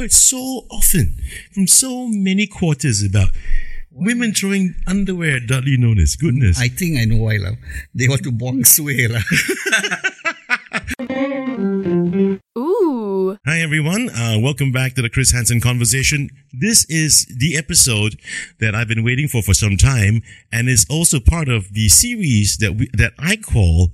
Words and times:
heard 0.00 0.12
so 0.12 0.64
often 0.70 1.14
from 1.52 1.66
so 1.66 2.08
many 2.08 2.46
quarters 2.46 3.02
about 3.02 3.28
women 3.90 4.32
throwing 4.32 4.74
underwear 4.86 5.36
at 5.36 5.46
Dudley 5.46 5.76
Nonis. 5.76 6.18
Goodness. 6.18 6.58
I 6.58 6.68
think 6.68 6.98
I 6.98 7.04
know 7.04 7.22
why 7.22 7.36
lah. 7.36 7.52
They 7.94 8.08
want 8.08 8.24
to 8.24 8.32
buang 8.32 8.66
sway 8.66 9.08
lah. 9.08 9.20
Ooh. 12.56 13.36
Hi, 13.44 13.60
everyone. 13.60 14.08
Uh, 14.08 14.38
welcome 14.40 14.72
back 14.72 14.94
to 14.94 15.02
the 15.02 15.10
Chris 15.10 15.32
Henson 15.32 15.60
Conversation. 15.60 16.30
This 16.50 16.86
is 16.88 17.26
the 17.26 17.58
episode 17.58 18.18
that 18.58 18.74
I've 18.74 18.88
been 18.88 19.04
waiting 19.04 19.28
for 19.28 19.42
for 19.42 19.52
some 19.52 19.76
time, 19.76 20.22
and 20.50 20.70
is 20.70 20.86
also 20.88 21.20
part 21.20 21.50
of 21.50 21.74
the 21.74 21.90
series 21.90 22.56
that 22.56 22.74
we, 22.74 22.88
that 22.94 23.12
I 23.18 23.36
call 23.36 23.90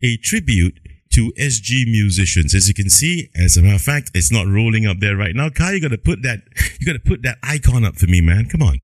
a 0.00 0.16
tribute 0.16 0.80
to 1.12 1.32
SG 1.38 1.86
musicians. 1.86 2.54
As 2.54 2.68
you 2.68 2.74
can 2.74 2.88
see, 2.88 3.28
as 3.34 3.56
a 3.56 3.62
matter 3.62 3.74
of 3.74 3.82
fact, 3.82 4.10
it's 4.14 4.32
not 4.32 4.46
rolling 4.46 4.86
up 4.86 4.98
there 5.00 5.16
right 5.16 5.34
now. 5.34 5.50
Kai, 5.50 5.72
you 5.72 5.80
got 5.80 5.88
to 5.88 5.98
put 5.98 6.22
that 6.22 6.40
you 6.80 6.86
got 6.86 6.92
to 6.92 7.00
put 7.00 7.22
that 7.22 7.38
icon 7.42 7.84
up 7.84 7.96
for 7.96 8.06
me, 8.06 8.20
man. 8.20 8.46
Come 8.46 8.62
on. 8.62 8.78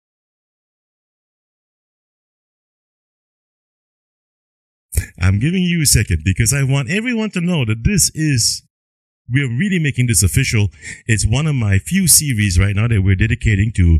I'm 5.20 5.38
giving 5.38 5.62
you 5.62 5.82
a 5.82 5.86
second 5.86 6.22
because 6.24 6.52
I 6.52 6.62
want 6.62 6.90
everyone 6.90 7.30
to 7.30 7.40
know 7.40 7.64
that 7.64 7.84
this 7.84 8.10
is 8.14 8.62
we're 9.28 9.48
really 9.48 9.78
making 9.78 10.06
this 10.06 10.22
official. 10.22 10.68
It's 11.06 11.26
one 11.26 11.46
of 11.46 11.54
my 11.54 11.78
few 11.78 12.06
series 12.06 12.58
right 12.58 12.76
now 12.76 12.86
that 12.86 13.02
we're 13.02 13.16
dedicating 13.16 13.72
to 13.72 13.98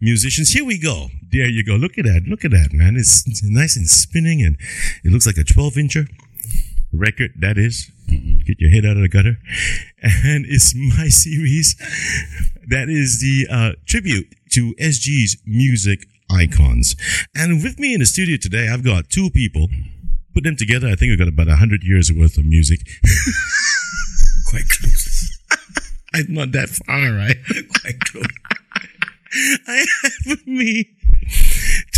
musicians. 0.00 0.52
Here 0.52 0.64
we 0.64 0.78
go. 0.78 1.08
There 1.30 1.48
you 1.48 1.64
go. 1.64 1.74
Look 1.74 1.98
at 1.98 2.04
that. 2.04 2.22
Look 2.26 2.44
at 2.44 2.52
that, 2.52 2.72
man. 2.72 2.96
It's, 2.96 3.26
it's 3.26 3.42
nice 3.42 3.76
and 3.76 3.86
spinning 3.86 4.40
and 4.40 4.56
it 5.04 5.12
looks 5.12 5.26
like 5.26 5.36
a 5.36 5.44
12 5.44 5.74
incher 5.74 6.08
record. 6.92 7.32
That 7.38 7.58
is. 7.58 7.90
Get 8.46 8.60
your 8.60 8.70
head 8.70 8.84
out 8.84 8.96
of 8.96 9.02
the 9.02 9.08
gutter. 9.08 9.38
And 10.02 10.44
it's 10.46 10.74
my 10.74 11.08
series 11.08 11.76
that 12.68 12.88
is 12.88 13.20
the 13.20 13.46
uh, 13.50 13.72
tribute 13.86 14.34
to 14.50 14.74
SG's 14.74 15.36
music 15.46 16.06
icons. 16.30 16.96
And 17.34 17.62
with 17.62 17.78
me 17.78 17.94
in 17.94 18.00
the 18.00 18.06
studio 18.06 18.36
today, 18.40 18.68
I've 18.68 18.84
got 18.84 19.08
two 19.08 19.30
people. 19.30 19.68
Put 20.34 20.44
them 20.44 20.56
together, 20.56 20.88
I 20.88 20.94
think 20.94 21.10
we've 21.10 21.18
got 21.18 21.28
about 21.28 21.48
100 21.48 21.82
years 21.84 22.10
worth 22.10 22.38
of 22.38 22.46
music. 22.46 22.80
Quite 24.48 24.68
close. 24.68 25.38
I'm 26.14 26.32
not 26.32 26.52
that 26.52 26.70
far, 26.70 27.12
right? 27.12 27.36
Quite 27.80 28.00
close. 28.00 28.26
I 29.66 29.84
have 30.02 30.12
with 30.26 30.46
me 30.46 30.90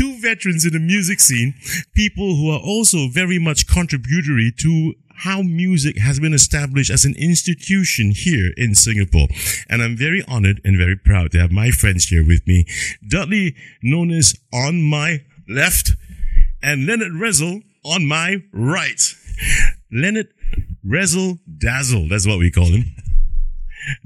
two 0.04 0.20
veterans 0.20 0.64
in 0.66 0.72
the 0.72 0.78
music 0.78 1.20
scene, 1.20 1.54
people 1.94 2.36
who 2.36 2.50
are 2.50 2.60
also 2.60 3.08
very 3.08 3.38
much 3.38 3.66
contributory 3.66 4.52
to 4.58 4.94
how 5.16 5.40
music 5.42 5.96
has 5.98 6.20
been 6.20 6.34
established 6.34 6.90
as 6.90 7.04
an 7.04 7.14
institution 7.16 8.10
here 8.10 8.50
in 8.56 8.74
Singapore. 8.74 9.28
And 9.68 9.80
I'm 9.80 9.96
very 9.96 10.22
honored 10.28 10.60
and 10.64 10.76
very 10.76 10.96
proud 10.96 11.30
to 11.32 11.38
have 11.38 11.52
my 11.52 11.70
friends 11.70 12.06
here 12.06 12.26
with 12.26 12.46
me. 12.46 12.66
Dudley, 13.06 13.54
Nonis 13.82 14.36
on 14.52 14.82
my 14.82 15.24
left, 15.48 15.92
and 16.62 16.86
Leonard 16.86 17.12
Rezel 17.12 17.62
on 17.84 18.06
my 18.06 18.42
right. 18.52 19.00
Leonard 19.90 20.28
Rezel 20.84 21.38
Dazzle, 21.58 22.08
that's 22.08 22.26
what 22.26 22.38
we 22.38 22.50
call 22.50 22.66
him. 22.66 22.84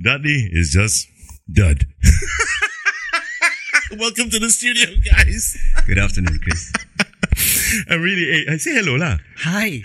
Dudley 0.00 0.48
is 0.52 0.70
just 0.70 1.08
Dud. 1.50 1.86
Welcome 3.96 4.28
to 4.30 4.38
the 4.38 4.50
studio, 4.50 4.86
guys. 5.00 5.56
Good 5.86 5.96
afternoon, 5.96 6.38
Chris. 6.42 6.72
I 7.90 7.94
really, 7.94 8.44
I 8.46 8.58
say 8.58 8.74
hello 8.74 8.96
lah. 8.96 9.16
Hi. 9.38 9.80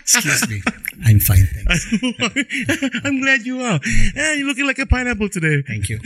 Excuse 0.00 0.48
me. 0.48 0.62
I'm 1.04 1.20
fine, 1.20 1.44
thanks. 1.44 1.92
I'm 3.04 3.20
glad 3.20 3.44
you 3.44 3.60
are. 3.60 3.78
Eh, 4.16 4.34
you're 4.40 4.46
looking 4.46 4.66
like 4.66 4.78
a 4.78 4.86
pineapple 4.86 5.28
today. 5.28 5.60
Thank 5.60 5.90
you. 5.90 6.00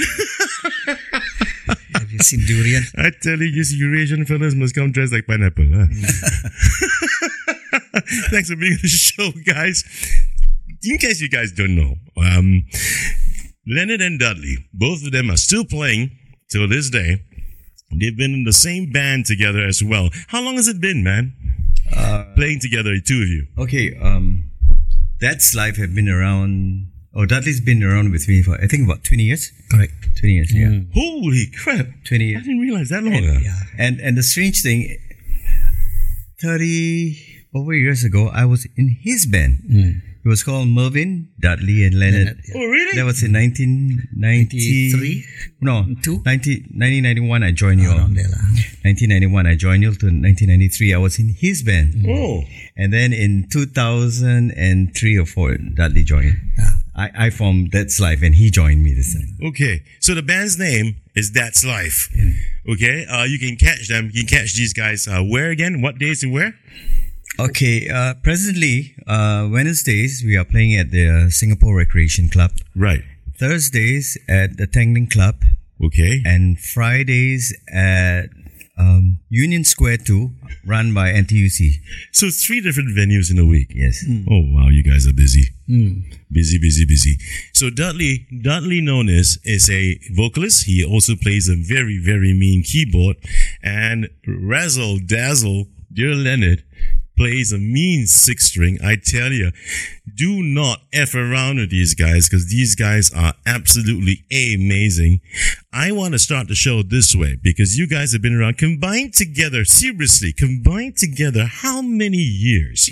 Have 1.94 2.10
you 2.10 2.18
seen 2.26 2.40
durian? 2.44 2.82
I 2.98 3.12
tell 3.22 3.38
you, 3.38 3.52
these 3.52 3.78
Eurasian 3.78 4.24
fellas 4.24 4.56
must 4.56 4.74
come 4.74 4.90
dressed 4.90 5.12
like 5.12 5.28
pineapple. 5.28 5.68
Huh? 5.70 5.86
Thanks 8.34 8.50
for 8.50 8.56
being 8.56 8.72
on 8.72 8.82
the 8.82 8.88
show, 8.88 9.30
guys. 9.46 9.84
In 10.82 10.98
case 10.98 11.20
you 11.20 11.28
guys 11.28 11.52
don't 11.52 11.76
know, 11.76 11.94
um, 12.16 12.64
Leonard 13.64 14.00
and 14.00 14.18
Dudley, 14.18 14.56
both 14.74 15.04
of 15.06 15.12
them 15.12 15.30
are 15.30 15.36
still 15.36 15.64
playing 15.64 16.10
till 16.48 16.68
this 16.68 16.90
day. 16.90 17.22
They've 17.90 18.16
been 18.16 18.34
in 18.34 18.44
the 18.44 18.52
same 18.52 18.92
band 18.92 19.26
together 19.26 19.64
as 19.64 19.82
well. 19.82 20.10
How 20.28 20.42
long 20.42 20.56
has 20.56 20.68
it 20.68 20.80
been, 20.80 21.02
man? 21.02 21.34
Uh, 21.94 22.24
playing 22.36 22.60
together, 22.60 22.92
the 22.92 23.00
two 23.00 23.22
of 23.22 23.28
you. 23.28 23.46
Okay, 23.56 23.96
um, 23.98 24.50
that's 25.20 25.54
life 25.54 25.76
have 25.76 25.94
been 25.94 26.08
around. 26.08 26.88
Oh, 27.14 27.24
Dudley's 27.24 27.62
been 27.62 27.82
around 27.82 28.12
with 28.12 28.28
me 28.28 28.42
for 28.42 28.60
I 28.60 28.66
think 28.66 28.84
about 28.84 29.04
twenty 29.04 29.24
years. 29.24 29.52
Correct. 29.70 29.94
Twenty 30.18 30.34
years, 30.34 30.52
yeah, 30.54 30.66
mm. 30.66 30.92
Holy 30.92 31.46
crap! 31.56 31.86
twenty 32.04 32.26
years. 32.26 32.42
I 32.42 32.46
didn't 32.46 32.60
realize 32.60 32.90
that 32.90 33.02
long. 33.02 33.14
ago. 33.14 33.38
Yeah. 33.40 33.58
And 33.78 34.00
and 34.00 34.18
the 34.18 34.22
strange 34.22 34.62
thing, 34.62 34.98
thirty 36.42 37.16
over 37.54 37.72
years 37.72 38.04
ago, 38.04 38.28
I 38.28 38.44
was 38.44 38.66
in 38.76 38.98
his 39.00 39.24
band. 39.24 39.62
Mm. 39.70 40.02
It 40.28 40.30
was 40.36 40.42
called 40.42 40.68
Mervyn, 40.68 41.30
Dudley, 41.40 41.84
and 41.84 41.98
Leonard. 41.98 42.26
Leonard, 42.26 42.40
yeah. 42.48 42.54
Oh, 42.60 42.66
really? 42.66 42.96
That 42.98 43.06
was 43.06 43.22
in 43.22 43.32
1993. 43.32 45.24
No, 45.62 45.86
Two? 46.02 46.20
19, 46.22 46.68
1991 46.76 47.42
I 47.42 47.50
joined 47.52 47.80
you. 47.80 47.88
all. 47.88 47.96
Around 47.96 48.14
there 48.16 48.24
1991 48.84 49.46
I 49.46 49.54
joined 49.56 49.82
you 49.84 49.88
to 49.94 50.04
1993. 50.06 50.92
I 50.92 50.98
was 50.98 51.18
in 51.18 51.30
his 51.30 51.62
band. 51.62 52.04
oh, 52.06 52.42
And 52.76 52.92
then 52.92 53.14
in 53.14 53.48
2003 53.50 55.16
or 55.18 55.24
4, 55.24 55.56
Dudley 55.74 56.04
joined. 56.04 56.36
Yeah. 56.58 56.70
I, 56.94 57.10
I 57.26 57.30
formed 57.30 57.72
That's 57.72 57.98
Life 57.98 58.20
and 58.22 58.34
he 58.34 58.50
joined 58.50 58.84
me 58.84 58.92
this 58.92 59.14
time. 59.14 59.38
okay. 59.48 59.82
So 60.00 60.14
the 60.14 60.20
band's 60.22 60.58
name 60.58 60.96
is 61.14 61.32
That's 61.32 61.64
Life. 61.64 62.10
Yeah. 62.14 62.74
Okay. 62.74 63.06
Uh, 63.06 63.24
you 63.24 63.38
can 63.38 63.56
catch 63.56 63.88
them. 63.88 64.10
You 64.12 64.26
can 64.26 64.38
catch 64.40 64.52
these 64.56 64.74
guys. 64.74 65.08
Uh, 65.08 65.22
where 65.22 65.48
again? 65.50 65.80
What 65.80 65.98
days 65.98 66.22
and 66.22 66.34
where? 66.34 66.54
Okay, 67.40 67.88
uh, 67.88 68.14
presently, 68.20 68.96
uh, 69.06 69.48
Wednesdays, 69.48 70.24
we 70.26 70.36
are 70.36 70.44
playing 70.44 70.74
at 70.74 70.90
the 70.90 71.30
Singapore 71.30 71.76
Recreation 71.76 72.28
Club. 72.28 72.50
Right. 72.74 73.04
Thursdays 73.38 74.18
at 74.28 74.56
the 74.56 74.66
Tanglin 74.66 75.08
Club. 75.08 75.36
Okay. 75.80 76.20
And 76.26 76.58
Fridays 76.58 77.56
at 77.72 78.30
um, 78.76 79.20
Union 79.28 79.62
Square 79.62 79.98
2, 79.98 80.32
run 80.66 80.92
by 80.92 81.12
NTUC. 81.12 81.74
So 82.10 82.28
three 82.30 82.60
different 82.60 82.88
venues 82.96 83.30
in 83.30 83.38
a 83.38 83.46
week. 83.46 83.70
Yes. 83.72 84.04
Oh 84.28 84.42
wow, 84.52 84.68
you 84.68 84.82
guys 84.82 85.06
are 85.06 85.12
busy. 85.12 85.50
Busy, 86.32 86.58
busy, 86.58 86.86
busy. 86.86 87.18
So 87.52 87.70
Dudley, 87.70 88.26
Dudley 88.42 88.80
Nonis 88.80 89.38
is 89.44 89.70
a 89.70 90.00
vocalist. 90.12 90.64
He 90.64 90.84
also 90.84 91.14
plays 91.14 91.48
a 91.48 91.54
very, 91.54 91.98
very 91.98 92.34
mean 92.34 92.64
keyboard. 92.64 93.16
And 93.62 94.08
Razzle 94.26 94.98
Dazzle, 95.06 95.66
dear 95.92 96.14
Leonard, 96.14 96.64
plays 97.18 97.52
a 97.52 97.58
mean 97.58 98.06
six 98.06 98.46
string. 98.46 98.78
I 98.82 98.96
tell 98.96 99.32
you, 99.32 99.50
do 100.14 100.42
not 100.42 100.78
F 100.92 101.14
around 101.14 101.56
with 101.58 101.70
these 101.70 101.94
guys 101.94 102.28
because 102.28 102.48
these 102.48 102.74
guys 102.74 103.12
are 103.12 103.34
absolutely 103.44 104.24
amazing. 104.30 105.20
I 105.72 105.92
want 105.92 106.12
to 106.12 106.18
start 106.18 106.48
the 106.48 106.54
show 106.54 106.82
this 106.82 107.14
way 107.14 107.36
because 107.42 107.76
you 107.76 107.86
guys 107.86 108.12
have 108.12 108.22
been 108.22 108.34
around 108.34 108.56
combined 108.56 109.14
together. 109.14 109.64
Seriously, 109.64 110.32
combined 110.32 110.96
together. 110.96 111.46
How 111.46 111.82
many 111.82 112.18
years 112.18 112.88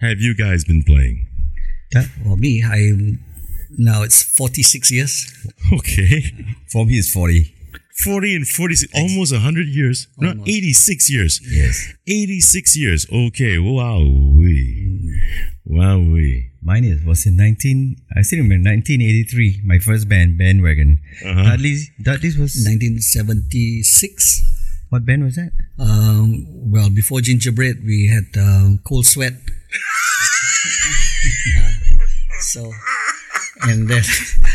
have 0.00 0.20
you 0.20 0.34
guys 0.34 0.64
been 0.64 0.82
playing? 0.82 1.26
That, 1.92 2.06
for 2.24 2.36
me, 2.36 2.64
I'm 2.64 3.24
now 3.78 4.02
it's 4.02 4.22
46 4.22 4.90
years. 4.90 5.46
Okay. 5.72 6.32
For 6.70 6.84
me, 6.84 6.94
it's 6.98 7.12
40. 7.12 7.55
40 8.02 8.36
and 8.36 8.48
46, 8.48 8.92
almost 8.94 9.32
100 9.32 9.66
years. 9.66 10.06
No, 10.18 10.32
86 10.46 11.10
years. 11.10 11.40
Yes. 11.42 11.94
86 12.06 12.76
years. 12.76 13.06
Okay. 13.10 13.58
Wow. 13.58 14.04
Wow. 15.64 15.98
Mine 16.62 16.84
is, 16.84 17.04
was 17.04 17.26
in 17.26 17.36
19, 17.36 17.96
I 18.14 18.22
still 18.22 18.38
remember, 18.38 18.68
1983, 18.68 19.62
my 19.64 19.78
first 19.78 20.08
band, 20.08 20.36
Bandwagon. 20.36 20.98
Uh-huh. 21.24 21.44
Dudley's, 21.44 21.90
Dudley's 22.02 22.36
was, 22.36 22.54
1976. 22.66 24.42
what 24.90 25.06
band 25.06 25.24
was 25.24 25.36
that? 25.36 25.52
Um, 25.78 26.44
well, 26.48 26.90
before 26.90 27.20
Gingerbread, 27.20 27.84
we 27.84 28.08
had 28.08 28.36
um, 28.40 28.80
Cold 28.84 29.06
Sweat. 29.06 29.34
Uh, 31.58 31.70
so, 32.40 32.72
and 33.66 33.88
then 33.88 34.02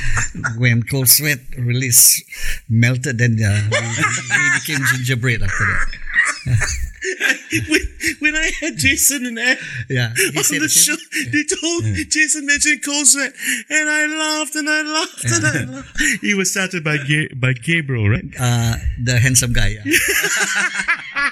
when 0.58 0.84
Cold 0.84 1.10
Sweat 1.10 1.40
release 1.58 2.24
melted, 2.69 3.18
then 3.18 3.40
uh, 3.44 3.69
we, 3.72 3.78
we 3.78 4.60
became 4.60 4.86
Gingerbread 4.92 5.44
after 5.44 5.66
that. 5.66 6.88
when, 7.69 7.81
when 8.19 8.36
I 8.36 8.51
had 8.62 8.77
Jason 8.77 9.25
and 9.25 9.39
Ed 9.39 9.57
Yeah, 9.89 10.07
on 10.09 10.13
the 10.33 10.69
show, 10.69 10.95
same. 10.95 11.31
they 11.31 11.44
told 11.44 11.83
Jason 12.09 12.45
mentioned 12.45 12.83
Cold 12.83 13.07
and 13.15 13.89
I 13.89 14.06
laughed 14.07 14.56
and 14.56 14.69
I 14.69 14.81
laughed 14.83 15.24
and 15.25 15.45
I 15.45 15.63
laughed. 15.75 16.00
He 16.21 16.33
was 16.33 16.51
started 16.51 16.83
by 16.83 16.98
Ga- 16.98 17.33
by 17.36 17.53
Gabriel, 17.53 18.07
right? 18.09 18.25
Uh, 18.39 18.75
the 19.03 19.19
handsome 19.19 19.53
guy. 19.53 19.77
Yeah. 19.83 19.83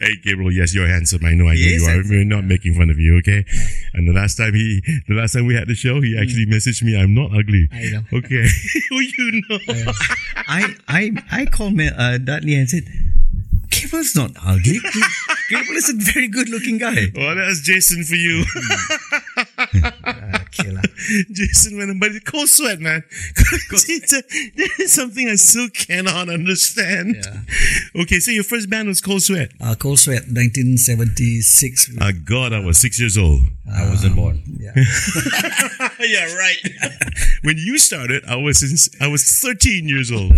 hey, 0.00 0.16
Gabriel, 0.22 0.52
yes, 0.52 0.74
you're 0.74 0.86
handsome. 0.86 1.24
I 1.24 1.34
know, 1.34 1.48
I 1.48 1.54
know 1.54 1.60
you 1.60 1.84
are. 1.86 1.90
handsome. 1.90 2.10
We're 2.10 2.24
not 2.24 2.44
making 2.44 2.74
fun 2.74 2.90
of 2.90 2.98
you, 2.98 3.16
okay? 3.18 3.44
And 3.94 4.08
the 4.08 4.12
last 4.12 4.36
time 4.36 4.54
he, 4.54 4.80
the 5.08 5.14
last 5.14 5.32
time 5.32 5.46
we 5.46 5.54
had 5.54 5.68
the 5.68 5.74
show, 5.74 6.00
he 6.00 6.18
actually 6.18 6.46
messaged 6.46 6.82
me, 6.82 7.00
I'm 7.00 7.14
not 7.14 7.30
ugly. 7.36 7.68
I 7.72 7.90
know. 7.90 8.02
Okay. 8.18 8.46
You 8.90 9.42
know? 9.48 9.58
I 10.48 10.74
I 10.88 11.10
I 11.30 11.44
called 11.46 11.74
me, 11.74 11.88
uh, 11.88 12.18
Dudley 12.18 12.54
and 12.54 12.68
said, 12.68 12.84
Gabriel's 13.90 14.14
not 14.14 14.30
ugly. 14.46 14.78
Gabriel 15.48 15.76
is 15.76 15.90
a 15.90 16.12
very 16.12 16.28
good 16.28 16.48
looking 16.48 16.78
guy. 16.78 17.10
Well, 17.20 17.34
that's 17.34 17.60
Jason 17.60 18.04
for 18.04 18.14
you. 18.14 18.44
Okay 20.50 20.70
lah. 20.70 20.82
Jason 21.30 21.78
went, 21.78 22.00
but 22.00 22.10
it's 22.10 22.28
cold 22.28 22.48
sweat, 22.48 22.80
man. 22.80 23.04
Jason, 23.70 24.22
there 24.56 24.68
is 24.80 24.92
something 24.92 25.28
I 25.28 25.36
still 25.36 25.68
cannot 25.70 26.28
understand. 26.28 27.16
Yeah. 27.22 28.02
Okay, 28.02 28.18
so 28.18 28.32
your 28.32 28.42
first 28.42 28.68
band 28.68 28.88
was 28.88 29.00
Cold 29.00 29.22
Sweat. 29.22 29.52
Uh, 29.60 29.76
Cold 29.78 30.00
Sweat, 30.00 30.26
1976. 30.26 31.98
Ah, 32.00 32.10
God, 32.24 32.52
I 32.52 32.58
was 32.58 32.78
six 32.78 32.98
years 32.98 33.16
old. 33.16 33.42
I 33.72 33.88
wasn't 33.88 34.16
born. 34.16 34.42
Yeah. 34.58 34.72
yeah, 36.00 36.34
right. 36.34 36.58
when 37.42 37.56
you 37.56 37.78
started, 37.78 38.24
I 38.26 38.34
was 38.36 38.62
in, 38.66 38.74
I 39.00 39.08
was 39.08 39.22
13 39.22 39.86
years 39.88 40.10
old. 40.10 40.34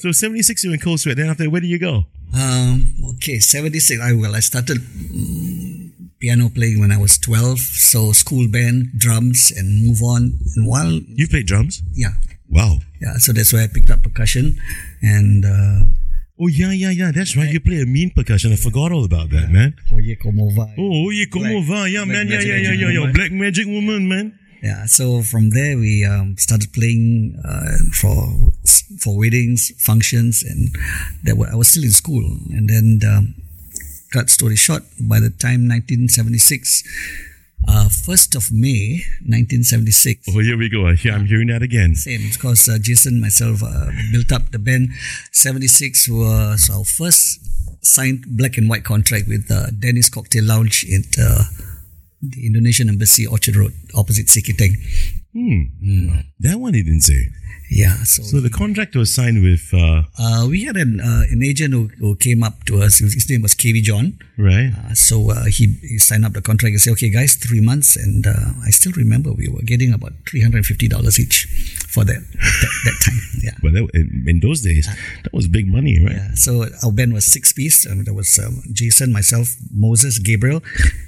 So 0.00 0.12
76 0.12 0.64
you 0.64 0.70
were 0.70 0.74
in 0.74 0.80
Cold 0.80 1.00
Sweat. 1.00 1.16
Then 1.16 1.28
after, 1.28 1.48
where 1.50 1.60
do 1.60 1.66
you 1.66 1.78
go? 1.78 2.04
Um, 2.34 2.94
okay, 3.16 3.38
76. 3.38 4.00
I 4.00 4.12
well, 4.14 4.34
I 4.34 4.40
started 4.40 4.78
mm, 4.78 5.90
piano 6.18 6.48
playing 6.48 6.80
when 6.80 6.90
I 6.92 6.98
was 6.98 7.18
12. 7.18 7.58
So 7.58 8.12
school 8.12 8.48
band, 8.48 8.90
drums, 8.96 9.50
and 9.54 9.86
move 9.86 10.02
on. 10.02 10.38
And 10.56 10.66
while, 10.66 10.90
You 10.90 11.28
played 11.28 11.46
drums? 11.46 11.82
yeah, 11.92 12.12
Wow. 12.48 12.78
yeah. 13.00 13.18
So 13.18 13.32
that's 13.32 13.52
where 13.52 13.62
I 13.62 13.66
picked 13.68 13.90
up 13.90 14.02
percussion. 14.02 14.56
And, 15.02 15.44
uh, 15.44 15.80
Oh, 16.42 16.46
yeah, 16.48 16.72
yeah, 16.72 16.88
yeah. 16.88 17.10
That's 17.12 17.36
right. 17.36 17.52
You 17.52 17.60
play 17.60 17.82
a 17.82 17.84
mean 17.84 18.12
percussion. 18.16 18.50
I 18.50 18.56
forgot 18.56 18.92
all 18.92 19.04
about 19.04 19.28
that, 19.28 19.50
man. 19.50 19.74
Oye 19.92 20.16
Como 20.16 20.48
Va. 20.48 20.72
Oh, 20.78 21.10
yeah, 21.10 21.26
come 21.30 21.42
Black- 21.42 21.52
over. 21.54 21.86
Yeah, 21.86 22.04
Black 22.06 22.16
man. 22.16 22.28
Yeah, 22.28 22.40
yeah, 22.40 22.56
yeah, 22.56 22.72
yeah, 22.72 22.88
yeah. 23.04 23.12
Black 23.12 23.30
Magic 23.30 23.66
Woman, 23.66 24.08
man. 24.08 24.38
Yeah, 24.62 24.84
so 24.86 25.22
from 25.22 25.50
there 25.50 25.78
we 25.78 26.04
um, 26.04 26.36
started 26.36 26.72
playing 26.72 27.40
uh, 27.44 27.78
for 27.94 28.28
for 28.98 29.16
weddings, 29.16 29.72
functions, 29.78 30.42
and 30.42 30.68
that 31.24 31.36
were, 31.36 31.48
I 31.50 31.54
was 31.54 31.68
still 31.68 31.84
in 31.84 31.90
school. 31.92 32.24
And 32.50 32.68
then, 32.68 33.00
um, 33.08 33.34
cut 34.12 34.28
story 34.28 34.56
short, 34.56 34.82
by 35.00 35.18
the 35.20 35.30
time 35.30 35.64
1976, 35.68 36.84
uh, 37.68 37.88
1st 37.88 38.36
of 38.36 38.52
May 38.52 39.00
1976, 39.24 40.28
Oh, 40.28 40.40
here 40.40 40.58
we 40.58 40.68
go. 40.68 40.92
Hear- 40.94 41.14
I'm 41.14 41.24
hearing 41.26 41.48
that 41.48 41.62
again. 41.62 41.94
same 41.94 42.28
because 42.30 42.68
uh, 42.68 42.76
Jason 42.82 43.20
myself 43.20 43.62
uh, 43.62 43.86
built 44.12 44.30
up 44.32 44.50
the 44.50 44.58
band. 44.58 44.90
76 45.32 46.08
was 46.10 46.68
our 46.68 46.84
first 46.84 47.40
signed 47.82 48.24
black 48.28 48.58
and 48.58 48.68
white 48.68 48.84
contract 48.84 49.26
with 49.28 49.50
uh, 49.50 49.70
Dennis 49.70 50.10
Cocktail 50.10 50.44
Lounge 50.44 50.84
in 50.84 51.04
uh, 51.18 51.44
the 52.22 52.46
Indonesian 52.46 52.88
Embassy, 52.88 53.26
Orchard 53.26 53.56
Road, 53.56 53.72
opposite 53.94 54.26
Sikiteng. 54.26 54.76
Hmm. 55.32 56.20
That 56.40 56.58
one 56.58 56.74
he 56.74 56.82
didn't 56.82 57.02
say. 57.02 57.28
Yeah, 57.70 57.94
so, 58.02 58.22
So 58.24 58.40
the 58.40 58.50
contract 58.50 58.96
was 58.96 59.14
signed 59.14 59.42
with, 59.42 59.70
uh, 59.72 60.02
uh, 60.18 60.46
we 60.50 60.64
had 60.64 60.76
an 60.76 60.98
uh, 61.00 61.22
an 61.30 61.40
agent 61.42 61.72
who, 61.72 61.86
who 61.98 62.16
came 62.16 62.42
up 62.42 62.64
to 62.64 62.82
us. 62.82 62.98
His 62.98 63.30
name 63.30 63.42
was 63.42 63.54
KV 63.54 63.82
John. 63.82 64.18
right? 64.36 64.72
Uh, 64.76 64.94
so 64.94 65.30
uh, 65.30 65.44
he, 65.44 65.66
he 65.82 65.98
signed 65.98 66.24
up 66.24 66.32
the 66.32 66.42
contract 66.42 66.72
He 66.72 66.78
said, 66.78 66.92
"Okay, 66.94 67.10
guys, 67.10 67.36
three 67.36 67.60
months." 67.60 67.94
And 67.94 68.26
uh, 68.26 68.58
I 68.66 68.70
still 68.70 68.92
remember 68.92 69.32
we 69.32 69.46
were 69.48 69.62
getting 69.62 69.92
about 69.92 70.12
three 70.28 70.42
hundred 70.42 70.58
and 70.58 70.66
fifty 70.66 70.88
dollars 70.88 71.20
each 71.20 71.46
for 71.88 72.04
that, 72.04 72.20
that 72.20 72.72
that 72.84 72.96
time. 73.04 73.20
Yeah. 73.42 73.56
But 73.62 73.72
that, 73.72 73.88
in, 74.26 74.40
those 74.40 74.60
days, 74.60 74.86
that 75.22 75.32
was 75.32 75.48
big 75.48 75.66
money, 75.66 76.04
right? 76.04 76.16
Yeah, 76.16 76.34
so 76.34 76.66
our 76.84 76.92
band 76.92 77.14
was 77.14 77.24
six 77.24 77.52
piece. 77.54 77.86
Um, 77.86 78.04
there 78.04 78.12
was 78.12 78.38
um, 78.38 78.62
Jason, 78.72 79.12
myself, 79.12 79.54
Moses, 79.72 80.18
Gabriel, 80.18 80.60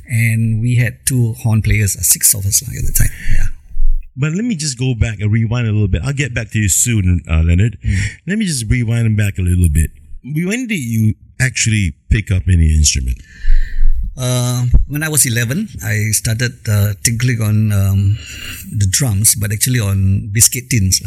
and 0.09 0.63
we 0.63 0.77
had 0.77 1.05
two 1.05 1.35
horn 1.35 1.61
players. 1.61 1.95
Uh, 1.97 2.01
six 2.01 2.33
of 2.35 2.47
us 2.47 2.63
like, 2.67 2.77
at 2.79 2.87
the 2.87 2.93
time. 2.93 3.11
Yeah. 3.37 3.49
But 4.17 4.33
let 4.33 4.45
me 4.45 4.55
just 4.55 4.79
go 4.79 4.95
back 4.95 5.21
and 5.21 5.33
rewind 5.33 5.67
a 5.67 5.73
little 5.73 5.89
bit. 5.89 6.03
I'll 6.05 6.13
get 6.13 6.35
back 6.35 6.51
to 6.51 6.59
you 6.59 6.69
soon, 6.69 7.23
uh, 7.29 7.43
Leonard. 7.43 7.79
Let 8.27 8.39
me 8.39 8.45
just 8.45 8.69
rewind 8.69 9.17
back 9.17 9.39
a 9.39 9.43
little 9.43 9.69
bit. 9.69 9.91
When 10.23 10.67
did 10.67 10.79
you 10.79 11.15
actually 11.41 11.95
pick 12.11 12.31
up 12.31 12.43
any 12.47 12.75
instrument? 12.77 13.19
Uh, 14.17 14.67
when 14.87 15.03
I 15.03 15.09
was 15.09 15.25
11, 15.25 15.69
I 15.83 16.13
started 16.13 16.53
uh, 16.69 16.93
tinkling 17.03 17.41
on 17.41 17.73
um, 17.73 18.19
the 18.71 18.87
drums, 18.89 19.35
but 19.35 19.53
actually 19.53 19.81
on 19.81 20.29
biscuit 20.31 20.69
tins. 20.69 21.01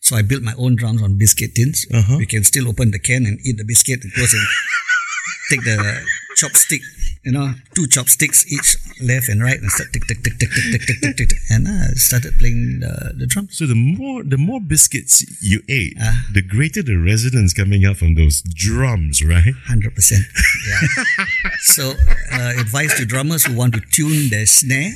So 0.00 0.16
I 0.16 0.22
built 0.22 0.42
my 0.42 0.54
own 0.56 0.76
drums 0.76 1.02
on 1.02 1.18
biscuit 1.18 1.54
tins. 1.54 1.86
Uh-huh. 1.92 2.18
We 2.18 2.26
can 2.26 2.44
still 2.44 2.68
open 2.68 2.92
the 2.92 2.98
can 2.98 3.26
and 3.26 3.38
eat 3.44 3.58
the 3.58 3.64
biscuit 3.64 4.02
and 4.02 4.12
close 4.12 4.32
and 4.32 4.46
take 5.50 5.64
the 5.64 5.78
chopstick, 6.38 6.82
you 7.24 7.30
know, 7.32 7.54
two 7.74 7.86
chopsticks 7.86 8.50
each, 8.52 8.76
left 9.00 9.28
and 9.28 9.42
right, 9.42 9.60
and 9.60 9.70
start 9.70 9.92
tick, 9.92 10.06
tick, 10.06 10.22
tick, 10.24 10.38
tick, 10.38 10.50
tick, 10.50 10.70
tick, 10.70 10.82
tick, 10.86 11.00
tick, 11.00 11.16
tick, 11.16 11.28
tick. 11.28 11.38
And 11.50 11.68
I 11.68 11.86
started 11.94 12.34
playing 12.38 12.80
the, 12.80 13.14
the 13.16 13.26
drums. 13.26 13.56
So 13.56 13.66
the 13.66 13.74
more 13.76 14.22
the 14.24 14.38
more 14.38 14.60
biscuits 14.60 15.24
you 15.42 15.62
ate, 15.68 15.96
Ah. 16.00 16.26
the 16.32 16.42
greater 16.42 16.82
the 16.82 16.96
resonance 16.96 17.52
coming 17.54 17.84
out 17.84 17.96
from 17.96 18.14
those 18.16 18.42
drums, 18.42 19.22
right? 19.24 19.54
Hundred 19.66 19.94
percent. 19.94 20.24
Yeah. 20.68 21.04
so, 21.60 21.94
uh, 22.32 22.52
advice 22.58 22.96
to 22.98 23.06
drummers 23.06 23.44
who 23.44 23.54
want 23.54 23.74
to 23.74 23.80
tune 23.92 24.30
their 24.30 24.46
snare: 24.46 24.92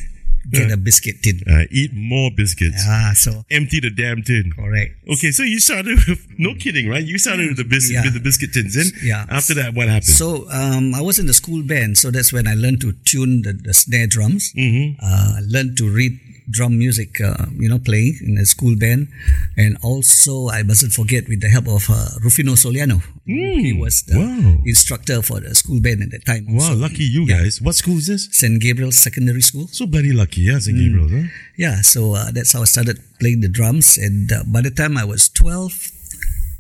get 0.51 0.71
a 0.71 0.77
biscuit 0.77 1.17
tin. 1.23 1.41
Uh, 1.49 1.65
eat 1.71 1.93
more 1.95 2.31
biscuits. 2.37 2.83
Ah, 2.87 3.13
so 3.15 3.45
Empty 3.51 3.81
the 3.81 3.91
damn 3.91 4.23
tin. 4.23 4.53
correct. 4.55 4.93
Okay, 5.09 5.31
so 5.33 5.43
you 5.43 5.61
started 5.61 5.99
with 6.09 6.27
no 6.39 6.55
kidding, 6.55 6.89
right? 6.89 7.05
You 7.05 7.19
started 7.19 7.49
with 7.49 7.57
the 7.57 7.65
bis- 7.65 7.91
Yeah. 7.91 8.03
with 8.05 8.15
the 8.15 8.21
biscuit 8.21 8.53
tins. 8.53 8.75
Then 8.75 8.87
Yeah. 9.03 9.27
after 9.29 9.55
that, 9.55 9.75
what 9.75 9.89
happened? 9.89 10.05
So 10.07 10.47
um, 10.51 10.95
I 10.95 11.01
was 11.03 11.19
in 11.19 11.27
the 11.27 11.35
school 11.35 11.63
band, 11.63 11.99
so 11.99 12.11
that's 12.11 12.33
when 12.33 12.47
I 12.47 12.55
learned 12.55 12.81
to 12.83 12.93
tune 13.05 13.43
the, 13.43 13.53
the 13.53 13.75
snare 13.75 14.07
drums. 14.07 14.53
Mm-hmm. 14.57 14.99
Uh, 15.03 15.41
learned 15.47 15.77
to 15.79 15.89
read 15.89 16.19
drum 16.51 16.79
music, 16.79 17.21
uh, 17.21 17.47
you 17.59 17.69
know, 17.69 17.79
playing 17.79 18.19
in 18.23 18.35
the 18.37 18.47
school 18.47 18.77
band, 18.77 19.09
and 19.57 19.77
also 19.83 20.49
I 20.49 20.63
mustn't 20.63 20.93
forget 20.93 21.29
with 21.29 21.41
the 21.41 21.49
help 21.49 21.67
of 21.69 21.89
uh, 21.91 22.09
Rufino 22.23 22.53
Soliano. 22.55 23.03
he 23.27 23.73
was 23.73 24.03
the 24.07 24.15
Hmm. 24.15 24.45
Wow. 24.47 24.63
instructor 24.65 25.23
for 25.23 25.41
the 25.41 25.55
school 25.55 25.81
band 25.81 26.03
at 26.03 26.11
that 26.13 26.25
time. 26.25 26.47
wow, 26.49 26.63
also. 26.71 26.77
lucky 26.77 27.05
you 27.05 27.25
Yeah. 27.27 27.43
guys. 27.43 27.61
What 27.61 27.75
school 27.75 27.99
is 27.99 28.07
this? 28.07 28.29
St. 28.31 28.61
Gabriel's 28.61 28.99
Secondary 28.99 29.43
School. 29.43 29.67
So 29.73 29.87
bloody 29.87 30.13
lucky, 30.13 30.43
yeah, 30.43 30.59
St. 30.61 30.77
Gabriel, 30.79 31.09
huh? 31.09 31.27
Yeah, 31.57 31.83
so 31.83 32.15
uh, 32.15 32.31
that's 32.31 32.53
how 32.53 32.63
I 32.63 32.67
started 32.67 33.01
playing 33.19 33.41
the 33.41 33.49
drums. 33.49 33.99
And 33.99 34.31
uh, 34.33 34.45
by 34.47 34.61
the 34.63 34.71
time 34.71 34.97
I 34.97 35.05
was 35.05 35.29
12, 35.29 35.91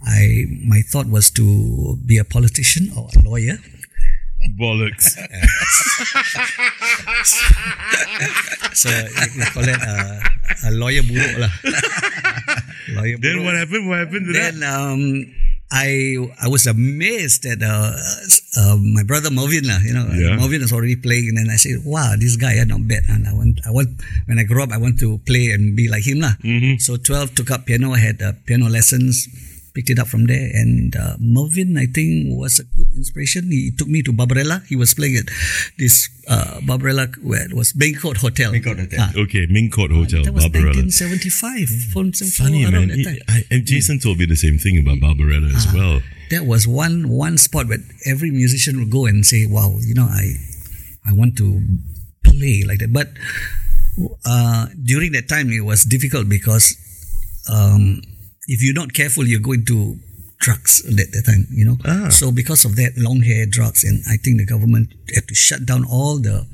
I 0.06 0.46
my 0.64 0.82
thought 0.82 1.06
was 1.08 1.30
to 1.38 1.96
be 2.04 2.18
a 2.18 2.24
politician 2.24 2.92
or 2.96 3.08
a 3.16 3.22
lawyer. 3.22 3.58
Bollocks. 4.54 5.16
So 8.76 8.90
we 8.92 9.44
call 9.56 9.64
it 9.64 9.80
uh, 9.80 10.68
a 10.68 10.70
lawyer 10.76 11.00
buruk 11.00 11.40
lah. 11.40 11.52
lawyer 12.92 13.16
then 13.16 13.40
what 13.44 13.56
happened? 13.56 13.88
What 13.88 13.98
happened 14.04 14.26
to 14.28 14.32
that? 14.36 14.52
Then 14.52 14.56
um, 14.68 15.00
I 15.72 16.20
I 16.36 16.46
was 16.52 16.68
amazed 16.68 17.42
that 17.48 17.64
uh, 17.64 17.96
uh, 18.60 18.76
my 18.76 19.02
brother 19.02 19.32
Marvin 19.32 19.64
lah, 19.64 19.80
you 19.80 19.96
know, 19.96 20.04
Yeah. 20.12 20.36
Marvin 20.36 20.60
is 20.60 20.76
already 20.76 20.94
playing, 21.00 21.32
and 21.32 21.40
then 21.40 21.48
I 21.48 21.56
said, 21.56 21.82
"Wow, 21.88 22.14
this 22.20 22.36
guy 22.36 22.60
is 22.60 22.68
not 22.68 22.84
bad." 22.86 23.08
And 23.08 23.24
I 23.26 23.32
want, 23.32 23.64
I 23.64 23.72
want 23.72 23.96
when 24.28 24.38
I 24.38 24.44
grow 24.44 24.62
up, 24.68 24.70
I 24.72 24.78
want 24.78 25.00
to 25.00 25.18
play 25.24 25.50
and 25.56 25.72
be 25.74 25.88
like 25.88 26.04
him 26.04 26.20
lah. 26.20 26.36
Mm-hmm. 26.44 26.76
So 26.78 27.00
twelve 27.00 27.32
took 27.34 27.48
up 27.50 27.64
piano, 27.64 27.96
I 27.96 28.00
had 28.04 28.20
uh, 28.20 28.36
piano 28.44 28.68
lessons, 28.68 29.24
picked 29.76 29.90
it 29.94 29.98
up 30.02 30.08
from 30.08 30.24
there, 30.32 30.48
and 30.60 30.96
uh, 30.96 31.14
Marvin 31.20 31.76
I 31.76 31.86
think 31.96 32.32
was 32.42 32.58
a 32.58 32.64
good 32.76 32.88
inspiration. 32.96 33.50
He 33.56 33.70
took 33.78 33.88
me 33.96 34.00
to 34.08 34.12
Barbarella. 34.20 34.62
He 34.72 34.76
was 34.82 34.94
playing 34.98 35.16
at 35.22 35.28
this 35.82 36.08
uh, 36.26 36.60
Barbarella 36.68 37.06
where 37.22 37.44
it 37.44 37.52
was 37.60 37.74
Ming 37.76 37.94
Court 38.04 38.16
Hotel. 38.24 38.50
Ming 38.56 38.64
Court 38.68 38.78
Hotel. 38.84 38.98
Ah, 39.04 39.12
Okay, 39.24 39.44
Ming 39.56 39.68
Court 39.70 39.92
Hotel, 39.92 40.24
that 40.24 40.32
was 40.32 40.44
Barbarella. 40.48 40.80
1975. 40.88 41.92
From, 41.92 42.12
from 42.16 42.28
Funny 42.40 42.64
around 42.64 42.88
man. 42.88 42.88
that 42.88 42.98
He- 42.98 43.04
time. 43.04 43.18
I, 43.28 43.38
and 43.52 43.66
Jason 43.72 44.00
told 44.00 44.16
me 44.18 44.24
the 44.26 44.40
same 44.46 44.56
thing 44.58 44.78
about 44.80 44.98
Barbarella 45.04 45.52
as 45.60 45.66
well. 45.76 46.00
that 46.34 46.44
was 46.52 46.66
one 46.66 46.96
one 47.24 47.36
spot 47.38 47.68
where 47.70 47.78
every 48.12 48.30
musician 48.42 48.80
would 48.80 48.90
go 48.90 49.06
and 49.06 49.22
say, 49.32 49.46
"Wow, 49.56 49.78
you 49.88 49.94
know, 49.98 50.08
I 50.10 50.24
I 51.06 51.12
want 51.20 51.36
to 51.42 51.48
play 52.24 52.56
like 52.66 52.80
that." 52.82 52.92
But 53.00 53.08
uh, 54.24 54.66
during 54.82 55.12
that 55.12 55.28
time, 55.28 55.50
it 55.50 55.62
was 55.64 55.84
difficult 55.84 56.28
because 56.28 56.74
um, 57.52 58.02
if 58.48 58.62
you're 58.62 58.74
not 58.74 58.92
careful, 58.92 59.26
you're 59.26 59.40
going 59.40 59.64
to 59.66 59.98
drugs 60.38 60.84
at 60.86 60.96
that, 60.96 61.12
that 61.12 61.24
time. 61.26 61.46
You 61.50 61.64
know, 61.64 61.78
Ah. 61.84 62.08
so 62.10 62.30
because 62.30 62.64
of 62.64 62.76
that, 62.76 62.92
long 62.96 63.20
hair 63.22 63.46
drugs, 63.46 63.84
and 63.84 64.02
I 64.08 64.16
think 64.16 64.38
the 64.38 64.46
government 64.46 64.92
had 65.14 65.26
to 65.28 65.34
shut 65.34 65.66
down 65.66 65.84
all 65.84 66.18
the 66.18 66.46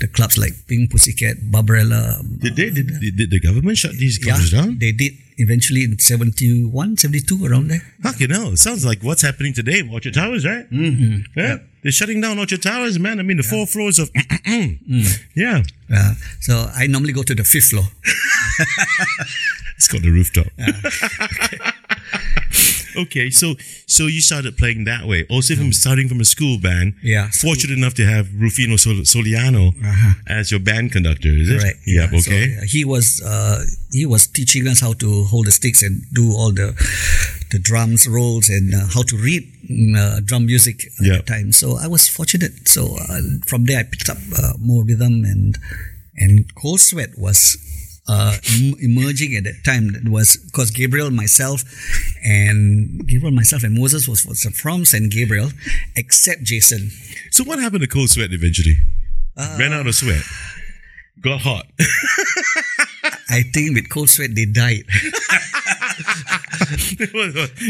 the 0.00 0.06
clubs 0.08 0.36
like 0.36 0.52
Pink 0.68 0.90
Pussycat, 0.90 1.50
Barbarella. 1.50 2.20
Did 2.22 2.56
they? 2.56 2.70
Did, 2.70 3.00
did, 3.00 3.16
did 3.16 3.30
the 3.30 3.40
government 3.40 3.78
shut 3.78 3.92
these 3.96 4.18
Yeah, 4.20 4.34
clubs 4.34 4.50
down? 4.52 4.78
they 4.78 4.92
did 4.92 5.14
eventually 5.38 5.84
in 5.84 5.98
71, 5.98 6.96
72 6.96 7.44
around 7.46 7.68
there. 7.68 7.82
Fucking 8.02 8.30
hell! 8.30 8.52
It 8.52 8.58
sounds 8.58 8.84
like 8.84 9.02
what's 9.02 9.22
happening 9.22 9.52
today, 9.52 9.78
in 9.80 9.88
Orchard 9.90 10.14
Towers, 10.14 10.44
right? 10.46 10.68
Mm-hmm. 10.70 11.38
Yeah. 11.38 11.58
they're 11.82 11.92
shutting 11.92 12.20
down 12.20 12.38
Orchard 12.38 12.62
Towers, 12.62 12.98
man. 12.98 13.18
I 13.20 13.22
mean, 13.22 13.36
the 13.36 13.42
four 13.42 13.66
floors 13.66 13.98
of. 13.98 14.10
Yeah, 15.34 15.62
Uh, 15.92 16.14
so 16.40 16.70
I 16.74 16.86
normally 16.86 17.12
go 17.12 17.22
to 17.22 17.34
the 17.34 17.44
fifth 17.44 17.70
floor. 17.70 17.84
it's 19.76 19.88
called 19.88 20.02
the 20.02 20.10
rooftop. 20.10 20.46
Okay, 20.58 21.58
so 23.30 23.54
so 23.86 24.06
you 24.06 24.20
started 24.20 24.56
playing 24.56 24.84
that 24.84 25.06
way. 25.06 25.26
Also 25.28 25.54
from 25.54 25.72
starting 25.72 26.08
from 26.08 26.20
a 26.20 26.24
school 26.24 26.58
band. 26.58 26.94
Yeah, 27.02 27.28
Fortunate 27.30 27.76
enough 27.76 27.94
to 27.94 28.04
have 28.06 28.28
Rufino 28.34 28.76
Sol- 28.76 29.04
Soliano 29.04 29.74
as 30.26 30.50
your 30.50 30.60
band 30.60 30.92
conductor, 30.92 31.28
is 31.28 31.50
it? 31.50 31.62
Right. 31.62 31.76
Yeah. 31.86 32.08
So, 32.10 32.16
okay. 32.30 32.56
uh, 32.58 32.62
he 32.66 32.84
was 32.84 33.20
uh, 33.22 33.64
he 33.92 34.06
was 34.06 34.26
teaching 34.26 34.66
us 34.68 34.80
how 34.80 34.92
to 34.94 35.24
hold 35.24 35.46
the 35.46 35.52
sticks 35.52 35.82
and 35.82 36.02
do 36.12 36.32
all 36.32 36.52
the 36.52 36.74
the 37.50 37.58
drums 37.58 38.06
rolls 38.08 38.48
and 38.48 38.74
uh, 38.74 38.86
how 38.94 39.02
to 39.02 39.16
read 39.16 39.42
mm, 39.70 39.96
uh, 39.96 40.20
drum 40.20 40.46
music 40.46 40.86
at 41.00 41.06
Yeah. 41.06 41.16
the 41.18 41.22
time. 41.22 41.52
So 41.52 41.76
I 41.78 41.86
was 41.86 42.08
fortunate. 42.08 42.68
So 42.68 42.96
uh, 42.96 43.20
from 43.46 43.64
there 43.66 43.78
I 43.80 43.84
picked 43.84 44.08
up 44.08 44.18
uh, 44.36 44.52
more 44.58 44.84
rhythm 44.84 45.24
and 45.24 45.58
and 46.16 46.52
Cold 46.54 46.80
Sweat 46.80 47.10
was. 47.18 47.56
Uh, 48.08 48.36
emerging 48.80 49.34
at 49.34 49.42
that 49.42 49.64
time 49.64 49.92
that 49.92 50.08
was 50.08 50.36
because 50.46 50.70
Gabriel, 50.70 51.10
myself, 51.10 51.64
and 52.24 53.04
Gabriel, 53.06 53.32
myself, 53.32 53.64
and 53.64 53.74
Moses 53.76 54.06
was, 54.06 54.24
was 54.24 54.44
from 54.54 54.84
Saint 54.84 55.10
Gabriel, 55.10 55.50
except 55.96 56.44
Jason. 56.44 56.90
so 57.32 57.42
what 57.42 57.58
happened 57.58 57.82
to 57.82 57.88
Cold 57.88 58.10
Sweat 58.10 58.32
eventually? 58.32 58.76
Uh, 59.36 59.56
Ran 59.58 59.72
out 59.72 59.86
of 59.86 59.94
sweat. 59.94 60.22
Got 61.20 61.40
hot. 61.40 61.66
I 63.28 63.42
think 63.52 63.74
with 63.74 63.88
Cold 63.90 64.08
Sweat 64.08 64.34
they 64.34 64.44
died. 64.44 64.84
it, 66.98 67.12
was, 67.12 67.34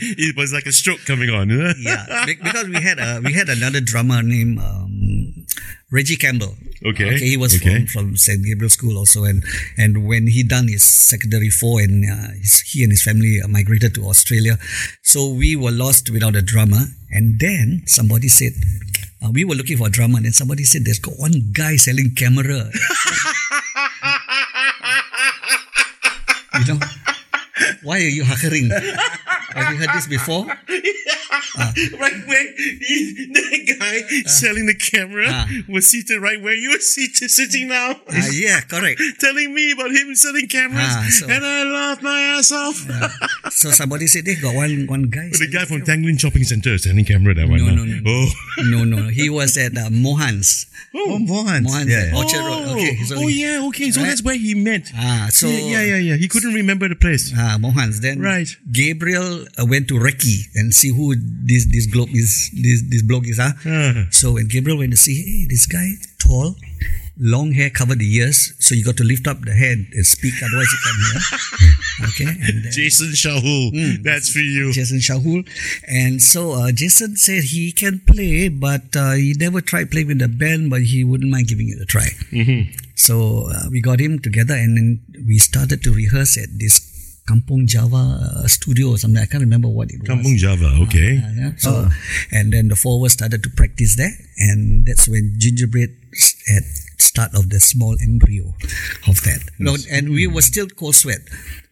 it 0.00 0.36
was 0.36 0.52
like 0.52 0.66
a 0.66 0.72
stroke 0.72 1.04
coming 1.04 1.30
on. 1.30 1.50
yeah, 1.78 2.24
because 2.26 2.68
we 2.68 2.80
had 2.80 2.98
a 2.98 3.20
we 3.24 3.32
had 3.32 3.48
another 3.48 3.80
drummer 3.80 4.22
named 4.22 4.58
um, 4.58 5.46
Reggie 5.90 6.16
Campbell. 6.16 6.54
Okay, 6.84 7.18
he 7.18 7.36
was 7.36 7.54
okay. 7.56 7.86
from, 7.86 8.08
from 8.08 8.16
St. 8.16 8.44
Gabriel 8.44 8.68
School 8.70 8.98
also, 8.98 9.24
and 9.24 9.44
and 9.76 10.06
when 10.06 10.26
he 10.26 10.42
done 10.42 10.68
his 10.68 10.82
secondary 10.82 11.50
four, 11.50 11.80
and 11.80 12.04
uh, 12.04 12.32
his, 12.40 12.60
he 12.60 12.82
and 12.82 12.92
his 12.92 13.02
family 13.02 13.40
uh, 13.42 13.48
migrated 13.48 13.94
to 13.94 14.04
Australia, 14.06 14.58
so 15.02 15.32
we 15.32 15.56
were 15.56 15.70
lost 15.70 16.10
without 16.10 16.36
a 16.36 16.42
drummer. 16.42 16.86
And 17.10 17.38
then 17.38 17.82
somebody 17.86 18.28
said. 18.28 18.52
Uh, 19.24 19.30
we 19.32 19.44
were 19.44 19.54
looking 19.54 19.78
for 19.78 19.86
a 19.86 19.90
drummer, 19.90 20.16
and 20.18 20.26
then 20.26 20.32
somebody 20.34 20.64
said, 20.64 20.84
"There's 20.84 20.98
got 20.98 21.14
one 21.16 21.52
guy 21.52 21.76
selling 21.76 22.14
camera." 22.14 22.68
you 26.60 26.74
know, 26.74 26.78
why 27.82 27.96
are 27.98 28.00
you 28.08 28.24
huckering? 28.24 28.70
Have 29.54 29.72
you 29.72 29.78
heard 29.78 29.94
this 29.94 30.06
before? 30.08 30.46
right 31.98 32.26
where 32.26 32.52
he, 32.56 33.30
the 33.32 33.76
guy 33.78 34.00
selling 34.28 34.66
the 34.66 34.74
camera 34.74 35.26
Ah. 35.28 35.48
was 35.68 35.86
seated 35.86 36.20
right 36.20 36.40
where 36.42 36.54
you 36.54 36.70
are 36.74 36.80
seated 36.80 37.30
sitting 37.30 37.68
now. 37.68 37.92
Uh, 37.92 38.22
yeah, 38.32 38.60
correct. 38.60 39.00
Telling 39.20 39.54
me 39.54 39.72
about 39.72 39.90
him 39.90 40.14
selling 40.14 40.48
cameras, 40.48 41.18
so- 41.20 41.26
and 41.28 41.44
I 41.44 41.62
laughed 41.64 42.02
my 42.02 42.20
ass 42.38 42.52
off. 42.52 42.76
So 43.52 43.70
somebody 43.70 44.06
said 44.06 44.24
they 44.24 44.34
got 44.34 44.54
one 44.54 44.86
one 44.86 45.04
guy. 45.04 45.28
the 45.30 45.48
guy 45.50 45.64
from 45.64 45.82
Tanglin 45.82 46.18
Shopping 46.18 46.44
Center 46.44 46.76
selling 46.78 47.04
camera 47.04 47.34
that 47.34 47.48
one. 47.48 47.58
No, 47.58 47.66
now. 47.66 47.74
no, 47.76 47.84
no, 47.84 48.00
no. 48.00 48.10
Oh. 48.10 48.28
no, 48.64 48.84
no, 48.84 49.08
he 49.08 49.28
was 49.30 49.56
at 49.56 49.76
uh, 49.76 49.90
Mohan's. 49.90 50.66
Oh, 50.96 51.18
Mohan. 51.18 51.64
Mohan's 51.64 51.90
Yeah, 51.90 52.06
yeah. 52.12 52.16
Orchard 52.16 52.38
Road. 52.38 52.76
Okay, 52.76 52.96
so 53.02 53.16
oh 53.18 53.26
yeah, 53.28 53.66
okay. 53.68 53.90
So 53.90 54.00
Right. 54.00 54.08
that's 54.08 54.22
where 54.22 54.36
he 54.36 54.54
met. 54.54 54.90
Ah, 54.94 55.26
so 55.30 55.48
yeah, 55.48 55.58
yeah, 55.58 55.82
yeah, 55.82 55.96
yeah. 55.96 56.16
He 56.16 56.28
couldn't 56.28 56.54
remember 56.54 56.88
the 56.88 56.94
place. 56.94 57.32
Ah, 57.44 57.56
Mohan's. 57.60 58.00
Then 58.00 58.20
Right. 58.24 58.48
Gabriel 58.72 59.44
uh, 59.60 59.66
went 59.72 59.88
to 59.88 59.94
Reki 60.06 60.36
and 60.54 60.72
see 60.80 60.88
who 60.96 61.14
this 61.50 61.66
this 61.76 61.86
globe 61.86 62.10
is. 62.22 62.50
This 62.64 62.80
this 62.92 63.02
bloke 63.02 63.26
is. 63.28 63.38
Ah. 63.46 63.52
Ah. 63.66 64.06
So 64.20 64.32
when 64.36 64.48
Gabriel 64.48 64.78
went 64.82 64.92
to 64.96 65.00
see, 65.06 65.16
hey, 65.28 65.40
this 65.52 65.66
guy 65.66 65.88
tall, 66.24 66.56
long 67.32 67.52
hair 67.52 67.70
covered 67.70 67.98
the 68.00 68.08
ears, 68.16 68.38
so 68.58 68.74
you 68.74 68.84
got 68.90 68.96
to 69.02 69.04
lift 69.12 69.26
up 69.32 69.40
the 69.44 69.52
head 69.52 69.78
and 69.92 70.06
speak, 70.06 70.34
otherwise 70.46 70.70
you 70.74 70.80
can't 70.86 71.00
hear. 71.04 71.20
okay, 72.08 72.30
and 72.48 72.56
Jason 72.72 73.12
Shahul, 73.22 73.70
Hmm. 73.76 74.02
that's 74.02 74.32
for 74.32 74.40
you. 74.40 74.72
Jason 74.72 74.98
Shahul. 74.98 75.44
And 75.86 76.22
so 76.22 76.52
uh, 76.58 76.72
Jason 76.72 77.16
said 77.16 77.44
he 77.54 77.72
can 77.72 78.00
play, 78.06 78.48
but 78.48 78.96
uh, 78.96 79.12
he 79.20 79.34
never 79.38 79.60
tried 79.60 79.90
playing 79.92 80.08
with 80.08 80.18
the 80.24 80.28
band, 80.28 80.70
but 80.70 80.82
he 80.82 81.04
wouldn't 81.04 81.30
mind 81.30 81.46
giving 81.52 81.68
it 81.68 81.78
a 81.80 81.86
try. 81.86 82.08
So 82.96 83.50
uh, 83.50 83.68
we 83.70 83.80
got 83.82 83.98
him 84.00 84.18
together 84.18 84.54
and 84.54 84.76
then 84.78 84.88
we 85.26 85.38
started 85.38 85.82
to 85.82 85.90
rehearse 85.92 86.38
at 86.38 86.48
this 86.58 86.78
Kampong 87.26 87.66
Java 87.66 87.96
uh, 88.20 88.46
studio 88.48 88.90
or 88.90 88.98
something. 88.98 89.20
I 89.22 89.26
can't 89.26 89.42
remember 89.42 89.68
what 89.68 89.90
it 89.90 90.00
was. 90.00 90.08
Kampung 90.08 90.36
Java, 90.36 90.76
okay. 90.84 91.18
Uh, 91.18 91.30
yeah. 91.32 91.52
So, 91.56 91.88
and 92.30 92.52
then 92.52 92.68
the 92.68 92.76
four 92.76 92.98
of 93.00 93.04
us 93.06 93.12
started 93.14 93.42
to 93.44 93.50
practice 93.50 93.96
there, 93.96 94.12
and 94.38 94.84
that's 94.86 95.08
when 95.08 95.34
gingerbread 95.38 95.90
had 96.48 96.64
start 96.98 97.34
of 97.34 97.48
the 97.50 97.60
small 97.60 97.96
embryo 98.02 98.52
of 99.08 99.22
that. 99.24 99.40
No, 99.58 99.76
and 99.90 100.10
we 100.10 100.26
were 100.26 100.42
still 100.42 100.66
cold 100.68 100.94
sweat. 100.96 101.20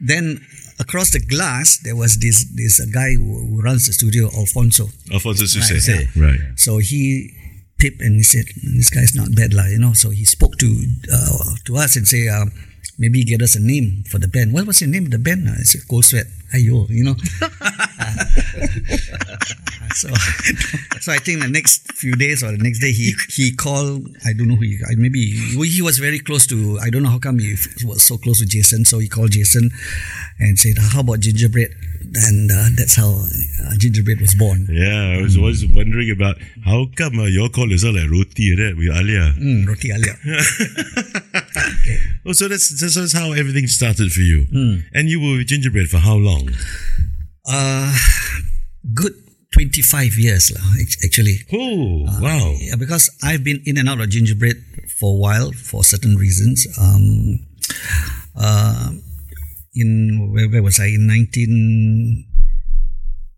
Then 0.00 0.40
across 0.80 1.10
the 1.12 1.20
glass 1.20 1.78
there 1.84 1.96
was 1.96 2.18
this 2.18 2.44
this 2.56 2.80
uh, 2.80 2.86
guy 2.92 3.14
who, 3.14 3.46
who 3.46 3.60
runs 3.60 3.86
the 3.86 3.92
studio, 3.92 4.30
Alfonso. 4.34 4.88
Alfonso 5.12 5.42
Right, 5.44 5.68
Suse. 5.68 5.88
yeah. 5.88 6.04
Right. 6.16 6.40
So 6.56 6.78
he 6.78 7.30
tipped 7.78 8.00
and 8.00 8.16
he 8.16 8.22
said, 8.22 8.46
"This 8.62 8.88
guy's 8.88 9.14
not 9.14 9.34
bad, 9.34 9.52
lah," 9.52 9.66
you 9.66 9.78
know. 9.78 9.92
So 9.92 10.10
he 10.10 10.24
spoke 10.24 10.56
to 10.58 10.68
uh, 11.12 11.60
to 11.66 11.76
us 11.76 11.96
and 11.96 12.08
say, 12.08 12.28
uh, 12.28 12.46
maybe 13.02 13.24
get 13.24 13.42
us 13.42 13.56
a 13.56 13.60
name 13.60 14.04
for 14.06 14.18
the 14.18 14.28
band. 14.28 14.54
What 14.54 14.64
was 14.64 14.78
the 14.78 14.86
name 14.86 15.06
of 15.06 15.10
the 15.10 15.18
band? 15.18 15.50
I 15.50 15.66
said, 15.66 15.82
Cold 15.90 16.04
Sweat. 16.04 16.26
Ayo, 16.54 16.88
you 16.88 17.02
know. 17.02 17.14
so, 19.96 20.06
so 21.00 21.10
I 21.10 21.18
think 21.18 21.40
the 21.40 21.48
next 21.48 21.90
few 21.92 22.14
days 22.14 22.44
or 22.44 22.52
the 22.52 22.62
next 22.62 22.78
day 22.78 22.92
he 22.92 23.14
he 23.28 23.56
called. 23.56 24.06
I 24.24 24.32
don't 24.34 24.46
know 24.48 24.56
who 24.56 24.64
he. 24.64 24.78
Maybe 24.96 25.26
he, 25.26 25.82
was 25.82 25.98
very 25.98 26.20
close 26.20 26.46
to. 26.48 26.78
I 26.80 26.90
don't 26.90 27.02
know 27.02 27.08
how 27.08 27.18
come 27.18 27.38
he 27.38 27.56
was 27.84 28.04
so 28.04 28.18
close 28.18 28.38
to 28.40 28.46
Jason. 28.46 28.84
So 28.84 28.98
he 29.00 29.08
called 29.08 29.32
Jason 29.32 29.70
and 30.38 30.58
said, 30.58 30.76
"How 30.78 31.00
about 31.00 31.20
gingerbread?" 31.20 31.74
And 32.14 32.50
uh, 32.50 32.68
that's 32.76 32.96
how 32.96 33.24
uh, 33.64 33.74
gingerbread 33.78 34.20
was 34.20 34.34
born. 34.34 34.66
Yeah, 34.70 35.18
I 35.18 35.22
was 35.22 35.36
always 35.36 35.66
wondering 35.66 36.10
about 36.10 36.36
how 36.64 36.86
come 36.96 37.18
uh, 37.18 37.24
your 37.24 37.48
call 37.48 37.70
is 37.72 37.84
all 37.84 37.94
like 37.94 38.10
roti, 38.10 38.56
right? 38.56 38.76
With 38.76 38.94
Alia. 38.94 39.34
Mm, 39.38 39.66
roti 39.66 39.90
alia. 39.90 40.14
Oh, 42.24 42.32
so 42.32 42.46
that's, 42.46 42.68
that's 42.80 42.94
that's 42.94 43.12
how 43.12 43.32
everything 43.32 43.66
started 43.66 44.12
for 44.12 44.20
you. 44.20 44.46
Hmm. 44.48 44.86
And 44.94 45.08
you 45.08 45.20
were 45.20 45.38
with 45.38 45.48
gingerbread 45.48 45.88
for 45.88 45.98
how 45.98 46.14
long? 46.14 46.50
Uh, 47.44 47.92
good 48.94 49.12
25 49.52 50.14
years 50.14 50.52
actually. 51.04 51.38
Oh, 51.52 52.06
wow. 52.20 52.54
Yeah, 52.58 52.76
because 52.76 53.10
I've 53.22 53.42
been 53.42 53.60
in 53.66 53.76
and 53.76 53.88
out 53.88 54.00
of 54.00 54.08
gingerbread 54.08 54.56
for 54.98 55.14
a 55.14 55.18
while 55.18 55.52
for 55.52 55.82
certain 55.82 56.16
reasons. 56.16 56.66
Um, 56.80 57.40
uh, 58.36 58.92
in 59.74 60.30
where, 60.32 60.48
where 60.48 60.62
was 60.62 60.80
I? 60.80 60.86
In 60.86 61.06
19. 61.06 62.26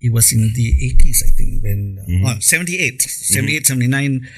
It 0.00 0.12
was 0.12 0.32
in 0.32 0.52
the 0.52 0.68
80s, 1.00 1.24
I 1.24 1.30
think, 1.32 1.62
when 1.62 1.98
uh, 2.26 2.36
oh, 2.36 2.38
78, 2.38 3.00
78, 3.00 3.66
79. 3.66 4.28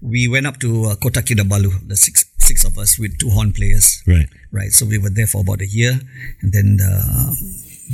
We 0.00 0.28
went 0.28 0.46
up 0.46 0.58
to 0.60 0.86
uh, 0.86 0.96
Kota 0.96 1.20
Kinabalu, 1.20 1.86
the 1.86 1.96
six 1.96 2.24
six 2.38 2.64
of 2.64 2.78
us 2.78 2.98
with 2.98 3.18
two 3.18 3.28
horn 3.28 3.52
players. 3.52 4.02
Right. 4.06 4.28
Right. 4.50 4.72
So 4.72 4.86
we 4.86 4.96
were 4.96 5.10
there 5.10 5.26
for 5.26 5.42
about 5.42 5.60
a 5.60 5.66
year, 5.66 6.00
and 6.40 6.52
then 6.52 6.78
uh, 6.80 7.36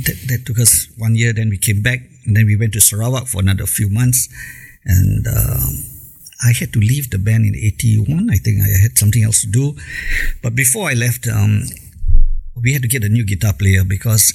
that, 0.05 0.17
that 0.29 0.45
took 0.45 0.57
us 0.57 0.87
one 0.97 1.15
year. 1.15 1.33
Then 1.33 1.49
we 1.49 1.57
came 1.57 1.81
back, 1.81 1.99
and 2.25 2.37
then 2.37 2.45
we 2.45 2.55
went 2.55 2.71
to 2.73 2.79
Sarawak 2.79 3.27
for 3.27 3.41
another 3.41 3.65
few 3.65 3.89
months, 3.89 4.29
and 4.85 5.27
um 5.27 5.97
I 6.45 6.53
had 6.53 6.71
to 6.73 6.79
leave 6.79 7.09
the 7.09 7.17
band 7.17 7.45
in 7.45 7.55
'81. 7.55 8.29
I 8.29 8.37
think 8.37 8.61
I 8.61 8.69
had 8.69 8.97
something 8.97 9.23
else 9.23 9.41
to 9.41 9.47
do, 9.47 9.75
but 10.43 10.55
before 10.55 10.89
I 10.89 10.93
left, 10.93 11.27
um, 11.27 11.63
we 12.61 12.73
had 12.73 12.81
to 12.81 12.87
get 12.87 13.03
a 13.03 13.09
new 13.09 13.25
guitar 13.25 13.53
player 13.53 13.83
because 13.83 14.33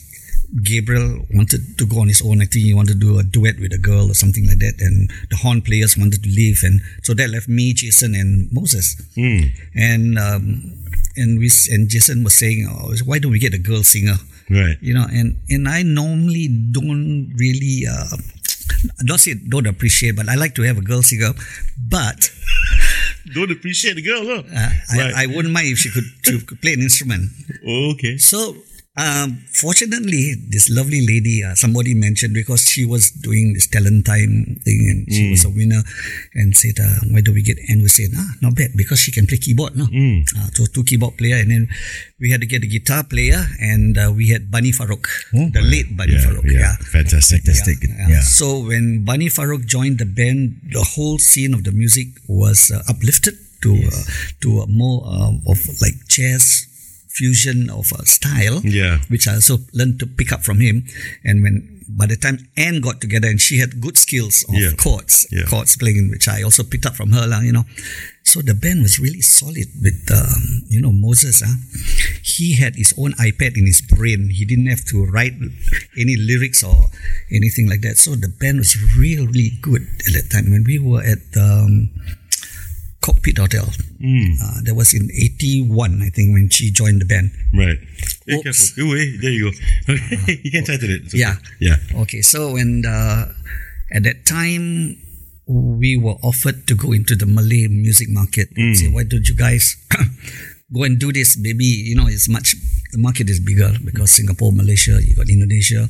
Gabriel 0.62 1.25
wanted 1.33 1.79
to 1.79 1.87
go 1.87 2.00
on 2.00 2.09
his 2.09 2.21
own. 2.21 2.43
I 2.43 2.45
think 2.45 2.64
he 2.64 2.75
wanted 2.75 3.00
to 3.00 3.07
do 3.07 3.19
a 3.19 3.23
duet 3.23 3.59
with 3.59 3.73
a 3.73 3.79
girl 3.79 4.11
or 4.11 4.14
something 4.14 4.47
like 4.47 4.59
that, 4.59 4.75
and 4.81 5.11
the 5.31 5.37
horn 5.37 5.62
players 5.62 5.97
wanted 5.97 6.23
to 6.23 6.29
leave, 6.29 6.61
and 6.62 6.81
so 7.02 7.14
that 7.14 7.31
left 7.31 7.49
me, 7.49 7.73
Jason, 7.73 8.14
and 8.14 8.52
Moses. 8.52 9.00
Hmm. 9.14 9.49
And 9.75 10.19
um, 10.19 10.76
and 11.17 11.38
we 11.38 11.50
and 11.71 11.88
Jason 11.88 12.23
was 12.23 12.35
saying, 12.35 12.69
oh, 12.71 12.93
why 13.07 13.19
don't 13.19 13.33
we 13.33 13.38
get 13.38 13.55
a 13.55 13.59
girl 13.59 13.83
singer? 13.83 14.17
Right. 14.50 14.76
You 14.83 14.93
know, 14.93 15.07
and 15.11 15.41
and 15.49 15.69
I 15.69 15.83
normally 15.83 16.49
don't 16.49 17.33
really. 17.37 17.87
Uh, 17.88 18.17
not 19.02 19.21
say 19.21 19.35
don't 19.35 19.67
appreciate, 19.67 20.17
but 20.17 20.29
I 20.29 20.35
like 20.35 20.55
to 20.57 20.62
have 20.62 20.79
a 20.79 20.83
girl 20.83 21.02
singer. 21.02 21.33
But 21.79 22.31
Don't 23.35 23.50
appreciate 23.52 23.95
the 23.95 24.02
girl, 24.02 24.25
huh? 24.25 24.43
uh, 24.50 24.71
Right. 24.99 25.14
I, 25.14 25.23
I 25.25 25.26
wouldn't 25.26 25.52
mind 25.55 25.69
if 25.69 25.79
she 25.79 25.91
could, 25.91 26.05
she 26.25 26.41
could 26.41 26.61
play 26.61 26.73
an 26.75 26.81
instrument. 26.81 27.31
okay. 27.67 28.19
So, 28.19 28.57
um, 28.94 29.40
fortunately, 29.52 30.34
this 30.50 30.68
lovely 30.68 31.00
lady, 31.06 31.42
uh, 31.42 31.54
somebody 31.54 31.94
mentioned 31.94 32.34
because 32.34 32.61
she 32.68 32.84
was 32.84 33.11
doing 33.11 33.54
this 33.54 33.66
talent 33.66 34.04
time 34.04 34.61
thing 34.64 34.80
and 34.90 35.12
she 35.12 35.30
was 35.30 35.44
a 35.46 35.49
winner 35.49 35.80
and 36.34 36.54
said, 36.54 36.75
uh, 36.78 37.00
why 37.11 37.22
don't 37.22 37.34
we 37.34 37.42
get, 37.42 37.56
and 37.68 37.80
we 37.80 37.88
said, 37.88 38.11
ah, 38.14 38.32
not 38.42 38.54
bad 38.54 38.70
because 38.76 38.99
she 39.00 39.11
can 39.11 39.26
play 39.26 39.38
keyboard, 39.38 39.75
no? 39.76 39.84
Uh, 39.84 40.46
so 40.52 40.66
two 40.66 40.84
keyboard 40.84 41.16
player 41.16 41.37
and 41.37 41.50
then 41.50 41.68
we 42.20 42.30
had 42.30 42.42
to 42.42 42.46
get 42.46 42.62
a 42.64 42.66
guitar 42.66 43.02
player 43.02 43.40
and 43.61 43.96
uh, 43.96 44.12
we 44.14 44.28
had 44.28 44.50
Bunny 44.50 44.72
Farouk, 44.72 45.06
the 45.32 45.62
late 45.62 45.96
Bunny 45.96 46.12
Yeah, 46.12 46.20
Farouk. 46.28 46.44
yeah. 46.52 46.61
yeah. 46.61 46.76
Fantastic. 46.92 47.44
Fantastic. 47.44 47.88
Yeah. 47.88 48.08
Yeah. 48.08 48.20
So 48.20 48.61
when 48.61 49.04
Bunny 49.06 49.28
Farouk 49.28 49.64
joined 49.64 49.99
the 50.00 50.04
band, 50.06 50.61
the 50.70 50.82
whole 50.84 51.16
scene 51.18 51.54
of 51.54 51.64
the 51.64 51.72
music 51.72 52.08
was 52.28 52.70
uh, 52.70 52.82
uplifted 52.90 53.38
to 53.62 53.72
uh, 53.72 54.02
to 54.42 54.61
a 54.61 54.66
more 54.66 55.02
uh, 55.06 55.30
of 55.50 55.58
like 55.80 55.94
jazz 56.08 56.66
fusion 57.14 57.69
of 57.71 57.92
a 57.92 58.07
style. 58.07 58.61
Yeah. 58.64 59.00
Which 59.09 59.26
I 59.28 59.35
also 59.35 59.59
learned 59.73 59.99
to 60.00 60.07
pick 60.07 60.33
up 60.33 60.42
from 60.42 60.61
him. 60.61 60.85
And 61.25 61.42
when 61.42 61.85
by 61.88 62.07
the 62.07 62.16
time 62.16 62.38
Anne 62.57 62.81
got 62.81 63.00
together 63.00 63.28
and 63.28 63.40
she 63.40 63.59
had 63.59 63.81
good 63.81 63.99
skills 63.99 64.45
of 64.49 64.54
Yeah. 64.54 64.73
chords, 64.78 65.26
Yeah. 65.31 65.45
chords 65.45 65.76
playing, 65.76 66.09
which 66.11 66.26
I 66.28 66.40
also 66.42 66.62
picked 66.64 66.87
up 66.87 66.97
from 66.97 67.12
her, 67.12 67.26
lah, 67.26 67.40
you 67.40 67.52
know. 67.52 67.66
So 68.25 68.40
the 68.40 68.54
band 68.54 68.81
was 68.83 68.99
really 68.99 69.21
solid 69.21 69.69
with, 69.83 70.00
um, 70.11 70.62
you 70.69 70.81
know, 70.81 70.92
Moses. 70.92 71.42
Huh? 71.45 71.52
He 72.23 72.54
had 72.54 72.76
his 72.76 72.95
own 72.97 73.12
iPad 73.19 73.59
in 73.59 73.66
his 73.66 73.83
brain. 73.83 74.31
He 74.31 74.45
didn't 74.47 74.66
have 74.73 74.85
to 74.95 75.04
write 75.04 75.35
any 75.99 76.16
lyrics 76.16 76.62
or 76.62 76.88
anything 77.31 77.69
like 77.69 77.83
that. 77.83 77.99
So 77.99 78.14
the 78.14 78.28
band 78.28 78.59
was 78.64 78.73
really, 78.97 79.26
really 79.26 79.59
good 79.61 79.83
at 80.07 80.12
that 80.14 80.31
time. 80.31 80.50
When 80.50 80.64
we 80.64 80.78
were 80.78 81.02
at 81.02 81.21
um, 81.37 81.90
Cockpit 83.02 83.37
Hotel, 83.38 83.66
uh, 83.66 84.59
that 84.62 84.75
was 84.75 84.94
in 84.94 85.11
81, 85.11 86.02
I 86.02 86.09
think, 86.11 86.32
when 86.32 86.49
she 86.49 86.71
joined 86.71 87.00
the 87.02 87.04
band. 87.04 87.32
Right. 87.52 87.78
Hey, 88.26 88.37
Oops. 88.38 88.42
careful. 88.44 88.85
Ooh, 88.85 88.94
hey, 88.94 89.16
there 89.21 89.30
you 89.30 89.50
go. 89.50 89.92
you 90.42 90.50
can 90.50 90.64
tighten 90.64 90.90
it. 90.90 91.09
Okay. 91.09 91.18
Yeah. 91.18 91.37
Yeah. 91.61 91.76
Okay, 92.02 92.23
so 92.23 92.52
when 92.52 92.85
uh, 92.87 93.26
at 93.92 94.04
that 94.04 94.25
time 94.25 94.97
we 95.47 95.97
were 95.99 96.16
offered 96.23 96.66
to 96.68 96.75
go 96.75 96.92
into 96.92 97.16
the 97.16 97.26
Malay 97.26 97.66
music 97.68 98.09
market 98.09 98.49
and 98.56 98.76
say, 98.78 98.87
why 98.87 99.02
don't 99.02 99.26
you 99.28 99.35
guys 99.35 99.76
go 100.73 100.85
and 100.85 100.99
do 100.99 101.12
this? 101.12 101.37
Maybe 101.37 101.64
you 101.64 101.97
know 101.97 102.06
it's 102.06 102.28
much 102.28 102.54
the 102.92 102.99
market 102.99 103.28
is 103.28 103.40
bigger 103.40 103.73
because 103.85 104.11
Singapore, 104.12 104.52
Malaysia, 104.52 105.00
you 105.02 105.16
got 105.16 105.28
Indonesia, 105.28 105.88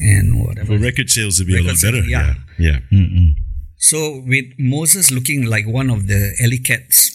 and 0.00 0.40
whatever. 0.40 0.78
For 0.78 0.82
record 0.82 1.10
sales 1.10 1.38
to 1.38 1.44
be 1.44 1.54
a 1.54 1.56
lot 1.60 1.74
Record 1.74 1.78
sales, 1.78 1.94
better. 1.94 2.06
yeah. 2.08 2.34
Yeah. 2.58 2.78
Yeah. 2.90 3.30
So 3.78 4.20
with 4.26 4.46
Moses 4.58 5.10
looking 5.10 5.46
like 5.46 5.66
one 5.66 5.88
of 5.90 6.06
the 6.08 6.34
alley 6.42 6.58
cats, 6.58 7.10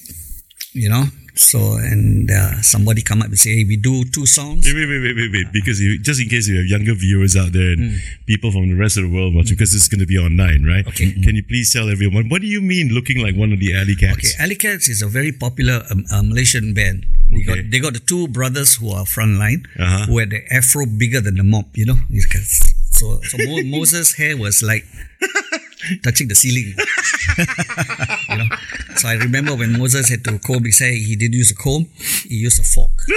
you 0.74 0.90
know. 0.90 1.06
So 1.36 1.58
and 1.78 2.30
uh, 2.30 2.62
somebody 2.62 3.02
come 3.02 3.22
up 3.24 3.30
and 3.30 3.40
say, 3.40 3.58
hey, 3.58 3.66
we 3.66 3.76
do 3.76 4.06
two 4.06 4.28
songs. 4.28 4.66
Wait, 4.68 4.76
wait, 4.76 4.86
wait, 4.88 5.02
wait, 5.02 5.16
wait, 5.18 5.32
wait. 5.34 5.48
Because 5.52 5.82
you, 5.82 5.98
just 5.98 6.22
in 6.22 6.30
case 6.30 6.48
you 6.48 6.58
have 6.58 6.68
younger 6.68 6.94
viewers 6.94 7.36
out 7.36 7.52
there 7.54 7.72
and 7.72 8.00
people 8.28 8.52
from 8.52 8.70
the 8.70 8.76
rest 8.76 8.98
of 8.98 9.04
the 9.04 9.10
world 9.10 9.34
watching, 9.34 9.56
because 9.56 9.74
it's 9.74 9.88
going 9.88 10.00
to 10.00 10.06
be 10.06 10.18
online, 10.20 10.64
right? 10.64 10.86
Okay. 10.88 11.12
Can 11.12 11.36
you 11.36 11.44
please 11.44 11.74
tell 11.74 11.90
everyone 11.90 12.30
what 12.30 12.42
do 12.42 12.48
you 12.48 12.62
mean 12.62 12.90
looking 12.94 13.18
like 13.18 13.36
one 13.36 13.52
of 13.52 13.60
the 13.60 13.76
alley 13.76 13.96
cats? 13.96 14.18
Okay, 14.20 14.44
Alley 14.44 14.56
Cats 14.56 14.88
is 14.90 15.02
a 15.02 15.08
very 15.08 15.32
popular 15.32 15.82
um, 15.90 16.06
uh, 16.14 16.22
Malaysian 16.22 16.74
band. 16.76 17.06
They 17.32 17.38
Okay. 17.38 17.46
got 17.64 17.72
they 17.72 17.80
got 17.80 17.94
the 17.94 18.00
two 18.00 18.28
brothers 18.28 18.76
who 18.76 18.92
are 18.92 19.06
frontline, 19.06 19.66
Uh-huh. 19.80 20.06
who 20.06 20.20
had 20.20 20.30
the 20.30 20.42
afro 20.54 20.86
bigger 20.86 21.20
than 21.20 21.36
the 21.38 21.44
mop. 21.44 21.66
You 21.76 21.86
know, 21.88 21.98
so 22.94 23.20
so 23.26 23.38
Mo- 23.42 23.64
Moses' 23.66 24.14
hair 24.14 24.38
was 24.38 24.62
like 24.62 24.86
touching 26.04 26.28
the 26.28 26.36
ceiling. 26.36 26.74
you 28.30 28.38
know, 28.38 28.56
so 28.96 29.08
I 29.10 29.14
remember 29.16 29.56
when 29.56 29.78
Moses 29.78 30.10
had 30.10 30.24
to 30.26 30.40
comb 30.40 30.66
his 30.66 30.80
hair, 30.80 30.92
he 30.92 31.16
didn't 31.16 31.36
use 31.36 31.52
a 31.52 31.56
comb, 31.56 31.88
he 32.28 32.36
used 32.36 32.60
a 32.60 32.64
fork. 32.64 32.92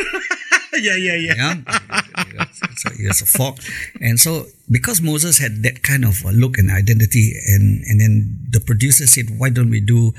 yeah, 0.80 0.96
yeah, 0.96 1.14
yeah. 1.14 1.34
Yeah. 1.36 2.44
so 2.76 2.90
he 2.96 3.06
has 3.06 3.22
a 3.22 3.26
fork. 3.26 3.56
And 4.00 4.18
so 4.18 4.46
because 4.70 5.00
Moses 5.00 5.38
had 5.38 5.62
that 5.62 5.82
kind 5.82 6.04
of 6.04 6.22
a 6.24 6.32
look 6.32 6.58
and 6.58 6.70
identity 6.70 7.32
and, 7.46 7.82
and 7.84 8.00
then 8.00 8.38
the 8.50 8.60
producer 8.60 9.06
said, 9.06 9.38
why 9.38 9.50
don't 9.50 9.70
we 9.70 9.80
do 9.80 10.12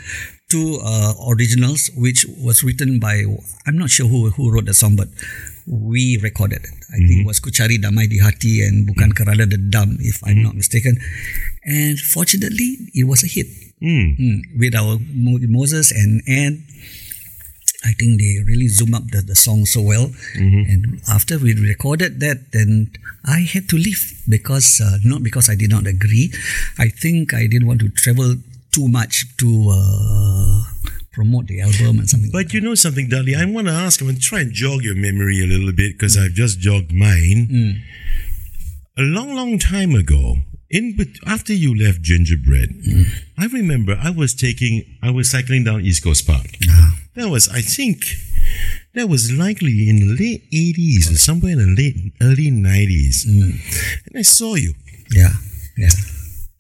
two 0.50 0.80
uh, 0.82 1.14
originals, 1.30 1.90
which 1.96 2.26
was 2.40 2.64
written 2.64 3.00
by, 3.00 3.24
I'm 3.66 3.78
not 3.78 3.90
sure 3.90 4.08
who, 4.08 4.30
who 4.32 4.52
wrote 4.52 4.66
the 4.66 4.74
song, 4.74 4.96
but 4.96 5.10
we 5.68 6.18
recorded 6.24 6.64
it. 6.64 6.76
I 6.90 6.98
think 6.98 7.22
it 7.22 7.28
was 7.28 7.40
Kucari 7.40 7.78
Damai 7.78 8.10
di 8.10 8.20
Hati 8.20 8.64
and 8.64 8.88
Bukan 8.88 9.12
Kerana 9.12 9.46
Dendam, 9.46 9.98
if 10.00 10.24
I'm 10.26 10.42
not 10.42 10.56
mistaken. 10.56 10.98
And 11.66 12.00
fortunately, 12.00 12.90
it 12.94 13.04
was 13.04 13.24
a 13.24 13.28
hit. 13.28 13.48
Mm, 13.84 14.58
with 14.58 14.74
our 14.74 14.98
Mo- 15.14 15.38
Moses 15.46 15.92
and 15.92 16.24
Anne 16.26 16.66
I 17.86 17.94
think 17.94 18.20
they 18.20 18.42
really 18.44 18.68
zoom 18.68 18.94
up 18.94 19.04
the, 19.12 19.22
the 19.22 19.36
song 19.36 19.66
so 19.66 19.82
well. 19.82 20.12
And 20.36 21.00
after 21.08 21.38
we 21.38 21.54
recorded 21.54 22.20
that, 22.20 22.52
then 22.52 22.92
I 23.24 23.42
had 23.42 23.70
to 23.70 23.78
leave 23.78 24.24
because, 24.28 24.82
uh, 24.82 24.98
not 25.06 25.24
because 25.24 25.50
I 25.50 25.56
did 25.56 25.70
not 25.70 25.86
agree. 25.86 26.34
I 26.80 26.90
think 26.90 27.34
I 27.34 27.48
didn't 27.48 27.68
want 27.68 27.80
to 27.82 27.90
travel 27.90 28.36
too 28.72 28.88
much 28.88 29.26
to 29.38 29.70
uh, 29.72 30.64
promote 31.18 31.48
the 31.48 31.62
album 31.62 31.98
and 31.98 32.08
something. 32.08 32.30
But 32.32 32.54
you 32.54 32.62
know 32.62 32.76
something, 32.76 33.10
Dudley? 33.10 33.34
I 33.36 33.44
want 33.46 33.66
to 33.66 33.74
ask, 33.74 34.00
I'm 34.00 34.08
going 34.08 34.18
to 34.18 34.22
try 34.22 34.42
and 34.42 34.54
jog 34.54 34.84
your 34.84 34.94
memory 34.96 35.42
a 35.42 35.48
little 35.48 35.74
bit 35.74 35.98
because 35.98 36.16
I've 36.16 36.34
just 36.34 36.60
jogged 36.60 36.94
mine. 36.94 37.48
Mm. 37.52 37.74
A 39.00 39.02
long, 39.02 39.34
long 39.34 39.58
time 39.58 39.96
ago, 39.96 40.36
in 40.70 40.96
bet- 40.96 41.18
after 41.26 41.54
you 41.54 41.74
left 41.74 42.04
Gingerbread, 42.04 42.70
mm. 42.70 43.06
I 43.36 43.48
remember 43.48 43.98
I 44.00 44.12
was 44.12 44.36
taking, 44.36 44.86
I 45.02 45.10
was 45.10 45.32
cycling 45.32 45.64
down 45.64 45.82
East 45.82 46.04
Coast 46.04 46.28
Park. 46.28 46.52
Ah. 46.70 47.00
That 47.16 47.30
was, 47.30 47.50
I 47.50 47.62
think, 47.62 48.06
that 48.94 49.10
was 49.10 49.32
likely 49.32 49.90
in 49.90 49.98
the 50.00 50.14
late 50.14 50.44
80s 50.52 51.12
or 51.12 51.18
somewhere 51.18 51.54
in 51.54 51.74
the 51.74 51.82
late, 51.82 52.14
early 52.22 52.52
90s. 52.52 53.26
Mm. 53.26 54.06
And 54.06 54.18
I 54.18 54.22
saw 54.22 54.54
you. 54.54 54.76
yeah, 55.12 55.34
yeah. 55.76 55.90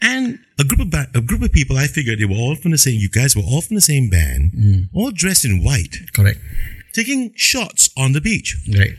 And 0.01 0.39
a 0.59 0.63
group 0.63 0.81
of 0.81 0.89
ba- 0.91 1.07
a 1.15 1.21
group 1.21 1.41
of 1.41 1.51
people, 1.51 1.77
I 1.77 1.87
figured 1.87 2.19
they 2.19 2.25
were 2.25 2.35
all 2.35 2.55
from 2.55 2.71
the 2.71 2.77
same. 2.77 2.99
You 2.99 3.09
guys 3.09 3.35
were 3.35 3.43
all 3.43 3.61
from 3.61 3.75
the 3.75 3.81
same 3.81 4.09
band, 4.09 4.51
mm. 4.53 4.89
all 4.93 5.11
dressed 5.11 5.45
in 5.45 5.63
white, 5.63 5.95
Correct. 6.13 6.39
taking 6.93 7.33
shots 7.35 7.89
on 7.97 8.13
the 8.13 8.21
beach. 8.21 8.55
Right. 8.77 8.93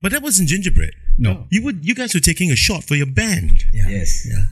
But 0.00 0.12
that 0.12 0.22
wasn't 0.22 0.48
gingerbread. 0.48 0.94
No. 1.18 1.46
You 1.50 1.62
would 1.64 1.84
you 1.84 1.94
guys 1.94 2.14
were 2.14 2.20
taking 2.20 2.50
a 2.50 2.56
shot 2.56 2.84
for 2.84 2.94
your 2.94 3.06
band. 3.06 3.64
Yeah. 3.72 3.88
Yes. 3.88 4.26
Yeah. 4.26 4.44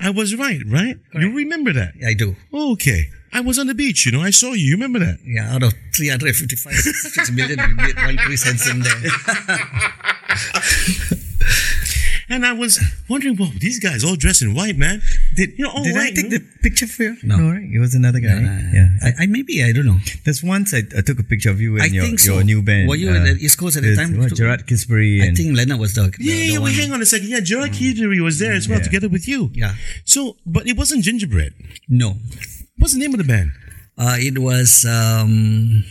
I 0.00 0.10
was 0.10 0.34
right, 0.36 0.60
right? 0.66 0.96
You 1.14 1.34
remember 1.34 1.72
that? 1.72 1.94
I 2.06 2.14
do. 2.14 2.36
Okay. 2.54 3.10
I 3.32 3.40
was 3.40 3.58
on 3.58 3.66
the 3.66 3.74
beach, 3.74 4.06
you 4.06 4.12
know. 4.12 4.22
I 4.22 4.30
saw 4.30 4.52
you. 4.52 4.66
You 4.66 4.72
remember 4.74 5.00
that? 5.00 5.18
Yeah, 5.24 5.54
out 5.54 5.62
of 5.62 5.74
355 5.94 6.72
6 6.72 7.30
million, 7.32 7.58
we 7.58 7.74
made 7.74 7.96
one 7.96 8.16
Chris 8.16 8.44
Henson 8.44 8.80
there. 8.80 8.94
And 12.30 12.44
I 12.44 12.52
was 12.52 12.78
wondering, 13.08 13.36
whoa, 13.36 13.46
these 13.58 13.78
guys 13.80 14.04
all 14.04 14.14
dressed 14.16 14.42
in 14.42 14.54
white, 14.54 14.76
man. 14.76 15.00
Did, 15.34 15.58
You 15.58 15.64
know, 15.64 15.70
all 15.70 15.82
did 15.84 15.96
I 15.96 15.98
white, 15.98 16.14
take 16.14 16.26
no? 16.30 16.36
the 16.38 16.44
picture 16.62 16.86
for 16.86 17.02
you? 17.04 17.16
No. 17.22 17.36
right? 17.52 17.62
It 17.62 17.78
was 17.78 17.94
another 17.94 18.20
guy. 18.20 18.36
Uh, 18.36 18.60
yeah. 18.72 18.88
I, 19.02 19.12
I 19.22 19.26
maybe, 19.26 19.64
I 19.64 19.72
don't 19.72 19.86
know. 19.86 19.98
There's 20.24 20.42
once 20.42 20.74
I, 20.74 20.82
I 20.96 21.00
took 21.00 21.18
a 21.18 21.22
picture 21.22 21.48
of 21.50 21.60
you 21.60 21.74
and 21.76 21.82
I 21.84 21.86
your, 21.86 22.04
think 22.04 22.18
so. 22.18 22.34
your 22.34 22.44
new 22.44 22.60
band. 22.60 22.86
uh, 22.86 22.90
Were 22.90 22.96
you 22.96 23.08
at 23.14 23.24
the 23.24 23.42
East 23.42 23.58
Coast 23.58 23.76
at 23.78 23.82
the 23.82 23.96
time? 23.96 24.18
What, 24.18 24.34
Gerard 24.34 24.66
Kisbury 24.66 25.22
I 25.22 25.32
think 25.34 25.56
Leonard 25.56 25.80
was 25.80 25.94
the, 25.94 26.02
the, 26.02 26.12
Yeah, 26.20 26.34
the 26.34 26.40
yeah, 26.46 26.52
one. 26.58 26.62
well, 26.64 26.72
hang 26.74 26.92
on 26.92 27.00
a 27.00 27.06
second. 27.06 27.28
Yeah, 27.28 27.40
Gerard 27.40 27.70
Keetery 27.70 28.22
was 28.22 28.38
there 28.38 28.52
as 28.52 28.68
well, 28.68 28.78
Yeah. 28.78 28.84
together 28.84 29.08
with 29.08 29.26
you. 29.26 29.50
Yeah. 29.54 29.74
So, 30.04 30.36
but 30.44 30.66
it 30.66 30.76
wasn't 30.76 31.04
gingerbread. 31.04 31.54
No. 31.88 32.16
What's 32.76 32.92
the 32.92 33.00
name 33.00 33.12
of 33.14 33.18
the 33.18 33.24
band? 33.24 33.52
Uh, 33.96 34.16
it 34.18 34.38
was, 34.38 34.84
um, 34.84 35.82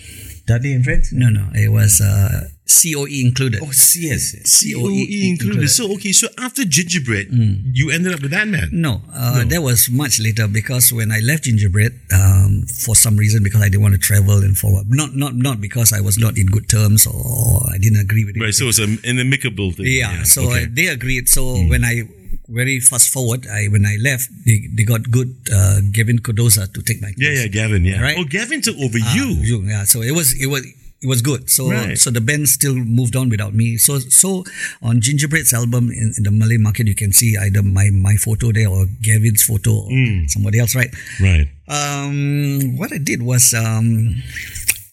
Dudley 0.46 0.72
and 0.74 0.84
Friends. 0.86 1.12
no, 1.12 1.30
no, 1.30 1.50
it 1.54 1.70
was 1.70 2.00
uh, 2.00 2.48
COE 2.68 3.08
included. 3.10 3.62
Oh, 3.64 3.72
yes. 3.96 4.36
COE 4.44 4.82
COE 4.84 5.08
included. 5.32 5.68
So, 5.70 5.92
okay, 5.96 6.12
so 6.12 6.28
after 6.38 6.64
gingerbread, 6.66 7.28
you 7.74 7.90
ended 7.92 8.14
up 8.14 8.22
with 8.22 8.32
that 8.32 8.48
man. 8.48 8.70
No, 8.72 9.02
uh, 9.14 9.44
that 9.46 9.62
was 9.62 9.90
much 9.90 10.20
later 10.20 10.48
because 10.48 10.92
when 10.92 11.12
I 11.12 11.20
left 11.20 11.44
Gingerbread, 11.46 11.94
um, 12.14 12.64
for 12.68 12.96
some 12.96 13.16
reason, 13.18 13.44
because 13.44 13.62
I 13.62 13.70
didn't 13.70 13.82
want 13.82 13.94
to 13.96 14.00
travel 14.00 14.38
and 14.44 14.58
for 14.58 14.84
not 14.88 15.16
not 15.16 15.36
not 15.36 15.62
because 15.62 15.94
I 15.94 16.02
was 16.02 16.18
not 16.18 16.38
in 16.38 16.48
good 16.48 16.68
terms 16.70 17.08
or 17.08 17.62
I 17.74 17.78
didn't 17.78 18.00
agree 18.00 18.26
with 18.26 18.36
it. 18.36 18.42
Right, 18.42 18.54
so 18.54 18.66
it's 18.68 18.80
an, 18.80 19.00
an 19.04 19.20
amicable 19.20 19.72
thing. 19.72 19.86
Yeah, 19.88 20.24
so 20.24 20.44
okay. 20.50 20.64
uh, 20.64 20.68
they 20.70 20.88
agreed. 20.88 21.30
So 21.30 21.56
when 21.72 21.84
I 21.84 22.04
very 22.50 22.80
fast 22.80 23.10
forward, 23.12 23.48
I 23.48 23.68
when 23.68 23.86
I 23.86 23.98
left, 24.02 24.30
they, 24.46 24.68
they 24.74 24.84
got 24.84 25.10
good 25.10 25.36
uh, 25.52 25.80
Gavin 25.92 26.20
Codoza 26.20 26.72
to 26.74 26.82
take 26.82 27.02
my 27.02 27.10
yeah, 27.16 27.28
place. 27.30 27.38
yeah, 27.38 27.42
yeah, 27.44 27.48
Gavin, 27.48 27.86
yeah. 27.86 28.02
Right. 28.02 28.18
Oh, 28.20 28.24
Gavin 28.26 28.62
took 28.62 28.78
over 28.78 28.98
Ah, 29.02 29.16
you. 29.16 29.28
you, 29.40 29.58
yeah. 29.64 29.84
So 29.86 30.02
it 30.02 30.12
was 30.12 30.34
it 30.40 30.48
was 30.48 30.66
it 31.02 31.08
was 31.08 31.22
good. 31.22 31.50
So 31.50 31.70
Right. 31.72 31.98
so 31.98 32.10
the 32.10 32.22
band 32.22 32.50
still 32.50 32.76
moved 32.76 33.16
on 33.16 33.30
without 33.30 33.54
me. 33.54 33.78
So 33.78 34.00
so 34.00 34.44
on 34.82 35.00
Gingerbread's 35.02 35.54
album 35.54 35.92
in, 35.92 36.14
in 36.18 36.24
the 36.24 36.32
Malay 36.32 36.58
market, 36.58 36.88
you 36.88 36.96
can 36.96 37.14
see 37.14 37.38
either 37.38 37.62
my 37.62 37.90
my 37.92 38.16
photo 38.16 38.52
there 38.52 38.68
or 38.70 38.86
Gavin's 39.02 39.44
photo 39.44 39.72
or 39.86 39.90
somebody 40.28 40.60
else, 40.60 40.74
right? 40.76 40.90
Right. 41.22 41.48
Um, 41.68 42.78
what 42.78 42.92
I 42.94 42.98
did 42.98 43.22
was 43.22 43.54
um, 43.54 44.16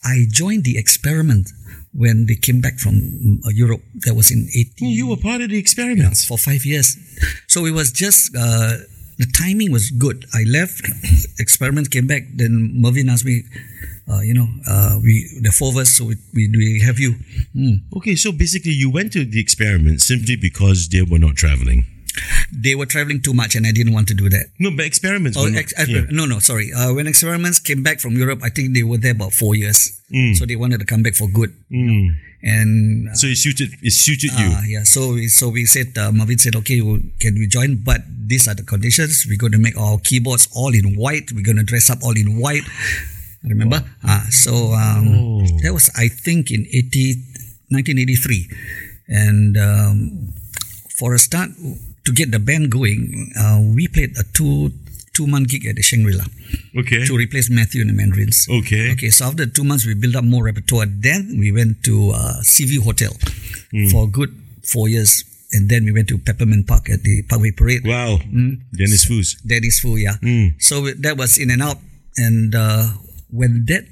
I 0.04 0.26
joined 0.30 0.64
the 0.64 0.76
experiment 0.78 1.48
when 1.94 2.26
they 2.26 2.34
came 2.34 2.60
back 2.60 2.78
from 2.78 3.40
uh, 3.46 3.50
Europe. 3.50 3.80
That 4.04 4.14
was 4.14 4.30
in 4.30 4.48
80 4.54 4.84
You 4.86 5.06
were 5.08 5.16
part 5.16 5.40
of 5.40 5.48
the 5.50 5.58
experiments. 5.58 6.24
for 6.26 6.36
five 6.36 6.64
years. 6.66 6.96
So 7.46 7.64
it 7.66 7.70
was 7.72 7.92
just 7.92 8.34
uh, 8.36 8.76
the 9.16 9.26
timing 9.32 9.70
was 9.70 9.90
good. 9.90 10.26
I 10.34 10.42
left, 10.44 10.82
experiment 11.38 11.90
came 11.90 12.06
back. 12.08 12.22
Then 12.34 12.72
Mervyn 12.82 13.08
asked 13.08 13.24
me, 13.24 13.44
uh, 14.10 14.20
you 14.20 14.34
know, 14.34 14.48
uh, 14.66 14.98
we 15.02 15.40
the 15.42 15.50
four 15.50 15.70
of 15.70 15.76
us, 15.76 15.90
so 15.96 16.04
we, 16.06 16.16
we, 16.34 16.48
we 16.48 16.80
have 16.80 16.98
you. 16.98 17.14
Hmm. 17.54 17.76
Okay, 17.96 18.14
so 18.16 18.32
basically 18.32 18.72
you 18.72 18.90
went 18.90 19.12
to 19.12 19.24
the 19.24 19.40
experiment 19.40 20.02
simply 20.02 20.36
because 20.36 20.88
they 20.88 21.02
were 21.02 21.18
not 21.18 21.36
traveling. 21.36 21.86
They 22.52 22.76
were 22.76 22.86
traveling 22.86 23.20
too 23.22 23.34
much, 23.34 23.56
and 23.56 23.66
I 23.66 23.72
didn't 23.72 23.92
want 23.92 24.06
to 24.08 24.14
do 24.14 24.28
that. 24.28 24.46
No, 24.60 24.70
but 24.70 24.84
experiments 24.86 25.36
Oh, 25.36 25.44
were 25.44 25.50
not, 25.50 25.64
yeah. 25.88 26.04
no, 26.10 26.26
no, 26.26 26.38
sorry. 26.38 26.72
Uh, 26.72 26.94
when 26.94 27.08
experiments 27.08 27.58
came 27.58 27.82
back 27.82 27.98
from 27.98 28.14
Europe, 28.16 28.40
I 28.44 28.50
think 28.50 28.72
they 28.72 28.84
were 28.84 28.98
there 28.98 29.10
about 29.12 29.32
four 29.32 29.56
years. 29.56 30.00
So 30.38 30.46
they 30.46 30.54
wanted 30.54 30.78
to 30.78 30.86
come 30.86 31.02
back 31.02 31.14
for 31.14 31.26
good. 31.26 31.52
you 31.70 31.82
know. 31.90 32.12
And 32.46 33.08
So 33.16 33.26
it 33.26 33.36
suited 33.38 33.70
it 33.82 33.90
suited 33.92 34.30
you. 34.38 34.46
Uh, 34.46 34.62
yeah, 34.68 34.82
so 34.84 35.14
we, 35.14 35.26
so 35.26 35.48
we 35.48 35.64
said, 35.64 35.96
uh, 35.98 36.12
Marvin 36.12 36.38
said, 36.38 36.54
okay, 36.56 36.80
well, 36.82 37.00
can 37.18 37.34
we 37.34 37.48
join? 37.48 37.82
But 37.82 38.02
these 38.06 38.46
are 38.46 38.54
the 38.54 38.62
conditions. 38.62 39.26
We're 39.28 39.38
going 39.38 39.52
to 39.52 39.58
make 39.58 39.76
our 39.76 39.98
keyboards 39.98 40.46
all 40.54 40.72
in 40.72 40.94
white. 40.94 41.32
We're 41.32 41.42
going 41.42 41.56
to 41.56 41.64
dress 41.64 41.90
up 41.90 41.98
all 42.04 42.16
in 42.16 42.38
white. 42.38 42.62
Remember? 43.44 43.84
Uh, 44.02 44.24
so 44.30 44.72
um, 44.72 45.44
that 45.62 45.72
was, 45.72 45.90
I 45.96 46.08
think, 46.08 46.50
in 46.50 46.66
80, 46.72 47.14
1983. 47.70 48.48
And 49.08 49.56
um, 49.56 50.32
for 50.98 51.14
a 51.14 51.18
start, 51.18 51.50
to 52.04 52.12
get 52.12 52.30
the 52.32 52.38
band 52.38 52.70
going, 52.70 53.32
uh, 53.38 53.60
we 53.74 53.88
played 53.88 54.16
a 54.18 54.24
two 54.32 54.72
two 55.14 55.26
month 55.28 55.48
gig 55.48 55.64
at 55.66 55.76
the 55.76 55.82
Shangri-La 55.82 56.24
Okay. 56.76 57.06
to 57.06 57.16
replace 57.16 57.48
Matthew 57.48 57.80
and 57.82 57.88
the 57.90 57.94
Mandarins. 57.94 58.48
Okay. 58.50 58.90
Okay, 58.92 59.10
so 59.10 59.26
after 59.26 59.46
two 59.46 59.62
months, 59.62 59.86
we 59.86 59.94
built 59.94 60.16
up 60.16 60.24
more 60.24 60.42
repertoire. 60.42 60.86
Then 60.90 61.36
we 61.38 61.52
went 61.52 61.84
to 61.84 62.10
uh, 62.10 62.42
Seaview 62.42 62.80
Hotel 62.82 63.12
Hmm. 63.70 63.86
for 63.94 64.04
a 64.04 64.10
good 64.10 64.34
four 64.64 64.88
years. 64.88 65.22
And 65.52 65.68
then 65.70 65.84
we 65.84 65.92
went 65.92 66.08
to 66.08 66.18
Peppermint 66.18 66.66
Park 66.66 66.90
at 66.90 67.04
the 67.04 67.22
Parkway 67.30 67.52
Parade. 67.52 67.86
Wow. 67.86 68.18
Dennis 68.74 69.06
Foos. 69.06 69.38
Dennis 69.46 69.78
Fu, 69.78 69.94
yeah. 69.94 70.16
So 70.58 70.90
that 70.90 71.14
was 71.16 71.38
in 71.38 71.50
and 71.50 71.62
out. 71.62 71.78
And 72.16 72.54
uh, 72.56 72.90
when 73.34 73.66
that 73.66 73.84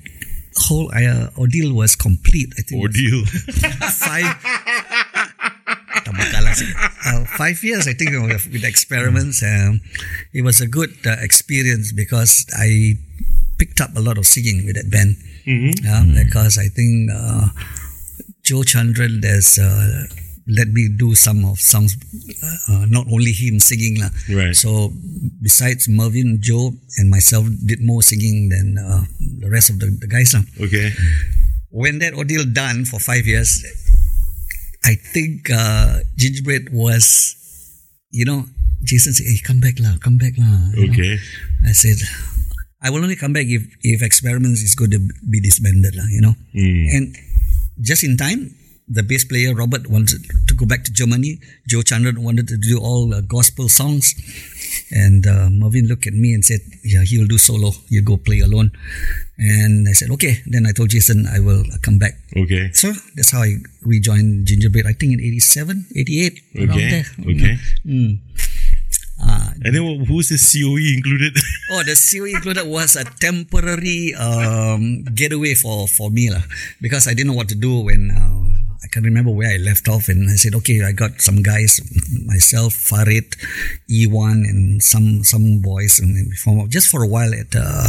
whole 0.57 0.91
uh, 0.95 1.29
ordeal 1.37 1.75
was 1.75 1.97
complete, 1.97 2.53
I 2.59 2.63
think 2.63 2.81
Ordeal. 2.83 3.25
five. 3.91 4.37
Uh, 7.05 7.25
five 7.25 7.63
years, 7.65 7.89
I 7.89 7.95
think, 7.95 8.11
with, 8.13 8.65
experiments. 8.65 9.43
Um, 9.43 9.81
it 10.33 10.43
was 10.43 10.61
a 10.61 10.67
good 10.67 10.91
uh, 11.07 11.17
experience 11.21 11.93
because 11.93 12.47
I 12.57 12.97
picked 13.59 13.81
up 13.81 13.91
a 13.97 14.01
lot 14.01 14.19
of 14.19 14.27
singing 14.27 14.65
with 14.67 14.77
that 14.77 14.91
band. 14.91 15.17
Yeah, 15.45 16.05
Because 16.25 16.59
I 16.59 16.69
think 16.69 17.11
uh, 17.13 17.49
Joe 18.43 18.63
Chandran 18.63 19.21
uh, 19.59 20.07
let 20.47 20.69
me 20.75 20.89
do 20.91 21.15
some 21.15 21.45
of 21.45 21.61
songs, 21.61 21.95
uh, 22.69 22.87
not 22.91 23.07
only 23.11 23.31
him 23.33 23.61
singing. 23.61 24.01
lah. 24.03 24.11
Right. 24.31 24.55
So 24.57 24.91
besides 25.41 25.89
Mervyn, 25.89 26.39
Joe, 26.43 26.75
and 26.99 27.11
myself 27.11 27.47
did 27.65 27.81
more 27.81 28.03
singing 28.03 28.49
than 28.51 28.79
uh, 28.79 29.07
the 29.21 29.51
rest 29.51 29.71
of 29.71 29.79
the, 29.79 29.91
the 29.95 30.07
guys. 30.11 30.35
lah 30.35 30.43
Okay. 30.59 30.93
when 31.73 31.99
that 32.05 32.13
ordeal 32.13 32.45
done 32.45 32.85
for 32.85 33.01
five 33.01 33.25
years, 33.25 33.65
I 34.85 34.95
think 34.95 35.49
uh, 35.49 36.05
Gingerbread 36.19 36.69
was, 36.75 37.33
you 38.11 38.25
know, 38.27 38.45
Jason 38.85 39.15
said, 39.15 39.25
"Hey, 39.31 39.39
come 39.47 39.63
back 39.63 39.79
lah, 39.79 39.95
come 40.03 40.19
back 40.19 40.35
lah." 40.37 40.75
you 40.75 40.91
know. 40.91 40.93
Okay. 40.93 41.17
I 41.65 41.71
said, 41.73 41.97
"I 42.83 42.91
will 42.91 43.01
only 43.01 43.15
come 43.17 43.33
back 43.33 43.47
if 43.47 43.63
if 43.87 44.03
Experiments 44.03 44.61
is 44.61 44.75
going 44.75 44.91
to 44.91 45.01
be 45.23 45.39
disbanded 45.41 45.95
lah," 45.95 46.11
you 46.11 46.19
know. 46.21 46.35
And 46.93 47.15
just 47.81 48.03
in 48.03 48.19
time, 48.19 48.53
the 48.89 49.03
bass 49.03 49.25
player 49.25 49.55
Robert 49.55 49.87
wanted 49.89 50.27
to 50.49 50.55
go 50.55 50.67
back 50.67 50.85
to 50.85 50.93
Germany. 50.93 51.41
Joe 51.69 51.81
Chandran 51.81 52.19
wanted 52.19 52.49
to 52.49 52.57
do 52.57 52.79
all 52.81 53.15
uh, 53.15 53.21
gospel 53.23 53.69
songs, 53.69 54.13
and 54.91 55.27
uh, 55.27 55.49
Mervyn 55.51 55.87
looked 55.89 56.07
at 56.07 56.15
me 56.15 56.35
and 56.35 56.45
said, 56.45 56.61
"Yeah, 56.85 57.03
he 57.03 57.19
will 57.19 57.27
do 57.31 57.39
solo. 57.39 57.73
You 57.89 58.03
go 58.03 58.17
play 58.17 58.41
alone." 58.41 58.73
And 59.39 59.89
I 59.89 59.93
said, 59.93 60.11
"Okay." 60.19 60.43
Then 60.47 60.67
I 60.67 60.73
told 60.73 60.91
Jason 60.91 61.27
I 61.27 61.41
will 61.41 61.65
come 61.81 61.99
back. 61.99 62.19
Okay. 62.37 62.71
So 62.73 62.93
that's 63.17 63.31
how 63.31 63.43
I 63.43 63.57
rejoined 63.83 64.47
Gingerbread. 64.47 64.87
I 64.87 64.93
think 64.93 65.15
in 65.15 65.21
87, 65.21 65.87
88, 65.97 66.41
around 66.59 66.79
there. 66.79 67.07
Okay. 67.23 67.55
Mm. 67.87 68.19
Uh, 69.23 69.55
And 69.65 69.71
then 69.77 69.83
wh- 69.87 70.03
who's 70.09 70.29
the 70.35 70.39
COE 70.41 70.83
included? 70.99 71.39
Oh, 71.73 71.83
the 71.87 71.95
COE 71.95 72.35
included 72.35 72.67
was 72.67 72.97
a 72.99 73.05
temporary 73.23 74.13
um, 74.19 75.05
getaway 75.15 75.55
for, 75.55 75.87
for 75.89 76.11
me 76.11 76.29
lah, 76.29 76.43
because 76.83 77.07
I 77.07 77.15
didn't 77.15 77.31
know 77.31 77.39
what 77.39 77.49
to 77.49 77.55
do 77.55 77.87
when 77.87 78.11
uh, 78.11 78.52
I 78.93 79.01
can 79.01 79.05
remember 79.05 79.31
where 79.33 79.49
I 79.49 79.57
left 79.57 79.89
off, 79.89 80.11
and 80.13 80.29
I 80.29 80.35
said, 80.37 80.55
okay, 80.57 80.85
I 80.85 80.93
got 80.93 81.23
some 81.23 81.41
guys, 81.43 81.81
myself, 82.27 82.75
Farid, 82.75 83.25
E1, 83.89 84.45
and 84.45 84.83
some 84.83 85.25
some 85.25 85.61
boys, 85.65 85.99
and 85.99 86.13
we 86.13 86.37
form 86.37 86.61
up 86.61 86.69
just 86.69 86.91
for 86.93 87.03
a 87.03 87.09
while 87.09 87.33
at 87.33 87.57
uh, 87.57 87.89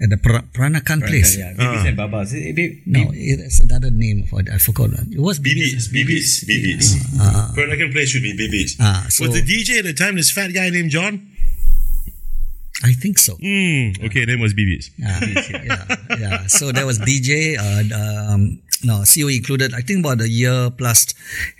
at 0.00 0.08
the 0.08 0.16
Pra- 0.16 0.40
Peranakan 0.56 1.04
place. 1.06 1.36
Yeah, 1.36 1.52
Bibis 1.52 1.84
and 1.86 1.96
Babas. 2.00 2.32
Eh, 2.32 2.48
eh, 2.56 2.80
No, 2.86 3.12
it's 3.12 3.60
another 3.60 3.90
name 3.90 4.24
for 4.24 4.40
it. 4.40 4.48
I 4.48 4.56
forgot. 4.56 4.88
It 5.12 5.20
was 5.20 5.36
BBs. 5.38 5.92
BBs. 5.92 6.48
BBs. 6.48 6.86
Peranakan 7.52 7.92
place 7.92 8.08
should 8.08 8.22
be 8.24 8.32
BBs. 8.32 8.80
Ah, 8.80 9.04
so- 9.12 9.28
Was 9.28 9.34
the 9.36 9.44
DJ 9.44 9.80
at 9.80 9.84
the 9.84 9.92
time 9.92 10.16
this 10.16 10.30
fat 10.32 10.48
guy 10.54 10.70
named 10.70 10.88
John? 10.88 11.28
I 12.82 12.94
think 12.94 13.18
so. 13.18 13.36
Hmm. 13.36 13.92
Okay, 14.08 14.24
then 14.24 14.40
was 14.40 14.54
BBs. 14.54 14.90
Ah, 15.04 15.20
yeah, 15.20 16.16
yeah. 16.18 16.46
So 16.48 16.72
that 16.72 16.86
was 16.88 16.98
DJ. 16.98 17.54
Uh, 17.60 17.84
um, 18.32 18.58
no, 18.84 19.04
CO 19.06 19.28
included. 19.28 19.74
I 19.74 19.80
think 19.80 20.04
about 20.04 20.20
a 20.20 20.28
year 20.28 20.70
plus, 20.70 21.06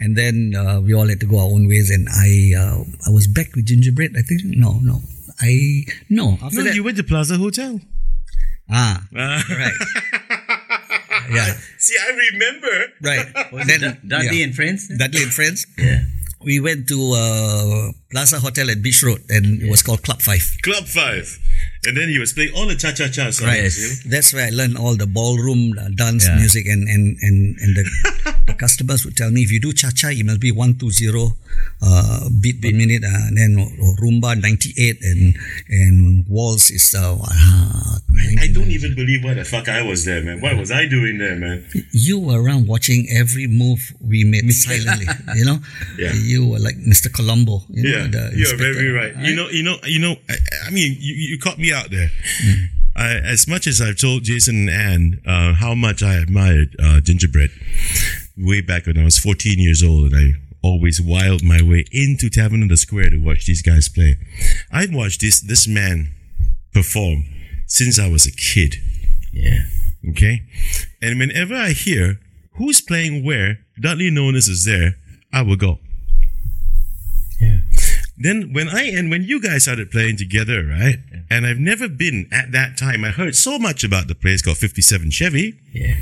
and 0.00 0.16
then 0.16 0.54
uh, 0.56 0.80
we 0.80 0.94
all 0.94 1.06
had 1.08 1.20
to 1.20 1.26
go 1.26 1.38
our 1.38 1.46
own 1.50 1.68
ways. 1.68 1.90
And 1.90 2.08
I, 2.10 2.54
uh, 2.58 2.84
I 3.06 3.10
was 3.10 3.26
back 3.26 3.54
with 3.54 3.66
Gingerbread. 3.66 4.14
I 4.16 4.22
think 4.22 4.42
no, 4.44 4.78
no. 4.82 5.00
I 5.40 5.84
no. 6.08 6.38
After 6.42 6.58
No, 6.58 6.64
that, 6.64 6.74
you 6.74 6.84
went 6.84 6.96
to 6.98 7.04
Plaza 7.04 7.36
Hotel. 7.36 7.80
ah, 8.70 9.02
Ah. 9.16 9.42
right. 9.50 9.78
yeah, 11.32 11.54
See, 11.78 11.96
I 11.98 12.10
remember. 12.32 12.74
right. 13.02 13.26
Was 13.52 13.66
then 13.66 13.82
it 13.82 14.00
Dud- 14.06 14.08
Dudley 14.08 14.38
yeah. 14.38 14.44
and 14.44 14.54
Friends? 14.54 14.88
Dudley 14.88 15.22
and 15.22 15.32
friends. 15.32 15.66
Yeah. 15.78 16.00
We 16.44 16.58
went 16.58 16.88
to 16.88 16.98
uh, 17.14 17.92
Plaza 18.10 18.40
Hotel 18.40 18.68
at 18.70 18.82
Beach 18.82 19.02
Road, 19.02 19.22
and 19.30 19.62
it 19.62 19.70
was 19.70 19.82
called 19.82 20.02
Club 20.02 20.20
Five. 20.20 20.42
Club 20.62 20.84
5. 20.86 21.38
And 21.84 21.96
then 21.96 22.08
he 22.08 22.18
was 22.18 22.32
playing 22.32 22.52
all 22.54 22.66
the 22.66 22.76
cha-cha-cha 22.76 23.30
songs. 23.30 23.42
Right. 23.42 23.64
you 23.64 23.88
know? 23.88 23.94
That's 24.06 24.32
where 24.32 24.46
I 24.46 24.50
learned 24.50 24.78
all 24.78 24.94
the 24.96 25.06
ballroom 25.06 25.74
uh, 25.78 25.88
dance 25.94 26.26
Yeah. 26.26 26.36
music, 26.36 26.66
and 26.66 26.86
and 26.88 27.16
and 27.20 27.56
and 27.58 27.76
the, 27.76 28.31
the 28.46 28.54
customers 28.54 29.04
would 29.04 29.16
tell 29.16 29.30
me 29.30 29.42
if 29.42 29.50
you 29.50 29.60
do 29.60 29.72
cha 29.72 29.90
cha, 29.90 30.08
it 30.08 30.24
must 30.24 30.40
be 30.40 30.52
one 30.52 30.74
two 30.74 30.90
zero 30.90 31.32
uh, 31.82 32.28
beat 32.40 32.60
per 32.60 32.70
minute, 32.72 33.04
uh, 33.04 33.26
and 33.28 33.36
then 33.36 33.56
or 33.58 34.34
ninety 34.36 34.72
eight, 34.78 34.98
and 35.02 35.34
and 35.68 36.26
waltz 36.28 36.70
is 36.70 36.94
uh, 36.94 37.16
uh, 37.20 37.98
I 38.40 38.46
don't 38.52 38.70
even 38.70 38.94
believe 38.94 39.24
why 39.24 39.34
the 39.34 39.44
fuck 39.44 39.68
I 39.68 39.82
was 39.82 40.04
there, 40.04 40.22
man. 40.22 40.40
What 40.40 40.56
was 40.56 40.70
I 40.70 40.86
doing 40.86 41.18
there, 41.18 41.36
man? 41.36 41.64
you 41.92 42.18
were 42.18 42.42
around 42.42 42.66
watching 42.68 43.06
every 43.10 43.46
move 43.46 43.92
we 44.00 44.24
made 44.24 44.50
silently. 44.52 45.06
You 45.34 45.44
know, 45.44 45.58
Yeah. 45.98 46.12
you 46.12 46.46
were 46.46 46.58
like 46.58 46.76
Mr. 46.76 47.12
Columbo. 47.12 47.62
You 47.70 47.82
know, 47.84 47.90
Yeah, 47.98 48.06
the 48.08 48.32
you're 48.36 48.56
very 48.56 48.90
right. 48.90 49.16
You 49.16 49.34
know, 49.34 49.48
you 49.48 49.62
know, 49.62 49.76
you 49.84 49.98
know. 49.98 50.16
I, 50.28 50.34
I 50.66 50.70
mean, 50.70 50.96
you, 51.00 51.14
you 51.14 51.38
caught 51.38 51.58
me 51.58 51.72
out 51.72 51.90
there. 51.90 52.10
I, 52.94 53.14
as 53.16 53.48
much 53.48 53.66
as 53.66 53.80
I've 53.80 53.96
told 53.96 54.24
Jason 54.24 54.68
and 54.68 54.70
Ann 54.70 55.20
uh, 55.26 55.54
how 55.54 55.74
much 55.74 56.02
I 56.02 56.14
admired 56.16 56.76
uh, 56.78 57.00
Gingerbread 57.00 57.50
way 58.36 58.60
back 58.60 58.86
when 58.86 58.98
I 58.98 59.04
was 59.04 59.18
14 59.18 59.58
years 59.58 59.82
old, 59.82 60.12
and 60.12 60.16
I 60.16 60.40
always 60.62 61.00
wiled 61.00 61.42
my 61.42 61.60
way 61.60 61.84
into 61.92 62.30
Tavern 62.30 62.62
on 62.62 62.68
the 62.68 62.76
Square 62.76 63.10
to 63.10 63.18
watch 63.18 63.46
these 63.46 63.62
guys 63.62 63.88
play. 63.88 64.16
I've 64.70 64.94
watched 64.94 65.20
this 65.20 65.40
this 65.40 65.66
man 65.66 66.12
perform 66.72 67.24
since 67.66 67.98
I 67.98 68.08
was 68.08 68.26
a 68.26 68.32
kid. 68.32 68.76
Yeah. 69.32 69.66
Okay, 70.10 70.42
and 71.00 71.18
whenever 71.18 71.54
I 71.54 71.70
hear 71.70 72.18
who's 72.54 72.80
playing 72.80 73.24
where, 73.24 73.60
Dudley 73.80 74.10
Nonis 74.10 74.48
is 74.48 74.64
there, 74.64 74.96
I 75.32 75.42
will 75.42 75.56
go. 75.56 75.78
Yeah. 78.22 78.32
Then 78.32 78.52
when 78.52 78.68
I 78.68 78.84
and 78.84 79.10
when 79.10 79.22
you 79.24 79.40
guys 79.40 79.62
started 79.64 79.90
playing 79.90 80.16
together, 80.16 80.64
right? 80.64 80.98
And 81.30 81.46
I've 81.46 81.58
never 81.58 81.88
been 81.88 82.28
at 82.32 82.52
that 82.52 82.76
time. 82.76 83.04
I 83.04 83.10
heard 83.10 83.34
so 83.34 83.58
much 83.58 83.84
about 83.84 84.06
the 84.08 84.14
place 84.14 84.42
called 84.42 84.58
57 84.58 85.10
Chevy, 85.10 85.58
Yeah. 85.72 85.94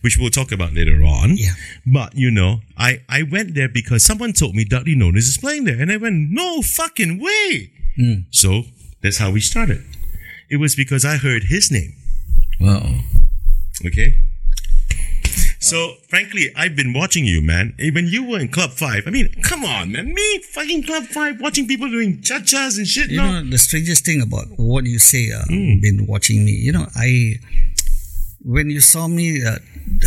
which 0.00 0.16
we'll 0.18 0.30
talk 0.30 0.50
about 0.52 0.72
later 0.74 1.02
on. 1.04 1.36
Yeah. 1.36 1.52
But 1.86 2.14
you 2.16 2.30
know, 2.30 2.60
I 2.76 3.00
I 3.08 3.22
went 3.22 3.54
there 3.54 3.68
because 3.68 4.02
someone 4.04 4.32
told 4.32 4.54
me 4.54 4.64
Dudley 4.64 4.94
Nonis 4.96 5.28
is 5.28 5.38
playing 5.38 5.64
there, 5.64 5.80
and 5.80 5.90
I 5.92 5.96
went, 5.98 6.30
no 6.30 6.62
fucking 6.62 7.18
way. 7.20 7.70
Hmm. 7.96 8.14
So 8.30 8.64
that's 9.02 9.18
how 9.18 9.30
we 9.30 9.40
started. 9.40 9.82
It 10.50 10.56
was 10.56 10.74
because 10.76 11.04
I 11.04 11.16
heard 11.16 11.44
his 11.44 11.70
name. 11.70 11.94
Wow. 12.60 13.00
Okay. 13.86 14.18
So, 15.62 15.94
frankly, 16.08 16.50
I've 16.56 16.74
been 16.74 16.92
watching 16.92 17.24
you, 17.24 17.40
man. 17.40 17.74
When 17.78 18.06
you 18.08 18.24
were 18.28 18.40
in 18.40 18.48
Club 18.48 18.72
5, 18.72 19.04
I 19.06 19.10
mean, 19.10 19.28
come 19.42 19.64
on, 19.64 19.92
man. 19.92 20.12
Me, 20.12 20.38
fucking 20.40 20.82
Club 20.82 21.04
5, 21.04 21.40
watching 21.40 21.68
people 21.68 21.88
doing 21.88 22.20
cha-chas 22.20 22.78
and 22.78 22.86
shit. 22.86 23.10
You 23.10 23.18
no. 23.18 23.40
know, 23.42 23.48
the 23.50 23.58
strangest 23.58 24.04
thing 24.04 24.20
about 24.20 24.46
what 24.56 24.84
you 24.86 24.98
say, 24.98 25.30
uh, 25.30 25.44
been 25.46 26.06
watching 26.08 26.44
me, 26.44 26.50
you 26.50 26.72
know, 26.72 26.86
I, 26.96 27.36
when 28.44 28.70
you 28.70 28.80
saw 28.80 29.06
me 29.06 29.44
uh, 29.46 29.58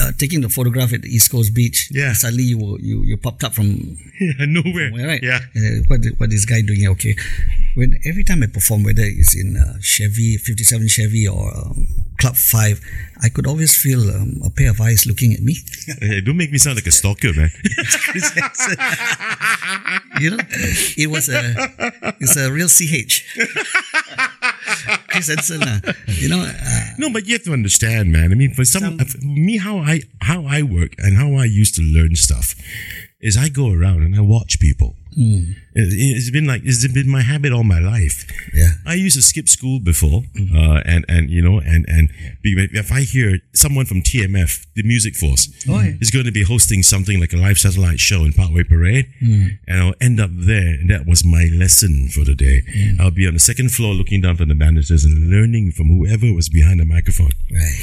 uh, 0.01 0.11
taking 0.17 0.41
the 0.41 0.49
photograph 0.49 0.91
at 0.91 1.03
the 1.03 1.07
East 1.09 1.31
Coast 1.31 1.55
Beach, 1.55 1.87
Yeah. 1.89 2.11
suddenly 2.11 2.43
you, 2.43 2.57
were- 2.57 2.79
you 2.81 3.03
you 3.03 3.15
popped 3.15 3.45
up 3.45 3.53
from 3.53 3.97
Yeah, 4.19 4.45
nowhere. 4.45 4.91
where, 4.91 5.07
right? 5.07 5.23
Yeah. 5.23 5.39
Uh, 5.55 5.83
what 5.87 6.01
what 6.17 6.29
this 6.31 6.43
guy 6.43 6.61
doing 6.63 6.79
here? 6.81 6.91
Okay. 6.91 7.15
When 7.75 7.97
every 8.05 8.25
time 8.25 8.43
I 8.43 8.47
perform, 8.47 8.83
whether 8.83 9.03
it's 9.03 9.33
in 9.35 9.55
uh, 9.55 9.77
Chevy, 9.81 10.35
57 10.37 10.87
Chevy 10.89 11.25
or 11.27 11.55
um, 11.55 11.87
Club 12.17 12.35
5, 12.35 12.81
I 13.21 13.29
could 13.29 13.47
always 13.47 13.75
feel 13.75 14.09
um, 14.09 14.41
a 14.43 14.49
pair 14.49 14.71
of 14.71 14.81
eyes 14.81 15.05
looking 15.05 15.33
at 15.33 15.41
me. 15.41 15.57
Hey, 16.01 16.19
don't 16.19 16.37
make 16.37 16.51
me 16.51 16.57
sound 16.57 16.77
like 16.77 16.87
a 16.87 16.91
stalker, 16.91 17.31
man. 17.33 17.51
you 20.19 20.31
know, 20.31 20.37
it 20.97 21.09
was 21.09 21.29
a 21.29 21.53
it's 22.19 22.35
a 22.35 22.51
real 22.51 22.67
CH. 22.67 23.23
Chris 25.07 25.27
Henson, 25.27 25.63
uh, 25.63 25.79
you 26.07 26.27
know, 26.27 26.41
uh, 26.41 26.85
no, 26.97 27.11
but 27.13 27.27
you 27.27 27.33
have 27.33 27.43
to 27.43 27.53
understand, 27.53 28.11
man. 28.11 28.31
I 28.31 28.35
mean, 28.35 28.53
for 28.53 28.65
some, 28.65 28.97
for 28.97 29.17
me, 29.19 29.57
how 29.57 29.77
I 29.77 30.01
how 30.21 30.45
I 30.45 30.63
work 30.63 30.95
and 30.97 31.17
how 31.17 31.35
I 31.35 31.45
used 31.45 31.75
to 31.75 31.81
learn 31.81 32.15
stuff 32.15 32.55
is 33.21 33.37
I 33.37 33.49
go 33.49 33.71
around 33.71 34.03
and 34.03 34.15
I 34.15 34.21
watch 34.21 34.59
people. 34.59 34.95
Mm. 35.17 35.55
It, 35.73 36.15
has 36.15 36.29
been 36.31 36.45
like 36.45 36.61
it's 36.65 36.85
been 36.91 37.09
my 37.09 37.21
habit 37.21 37.51
all 37.53 37.63
my 37.63 37.79
life. 37.79 38.25
Yeah. 38.53 38.71
I 38.85 38.93
used 38.95 39.15
to 39.15 39.21
skip 39.21 39.47
school 39.47 39.79
before, 39.79 40.23
uh, 40.53 40.81
and 40.85 41.05
and 41.07 41.29
you 41.29 41.41
know, 41.41 41.59
and 41.59 41.85
and 41.87 42.09
if 42.43 42.91
I 42.91 43.01
hear 43.01 43.39
someone 43.53 43.85
from 43.85 44.01
TMF, 44.01 44.65
the 44.75 44.83
Music 44.83 45.15
Force, 45.15 45.49
Oh, 45.69 45.79
yeah. 45.79 45.93
is 46.01 46.11
going 46.11 46.25
to 46.25 46.31
be 46.31 46.43
hosting 46.43 46.83
something 46.83 47.19
like 47.19 47.33
a 47.33 47.37
live 47.37 47.57
satellite 47.57 47.99
show 47.99 48.23
in 48.25 48.33
Parkway 48.33 48.63
Parade, 48.63 49.07
mm. 49.21 49.57
and 49.67 49.79
I'll 49.81 49.95
end 50.01 50.19
up 50.19 50.31
there, 50.33 50.73
and 50.79 50.89
that 50.89 51.05
was 51.05 51.23
my 51.25 51.49
lesson 51.53 52.09
for 52.09 52.23
the 52.25 52.35
day. 52.35 52.63
Mm. 52.75 52.99
I'll 52.99 53.11
be 53.11 53.27
on 53.27 53.33
the 53.33 53.39
second 53.39 53.69
floor 53.71 53.93
looking 53.93 54.21
down 54.21 54.35
from 54.37 54.49
the 54.49 54.55
banisters 54.55 55.05
and 55.05 55.29
learning 55.29 55.71
from 55.71 55.87
whoever 55.87 56.31
was 56.33 56.49
behind 56.49 56.79
the 56.79 56.85
microphone, 56.85 57.31
Right. 57.51 57.75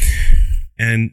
and 0.78 1.10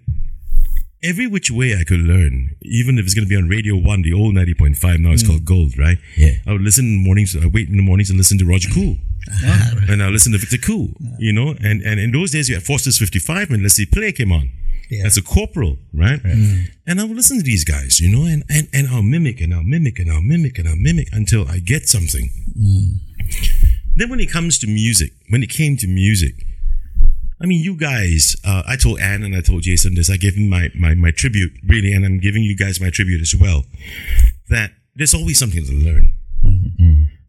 every 1.03 1.27
which 1.27 1.49
way 1.49 1.75
I 1.79 1.83
could 1.83 1.99
learn, 1.99 2.55
even 2.61 2.97
if 2.97 3.05
it's 3.05 3.13
going 3.13 3.25
to 3.25 3.29
be 3.29 3.35
on 3.35 3.47
Radio 3.47 3.75
1, 3.75 4.01
the 4.01 4.13
old 4.13 4.35
90.5, 4.35 4.99
now 4.99 5.11
it's 5.11 5.23
mm. 5.23 5.27
called 5.27 5.45
Gold, 5.45 5.77
right? 5.77 5.97
Yeah. 6.17 6.35
I 6.45 6.53
would 6.53 6.61
listen 6.61 6.85
in 6.85 6.91
the 7.01 7.05
mornings, 7.05 7.35
I 7.35 7.47
wait 7.47 7.69
in 7.69 7.77
the 7.77 7.83
mornings 7.83 8.09
and 8.09 8.17
listen 8.17 8.37
to 8.39 8.45
Roger 8.45 8.69
Cool. 8.73 8.97
Ah, 9.43 9.71
and 9.89 10.01
I 10.01 10.07
listen 10.07 10.31
to 10.31 10.39
Victor 10.39 10.57
Cool, 10.57 10.89
you 11.19 11.31
know, 11.31 11.53
and, 11.61 11.83
and 11.83 11.99
in 11.99 12.11
those 12.11 12.31
days 12.31 12.49
you 12.49 12.55
had 12.55 12.63
Foster's 12.63 12.97
55 12.97 13.51
and 13.51 13.61
Leslie 13.61 13.85
Play 13.85 14.11
came 14.11 14.31
on. 14.31 14.49
Yeah. 14.89 15.05
As 15.05 15.17
a 15.17 15.21
corporal, 15.21 15.77
right? 15.93 16.23
Mm. 16.23 16.63
And 16.87 16.99
I 16.99 17.03
would 17.03 17.15
listen 17.15 17.37
to 17.37 17.43
these 17.43 17.63
guys, 17.63 17.99
you 17.99 18.09
know, 18.09 18.25
and, 18.25 18.43
and, 18.49 18.67
and 18.73 18.87
I'll 18.87 19.03
mimic 19.03 19.39
and 19.39 19.53
I'll 19.53 19.61
mimic 19.61 19.99
and 19.99 20.09
I'll 20.09 20.21
mimic 20.21 20.57
and 20.57 20.67
I'll 20.67 20.77
mimic 20.77 21.09
until 21.11 21.47
I 21.47 21.59
get 21.59 21.87
something. 21.87 22.31
Mm. 22.57 22.93
Then 23.95 24.09
when 24.09 24.19
it 24.19 24.31
comes 24.31 24.57
to 24.59 24.67
music, 24.67 25.11
when 25.29 25.43
it 25.43 25.49
came 25.49 25.77
to 25.77 25.87
music, 25.87 26.43
I 27.41 27.45
mean, 27.45 27.63
you 27.63 27.75
guys, 27.75 28.35
uh, 28.45 28.63
I 28.67 28.75
told 28.75 28.99
Anne 28.99 29.23
and 29.23 29.35
I 29.35 29.41
told 29.41 29.61
Jason 29.63 29.95
this. 29.95 30.09
I 30.09 30.17
gave 30.17 30.35
him 30.35 30.49
my, 30.49 30.69
my, 30.75 30.93
my 30.93 31.11
tribute, 31.11 31.53
really, 31.65 31.93
and 31.93 32.05
I'm 32.05 32.19
giving 32.19 32.43
you 32.43 32.55
guys 32.55 32.81
my 32.81 32.89
tribute 32.89 33.21
as 33.21 33.33
well. 33.33 33.63
That 34.49 34.71
there's 34.95 35.13
always 35.13 35.39
something 35.39 35.63
to 35.63 35.71
learn, 35.71 36.11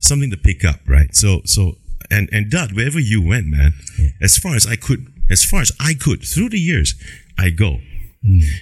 something 0.01 0.31
to 0.31 0.37
pick 0.37 0.65
up, 0.65 0.81
right? 0.89 1.15
So, 1.15 1.43
so, 1.45 1.77
and, 2.11 2.29
and 2.33 2.51
Dud, 2.51 2.73
wherever 2.73 2.99
you 2.99 3.23
went, 3.25 3.47
man, 3.47 3.75
as 4.21 4.37
far 4.37 4.57
as 4.57 4.67
I 4.67 4.75
could, 4.77 5.07
as 5.31 5.45
far 5.45 5.61
as 5.61 5.71
I 5.79 5.95
could, 5.95 6.25
through 6.25 6.49
the 6.49 6.59
years, 6.59 6.95
I 7.39 7.51
go. 7.51 7.79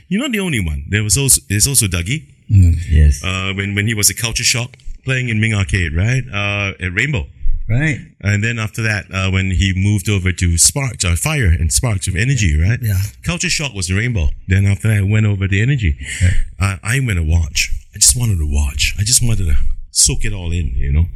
You're 0.09 0.21
not 0.21 0.33
the 0.33 0.41
only 0.41 0.61
one. 0.65 0.85
There 0.89 1.03
was 1.03 1.17
also, 1.17 1.41
there's 1.49 1.67
also 1.67 1.87
Dougie, 1.87 2.27
Yes. 2.49 3.25
uh, 3.25 3.53
when, 3.57 3.75
when 3.75 3.87
he 3.87 3.95
was 3.95 4.11
a 4.11 4.15
culture 4.15 4.45
shock 4.45 4.77
playing 5.05 5.31
in 5.31 5.41
Ming 5.41 5.55
Arcade, 5.55 5.97
right? 5.97 6.23
Uh, 6.31 6.73
at 6.85 6.93
Rainbow. 6.93 7.27
Right. 7.69 7.99
And 8.21 8.43
then 8.43 8.59
after 8.59 8.83
that, 8.83 9.07
uh, 9.13 9.31
when 9.31 9.51
he 9.51 9.73
moved 9.77 10.09
over 10.09 10.33
to 10.33 10.59
Sparks, 10.59 11.05
uh, 11.05 11.17
Fire 11.17 11.47
and 11.47 11.73
Sparks 11.73 12.09
of 12.09 12.17
Energy, 12.17 12.61
right? 12.61 12.79
Yeah. 12.83 12.99
Culture 13.23 13.51
Shock 13.51 13.75
was 13.75 13.89
the 13.89 13.95
Rainbow. 13.95 14.29
Then 14.47 14.67
after 14.67 14.89
that, 14.89 14.99
I 14.99 15.03
went 15.03 15.27
over 15.27 15.47
to 15.49 15.61
Energy. 15.61 15.99
Uh, 16.59 16.77
I 16.83 17.01
went 17.01 17.19
to 17.19 17.25
watch. 17.25 17.71
I 17.95 17.99
just 17.99 18.17
wanted 18.17 18.39
to 18.39 18.47
watch. 18.51 18.95
I 18.99 19.03
just 19.03 19.23
wanted 19.23 19.47
to 19.47 19.57
soak 19.91 20.25
it 20.25 20.33
all 20.33 20.53
in, 20.53 20.69
you 20.77 20.93
know? 20.93 21.07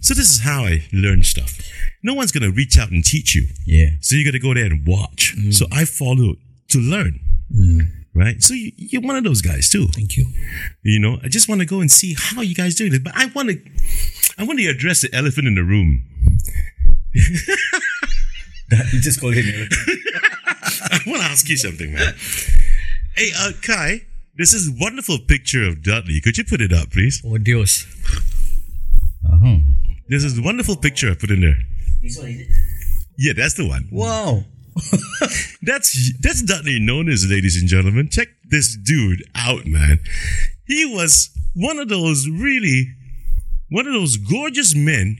So 0.00 0.14
this 0.14 0.30
is 0.30 0.40
how 0.42 0.64
I 0.64 0.84
learn 0.92 1.22
stuff. 1.22 1.58
No 2.02 2.14
one's 2.14 2.32
going 2.32 2.42
to 2.50 2.56
reach 2.56 2.78
out 2.78 2.90
and 2.90 3.04
teach 3.04 3.34
you. 3.34 3.48
Yeah. 3.66 3.90
So 4.00 4.16
you 4.16 4.24
got 4.24 4.32
to 4.32 4.38
go 4.38 4.54
there 4.54 4.64
and 4.64 4.86
watch. 4.86 5.34
So 5.50 5.66
I 5.70 5.84
followed 5.84 6.38
to 6.68 6.78
learn. 6.78 7.20
Right? 8.14 8.42
So 8.42 8.54
you, 8.54 8.72
you're 8.76 9.02
one 9.02 9.16
of 9.16 9.24
those 9.24 9.42
guys 9.42 9.68
too. 9.68 9.86
Thank 9.88 10.16
you. 10.16 10.26
You 10.82 10.98
know, 10.98 11.18
I 11.22 11.28
just 11.28 11.48
want 11.48 11.60
to 11.60 11.66
go 11.66 11.80
and 11.80 11.90
see 11.90 12.16
how 12.18 12.40
you 12.40 12.54
guys 12.54 12.74
doing 12.74 12.94
it. 12.94 13.04
But 13.04 13.12
I 13.16 13.26
want 13.26 13.50
to, 13.50 13.60
I 14.40 14.44
want 14.44 14.58
to 14.58 14.66
address 14.68 15.02
the 15.02 15.14
elephant 15.14 15.46
in 15.46 15.54
the 15.54 15.62
room. 15.62 16.02
you 17.14 19.00
just 19.00 19.20
call 19.20 19.32
him. 19.32 19.44
I 20.46 21.00
want 21.06 21.20
to 21.20 21.28
ask 21.28 21.46
you 21.46 21.58
something, 21.58 21.92
man. 21.92 22.14
Hey, 23.16 23.32
uh, 23.38 23.52
Kai, 23.60 24.06
this 24.36 24.54
is 24.54 24.68
a 24.68 24.72
wonderful 24.80 25.18
picture 25.18 25.68
of 25.68 25.82
Dudley. 25.82 26.22
Could 26.22 26.38
you 26.38 26.44
put 26.44 26.62
it 26.62 26.72
up, 26.72 26.90
please? 26.90 27.20
Oh, 27.22 27.36
Dios. 27.36 27.84
uh-huh. 29.30 29.58
This 30.08 30.24
is 30.24 30.38
a 30.38 30.42
wonderful 30.42 30.76
picture 30.76 31.10
I 31.10 31.14
put 31.16 31.30
in 31.30 31.42
there. 31.42 31.58
Yeah, 33.18 33.34
that's 33.36 33.54
the 33.54 33.68
one. 33.68 33.88
Wow. 33.92 34.44
That's 35.62 36.12
that's 36.20 36.40
Dudley 36.42 36.78
Nonis, 36.80 37.28
ladies 37.28 37.60
and 37.60 37.68
gentlemen. 37.68 38.08
Check 38.08 38.28
this 38.48 38.76
dude 38.76 39.22
out, 39.34 39.66
man. 39.66 39.98
He 40.64 40.86
was 40.86 41.28
one 41.54 41.78
of 41.78 41.88
those 41.90 42.26
really, 42.28 42.86
one 43.70 43.86
of 43.86 43.92
those 43.92 44.16
gorgeous 44.16 44.74
men 44.74 45.18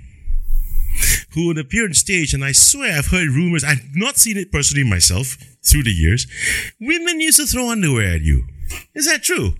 who 1.35 1.47
would 1.47 1.59
appear 1.59 1.85
on 1.85 1.95
stage, 1.95 2.35
and 2.35 2.45
I 2.45 2.53
swear 2.53 2.99
I've 2.99 3.07
heard 3.07 3.29
rumors. 3.29 3.65
I've 3.65 3.95
not 3.95 4.17
seen 4.17 4.37
it 4.37 4.51
personally 4.53 4.85
myself 4.89 5.37
through 5.63 5.85
the 5.85 5.93
years. 5.93 6.27
Women 6.81 7.21
used 7.21 7.39
to 7.39 7.47
throw 7.47 7.71
underwear 7.71 8.15
at 8.15 8.23
you. 8.23 8.45
Is 8.95 9.07
that 9.07 9.23
true? 9.23 9.55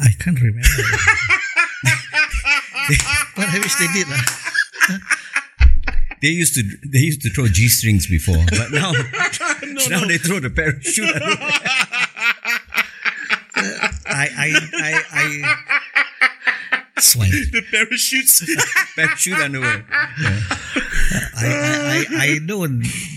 I 0.00 0.12
can't 0.18 0.40
remember. 0.40 0.60
but 3.36 3.48
I 3.48 3.58
wish 3.58 3.74
they 3.74 3.88
did. 3.92 4.08
lah. 4.08 4.22
They 6.22 6.28
used 6.28 6.54
to 6.54 6.62
they 6.86 7.00
used 7.00 7.22
to 7.22 7.30
throw 7.30 7.48
G 7.48 7.66
strings 7.66 8.06
before, 8.06 8.44
but 8.48 8.70
now 8.70 8.92
now 9.88 10.06
they 10.06 10.18
throw 10.18 10.38
the 10.38 10.50
parachute. 10.54 11.04
I, 14.06 14.28
I, 14.36 14.52
I, 14.72 15.02
I. 15.12 15.56
The 17.52 17.62
parachutes. 17.70 18.42
parachute 18.96 19.38
underwear. 19.38 19.84
I, 19.90 21.44
I, 21.44 21.46
I, 21.46 22.24
I 22.24 22.38
know 22.42 22.66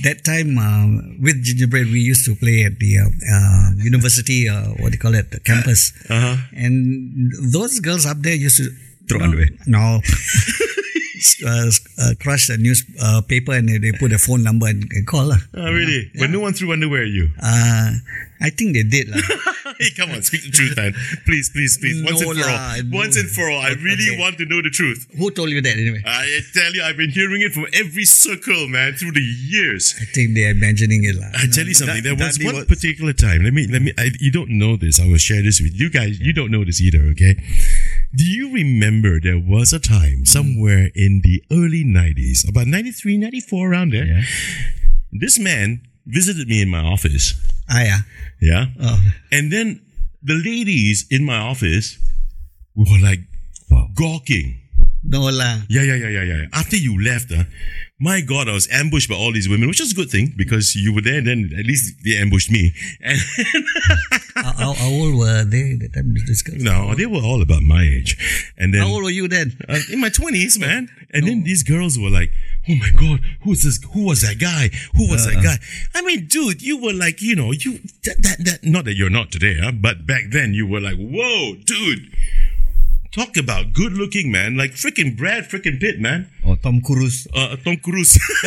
that 0.04 0.22
time 0.26 0.58
um, 0.58 1.18
with 1.22 1.44
Gingerbread, 1.44 1.88
we 1.88 2.00
used 2.00 2.26
to 2.26 2.36
play 2.36 2.64
at 2.66 2.80
the 2.80 3.00
uh, 3.00 3.08
um, 3.34 3.78
university, 3.80 4.50
uh, 4.50 4.74
what 4.82 4.92
do 4.92 4.96
you 4.96 5.00
call 5.00 5.16
it, 5.16 5.32
the 5.32 5.40
campus. 5.40 5.94
Uh-huh. 6.10 6.38
And 6.56 7.32
those 7.54 7.80
girls 7.80 8.06
up 8.06 8.18
there 8.20 8.36
used 8.36 8.58
to 8.58 8.70
Throw 9.08 9.20
no, 9.20 9.26
underwear. 9.26 9.50
No. 9.68 10.02
uh, 11.46 11.72
uh, 12.02 12.14
crush 12.20 12.48
the 12.48 12.58
newspaper 12.58 13.52
uh, 13.52 13.56
and 13.56 13.70
they, 13.70 13.78
they 13.78 13.92
put 13.92 14.12
a 14.12 14.18
phone 14.18 14.44
number 14.44 14.68
and, 14.68 14.84
and 14.92 15.06
call. 15.06 15.32
Oh, 15.32 15.72
really? 15.72 16.12
But 16.18 16.30
no 16.30 16.40
one 16.40 16.54
threw 16.54 16.74
underwear 16.74 17.04
at 17.04 17.10
you. 17.10 17.30
Uh, 17.42 17.92
I 18.42 18.50
think 18.50 18.74
they 18.74 18.84
did. 18.84 19.10
lah. 19.10 19.22
Hey, 19.80 19.90
come 19.98 20.12
on, 20.12 20.22
speak 20.22 20.44
the 20.44 20.52
truth, 20.52 20.76
man. 20.78 20.94
Please, 21.26 21.50
please, 21.50 21.78
please. 21.78 22.04
Once 22.04 22.22
No 22.22 22.32
and 22.32 22.40
for 22.40 22.48
lah, 22.48 22.76
all. 22.76 22.84
no. 22.84 22.98
Once 22.98 23.16
and 23.18 23.30
for 23.30 23.50
all. 23.50 23.60
I 23.60 23.72
really 23.82 24.10
Okay. 24.12 24.20
want 24.20 24.38
to 24.40 24.46
know 24.46 24.62
the 24.62 24.70
truth. 24.70 25.08
Who 25.18 25.32
told 25.32 25.50
you 25.50 25.62
that 25.62 25.78
anyway? 25.78 26.02
I 26.06 26.40
tell 26.54 26.74
you, 26.74 26.84
I've 26.84 26.98
been 26.98 27.10
hearing 27.12 27.42
it 27.42 27.54
from 27.54 27.66
every 27.74 28.06
circle, 28.06 28.68
man, 28.68 28.94
through 28.94 29.14
the 29.14 29.22
years. 29.22 29.96
I 30.02 30.06
think 30.06 30.36
they're 30.36 30.52
imagining 30.52 31.04
it. 31.04 31.16
lah. 31.16 31.30
I 31.36 31.48
tell 31.52 31.66
you 31.66 31.74
something. 31.74 32.04
There 32.04 32.16
was 32.16 32.38
one 32.42 32.56
was- 32.56 32.66
particular 32.66 33.14
time. 33.14 33.44
Let 33.44 33.54
me, 33.54 33.68
let 33.68 33.82
me. 33.82 33.94
I, 33.98 34.12
you 34.20 34.32
don't 34.32 34.50
know 34.58 34.78
this. 34.78 35.00
I 35.00 35.08
will 35.08 35.18
share 35.18 35.42
this 35.42 35.60
with 35.62 35.74
you 35.80 35.90
guys. 35.90 36.20
You 36.20 36.34
don't 36.34 36.52
know 36.52 36.64
this 36.64 36.80
either. 36.82 37.04
Okay. 37.12 37.36
Do 38.16 38.24
you 38.24 38.54
remember 38.54 39.20
there 39.20 39.40
was 39.40 39.74
a 39.74 39.80
time 39.80 40.26
somewhere 40.26 40.90
in 40.96 41.22
the 41.24 41.44
early 41.52 41.84
'90s, 41.84 42.48
about 42.48 42.68
93, 42.68 43.18
94, 43.18 43.70
around 43.72 43.92
there? 43.92 44.06
Yeah. 44.06 44.22
This 45.12 45.40
man 45.40 45.82
visited 46.06 46.48
me 46.48 46.62
in 46.62 46.70
my 46.70 46.80
office. 46.82 47.34
Ah, 47.70 47.82
yeah. 47.82 48.00
Yeah. 48.42 48.66
Oh. 48.82 49.00
And 49.32 49.52
then 49.52 49.82
the 50.22 50.36
ladies 50.36 51.06
in 51.10 51.26
my 51.26 51.38
office 51.38 51.98
were 52.76 53.00
like 53.02 53.20
gawking. 53.96 54.62
No 55.04 55.30
lah. 55.30 55.62
Yeah, 55.70 55.84
yeah, 55.84 55.96
yeah, 55.96 56.10
yeah, 56.10 56.24
yeah. 56.24 56.42
After 56.54 56.76
you 56.76 56.98
left, 57.02 57.32
uh, 57.32 57.46
my 57.98 58.20
God, 58.20 58.50
I 58.50 58.54
was 58.54 58.68
ambushed 58.72 59.10
by 59.10 59.16
all 59.16 59.32
these 59.32 59.48
women, 59.48 59.70
which 59.70 59.80
is 59.80 59.94
a 59.94 59.96
good 59.96 60.10
thing 60.10 60.34
because 60.36 60.76
you 60.76 60.94
were 60.94 61.02
there. 61.02 61.18
And 61.18 61.28
then 61.28 61.52
at 61.58 61.66
least 61.66 62.04
they 62.04 62.18
ambushed 62.18 62.52
me. 62.52 62.74
And 63.02 63.18
how, 64.36 64.74
how, 64.74 64.90
old 64.90 65.16
were 65.18 65.46
they 65.46 65.76
that 65.76 65.94
time? 65.94 66.14
No, 66.62 66.94
they 66.94 67.06
were 67.06 67.22
all 67.22 67.42
about 67.42 67.62
my 67.62 67.84
age. 67.84 68.18
And 68.58 68.74
then 68.74 68.82
How 68.82 68.90
old 68.90 69.04
were 69.04 69.10
you 69.10 69.30
then? 69.30 69.58
uh, 69.70 69.80
in 69.92 70.02
my 70.02 70.10
twenties, 70.10 70.60
man. 70.60 70.90
And 71.12 71.26
then 71.26 71.44
these 71.44 71.64
girls 71.64 71.98
were 71.98 72.10
like, 72.10 72.32
"Oh 72.68 72.76
my 72.76 72.90
God, 72.92 73.22
who's 73.44 73.64
this? 73.64 73.80
Who 73.94 74.04
was 74.04 74.22
that 74.22 74.38
guy? 74.38 74.70
Who 74.96 75.10
was 75.10 75.26
that 75.26 75.42
guy?" 75.42 75.58
I 75.98 76.02
mean, 76.02 76.28
dude, 76.28 76.62
you 76.62 76.78
were 76.78 76.92
like, 76.92 77.22
you 77.22 77.38
know, 77.38 77.54
you 77.54 77.80
that 78.04 78.18
that, 78.22 78.38
that 78.40 78.64
not 78.66 78.84
that 78.86 78.96
you're 78.96 79.10
not 79.10 79.32
today, 79.32 79.58
huh? 79.62 79.72
but 79.72 80.06
back 80.06 80.24
then 80.32 80.54
you 80.54 80.68
were 80.68 80.82
like, 80.82 80.98
"Whoa, 80.98 81.56
dude." 81.56 82.12
Talk 83.16 83.38
about 83.38 83.72
good 83.72 83.94
looking, 83.94 84.30
man. 84.30 84.58
Like 84.58 84.72
freaking 84.72 85.16
Brad 85.16 85.46
freaking 85.46 85.80
Pitt, 85.80 86.02
man. 86.02 86.30
Or 86.46 86.58
Tom 86.58 86.82
Cruise. 86.82 87.28
uh, 87.34 87.54
uh 87.54 87.56
Tom 87.56 87.78
Cruise. 87.78 88.20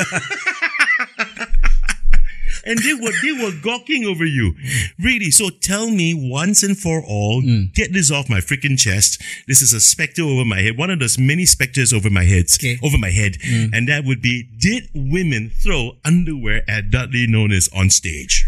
and 2.67 2.79
they 2.81 2.93
were 2.93 3.13
they 3.23 3.33
were 3.33 3.53
gawking 3.63 4.05
over 4.05 4.27
you, 4.27 4.55
really. 4.99 5.31
So 5.31 5.49
tell 5.49 5.91
me 5.91 6.13
once 6.13 6.63
and 6.63 6.77
for 6.77 7.03
all, 7.03 7.41
hmm. 7.41 7.73
get 7.75 7.95
this 7.95 8.11
off 8.11 8.29
my 8.29 8.41
freaking 8.41 8.79
chest. 8.79 9.23
This 9.47 9.63
is 9.63 9.73
a 9.73 9.81
specter 9.81 10.21
over 10.21 10.45
my 10.45 10.61
head, 10.61 10.77
one 10.77 10.91
of 10.91 10.99
those 10.99 11.19
many 11.19 11.47
specters 11.47 11.95
over 11.95 12.11
my 12.11 12.25
head, 12.25 12.45
Okay. 12.57 12.77
over 12.83 12.99
my 12.99 13.11
head, 13.11 13.39
hmm. 13.43 13.73
and 13.73 13.89
that 13.89 14.05
would 14.05 14.21
be: 14.21 14.51
Did 14.59 14.91
women 14.95 15.51
throw 15.51 15.93
underwear 16.05 16.63
at 16.69 16.91
Dudley 16.91 17.27
Nonis 17.27 17.75
on 17.75 17.89
stage? 17.89 18.45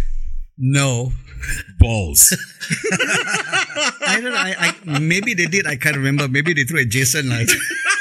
No. 0.59 1.13
Balls. 1.79 2.37
I 2.93 4.21
don't 4.21 4.33
know. 4.33 4.39
I, 4.39 4.75
I, 4.87 4.99
maybe 5.01 5.35
they 5.35 5.47
did. 5.47 5.67
I 5.67 5.77
can't 5.77 5.97
remember. 5.97 6.29
Maybe 6.29 6.53
they 6.53 6.65
threw 6.65 6.81
at 6.81 6.89
Jason. 6.89 7.29
Like, 7.29 7.49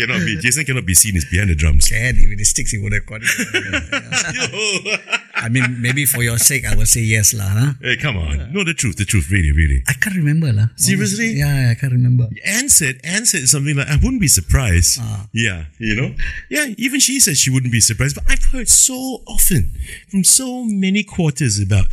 cannot 0.00 0.24
be. 0.24 0.36
Jason 0.40 0.64
cannot 0.64 0.86
be 0.86 0.94
seen. 0.94 1.14
He's 1.14 1.28
behind 1.28 1.50
the 1.50 1.54
drums. 1.54 1.88
Can 1.88 2.16
with 2.28 2.38
the 2.38 2.44
sticks, 2.44 2.70
he 2.70 2.78
would 2.78 2.92
have 2.92 3.06
got 3.06 3.20
it. 3.22 5.00
I 5.34 5.48
mean, 5.48 5.80
maybe 5.80 6.04
for 6.04 6.22
your 6.22 6.38
sake, 6.38 6.66
I 6.66 6.74
will 6.74 6.86
say 6.86 7.00
yes, 7.00 7.32
lah. 7.32 7.48
Huh? 7.48 7.72
hey, 7.80 7.96
come 7.96 8.16
on. 8.16 8.52
No, 8.52 8.64
the 8.64 8.74
truth. 8.74 8.96
The 8.96 9.04
truth. 9.04 9.30
Really, 9.30 9.52
really. 9.52 9.82
I 9.88 9.94
can't 9.94 10.16
remember, 10.16 10.52
lah. 10.52 10.68
Seriously? 10.76 11.32
Yeah, 11.40 11.70
I 11.70 11.74
can't 11.74 11.92
remember. 11.92 12.28
Anne 12.44 12.68
said, 12.68 13.00
Anne 13.04 13.24
said 13.24 13.48
something 13.48 13.76
like, 13.76 13.88
I 13.88 13.96
wouldn't 13.96 14.20
be 14.20 14.28
surprised. 14.28 14.98
Ah. 15.00 15.28
Yeah, 15.32 15.64
you 15.78 15.96
know? 15.96 16.14
Yeah, 16.48 16.74
even 16.76 17.00
she 17.00 17.20
said 17.20 17.36
she 17.36 17.50
wouldn't 17.50 17.72
be 17.72 17.80
surprised. 17.80 18.16
But 18.16 18.24
I've 18.28 18.44
heard 18.52 18.68
so 18.68 19.22
often 19.26 19.72
from 20.08 20.24
so 20.24 20.64
many 20.64 21.02
quarters 21.04 21.58
about 21.58 21.86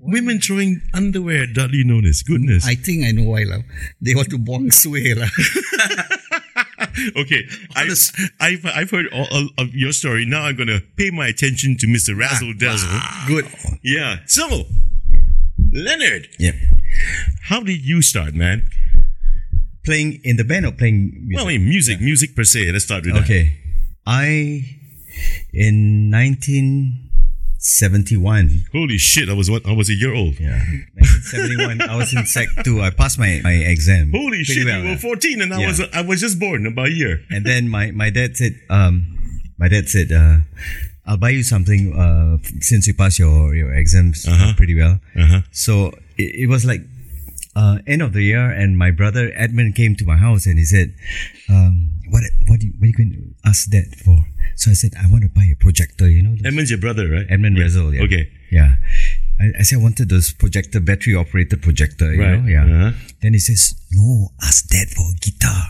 women 0.00 0.40
throwing 0.40 0.82
underwear 0.94 1.44
at 1.44 1.52
Dudley 1.52 1.84
Nonis. 1.84 2.24
Goodness. 2.26 2.66
I 2.66 2.74
think 2.74 3.04
I 3.04 3.12
know 3.12 3.30
why, 3.30 3.44
lah. 3.44 3.62
They 4.00 4.14
want 4.14 4.30
to 4.30 4.38
bong 4.38 4.70
sway, 4.70 5.14
lah. 5.14 5.28
okay, 7.16 7.44
I've, 7.74 7.92
I've, 8.40 8.66
I've 8.66 8.90
heard 8.90 9.06
all 9.12 9.26
of- 9.30 9.50
of 9.58 9.74
your 9.74 9.92
story. 9.92 10.24
Now 10.26 10.42
I'm 10.46 10.56
going 10.56 10.68
to 10.68 10.80
pay 10.96 11.10
my 11.10 11.26
attention 11.26 11.76
to 11.78 11.86
Mr. 11.86 12.18
Razzle 12.18 12.50
ah, 12.50 12.58
Dazzle. 12.58 13.00
Good. 13.26 13.46
Yeah. 13.82 14.18
So, 14.26 14.64
Leonard, 15.72 16.28
Yep. 16.38 16.54
how 17.44 17.60
did 17.60 17.84
you 17.84 18.02
start, 18.02 18.34
man? 18.34 18.68
Playing 19.84 20.20
in 20.24 20.36
the 20.36 20.44
band 20.44 20.66
or 20.66 20.72
playing 20.72 21.12
music? 21.26 21.36
Well, 21.36 21.46
I 21.46 21.58
mean, 21.58 21.68
music, 21.68 22.00
music 22.00 22.34
per 22.36 22.44
se. 22.44 22.70
Let's 22.72 22.84
start 22.84 23.04
with 23.04 23.14
that. 23.14 23.24
Okay. 23.24 23.56
I, 24.06 24.64
in 25.52 26.10
1971, 27.60 28.64
Holy 28.72 28.96
shit, 28.96 29.28
I 29.28 29.34
was 29.34 29.50
what? 29.50 29.66
I 29.66 29.72
was 29.72 29.90
a 29.90 29.94
year 29.94 30.14
old. 30.14 30.40
yeah, 30.40 30.64
1971, 30.96 31.82
I 31.82 31.94
was 31.94 32.14
in 32.14 32.24
Sec 32.24 32.48
2. 32.64 32.80
I 32.80 32.88
passed 32.88 33.18
my, 33.18 33.38
my 33.44 33.52
exam. 33.52 34.12
Holy 34.12 34.44
shit, 34.44 34.64
well, 34.64 34.82
you 34.82 34.88
were 34.92 34.96
14 34.96 35.42
and 35.42 35.52
I 35.52 35.66
was 35.66 35.78
I 35.92 36.00
was 36.00 36.22
just 36.22 36.40
born 36.40 36.66
about 36.66 36.86
a 36.86 36.90
year. 36.90 37.20
And 37.28 37.44
then 37.44 37.68
my, 37.68 37.90
my 37.90 38.08
dad 38.08 38.38
said, 38.38 38.58
um, 38.70 39.04
my 39.58 39.68
dad 39.68 39.90
said, 39.90 40.10
uh, 40.10 40.38
I'll 41.04 41.18
buy 41.18 41.30
you 41.30 41.42
something, 41.42 41.92
uh, 41.92 42.38
since 42.60 42.86
you 42.86 42.94
passed 42.94 43.18
your, 43.18 43.54
your 43.54 43.74
exams 43.74 44.26
uh, 44.26 44.54
pretty 44.56 44.74
well. 44.74 44.98
Uh-huh. 45.14 45.42
So 45.50 45.88
it, 46.16 46.44
it 46.44 46.48
was 46.48 46.64
like, 46.64 46.80
uh, 47.54 47.78
end 47.86 48.00
of 48.00 48.14
the 48.14 48.22
year 48.22 48.48
and 48.50 48.78
my 48.78 48.90
brother 48.90 49.32
Edmund 49.34 49.74
came 49.74 49.96
to 49.96 50.06
my 50.06 50.16
house 50.16 50.46
and 50.46 50.58
he 50.58 50.64
said, 50.64 50.94
um, 51.50 51.90
what, 52.08 52.22
what, 52.46 52.60
do 52.60 52.68
you, 52.68 52.72
what 52.78 52.84
are 52.84 52.88
you 52.88 52.94
going 52.96 53.12
to 53.12 53.48
ask 53.48 53.68
dad 53.68 53.94
for? 54.02 54.24
So 54.60 54.70
I 54.70 54.74
said, 54.74 54.92
I 55.02 55.08
want 55.10 55.22
to 55.22 55.30
buy 55.30 55.48
a 55.50 55.56
projector, 55.56 56.06
you 56.08 56.22
know, 56.22 56.36
Edmund's 56.44 56.70
your 56.70 56.78
brother, 56.78 57.08
right? 57.08 57.24
Edmund 57.30 57.56
yeah. 57.56 57.64
Rezel, 57.64 57.94
yeah. 57.96 58.02
Okay. 58.04 58.30
Yeah. 58.52 58.74
I, 59.40 59.52
I 59.60 59.62
said 59.62 59.78
I 59.78 59.82
wanted 59.82 60.10
those 60.10 60.34
projector, 60.34 60.80
battery 60.80 61.14
operated 61.14 61.62
projector, 61.62 62.12
you 62.12 62.20
Right. 62.20 62.38
know? 62.42 62.46
Yeah. 62.46 62.64
Uh-huh. 62.64 62.92
Then 63.22 63.32
he 63.32 63.38
says, 63.38 63.74
No, 63.92 64.28
ask 64.42 64.68
dad 64.68 64.88
for 64.90 65.08
a 65.08 65.14
guitar. 65.18 65.64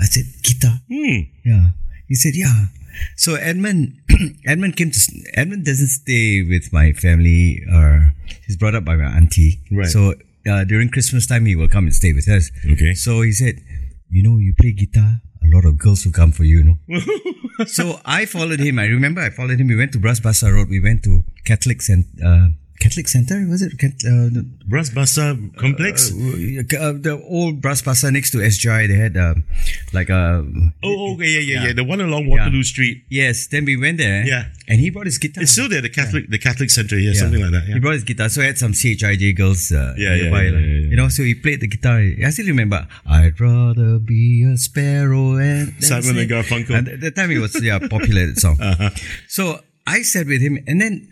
I 0.00 0.06
said, 0.06 0.24
Guitar? 0.42 0.80
Hmm. 0.90 1.20
Yeah. 1.44 1.68
He 2.08 2.16
said, 2.16 2.34
Yeah. 2.34 2.66
So 3.14 3.36
Edmund 3.36 3.94
Edmund 4.46 4.74
came 4.76 4.90
to 4.90 5.00
Edmund 5.34 5.64
doesn't 5.64 5.88
stay 6.02 6.42
with 6.42 6.72
my 6.72 6.92
family 6.94 7.62
or 7.72 8.12
he's 8.46 8.56
brought 8.56 8.74
up 8.74 8.84
by 8.84 8.96
my 8.96 9.04
auntie. 9.04 9.60
Right. 9.70 9.86
So 9.86 10.14
uh, 10.50 10.64
during 10.64 10.88
Christmas 10.88 11.26
time 11.28 11.46
he 11.46 11.54
will 11.54 11.68
come 11.68 11.84
and 11.84 11.94
stay 11.94 12.12
with 12.12 12.26
us. 12.28 12.50
Okay. 12.72 12.94
So 12.94 13.20
he 13.22 13.30
said, 13.30 13.62
You 14.10 14.22
know, 14.24 14.38
you 14.38 14.52
play 14.58 14.72
guitar, 14.72 15.20
a 15.42 15.48
lot 15.54 15.64
of 15.64 15.78
girls 15.78 16.04
will 16.04 16.12
come 16.12 16.32
for 16.32 16.44
you, 16.44 16.58
you 16.58 16.64
know. 16.64 17.64
so 17.66 18.00
I 18.04 18.26
followed 18.26 18.60
him. 18.60 18.78
I 18.78 18.86
remember 18.86 19.20
I 19.20 19.30
followed 19.30 19.60
him. 19.60 19.68
We 19.68 19.76
went 19.76 19.92
to 19.92 19.98
Bras 19.98 20.20
Basah 20.20 20.52
Road. 20.52 20.68
We 20.68 20.80
went 20.80 21.02
to 21.04 21.24
Catholic 21.44 21.82
Cent- 21.82 22.06
uh, 22.24 22.48
Catholic 22.80 23.08
Center, 23.08 23.46
was 23.48 23.62
it? 23.62 23.72
Uh, 23.74 24.28
the- 24.32 24.46
Bras 24.66 24.90
Basah 24.90 25.36
complex? 25.56 26.10
uh, 26.10 26.92
the 26.98 27.20
old 27.28 27.60
Bras 27.60 27.82
Basah 27.82 28.12
next 28.12 28.30
to 28.32 28.38
SGI, 28.38 28.88
they 28.88 28.96
had 28.96 29.16
um, 29.16 29.44
like 29.92 30.08
a. 30.10 30.44
oh, 30.82 31.14
okay, 31.14 31.30
yeah, 31.30 31.38
yeah, 31.38 31.54
yeah, 31.60 31.66
yeah, 31.68 31.72
The 31.72 31.84
one 31.84 32.00
along 32.00 32.28
Waterloo 32.28 32.62
Street. 32.64 33.04
Yes, 33.08 33.46
then 33.46 33.64
we 33.64 33.76
went 33.76 33.98
there. 33.98 34.26
Yeah. 34.26 34.46
And 34.68 34.80
he 34.80 34.90
brought 34.90 35.06
his 35.06 35.18
guitar. 35.18 35.42
It's 35.42 35.52
still 35.52 35.68
there, 35.68 35.80
the 35.80 35.88
Catholic 35.88 36.28
the 36.28 36.38
Catholic 36.38 36.70
Center, 36.70 36.98
yeah, 36.98 37.12
Yeah. 37.12 37.20
something 37.20 37.40
like 37.40 37.52
that. 37.52 37.64
Yeah. 37.68 37.74
He 37.74 37.80
brought 37.80 37.94
his 37.94 38.04
guitar, 38.04 38.28
so 38.28 38.42
I 38.42 38.46
had 38.46 38.58
some 38.58 38.72
CHIJ 38.72 39.36
girls 39.36 39.70
uh, 39.70 39.94
Yeah, 39.96 40.14
yeah, 40.14 40.22
nearby, 40.22 40.42
yeah, 40.44 40.50
yeah, 40.50 40.58
yeah. 40.58 40.88
You 40.90 40.96
know, 40.96 41.08
so 41.08 41.22
he 41.22 41.34
played 41.34 41.60
the 41.60 41.68
guitar. 41.68 41.98
I 41.98 42.30
still 42.30 42.46
remember. 42.46 42.86
I'd 43.06 43.38
rather 43.40 43.98
be 44.00 44.42
a 44.52 44.56
sparrow 44.58 45.36
and 45.36 45.72
Simon 45.82 46.18
and 46.18 46.28
Garfunkel. 46.30 46.74
At 46.92 47.00
that 47.00 47.14
time, 47.14 47.30
it 47.30 47.38
was 47.38 47.54
yeah 47.62 47.78
popular 47.78 48.26
that 48.26 48.38
song. 48.40 48.58
Uh-huh. 48.66 48.90
So 49.28 49.60
I 49.86 50.02
sat 50.02 50.26
with 50.26 50.40
him, 50.40 50.58
and 50.66 50.80
then 50.80 51.06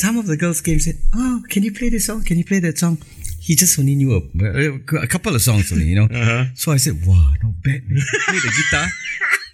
some 0.00 0.16
of 0.18 0.26
the 0.26 0.36
girls 0.36 0.60
came 0.60 0.74
and 0.74 0.82
said, 0.82 0.98
"Oh, 1.14 1.42
can 1.50 1.62
you 1.62 1.72
play 1.72 1.88
this 1.90 2.06
song? 2.06 2.24
Can 2.24 2.38
you 2.38 2.44
play 2.44 2.60
that 2.60 2.78
song?" 2.78 2.98
He 3.40 3.54
just 3.54 3.78
only 3.78 3.94
knew 3.94 4.12
a, 4.16 4.96
a 5.02 5.06
couple 5.06 5.34
of 5.34 5.42
songs 5.42 5.72
only, 5.72 5.86
you 5.86 5.96
know. 5.96 6.04
Uh-huh. 6.04 6.44
So 6.54 6.72
I 6.72 6.78
said, 6.78 6.96
"Wow, 7.06 7.32
not 7.42 7.54
bad." 7.62 7.82
Man. 7.88 8.00
Play 8.26 8.40
the 8.46 8.52
guitar, 8.60 8.88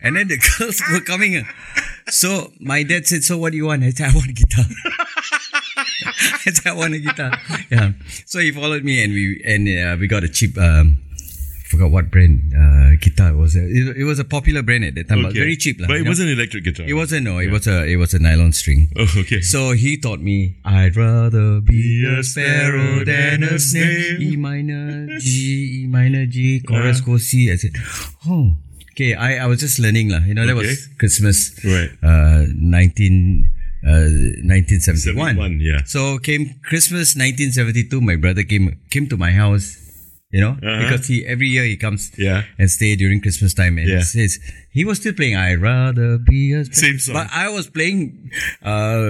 and 0.03 0.17
then 0.17 0.29
the 0.29 0.39
girls 0.59 0.83
were 0.93 1.01
coming. 1.01 1.47
So 2.09 2.53
my 2.61 2.83
dad 2.83 3.07
said, 3.07 3.25
"So 3.25 3.39
what 3.39 3.51
do 3.53 3.57
you 3.57 3.67
want?" 3.67 3.83
I 3.83 3.91
said, 3.91 4.11
"I 4.11 4.15
want 4.15 4.31
a 4.31 4.33
guitar." 4.33 4.65
I 6.47 6.51
said, 6.53 6.67
"I 6.67 6.75
want 6.75 6.95
a 6.95 6.99
guitar." 6.99 7.33
Yeah. 7.71 7.93
So 8.27 8.39
he 8.39 8.51
followed 8.53 8.85
me, 8.85 9.03
and 9.03 9.13
we 9.13 9.43
and 9.45 9.63
uh, 9.69 9.97
we 10.01 10.07
got 10.07 10.23
a 10.25 10.29
cheap. 10.29 10.57
Um, 10.59 10.99
forgot 11.66 11.90
what 11.90 12.11
brand 12.11 12.52
uh, 12.55 12.94
guitar 13.00 13.31
it 13.31 13.37
was. 13.37 13.57
It, 13.57 13.96
it 13.98 14.05
was 14.05 14.18
a 14.18 14.24
popular 14.24 14.62
brand 14.62 14.85
at 14.85 14.94
that 14.94 15.09
time, 15.09 15.22
but 15.22 15.35
very 15.35 15.57
cheap, 15.57 15.81
lah, 15.81 15.88
But 15.88 15.96
it 15.98 16.05
know. 16.05 16.11
wasn't 16.14 16.31
electric 16.31 16.64
guitar. 16.64 16.87
It 16.87 16.94
wasn't 16.94 17.24
no. 17.26 17.38
It 17.42 17.50
was 17.50 17.66
a 17.66 17.85
it 17.85 17.96
was 17.96 18.14
a 18.14 18.20
nylon 18.22 18.52
string. 18.52 18.88
Oh, 18.96 19.09
okay. 19.26 19.40
So 19.42 19.72
he 19.72 19.96
taught 19.98 20.20
me, 20.20 20.57
I'd 20.64 20.96
rather 20.96 21.61
be 21.61 22.07
a 22.07 22.22
sparrow 22.22 23.05
than 23.05 23.42
a 23.42 23.59
snail. 23.59 24.22
E 24.22 24.37
minor, 24.37 25.18
G, 25.18 25.83
E 25.83 25.87
minor, 25.87 26.24
G, 26.26 26.61
chorus, 26.61 27.00
go 27.02 27.18
C. 27.18 27.50
I 27.52 27.57
said, 27.57 27.72
oh, 28.26 28.57
okay. 28.92 29.14
I, 29.14 29.44
I 29.44 29.46
was 29.46 29.61
just 29.61 29.79
learning 29.79 30.11
lah. 30.11 30.22
You 30.24 30.35
know, 30.35 30.46
that 30.46 30.55
was 30.57 30.87
Christmas, 30.98 31.52
Right. 31.64 31.90
uh, 32.02 32.46
19, 32.55 33.50
uh, 33.87 34.11
1971. 34.46 35.37
71, 35.37 35.61
yeah. 35.61 35.83
So 35.85 36.18
came 36.18 36.55
Christmas 36.62 37.14
1972. 37.16 38.00
My 38.00 38.16
brother 38.16 38.42
came 38.42 38.79
came 38.90 39.07
to 39.09 39.16
my 39.16 39.31
house. 39.33 39.83
You 40.37 40.42
know, 40.44 40.55
Uh-huh. 40.61 40.79
because 40.83 41.05
he 41.09 41.16
every 41.35 41.49
year 41.49 41.64
he 41.64 41.77
comes 41.87 42.12
Yeah. 42.18 42.42
and 42.61 42.68
stay 42.70 42.92
during 43.03 43.18
Christmas 43.25 43.55
time 43.61 43.79
and 43.81 43.88
Yeah. 43.88 43.99
he 44.05 44.05
says 44.05 44.33
he 44.79 44.85
was 44.85 44.99
still 45.01 45.14
playing 45.20 45.35
I'd 45.37 45.61
rather 45.64 46.18
be 46.18 46.53
a 46.53 46.62
Same 46.85 46.99
song. 47.01 47.14
but 47.18 47.29
I 47.33 47.49
was 47.49 47.66
playing 47.77 48.01
uh, 48.62 49.09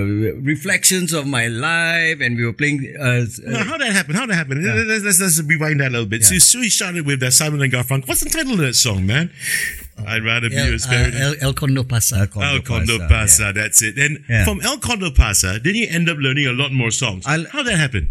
reflections 0.53 1.11
of 1.13 1.27
my 1.27 1.47
life, 1.49 2.19
and 2.21 2.37
we 2.39 2.45
were 2.49 2.53
playing. 2.53 2.79
Uh, 2.99 3.25
Now, 3.47 3.65
how 3.65 3.77
that 3.83 3.91
happen? 3.99 4.15
How 4.15 4.27
that 4.31 4.35
happen? 4.43 4.63
Let's, 4.63 5.03
let's, 5.05 5.21
let's 5.21 5.43
rewind 5.43 5.81
that 5.81 5.89
a 5.89 5.95
little 5.99 6.07
bit. 6.15 6.23
So, 6.25 6.39
so 6.39 6.61
he 6.61 6.71
started 6.71 7.07
with 7.07 7.19
that 7.21 7.33
Simon 7.33 7.61
and 7.63 7.73
Garfunkel. 7.73 8.07
What's 8.07 8.23
the 8.23 8.31
title 8.31 8.53
of 8.53 8.59
that 8.59 8.75
song, 8.75 9.07
man? 9.07 9.31
I'd 10.07 10.23
rather 10.25 10.49
be 10.51 10.57
El, 10.57 10.75
a 10.75 10.79
sparrow. 10.79 11.09
uh, 11.11 11.19
El, 11.27 11.35
El 11.41 11.55
Condor 11.55 11.83
Pasa. 11.85 12.17
El 12.21 12.61
Condor 12.63 12.99
Pasa, 13.09 13.09
Pasa, 13.09 13.53
that's 13.55 13.83
it. 13.83 13.97
And 13.99 14.23
Yeah. 14.29 14.45
from 14.45 14.61
El 14.61 14.79
Condor 14.79 15.11
Pasa, 15.11 15.59
then 15.63 15.75
you 15.75 15.87
end 15.89 16.09
up 16.09 16.19
learning 16.21 16.47
a 16.47 16.53
lot 16.53 16.71
more 16.73 16.91
songs. 16.93 17.25
I'll- 17.27 17.47
How 17.51 17.63
that 17.65 17.79
happen? 17.79 18.09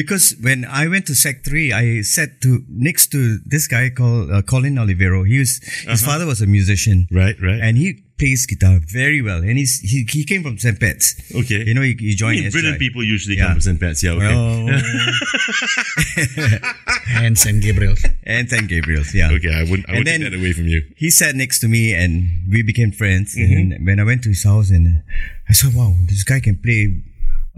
Because 0.00 0.34
when 0.40 0.64
I 0.64 0.88
went 0.88 1.06
to 1.10 1.14
Sec 1.14 1.44
Three, 1.44 1.72
I 1.72 2.02
sat 2.02 2.40
to 2.42 2.64
next 2.68 3.08
to 3.14 3.38
this 3.44 3.66
guy 3.68 3.90
called 3.90 4.30
uh, 4.30 4.42
Colin 4.42 4.76
Olivero. 4.82 5.26
He 5.26 5.38
was 5.38 5.60
his 5.94 6.02
father 6.02 6.26
was 6.26 6.40
a 6.40 6.46
musician, 6.46 7.06
Uh-huh. 7.10 7.20
Right, 7.20 7.36
right. 7.48 7.60
and 7.66 7.76
he 7.76 7.88
plays 8.20 8.44
guitar 8.46 8.76
very 8.84 9.22
well. 9.28 9.40
And 9.48 9.56
he's 9.56 9.80
he, 9.80 10.04
he 10.16 10.24
came 10.30 10.42
from 10.46 10.56
St. 10.58 10.78
Pat's. 10.78 11.08
Okay. 11.40 11.60
you 11.68 11.74
know 11.76 11.80
he, 11.82 11.94
he 11.98 12.12
I 12.12 12.16
joined. 12.22 12.36
mean, 12.40 12.48
SGI. 12.48 12.52
brilliant 12.52 12.78
people 12.86 13.02
usually 13.02 13.36
Yeah. 13.36 13.44
come 13.44 13.52
from 13.56 13.60
St. 13.68 13.80
Pat's. 13.80 14.00
Yeah, 14.04 14.18
okay. 14.20 14.36
and 17.16 17.38
St. 17.38 17.62
Gabriel. 17.62 17.94
and 18.24 18.48
St. 18.48 18.68
Gabriel's. 18.68 19.14
Yeah, 19.14 19.30
okay, 19.32 19.54
I 19.54 19.62
wouldn't, 19.64 19.88
I 19.88 19.92
And 19.92 19.98
would 20.00 20.06
take 20.06 20.22
that 20.22 20.34
away 20.34 20.52
from 20.52 20.68
you. 20.68 20.82
he 20.96 21.10
sat 21.10 21.34
next 21.34 21.60
to 21.60 21.68
me 21.68 21.94
and 21.94 22.28
we 22.48 22.62
became 22.62 22.92
friends. 22.92 23.36
Mm-hmm. 23.36 23.56
And 23.56 23.86
when 23.86 24.00
I 24.00 24.04
went 24.04 24.22
to 24.24 24.28
his 24.30 24.44
house 24.44 24.70
and 24.70 25.02
I 25.48 25.52
said, 25.52 25.74
wow, 25.74 25.94
this 26.08 26.24
guy 26.24 26.40
can 26.40 26.56
play 26.56 27.02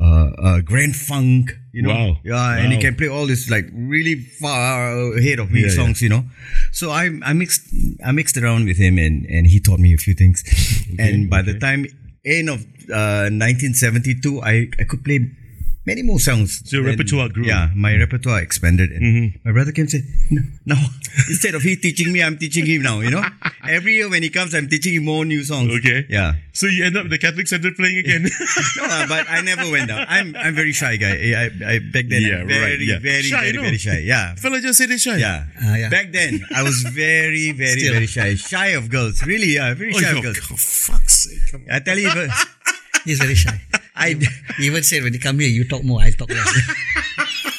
uh, 0.00 0.31
uh, 0.38 0.61
grand 0.61 0.96
funk, 0.96 1.52
you 1.72 1.83
know. 1.83 1.90
Wow. 1.90 2.16
Yeah, 2.24 2.59
and 2.59 2.72
he 2.72 2.78
can 2.78 2.94
play 2.94 3.09
all 3.09 3.26
this 3.26 3.50
like 3.50 3.66
really 3.72 4.16
far 4.16 5.14
ahead 5.16 5.38
of 5.38 5.50
me 5.50 5.62
Yeah, 5.62 5.70
songs, 5.70 6.00
you 6.02 6.09
know. 6.09 6.24
So 6.72 6.90
I 6.90 7.11
I 7.24 7.33
mixed 7.33 7.62
I 8.05 8.12
mixed 8.12 8.37
around 8.37 8.66
with 8.66 8.78
him 8.78 8.98
and 8.98 9.26
and 9.26 9.46
he 9.46 9.61
taught 9.61 9.81
me 9.81 9.92
a 9.94 9.98
few 9.98 10.14
things. 10.14 10.42
and 10.98 11.28
by 11.28 11.42
the 11.42 11.59
time 11.59 11.87
end 12.24 12.48
of 12.48 12.61
uh, 12.90 13.28
1972, 13.31 14.40
I 14.42 14.68
I 14.78 14.85
could 14.85 15.05
play 15.05 15.31
many 15.84 16.02
more 16.02 16.18
songs. 16.20 16.62
So 16.68 16.76
your 16.76 16.88
And, 16.88 16.98
repertoire 16.98 17.28
grew. 17.28 17.44
Yeah, 17.44 17.70
my 17.74 17.96
repertoire 17.96 18.40
expanded. 18.40 18.90
And 18.90 19.38
my 19.44 19.52
brother 19.52 19.72
came 19.72 19.82
and 19.82 19.90
said, 19.90 20.02
no, 20.30 20.42
no, 20.64 20.76
instead 21.28 21.54
of 21.54 21.62
he 21.62 21.76
teaching 21.76 22.12
me, 22.12 22.22
I'm 22.22 22.38
teaching 22.38 22.66
him 22.66 22.82
now, 22.82 23.00
you 23.00 23.10
know. 23.10 23.22
Every 23.68 23.94
year 23.94 24.08
when 24.10 24.22
he 24.22 24.30
comes, 24.30 24.54
I'm 24.54 24.68
teaching 24.68 24.94
him 24.94 25.04
more 25.04 25.24
new 25.24 25.42
songs. 25.44 25.72
Okay. 25.78 26.06
Yeah. 26.08 26.34
So 26.52 26.66
you 26.66 26.84
end 26.84 26.96
up 26.96 27.04
at 27.06 27.10
the 27.10 27.18
Catholic 27.18 27.46
Center 27.48 27.70
playing 27.72 27.98
again. 27.98 28.28
No, 28.76 28.84
uh, 28.84 29.06
but 29.06 29.26
I 29.30 29.40
never 29.42 29.70
went 29.70 29.88
down. 29.88 30.04
I'm 30.08 30.34
I'm 30.36 30.54
very 30.54 30.72
shy 30.72 30.96
guy. 30.96 31.14
I, 31.36 31.44
I 31.74 31.78
back 31.78 32.06
then 32.08 32.22
Yeah, 32.22 32.40
I'm 32.42 32.48
very 32.48 32.60
right, 32.72 32.80
yeah. 32.80 32.98
very 32.98 33.22
Shy, 33.22 33.40
very 33.40 33.52
no? 33.52 33.62
very 33.62 33.78
shy. 33.78 33.98
Yeah. 33.98 34.34
Fella 34.34 34.60
just 34.60 34.78
said 34.78 34.90
it's 34.90 35.02
shy. 35.02 35.16
Yeah. 35.16 35.44
Ah, 35.62 35.76
yeah. 35.76 35.88
Back 35.88 36.10
then 36.12 36.40
I 36.54 36.62
was 36.62 36.82
very 36.82 37.52
very 37.52 37.80
Still. 37.80 37.92
very 37.94 38.06
shy. 38.06 38.34
Shy 38.34 38.68
of 38.78 38.88
girls. 38.90 39.22
Really, 39.24 39.54
yeah, 39.54 39.74
very 39.74 39.94
Oh, 39.94 39.98
shy 40.00 40.10
yo, 40.10 40.16
of 40.18 40.22
girls. 40.24 40.38
for 40.38 40.56
fuck's 40.56 41.14
sake. 41.28 41.38
Come 41.52 41.62
on. 41.68 41.74
I 41.76 41.78
tell 41.80 41.98
you 41.98 42.10
He's 43.04 43.18
very 43.18 43.34
shy. 43.34 43.60
I 43.94 44.16
even 44.61 44.83
said 44.83 45.02
when 45.02 45.12
you 45.12 45.21
come 45.21 45.38
here, 45.38 45.48
you 45.48 45.64
talk 45.69 45.85
more, 45.85 46.00
I 46.00 46.10
talk 46.10 46.31
less. 46.31 46.48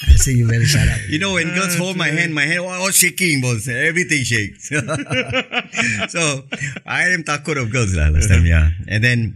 I 0.10 0.16
say 0.16 0.34
you 0.34 0.48
better 0.48 0.66
shut 0.66 0.88
up. 0.88 1.00
You 1.10 1.20
know, 1.20 1.34
when 1.34 1.54
girls 1.54 1.76
hold 1.78 1.98
my 1.98 2.08
hand, 2.10 2.34
my 2.34 2.44
hand 2.46 2.64
was 2.66 2.96
shaking, 2.96 3.42
boss. 3.42 3.68
Everything 3.68 4.24
shakes. 4.24 4.70
so 6.12 6.44
I 6.86 7.10
am 7.14 7.24
takut 7.24 7.58
of 7.62 7.72
girls 7.72 7.96
lah 7.96 8.10
last 8.10 8.30
time, 8.30 8.46
yeah. 8.46 8.72
And 8.88 9.04
then 9.04 9.36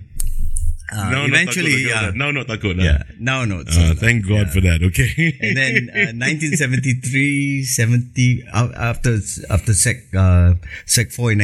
uh, 0.91 1.09
no, 1.11 1.26
eventually, 1.26 1.84
not 1.84 1.91
yeah, 1.91 2.11
no, 2.15 2.32
not 2.32 2.47
takut. 2.47 2.78
yeah. 2.82 3.03
Now 3.19 3.43
no. 3.45 3.63
So, 3.67 3.91
Uh, 3.91 3.93
thank 3.95 4.26
God 4.28 4.49
for 4.51 4.61
that. 4.61 4.80
Okay. 4.84 5.36
and 5.41 5.57
then 5.57 5.89
uh, 5.91 6.15
1973, 6.15 7.63
70 7.63 8.43
uh, 8.53 8.69
after 8.76 9.19
after 9.49 9.74
sec 9.74 9.97
uh, 10.15 10.53
sec 10.86 11.11
four 11.11 11.32
in 11.32 11.39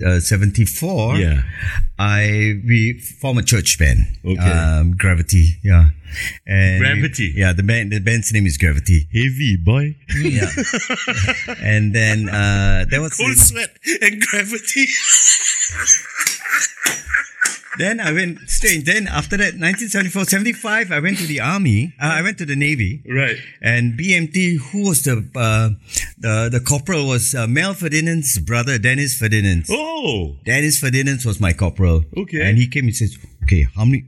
1974. 0.00 1.16
Yeah. 1.16 1.42
I 1.98 2.60
we 2.66 2.94
form 2.98 3.38
a 3.38 3.42
church 3.42 3.78
band. 3.78 4.06
Okay. 4.24 4.50
Um, 4.50 4.96
Gravity. 4.96 5.56
Yeah. 5.62 5.90
And 6.46 6.80
Gravity? 6.80 7.32
yeah. 7.34 7.52
The 7.52 7.62
band 7.62 7.92
the 7.92 8.00
band's 8.00 8.32
name 8.32 8.46
is 8.46 8.56
Gravity. 8.56 9.08
Heavy 9.12 9.56
boy. 9.56 9.96
Yeah. 10.16 10.50
and 11.62 11.94
then 11.94 12.28
uh, 12.28 12.86
there 12.88 13.00
was 13.00 13.16
Cold 13.16 13.36
sweat 13.36 13.70
and 14.00 14.20
gravity. 14.20 14.86
then 17.78 18.00
I 18.00 18.12
went 18.12 18.48
strange. 18.48 18.84
Then 18.84 19.06
after 19.06 19.36
that, 19.36 19.54
1974, 19.58 20.24
75, 20.24 20.92
I 20.92 21.00
went 21.00 21.18
to 21.18 21.26
the 21.26 21.40
army. 21.40 21.94
Uh, 22.00 22.06
I 22.06 22.22
went 22.22 22.38
to 22.38 22.46
the 22.46 22.56
navy. 22.56 23.02
right. 23.08 23.36
And 23.60 23.98
BMT, 23.98 24.58
who 24.70 24.88
was 24.88 25.02
the 25.02 25.28
uh, 25.36 25.70
the 26.18 26.48
the 26.50 26.60
corporal 26.60 27.06
was 27.08 27.34
uh, 27.34 27.46
Mel 27.46 27.74
Ferdinand's 27.74 28.38
brother, 28.38 28.78
Dennis 28.78 29.16
Ferdinand. 29.18 29.66
Oh. 29.70 29.87
Dennis 30.44 30.78
Ferdinand 30.78 31.24
was 31.24 31.40
my 31.40 31.52
corporal. 31.52 32.04
Okay. 32.16 32.42
And 32.42 32.58
he 32.58 32.68
came 32.68 32.84
and 32.86 32.94
says, 32.94 33.18
"Okay, 33.44 33.66
how 33.74 33.84
many, 33.84 34.04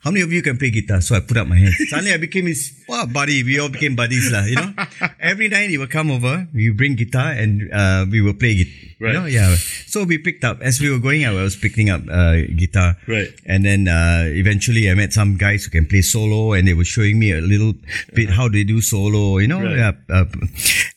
how 0.00 0.10
many 0.10 0.22
of 0.22 0.32
you 0.32 0.42
can 0.42 0.56
play 0.58 0.70
guitar?" 0.70 1.00
So 1.00 1.16
I 1.16 1.20
put 1.20 1.36
up 1.36 1.46
my 1.46 1.58
hand. 1.58 1.74
Suddenly 1.88 2.12
I 2.12 2.16
became 2.16 2.46
his 2.46 2.72
wow, 2.88 3.06
buddy. 3.06 3.42
We 3.42 3.58
all 3.58 3.68
became 3.68 3.94
buddies, 3.94 4.30
lah. 4.32 4.44
You 4.44 4.56
know. 4.56 4.72
Every 5.20 5.48
night 5.48 5.70
he 5.70 5.78
would 5.78 5.90
come 5.90 6.10
over. 6.10 6.48
We 6.54 6.70
would 6.70 6.78
bring 6.78 6.96
guitar 6.96 7.30
and 7.32 7.70
uh, 7.72 8.06
we 8.10 8.20
would 8.20 8.38
play 8.40 8.64
it. 8.64 8.68
Right. 9.00 9.14
You 9.14 9.20
know, 9.20 9.26
yeah. 9.26 9.54
So 9.86 10.02
we 10.02 10.18
picked 10.18 10.42
up 10.42 10.60
as 10.60 10.80
we 10.80 10.90
were 10.90 10.98
going 10.98 11.22
out. 11.22 11.36
I 11.36 11.42
was 11.42 11.54
picking 11.54 11.90
up 11.90 12.02
uh, 12.10 12.42
guitar. 12.56 12.96
Right. 13.06 13.30
And 13.46 13.64
then 13.64 13.86
uh, 13.86 14.26
eventually 14.26 14.90
I 14.90 14.94
met 14.94 15.12
some 15.12 15.36
guys 15.36 15.64
who 15.64 15.70
can 15.70 15.86
play 15.86 16.02
solo, 16.02 16.52
and 16.52 16.66
they 16.66 16.74
were 16.74 16.88
showing 16.88 17.18
me 17.18 17.30
a 17.30 17.40
little 17.40 17.74
bit 18.14 18.30
how 18.30 18.48
they 18.48 18.64
do 18.64 18.80
solo. 18.80 19.38
You 19.38 19.48
know. 19.48 19.62
Right. 19.62 19.78
Yeah. 19.78 19.92
Uh, 20.10 20.24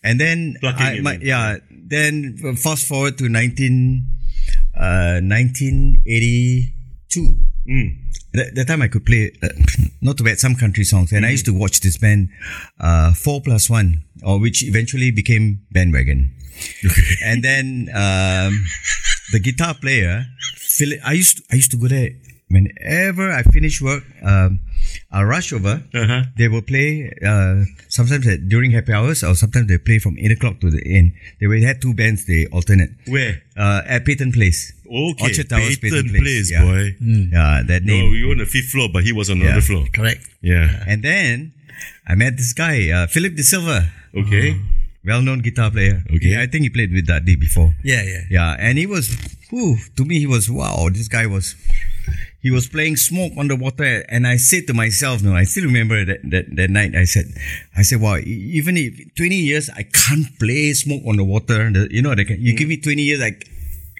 and 0.03 0.19
then 0.19 0.57
I, 0.63 0.99
my, 1.01 1.19
yeah. 1.21 1.57
Then 1.91 2.37
fast 2.55 2.87
forward 2.87 3.17
to 3.17 3.27
19, 3.27 4.07
uh, 4.79 5.19
1982. 5.21 7.35
Mm. 7.67 7.97
That, 8.33 8.55
that 8.55 8.67
time 8.67 8.81
I 8.81 8.87
could 8.87 9.05
play, 9.05 9.33
uh, 9.43 9.49
not 10.01 10.17
too 10.17 10.23
bad, 10.23 10.39
some 10.39 10.55
country 10.55 10.85
songs. 10.85 11.11
And 11.11 11.25
I 11.25 11.31
used 11.31 11.45
to 11.47 11.53
watch 11.53 11.81
this 11.81 11.97
band, 11.97 12.29
uh, 12.79 13.11
4 13.13 13.41
plus 13.41 13.69
1, 13.69 14.01
or 14.23 14.39
which 14.39 14.63
eventually 14.63 15.11
became 15.11 15.65
Bandwagon. 15.71 16.31
Okay. 16.85 17.01
And 17.25 17.43
then, 17.43 17.89
um, 17.93 18.63
the 19.33 19.39
guitar 19.39 19.73
player, 19.73 20.25
Philip, 20.55 20.99
I 21.03 21.11
used 21.13 21.37
to, 21.37 21.43
I 21.51 21.55
used 21.55 21.71
to 21.71 21.77
go 21.77 21.87
there 21.89 22.11
whenever 22.47 23.31
I 23.31 23.43
finish 23.43 23.81
work, 23.81 24.03
um, 24.23 24.61
I'll 25.11 25.25
rush 25.25 25.51
over. 25.51 25.83
Uh-huh. 25.93 26.23
They 26.37 26.47
will 26.47 26.61
play, 26.61 27.11
uh, 27.25 27.65
sometimes 27.89 28.25
at, 28.27 28.47
during 28.47 28.71
happy 28.71 28.93
hours, 28.93 29.23
or 29.23 29.35
sometimes 29.35 29.67
they 29.67 29.77
play 29.77 29.99
from 29.99 30.17
8 30.17 30.31
o'clock 30.31 30.59
to 30.61 30.69
the 30.71 30.81
end. 30.85 31.13
They 31.39 31.47
will 31.47 31.61
had 31.61 31.81
two 31.81 31.93
bands, 31.93 32.25
they 32.25 32.47
alternate. 32.47 32.91
Where? 33.07 33.41
Uh, 33.57 33.81
at 33.85 34.05
Peyton 34.05 34.31
Place. 34.31 34.71
Okay. 34.87 35.23
Orchard 35.23 35.49
Towers, 35.49 35.77
Peyton 35.77 36.03
Peyton 36.07 36.21
Place, 36.21 36.51
yeah. 36.51 36.63
boy. 36.63 36.95
Yeah, 37.01 37.61
that 37.67 37.83
No, 37.83 37.93
name. 37.93 38.11
we 38.11 38.23
were 38.25 38.31
on 38.31 38.37
the 38.39 38.45
fifth 38.45 38.69
floor, 38.71 38.87
but 38.91 39.03
he 39.03 39.11
was 39.11 39.29
on 39.29 39.41
another 39.41 39.55
Yeah. 39.55 39.61
floor. 39.61 39.85
Correct. 39.93 40.27
Yeah. 40.41 40.83
And 40.87 41.03
then 41.03 41.51
I 42.07 42.15
met 42.15 42.37
this 42.37 42.53
guy, 42.53 42.89
uh, 42.89 43.07
Philip 43.07 43.35
De 43.35 43.43
Silva, 43.43 43.91
Okay. 44.15 44.55
Well-known 45.05 45.39
guitar 45.39 45.71
player. 45.71 46.03
Okay. 46.13 46.41
I 46.41 46.47
think 46.47 46.63
he 46.63 46.69
played 46.69 46.93
with 46.93 47.07
Dudley 47.07 47.35
before. 47.35 47.73
Yeah, 47.83 48.03
yeah. 48.03 48.21
Yeah, 48.29 48.55
and 48.59 48.77
he 48.77 48.85
was, 48.85 49.15
whew, 49.49 49.77
to 49.97 50.05
me, 50.05 50.19
he 50.19 50.27
was 50.27 50.49
wow. 50.49 50.89
This 50.91 51.07
guy 51.07 51.25
was, 51.25 51.55
he 52.41 52.51
was 52.51 52.67
playing 52.67 52.97
Smoke 52.97 53.33
on 53.37 53.47
the 53.47 53.55
Water, 53.55 54.05
and 54.09 54.27
I 54.27 54.37
said 54.37 54.67
to 54.67 54.73
myself, 54.73 55.23
no, 55.23 55.35
I 55.35 55.43
still 55.43 55.65
remember 55.65 56.05
that 56.05 56.21
that, 56.29 56.55
that 56.55 56.69
night. 56.69 56.95
I 56.95 57.05
said, 57.05 57.25
I 57.77 57.83
said, 57.83 58.01
wow, 58.01 58.17
even 58.17 58.77
if 58.77 59.15
twenty 59.15 59.37
years 59.37 59.69
I 59.69 59.83
can't 59.83 60.27
play 60.39 60.73
Smoke 60.73 61.03
on 61.05 61.17
the 61.17 61.23
Water, 61.23 61.71
the, 61.71 61.87
you 61.91 62.01
know, 62.01 62.15
the, 62.15 62.25
you 62.37 62.55
give 62.55 62.67
me 62.67 62.77
twenty 62.77 63.03
years, 63.03 63.19
like, 63.21 63.47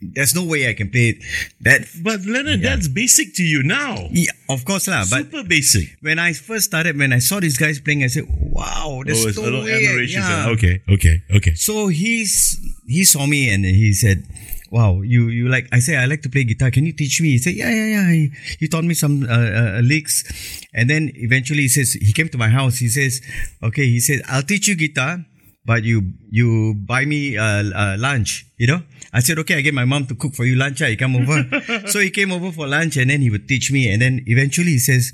there's 0.02 0.34
no 0.34 0.44
way 0.44 0.68
I 0.68 0.74
can 0.74 0.90
play 0.90 1.10
it. 1.10 1.18
That, 1.62 1.86
But 2.04 2.26
Leonard, 2.26 2.62
that's 2.62 2.88
basic 2.88 3.36
to 3.36 3.44
you 3.44 3.64
now. 3.64 4.10
yeah, 4.12 4.32
of 4.50 4.66
course 4.66 4.88
lah, 4.88 5.06
but. 5.10 5.30
Super 5.30 5.44
basic. 5.44 5.96
When 6.02 6.18
I 6.18 6.34
first 6.34 6.66
started, 6.66 6.98
when 6.98 7.14
I 7.14 7.20
saw 7.20 7.40
these 7.40 7.58
guys 7.58 7.80
playing, 7.80 8.04
I 8.04 8.08
said, 8.08 8.26
"Wow, 8.28 9.04
there's 9.06 9.38
oh, 9.38 9.42
no 9.42 9.50
a 9.50 9.50
lot 9.50 9.60
of 9.60 9.66
way." 9.66 9.86
admiration. 9.86 10.22
Yeah. 10.22 10.50
Okay, 10.58 10.82
okay, 10.90 11.22
okay. 11.30 11.54
So 11.54 11.88
he's 11.88 12.58
he 12.88 13.04
saw 13.06 13.26
me 13.30 13.54
and 13.54 13.64
he 13.64 13.94
said, 13.94 14.26
"Wow, 14.74 15.02
you 15.06 15.30
you 15.30 15.48
like?" 15.48 15.70
I 15.72 15.80
say 15.80 15.96
"I 15.96 16.06
like 16.10 16.26
to 16.26 16.30
play 16.30 16.44
guitar. 16.44 16.72
Can 16.72 16.86
you 16.86 16.94
teach 16.94 17.22
me?" 17.22 17.38
He 17.38 17.40
said, 17.40 17.54
"Yeah, 17.54 17.70
yeah, 17.70 17.86
yeah." 18.02 18.08
He, 18.10 18.32
he 18.60 18.68
taught 18.68 18.84
me 18.84 18.94
some 18.98 19.24
uh, 19.24 19.30
uh, 19.30 19.82
licks, 19.86 20.26
and 20.74 20.90
then 20.90 21.12
eventually 21.16 21.70
he 21.70 21.72
says 21.72 21.94
he 21.94 22.12
came 22.12 22.30
to 22.34 22.38
my 22.42 22.50
house. 22.50 22.82
He 22.82 22.90
says, 22.90 23.22
"Okay," 23.62 23.86
he 23.86 24.00
said, 24.02 24.22
"I'll 24.28 24.44
teach 24.44 24.68
you 24.68 24.76
guitar, 24.76 25.22
but 25.66 25.84
you 25.84 26.14
you 26.30 26.74
buy 26.76 27.06
me 27.06 27.38
uh, 27.38 27.64
uh, 27.74 27.96
lunch." 28.00 28.46
You 28.58 28.68
know. 28.68 28.82
I 29.14 29.20
said, 29.20 29.38
"Okay, 29.40 29.58
I 29.58 29.62
get 29.62 29.74
my 29.74 29.86
mom 29.86 30.06
to 30.08 30.16
cook 30.16 30.34
for 30.36 30.46
you 30.46 30.56
lunch. 30.56 30.82
ah, 30.82 30.88
You 30.88 30.98
come 30.98 31.16
over." 31.16 31.44
so 31.92 32.00
he 32.00 32.10
came 32.10 32.32
over 32.32 32.52
for 32.52 32.68
lunch, 32.68 32.96
and 32.98 33.10
then 33.10 33.22
he 33.22 33.30
would 33.30 33.48
teach 33.48 33.72
me, 33.72 33.90
and 33.92 34.02
then 34.02 34.24
eventually 34.26 34.72
he 34.72 34.80
says, 34.80 35.12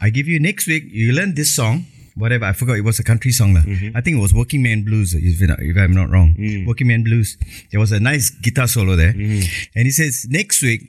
"I 0.00 0.10
give 0.10 0.26
you 0.26 0.38
next 0.40 0.66
week. 0.66 0.84
You 0.90 1.12
learn 1.12 1.34
this 1.34 1.54
song." 1.54 1.86
whatever. 2.16 2.46
I 2.48 2.54
forgot 2.56 2.78
it 2.80 2.84
was 2.88 2.96
a 2.98 3.04
country 3.04 3.28
song. 3.30 3.52
lah. 3.52 3.60
I 3.94 4.00
think 4.00 4.16
it 4.16 4.22
was 4.24 4.32
Working 4.32 4.62
Man 4.64 4.84
Blues, 4.88 5.12
if, 5.12 5.36
if 5.36 5.76
I'm 5.76 5.92
not 5.92 6.08
wrong. 6.08 6.32
Working 6.66 6.86
Man 6.88 7.04
Blues. 7.04 7.36
There 7.70 7.78
was 7.78 7.92
a 7.92 8.00
nice 8.00 8.30
guitar 8.30 8.66
solo 8.66 8.96
there. 8.96 9.12
And 9.76 9.84
he 9.84 9.90
says, 9.92 10.24
next 10.30 10.62
week, 10.64 10.88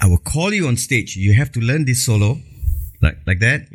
I 0.00 0.06
will 0.08 0.16
call 0.16 0.48
you 0.56 0.66
on 0.68 0.78
stage. 0.80 1.12
You 1.14 1.34
have 1.36 1.52
to 1.52 1.60
learn 1.60 1.84
this 1.84 2.06
solo, 2.08 2.40
like, 3.04 3.18
like 3.28 3.40
that. 3.44 3.68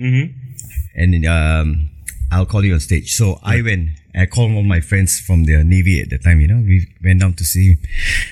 And 0.97 1.25
um, 1.29 1.89
I'll 2.31 2.45
call 2.45 2.63
you 2.65 2.73
on 2.73 2.79
stage. 2.79 3.15
So 3.15 3.39
I 3.43 3.61
went. 3.61 3.89
I 4.15 4.25
called 4.25 4.51
all 4.51 4.63
my 4.63 4.81
friends 4.81 5.19
from 5.19 5.45
the 5.45 5.63
Navy 5.63 6.01
at 6.01 6.09
the 6.09 6.17
time, 6.17 6.41
you 6.41 6.47
know. 6.47 6.57
We 6.57 6.87
went 7.03 7.19
down 7.19 7.33
to 7.33 7.45
see 7.45 7.73
him. 7.73 7.77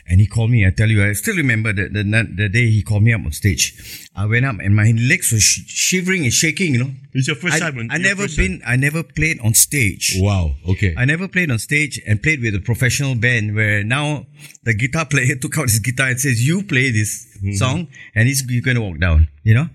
And 0.10 0.20
he 0.20 0.26
called 0.26 0.50
me. 0.50 0.66
I 0.66 0.72
tell 0.72 0.90
you, 0.90 1.06
I 1.06 1.14
still 1.14 1.36
remember 1.36 1.74
the, 1.74 1.90
the, 1.90 2.04
the 2.36 2.50
day 2.50 2.72
he 2.72 2.82
called 2.82 3.04
me 3.04 3.14
up 3.14 3.24
on 3.24 3.32
stage. 3.32 4.10
I 4.16 4.26
went 4.26 4.46
up 4.46 4.56
and 4.60 4.76
my 4.76 4.92
legs 4.98 5.32
were 5.32 5.40
sh- 5.40 5.62
shivering 5.68 6.24
and 6.24 6.34
shaking, 6.34 6.74
you 6.74 6.84
know. 6.84 6.92
It's 7.14 7.28
your 7.28 7.36
first 7.36 7.56
I, 7.56 7.60
time. 7.60 7.78
on- 7.78 7.92
I 7.92 7.98
never 7.98 8.28
been. 8.28 8.64
I 8.66 8.78
never 8.78 9.04
played 9.04 9.40
on 9.42 9.54
stage. 9.54 10.16
Wow. 10.18 10.56
Okay. 10.68 10.96
I 10.98 11.06
never 11.06 11.28
played 11.28 11.52
on 11.52 11.60
stage 11.60 12.02
and 12.08 12.22
played 12.22 12.42
with 12.42 12.56
a 12.56 12.60
professional 12.60 13.14
band 13.14 13.56
where 13.56 13.84
now 13.84 14.26
the 14.64 14.74
guitar 14.74 15.06
player 15.10 15.36
took 15.36 15.58
out 15.60 15.70
his 15.70 15.80
guitar 15.80 16.08
and 16.08 16.20
says, 16.20 16.46
"You 16.46 16.64
play 16.64 16.90
this 16.90 17.38
mm-hmm. 17.38 17.54
song, 17.54 17.88
and 18.16 18.28
he's 18.28 18.44
you're 18.50 18.64
going 18.64 18.76
to 18.76 18.82
walk 18.82 19.00
down." 19.00 19.28
You 19.44 19.54
know. 19.54 19.70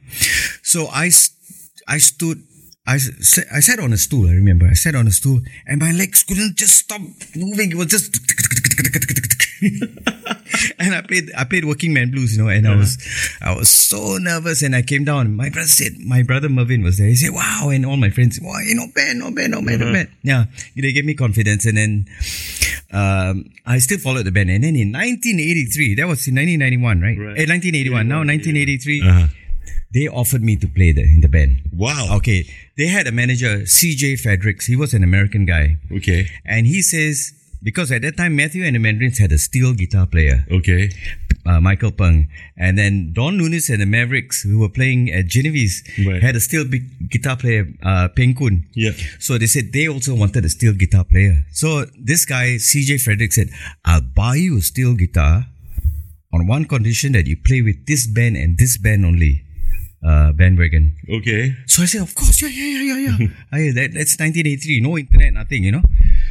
So 0.63 0.89
I, 0.89 1.11
I 1.87 1.99
stood. 1.99 2.43
I, 2.91 2.95
I 3.55 3.61
sat 3.61 3.79
on 3.79 3.93
a 3.93 3.97
stool. 3.97 4.27
I 4.29 4.33
remember. 4.35 4.67
I 4.67 4.75
sat 4.75 4.95
on 4.95 5.07
a 5.07 5.11
stool, 5.13 5.41
and 5.67 5.81
my 5.81 5.93
legs 5.93 6.23
couldn't 6.25 6.57
just 6.57 6.75
stop 6.75 7.01
moving. 7.37 7.71
It 7.71 7.77
was 7.77 7.87
just. 7.87 8.19
and 10.79 10.95
I 10.95 11.03
played 11.03 11.31
I 11.37 11.45
played 11.45 11.65
Working 11.67 11.93
Man 11.93 12.11
Blues, 12.11 12.37
you 12.37 12.43
know, 12.43 12.49
and 12.49 12.67
I 12.67 12.75
was 12.75 12.97
I 13.43 13.55
was 13.55 13.69
so 13.69 14.17
nervous 14.17 14.63
and 14.63 14.75
I 14.75 14.83
came 14.83 15.05
down. 15.05 15.37
My 15.37 15.51
brother 15.51 15.69
said 15.69 15.99
my 15.99 16.23
brother 16.23 16.49
Mervin 16.49 16.83
was 16.83 16.97
there. 16.99 17.09
He 17.09 17.15
said, 17.17 17.31
Wow, 17.33 17.69
and 17.69 17.85
all 17.85 17.97
my 17.99 18.11
friends, 18.11 18.41
Wow, 18.43 18.59
you 18.65 18.75
know, 18.75 18.87
bad, 18.95 19.17
no 19.19 19.31
bad, 19.31 19.51
no 19.51 19.61
bad, 19.63 19.81
no 19.81 19.93
bad. 19.93 20.09
Yeah. 20.23 20.45
They 20.77 20.93
gave 20.93 21.05
me 21.05 21.15
confidence 21.15 21.67
and 21.67 21.77
then 21.77 22.07
um, 22.93 23.51
I 23.67 23.79
still 23.79 23.99
followed 23.99 24.25
the 24.25 24.33
band. 24.33 24.51
And 24.51 24.65
then 24.65 24.77
in 24.77 24.93
1983, 24.93 25.95
that 25.97 26.09
was 26.09 26.27
in 26.27 26.35
1991, 26.37 27.01
right? 27.01 27.19
Right. 27.19 27.39
Eh, 27.39 27.47
1981. 27.47 28.09
Now 28.09 28.25
1983, 28.25 29.03
Uh-huh. 29.03 29.27
They 29.93 30.07
offered 30.09 30.43
me 30.43 30.57
to 30.57 30.69
play 30.69 30.93
the, 30.93 31.03
in 31.03 31.21
the 31.21 31.29
band. 31.29 31.63
Wow. 31.73 32.17
Okay. 32.19 32.47
They 32.77 32.87
had 32.87 33.07
a 33.07 33.13
manager, 33.13 33.61
CJ 33.63 34.21
Fredericks. 34.21 34.67
He 34.67 34.77
was 34.77 34.95
an 34.95 35.03
American 35.03 35.47
guy. 35.47 35.79
Okay. 35.91 36.29
And 36.45 36.67
he 36.67 36.81
says, 36.83 37.33
because 37.63 37.91
at 37.93 38.03
that 38.03 38.17
time, 38.17 38.37
Matthew 38.37 38.65
and 38.65 38.75
the 38.75 38.79
Mandarins 38.79 39.19
had 39.19 39.33
a 39.33 39.39
steel 39.39 39.75
guitar 39.75 40.07
player, 40.07 40.47
Okay. 40.51 40.91
uh, 41.45 41.61
Michael 41.61 41.91
Peng. 41.91 42.29
And 42.57 42.79
then 42.79 43.13
Don 43.13 43.37
Nunes 43.37 43.69
and 43.69 43.83
the 43.83 43.87
Mavericks, 43.87 44.43
who 44.43 44.61
were 44.61 44.71
playing 44.71 45.11
at 45.11 45.27
Genevieve's, 45.27 45.83
Right. 46.07 46.23
had 46.23 46.37
a 46.37 46.41
steel 46.41 46.65
big 46.65 47.11
guitar 47.11 47.37
player, 47.37 47.67
uh, 47.83 48.09
Peng 48.17 48.35
Kun. 48.35 48.65
Yeah. 48.75 48.93
So 49.19 49.37
they 49.39 49.47
said 49.47 49.73
they 49.73 49.89
also 49.89 50.15
wanted 50.15 50.45
a 50.45 50.49
steel 50.49 50.73
guitar 50.73 51.05
player. 51.05 51.45
So 51.53 51.85
this 51.99 52.25
guy, 52.25 52.57
CJ 52.57 52.97
Fredericks, 53.03 53.35
said, 53.35 53.51
I'll 53.85 54.01
buy 54.01 54.37
you 54.37 54.57
a 54.59 54.63
steel 54.63 54.95
guitar 54.95 55.47
on 56.33 56.47
one 56.47 56.65
condition 56.65 57.13
that 57.13 57.27
you 57.27 57.37
play 57.37 57.61
with 57.61 57.85
this 57.87 58.07
band 58.07 58.37
and 58.37 58.57
this 58.57 58.79
band 58.79 59.05
only. 59.05 59.43
Uh, 60.03 60.33
bandwagon. 60.33 60.97
Okay. 61.11 61.55
So 61.67 61.83
I 61.83 61.87
said, 61.87 62.01
of 62.01 62.15
course, 62.15 62.41
yeah, 62.41 62.49
yeah, 62.49 62.81
yeah, 62.81 62.97
yeah, 62.97 63.17
yeah. 63.21 63.27
I, 63.53 63.59
that, 63.77 63.91
that's 63.93 64.17
1983, 64.19 64.81
no 64.81 64.97
internet, 64.97 65.35
nothing, 65.35 65.63
you 65.65 65.73
know. 65.73 65.83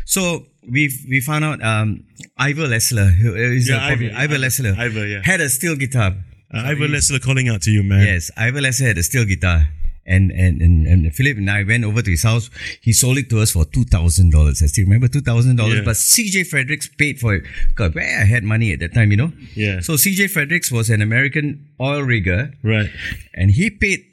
So 0.05 0.47
we 0.67 0.89
we 1.07 1.21
found 1.21 1.45
out 1.45 1.61
um, 1.63 2.03
Ivor 2.37 2.65
Lessler, 2.67 3.11
who 3.13 3.35
is 3.35 3.69
Yeah, 3.69 3.77
a 3.85 3.89
popular- 3.91 4.13
Ivor, 4.13 4.33
Ivor 4.33 4.37
Lessler, 4.41 4.73
Ivor, 4.75 5.05
yeah. 5.05 5.21
had 5.23 5.39
a 5.41 5.49
steel 5.49 5.75
guitar. 5.75 6.15
Uh, 6.51 6.63
Ivor 6.65 6.87
Lessler 6.87 7.19
calling 7.21 7.47
out 7.47 7.61
to 7.61 7.71
you, 7.71 7.83
man. 7.83 8.05
Yes, 8.07 8.31
Ivor 8.35 8.59
Lessler 8.61 8.87
had 8.87 8.97
a 8.97 9.03
steel 9.03 9.25
guitar. 9.25 9.67
And, 10.09 10.31
and, 10.31 10.59
and, 10.61 10.87
and 10.87 11.13
Philip 11.15 11.37
and 11.37 11.49
I 11.49 11.61
went 11.63 11.85
over 11.85 12.01
to 12.01 12.09
his 12.09 12.23
house. 12.23 12.49
He 12.81 12.93
sold 12.93 13.19
it 13.19 13.29
to 13.29 13.39
us 13.41 13.51
for 13.51 13.63
$2,000. 13.63 14.33
I 14.63 14.65
still 14.65 14.85
remember 14.85 15.07
$2,000. 15.07 15.75
Yeah. 15.75 15.81
But 15.85 15.95
CJ 15.95 16.47
Fredericks 16.47 16.89
paid 16.97 17.19
for 17.19 17.35
it. 17.35 17.43
God, 17.75 17.93
where 17.93 18.03
I 18.21 18.25
had 18.25 18.43
money 18.43 18.73
at 18.73 18.79
that 18.79 18.93
time, 18.95 19.11
you 19.11 19.17
know? 19.17 19.31
Yeah. 19.55 19.81
So 19.81 19.93
CJ 19.93 20.31
Fredericks 20.31 20.71
was 20.71 20.89
an 20.89 21.01
American 21.03 21.67
oil 21.79 22.01
rigger 22.01 22.51
Right. 22.63 22.89
and 23.35 23.51
he 23.51 23.69
paid 23.69 24.03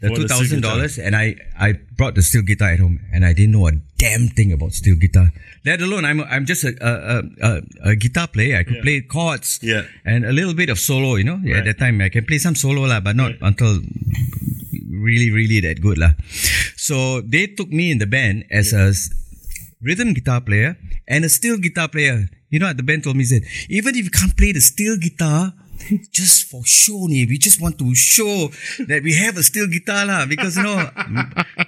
the 0.00 0.08
two 0.16 0.26
thousand 0.28 0.60
dollars, 0.62 0.98
and 0.98 1.14
I 1.14 1.36
I 1.58 1.74
brought 1.96 2.14
the 2.14 2.22
steel 2.22 2.42
guitar 2.42 2.70
at 2.72 2.80
home, 2.80 3.00
and 3.12 3.24
I 3.24 3.32
didn't 3.32 3.52
know 3.52 3.66
a 3.68 3.72
damn 3.98 4.28
thing 4.28 4.52
about 4.52 4.72
steel 4.72 4.96
guitar. 4.96 5.32
Let 5.64 5.82
alone 5.82 6.04
I'm 6.08 6.20
I'm 6.24 6.46
just 6.46 6.64
a 6.64 6.72
a, 6.80 7.22
a, 7.48 7.50
a 7.90 7.96
guitar 7.96 8.26
player. 8.28 8.56
I 8.58 8.64
could 8.64 8.76
Yeah. 8.80 8.86
play 8.88 9.00
chords, 9.02 9.60
Yeah. 9.62 9.82
and 10.04 10.24
a 10.24 10.32
little 10.32 10.54
bit 10.54 10.68
of 10.70 10.78
solo. 10.78 11.16
You 11.20 11.24
know, 11.24 11.36
Right. 11.44 11.56
at 11.60 11.64
that 11.68 11.78
time 11.78 12.00
I 12.00 12.08
can 12.08 12.24
play 12.24 12.38
some 12.38 12.54
solo 12.56 12.82
lah, 12.88 13.00
but 13.00 13.14
not 13.16 13.32
until 13.42 13.80
really 14.88 15.30
really 15.30 15.60
that 15.60 15.80
good 15.80 15.98
lah. 15.98 16.12
So 16.76 17.20
they 17.20 17.46
took 17.46 17.68
me 17.70 17.90
in 17.90 17.98
the 17.98 18.06
band 18.08 18.44
as 18.50 18.72
a 18.72 18.92
rhythm 19.82 20.12
guitar 20.14 20.40
player 20.40 20.76
and 21.08 21.24
a 21.24 21.28
steel 21.28 21.56
guitar 21.58 21.88
player. 21.88 22.28
You 22.50 22.58
know, 22.58 22.66
what 22.66 22.76
the 22.76 22.82
band 22.82 23.04
told 23.04 23.16
me 23.16 23.24
said 23.24 23.44
even 23.68 23.94
if 23.96 24.04
you 24.04 24.10
can't 24.10 24.36
play 24.36 24.52
the 24.52 24.60
steel 24.64 24.96
guitar. 24.96 25.52
Just 26.12 26.46
for 26.50 26.62
show, 26.64 27.06
ni. 27.06 27.26
we 27.26 27.38
just 27.38 27.60
want 27.60 27.78
to 27.78 27.94
show 27.94 28.48
that 28.86 29.02
we 29.02 29.14
have 29.14 29.36
a 29.36 29.42
steel 29.42 29.66
guitar 29.66 30.06
lah. 30.06 30.26
Because 30.26 30.56
you 30.56 30.62
know, 30.62 30.76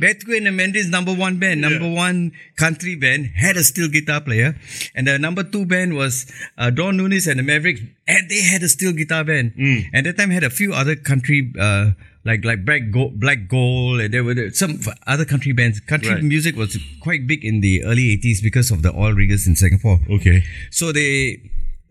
Betco 0.00 0.36
and 0.36 0.56
Mandarins 0.56 0.90
number 0.90 1.12
one 1.14 1.38
band, 1.38 1.60
number 1.60 1.88
one 1.90 2.32
country 2.56 2.94
band 2.94 3.26
had 3.36 3.56
a 3.56 3.64
steel 3.64 3.88
guitar 3.88 4.20
player, 4.20 4.54
and 4.94 5.06
the 5.06 5.18
number 5.18 5.42
two 5.42 5.64
band 5.66 5.94
was 5.94 6.30
uh, 6.58 6.70
Don 6.70 6.96
Nunes 6.96 7.26
and 7.26 7.38
the 7.38 7.42
Mavericks, 7.42 7.80
and 8.06 8.28
they 8.28 8.42
had 8.42 8.62
a 8.62 8.68
steel 8.68 8.92
guitar 8.92 9.24
band. 9.24 9.52
And 9.92 10.06
that 10.06 10.16
time 10.18 10.30
had 10.30 10.44
a 10.44 10.50
few 10.50 10.72
other 10.72 10.96
country 10.96 11.52
uh, 11.58 11.90
like 12.24 12.44
like 12.44 12.64
Black 12.64 12.90
Gold, 12.90 13.18
Black 13.18 13.48
Gold, 13.48 14.00
and 14.00 14.12
there 14.14 14.22
were 14.24 14.50
some 14.52 14.80
other 15.06 15.24
country 15.24 15.52
bands. 15.52 15.80
Country 15.80 16.14
Right. 16.14 16.22
music 16.22 16.56
was 16.56 16.78
quite 17.00 17.26
big 17.26 17.44
in 17.44 17.60
the 17.60 17.82
early 17.84 18.16
80s 18.18 18.42
because 18.42 18.70
of 18.70 18.82
the 18.82 18.92
oil 18.94 19.12
riggers 19.12 19.46
in 19.46 19.56
Singapore. 19.56 19.98
Okay. 20.10 20.44
So 20.70 20.92
they 20.92 21.40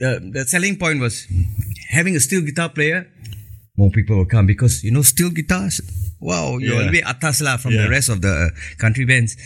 the, 0.02 0.12
the 0.34 0.44
selling 0.50 0.76
point 0.82 1.00
was 1.00 1.28
having 1.94 2.16
a 2.18 2.20
steel 2.20 2.42
guitar 2.42 2.70
player. 2.70 3.06
More 3.78 3.90
people 3.94 4.18
will 4.18 4.26
come 4.28 4.46
because 4.50 4.84
you 4.84 4.92
know 4.92 5.02
steel 5.06 5.30
guitars. 5.30 5.80
Wow, 6.20 6.58
you're 6.58 6.82
Yeah. 6.82 6.90
a 6.90 6.92
bit 6.92 7.06
atas 7.08 7.42
lah 7.42 7.58
from 7.58 7.74
Yeah. 7.74 7.86
the 7.86 7.90
rest 7.90 8.10
of 8.10 8.22
the 8.22 8.30
uh, 8.30 8.50
country 8.78 9.06
bands. 9.06 9.38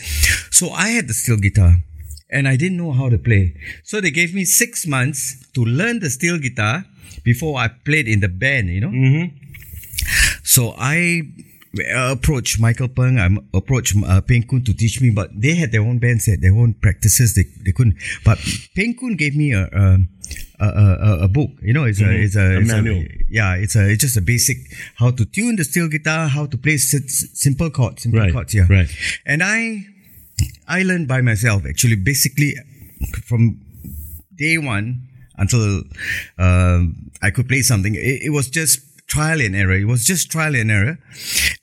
So 0.50 0.72
I 0.72 0.88
had 0.96 1.06
the 1.08 1.14
steel 1.14 1.36
guitar, 1.38 1.78
and 2.32 2.48
I 2.48 2.56
didn't 2.56 2.76
know 2.76 2.92
how 2.92 3.08
to 3.08 3.16
play. 3.20 3.54
So 3.84 4.00
they 4.00 4.10
gave 4.10 4.34
me 4.34 4.44
six 4.44 4.84
months 4.88 5.36
to 5.54 5.64
learn 5.64 6.00
the 6.00 6.10
steel 6.10 6.36
guitar 6.42 6.84
before 7.24 7.56
I 7.60 7.68
played 7.68 8.08
in 8.08 8.20
the 8.20 8.28
band. 8.28 8.68
You 8.68 8.80
know. 8.84 8.92
So 10.42 10.74
I 10.78 11.22
uh, 11.78 12.12
approached 12.16 12.60
Michael 12.60 12.88
Peng, 12.88 13.18
I 13.18 13.28
approached 13.56 13.94
uh, 13.96 14.20
Peng 14.20 14.42
Kun 14.48 14.64
to 14.64 14.72
teach 14.74 15.00
me, 15.00 15.10
but 15.10 15.30
they 15.34 15.54
had 15.54 15.72
their 15.72 15.82
own 15.82 15.98
bands, 15.98 16.26
had 16.26 16.40
their 16.40 16.54
own 16.54 16.74
practices. 16.74 17.34
They, 17.34 17.44
they 17.64 17.72
couldn't. 17.72 17.96
But 18.24 18.38
Peng 18.74 18.94
Kun 18.98 19.16
gave 19.16 19.36
me 19.36 19.52
a 19.52 19.64
a, 19.72 19.84
a, 20.60 20.68
a, 20.68 21.18
a 21.24 21.28
book. 21.28 21.50
You 21.62 21.72
know, 21.72 21.84
it's 21.84 22.00
a 22.00 22.10
it's 22.10 22.36
a, 22.36 22.38
Mm-hmm. 22.38 22.56
A 22.56 22.60
it's 22.60 22.72
manual. 22.72 23.04
yeah, 23.28 23.54
it's 23.56 23.76
a 23.76 23.88
it's 23.90 24.00
just 24.00 24.16
a 24.16 24.20
basic 24.22 24.56
how 24.96 25.10
to 25.10 25.24
tune 25.24 25.56
the 25.56 25.64
steel 25.64 25.88
guitar, 25.88 26.28
how 26.28 26.46
to 26.46 26.56
play 26.56 26.74
s- 26.74 27.28
simple 27.34 27.70
chords, 27.70 28.02
simple 28.02 28.20
Right, 28.20 28.32
chords. 28.32 28.54
Yeah, 28.54 28.66
right. 28.68 28.88
And 29.24 29.42
I 29.42 29.84
I 30.68 30.82
learned 30.82 31.08
by 31.08 31.20
myself 31.22 31.64
actually, 31.66 31.96
basically 31.96 32.54
from 33.24 33.60
day 34.36 34.58
one 34.58 35.08
until 35.38 35.82
um, 36.38 37.10
I 37.22 37.30
could 37.30 37.48
play 37.48 37.62
something. 37.62 37.94
It, 37.94 38.22
it 38.24 38.30
was 38.32 38.48
just 38.48 38.80
trial 39.06 39.40
and 39.40 39.54
error. 39.54 39.74
It 39.74 39.86
was 39.86 40.04
just 40.04 40.30
trial 40.30 40.54
and 40.56 40.70
error. 40.70 40.98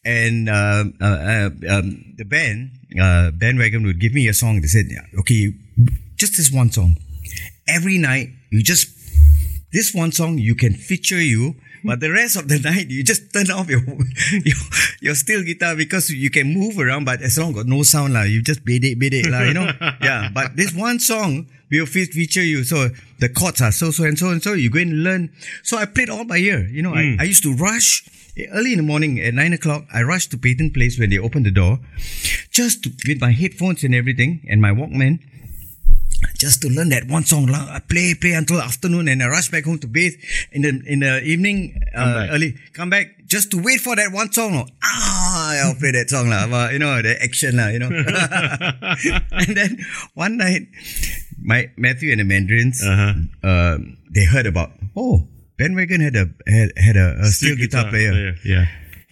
And 0.06 0.50
um, 0.50 0.94
uh, 1.02 1.06
uh, 1.06 1.50
um, 1.70 2.14
the 2.18 2.24
band, 2.26 2.72
uh, 3.00 3.32
bandwagon 3.32 3.84
would 3.86 4.00
give 4.00 4.14
me 4.14 4.28
a 4.28 4.34
song. 4.34 4.62
They 4.62 4.68
said, 4.68 4.88
okay, 5.20 5.54
just 6.18 6.38
this 6.38 6.52
one 6.52 6.70
song. 6.72 6.98
Every 7.68 7.98
night, 7.98 8.30
you 8.54 8.62
just, 8.62 8.88
this 9.72 9.96
one 9.96 10.12
song, 10.12 10.38
you 10.38 10.54
can 10.54 10.74
feature 10.74 11.22
you. 11.22 11.56
But 11.84 12.00
the 12.00 12.12
rest 12.12 12.38
of 12.38 12.48
the 12.48 12.60
night, 12.64 12.90
you 12.90 13.04
just 13.04 13.34
turn 13.34 13.50
off 13.50 13.68
your 13.68 13.82
your, 14.32 14.62
your 15.02 15.16
steel 15.16 15.44
guitar 15.44 15.76
because 15.76 16.10
you 16.10 16.30
can 16.30 16.54
move 16.54 16.80
around, 16.80 17.04
but 17.04 17.22
as 17.22 17.38
long 17.38 17.52
got 17.52 17.66
no 17.66 17.82
sound 17.84 18.14
lah, 18.14 18.24
you 18.24 18.42
just 18.42 18.64
bede 18.64 18.98
bede 18.98 19.28
lah, 19.28 19.42
you 19.42 19.54
know. 19.54 19.68
yeah, 20.02 20.30
but 20.32 20.56
this 20.56 20.72
one 20.74 21.00
song 21.00 21.48
will 21.72 21.86
fe- 21.86 22.06
feature 22.06 22.46
you. 22.46 22.64
So 22.64 22.90
the 23.20 23.28
chords 23.28 23.60
are 23.60 23.74
so 23.74 23.92
so 23.92 24.06
and 24.06 24.18
so 24.18 24.30
and 24.30 24.42
so. 24.42 24.54
You 24.54 24.70
go 24.70 24.80
and 24.80 25.04
learn. 25.04 25.34
So 25.64 25.78
I 25.78 25.86
played 25.86 26.10
all 26.10 26.24
by 26.24 26.38
ear. 26.38 26.70
You 26.70 26.84
know, 26.84 26.94
I, 26.94 27.04
mm. 27.04 27.20
I 27.20 27.24
used 27.26 27.44
to 27.44 27.54
rush 27.54 28.08
eh, 28.38 28.46
early 28.54 28.72
in 28.72 28.78
the 28.78 28.88
morning 28.88 29.20
at 29.20 29.34
nine 29.34 29.52
o'clock. 29.52 29.84
I 29.92 30.04
rushed 30.04 30.32
to 30.32 30.38
Peyton 30.38 30.72
Place 30.72 30.98
when 30.98 31.10
they 31.10 31.20
opened 31.20 31.46
the 31.46 31.52
door, 31.52 31.82
just 32.54 32.86
to, 32.86 32.94
with 33.10 33.20
my 33.20 33.34
headphones 33.34 33.84
and 33.84 33.94
everything 33.94 34.46
and 34.48 34.62
my 34.62 34.72
Walkman 34.72 35.20
just 36.44 36.60
to 36.62 36.68
learn 36.68 36.92
that 36.92 37.08
one 37.08 37.24
song. 37.24 37.48
I 37.56 37.80
play, 37.80 38.12
play 38.20 38.36
until 38.36 38.60
afternoon, 38.60 39.08
and 39.08 39.24
I 39.24 39.32
rush 39.32 39.48
back 39.48 39.64
home 39.64 39.80
to 39.80 39.88
bathe 39.88 40.20
in 40.52 40.68
the 40.68 40.72
in 40.84 41.00
the 41.00 41.24
evening 41.24 41.80
uh, 41.96 42.04
back. 42.14 42.28
early. 42.36 42.60
Come 42.76 42.92
back 42.92 43.08
just 43.24 43.50
to 43.56 43.58
wait 43.64 43.80
for 43.80 43.96
that 43.96 44.12
one 44.12 44.28
song. 44.36 44.60
lah. 44.60 44.68
Ah, 44.84 45.56
I'll 45.64 45.80
play 45.80 45.96
that 45.96 46.12
song 46.12 46.28
lah. 46.28 46.44
But, 46.52 46.76
You 46.76 46.84
know 46.84 47.00
the 47.00 47.16
action 47.24 47.56
lah. 47.56 47.72
You 47.72 47.80
know. 47.80 47.90
and 49.40 49.52
then 49.56 49.80
one 50.20 50.36
night, 50.38 50.68
my 51.40 51.72
Matthew 51.80 52.12
and 52.12 52.20
the 52.20 52.28
Mandarins, 52.28 52.84
Uh-huh. 52.84 53.14
uh, 53.42 53.76
they 54.12 54.26
heard 54.28 54.46
about 54.46 54.76
oh. 55.00 55.28
Bandwagon 55.56 56.02
had 56.02 56.18
a 56.18 56.26
had, 56.50 56.74
had 56.76 56.98
a, 56.98 57.22
a 57.22 57.30
steel, 57.30 57.56
guitar, 57.56 57.86
player. 57.88 58.34
Yeah. 58.44 58.66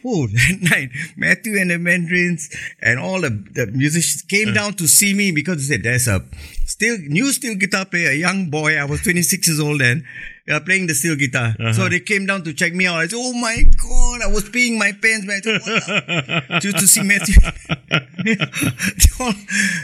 Oh, 0.06 0.28
that 0.28 0.58
night, 0.62 0.89
Matthew 1.16 1.60
and 1.60 1.72
the 1.72 1.78
Mandarins 1.78 2.49
and 2.82 2.99
all 2.99 3.22
the, 3.22 3.30
the 3.30 3.68
musicians 3.68 4.22
came 4.24 4.54
down 4.54 4.74
to 4.76 4.88
see 4.88 5.14
me 5.14 5.32
because 5.32 5.68
they 5.68 5.76
said 5.76 5.84
there's 5.84 6.08
a 6.08 6.26
still 6.66 6.97
new 6.99 7.32
steel 7.32 7.56
guitar 7.56 7.86
player, 7.86 8.10
a 8.10 8.16
young 8.16 8.49
boy. 8.49 8.78
I 8.78 8.86
was 8.86 9.02
26 9.02 9.47
years 9.47 9.60
old 9.60 9.82
then, 9.82 10.06
uh, 10.49 10.60
playing 10.62 10.88
the 10.88 10.95
steel 10.95 11.16
guitar. 11.16 11.56
So 11.74 11.88
they 11.89 11.99
came 11.99 12.26
down 12.26 12.43
to 12.43 12.54
check 12.54 12.74
me 12.74 12.88
out. 12.88 12.97
I 12.97 13.08
said, 13.08 13.20
"Oh 13.20 13.34
my 13.34 13.62
god!" 13.62 14.22
I 14.24 14.28
was 14.28 14.49
peeing 14.49 14.78
my 14.78 14.91
pants, 14.91 15.26
man. 15.28 15.38
I 15.38 15.41
said, 15.41 15.62
"What 15.62 16.47
the-" 16.47 16.60
Just 16.62 16.80
to 16.80 16.88
see 16.88 17.04
Matthew. 17.04 17.36
all, 19.20 19.34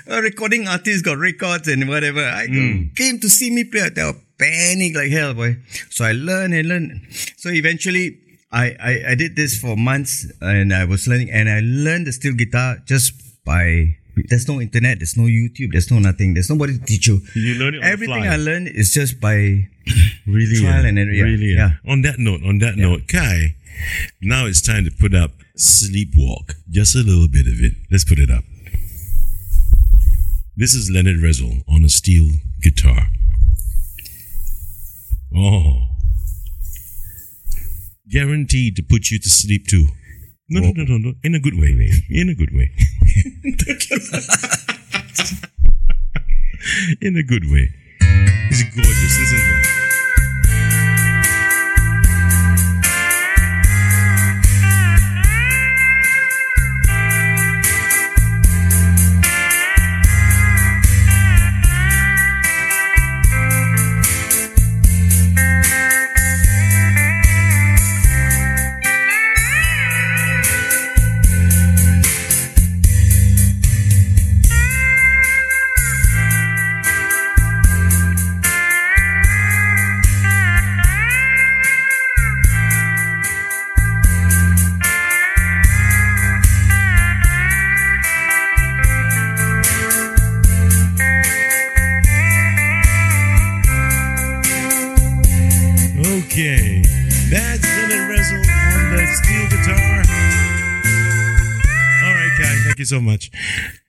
uh, 0.09 0.21
recording 0.21 0.67
artists 0.67 1.01
got 1.01 1.17
records 1.17 1.67
and 1.67 1.87
whatever. 1.87 2.23
I 2.23 2.47
came 2.95 3.19
to 3.19 3.29
see 3.29 3.51
me 3.51 3.63
play. 3.65 3.81
I 3.81 4.13
panic 4.37 4.95
like 4.95 5.11
hell, 5.11 5.33
boy. 5.33 5.57
So 5.89 6.05
I 6.05 6.13
learned 6.13 6.53
and 6.53 6.67
learned. 6.67 7.01
So 7.37 7.49
eventually. 7.49 8.21
I, 8.51 8.75
I, 8.79 9.11
I 9.11 9.15
did 9.15 9.35
this 9.35 9.59
for 9.59 9.75
months 9.75 10.25
and 10.41 10.73
I 10.73 10.85
was 10.85 11.07
learning 11.07 11.31
and 11.31 11.49
I 11.49 11.59
learned 11.63 12.07
the 12.07 12.13
steel 12.13 12.33
guitar 12.33 12.77
just 12.85 13.13
by 13.43 13.97
there's 14.29 14.47
no 14.47 14.59
internet, 14.59 14.99
there's 14.99 15.17
no 15.17 15.23
YouTube, 15.23 15.73
there's 15.73 15.91
no 15.91 15.99
nothing, 15.99 16.33
there's 16.33 16.49
nobody 16.49 16.77
to 16.77 16.85
teach 16.85 17.07
you. 17.07 17.21
You 17.35 17.55
learn 17.55 17.75
it 17.75 17.77
on 17.77 17.83
the 17.83 17.87
Everything. 17.87 18.23
I 18.23 18.37
learned 18.37 18.69
is 18.69 18.93
just 18.93 19.19
by 19.19 19.67
Really? 20.25 20.59
Trial 20.59 20.83
yeah. 20.83 20.89
and 20.89 20.99
error, 20.99 21.11
yeah. 21.11 21.23
Really? 21.23 21.53
Yeah. 21.53 21.71
On 21.87 22.01
that 22.01 22.19
note, 22.19 22.41
on 22.43 22.59
that 22.59 22.77
note, 22.77 23.07
Kai, 23.07 23.55
now 24.21 24.45
it's 24.45 24.61
time 24.61 24.85
to 24.85 24.91
put 24.91 25.13
up 25.13 25.31
Sleepwalk. 25.57 26.55
Just 26.69 26.95
a 26.95 26.99
little 26.99 27.27
bit 27.27 27.47
of 27.47 27.61
it. 27.61 27.73
Let's 27.91 28.05
put 28.05 28.19
it 28.19 28.29
up. 28.29 28.43
This 30.55 30.73
is 30.73 30.89
Leonard 30.89 31.17
Rezel 31.17 31.63
on 31.69 31.83
a 31.83 31.89
steel 31.89 32.27
guitar. 32.61 33.09
Oh. 35.35 35.86
Guaranteed 38.09 38.75
to 38.77 38.83
put 38.83 39.11
you 39.11 39.19
to 39.19 39.29
sleep 39.29 39.67
too. 39.67 39.87
No, 40.49 40.61
no, 40.61 40.71
no, 40.71 40.83
no, 40.85 40.97
no. 40.97 41.13
In 41.23 41.35
a 41.35 41.39
good 41.39 41.55
way. 41.55 41.91
In 42.09 42.29
a 42.29 42.35
good 42.35 42.53
way. 42.53 42.71
In 47.01 47.17
a 47.17 47.23
good 47.23 47.43
way. 47.51 47.69
It's 48.49 48.63
gorgeous, 48.75 49.19
isn't 49.19 49.39
it? 49.39 49.76
So 102.87 102.99
much. 102.99 103.31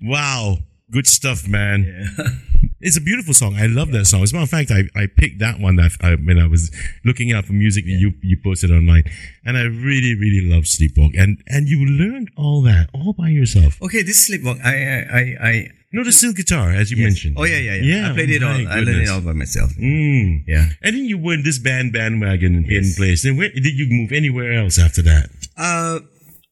Wow. 0.01 0.59
Good 0.91 1.07
stuff, 1.07 1.47
man. 1.47 2.15
It's 2.81 2.97
a 2.97 3.01
beautiful 3.01 3.35
song. 3.35 3.57
I 3.57 3.67
love 3.67 3.91
that 3.91 4.07
song. 4.07 4.23
As 4.23 4.31
a 4.31 4.37
matter 4.37 4.45
of 4.45 4.51
fact, 4.51 4.71
I, 4.71 4.85
I 4.95 5.09
picked 5.09 5.41
that 5.41 5.59
one 5.59 5.77
that 5.77 5.93
I, 6.01 6.15
when 6.15 6.39
I 6.39 6.47
was 6.47 6.71
looking 7.05 7.33
out 7.33 7.45
for 7.45 7.53
music 7.53 7.85
that 7.87 7.91
you, 7.91 8.15
you 8.23 8.37
posted 8.43 8.71
online. 8.71 9.03
And 9.45 9.59
I 9.59 9.63
really, 9.63 10.15
really 10.15 10.43
love 10.49 10.65
Sleepwalk. 10.65 11.19
And 11.19 11.43
and 11.49 11.69
you 11.69 11.85
learned 11.85 12.31
all 12.37 12.63
that 12.63 12.89
all 12.95 13.15
by 13.15 13.29
yourself. 13.31 13.83
Okay, 13.83 14.03
this 14.03 14.31
sleepwalk. 14.31 14.65
I 14.65 14.75
I 14.75 15.19
I. 15.19 15.71
I 15.91 15.97
know 15.97 16.05
the 16.05 16.13
steel 16.13 16.35
guitar, 16.35 16.69
as 16.71 16.91
you 16.91 17.03
mentioned. 17.03 17.37
Oh 17.39 17.45
yeah, 17.45 17.57
yeah, 17.57 17.77
yeah. 17.77 18.11
I 18.11 18.13
played 18.13 18.29
it 18.29 18.43
all. 18.43 18.59
my 18.59 18.71
I 18.71 18.81
learned 18.81 19.03
it 19.03 19.09
all 19.09 19.23
by 19.23 19.33
myself. 19.33 19.71
Mm. 19.71 20.45
Yeah. 20.47 20.69
And 20.83 20.95
then 20.95 21.07
you 21.07 21.17
were 21.17 21.33
in 21.33 21.45
this 21.45 21.59
band 21.59 21.95
bandwagon 21.95 22.67
in 22.69 22.93
place. 22.95 23.23
Then 23.23 23.39
where 23.39 23.49
did 23.49 23.65
you 23.65 23.87
move 23.89 24.13
anywhere 24.13 24.53
else 24.53 24.79
after 24.79 25.01
that? 25.01 25.31
Uh, 25.57 26.01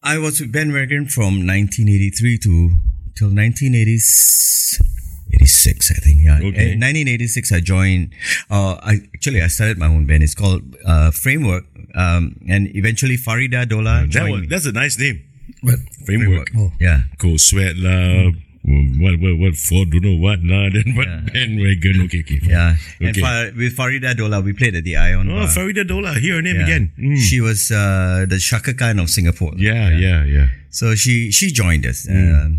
I 0.07 0.19
was 0.19 0.41
with 0.41 0.53
Bandwagon 0.53 1.07
from 1.07 1.45
1983 1.45 2.39
to 2.39 2.71
till 3.17 3.27
1986, 3.29 5.91
I 5.91 5.95
think. 5.95 6.21
Yeah. 6.23 6.37
Okay. 6.39 6.75
In 6.75 6.79
1986, 6.79 7.51
I 7.51 7.59
joined. 7.59 8.13
Uh, 8.49 8.77
I 8.81 9.01
actually 9.15 9.43
I 9.43 9.49
started 9.49 9.79
my 9.79 9.89
own 9.89 10.07
band. 10.07 10.23
It's 10.23 10.37
called 10.37 10.63
uh, 10.87 11.11
Framework. 11.11 11.65
Um, 11.97 12.37
and 12.49 12.69
eventually 12.77 13.17
Farida 13.17 13.65
Dola 13.67 14.03
That 14.03 14.11
joined 14.11 14.33
was, 14.33 14.41
me. 14.43 14.47
that's 14.47 14.67
a 14.67 14.73
nice 14.73 14.97
name. 14.97 15.25
But 15.65 15.81
Framework. 16.05 16.51
Oh. 16.57 16.71
Yeah. 16.79 17.01
Cold 17.19 17.41
sweat 17.41 17.75
love. 17.77 18.35
What 18.67 19.21
what 19.23 19.39
what 19.39 19.55
for? 19.55 19.87
Don't 19.87 20.03
know 20.03 20.19
what 20.19 20.43
lah. 20.43 20.67
Then 20.75 20.99
what 20.99 21.07
bandwagon? 21.31 22.03
Okay, 22.11 22.27
okay. 22.27 22.41
Yeah. 22.43 22.75
And 22.99 23.15
Okay. 23.15 23.21
Far, 23.23 23.55
with 23.55 23.77
Farida 23.79 24.11
Dola, 24.19 24.43
we 24.43 24.53
played 24.53 24.75
at 24.75 24.83
the 24.83 24.97
Ion. 24.99 25.31
Oh, 25.31 25.47
Bar. 25.47 25.55
Farida 25.55 25.87
Dola. 25.87 26.19
Hear 26.19 26.37
her 26.37 26.43
name 26.43 26.57
Yeah. 26.59 26.67
again. 26.67 26.85
Mm. 26.99 27.15
She 27.19 27.39
was 27.41 27.71
uh, 27.71 28.27
the 28.29 28.39
Chaka 28.43 28.75
Khan 28.75 28.99
of 28.99 29.07
Singapore. 29.09 29.55
Yeah, 29.57 29.95
yeah, 29.95 30.25
yeah. 30.27 30.49
So 30.75 30.95
she 30.99 31.31
she 31.31 31.55
joined 31.55 31.87
us, 31.87 32.11
Hmm. 32.11 32.35
um, 32.35 32.51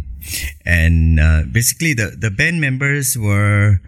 and 0.66 1.20
uh, 1.20 1.44
basically 1.52 1.92
the 1.94 2.16
the 2.16 2.32
band 2.32 2.62
members 2.64 3.18
were 3.20 3.84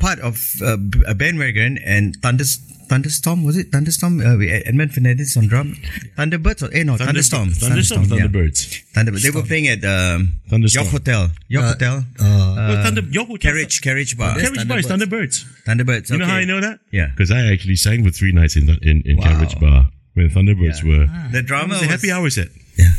part 0.00 0.18
of 0.20 0.40
uh, 0.64 0.80
a 1.06 1.14
bandwagon 1.14 1.76
and 1.84 2.16
Thunder. 2.24 2.44
Thunderstorm 2.88 3.44
was 3.44 3.56
it 3.56 3.70
Thunderstorm? 3.72 4.20
Uh, 4.20 4.36
we- 4.36 4.48
Edmund 4.50 4.92
Fernandez 4.94 5.36
on 5.36 5.46
drum. 5.48 5.74
Thunderbirds 6.16 6.62
or 6.62 6.72
eh 6.74 6.82
no 6.84 6.96
Thunderstorm. 6.96 7.50
Thunderstorm. 7.50 8.04
yeah. 8.04 8.26
Thunderbirds. 8.26 8.82
Thunderbirds. 8.94 9.22
They 9.22 9.30
were 9.30 9.42
playing 9.42 9.68
at 9.68 9.84
um, 9.84 10.32
Thunderstorm. 10.48 10.84
York 10.84 10.92
Hotel. 10.92 11.30
York 11.48 11.64
Uh, 11.64 11.68
Hotel. 11.72 11.96
uh, 12.18 12.54
well, 12.68 12.82
Thunder, 12.84 13.00
your 13.10 13.24
hotel- 13.26 13.50
Carriage 13.52 13.80
Carriage 13.82 14.16
Bar. 14.16 14.38
Carriage 14.38 14.68
Bar 14.68 14.78
is 14.78 14.86
Thunderbirds. 14.86 15.44
Thunderbirds. 15.66 16.10
You 16.10 16.18
know 16.18 16.26
how. 16.26 16.36
I 16.36 16.44
know 16.44 16.60
that? 16.60 16.78
Yeah. 16.92 17.08
Because 17.08 17.30
I 17.30 17.52
actually 17.52 17.76
sang 17.76 18.04
for 18.04 18.10
three 18.10 18.32
nights 18.32 18.56
in 18.56 18.68
in, 18.82 19.02
in 19.04 19.16
Wow. 19.16 19.24
Carriage 19.24 19.58
Bar 19.60 19.88
when 20.14 20.30
Thunderbirds 20.30 20.82
Yeah. 20.84 20.98
were. 20.98 21.30
The 21.32 21.42
drama 21.42 21.74
was 21.74 21.82
a 21.82 21.86
was, 21.86 21.90
happy 21.90 22.10
hour 22.12 22.30
set. 22.30 22.48
yeah. 22.78 22.92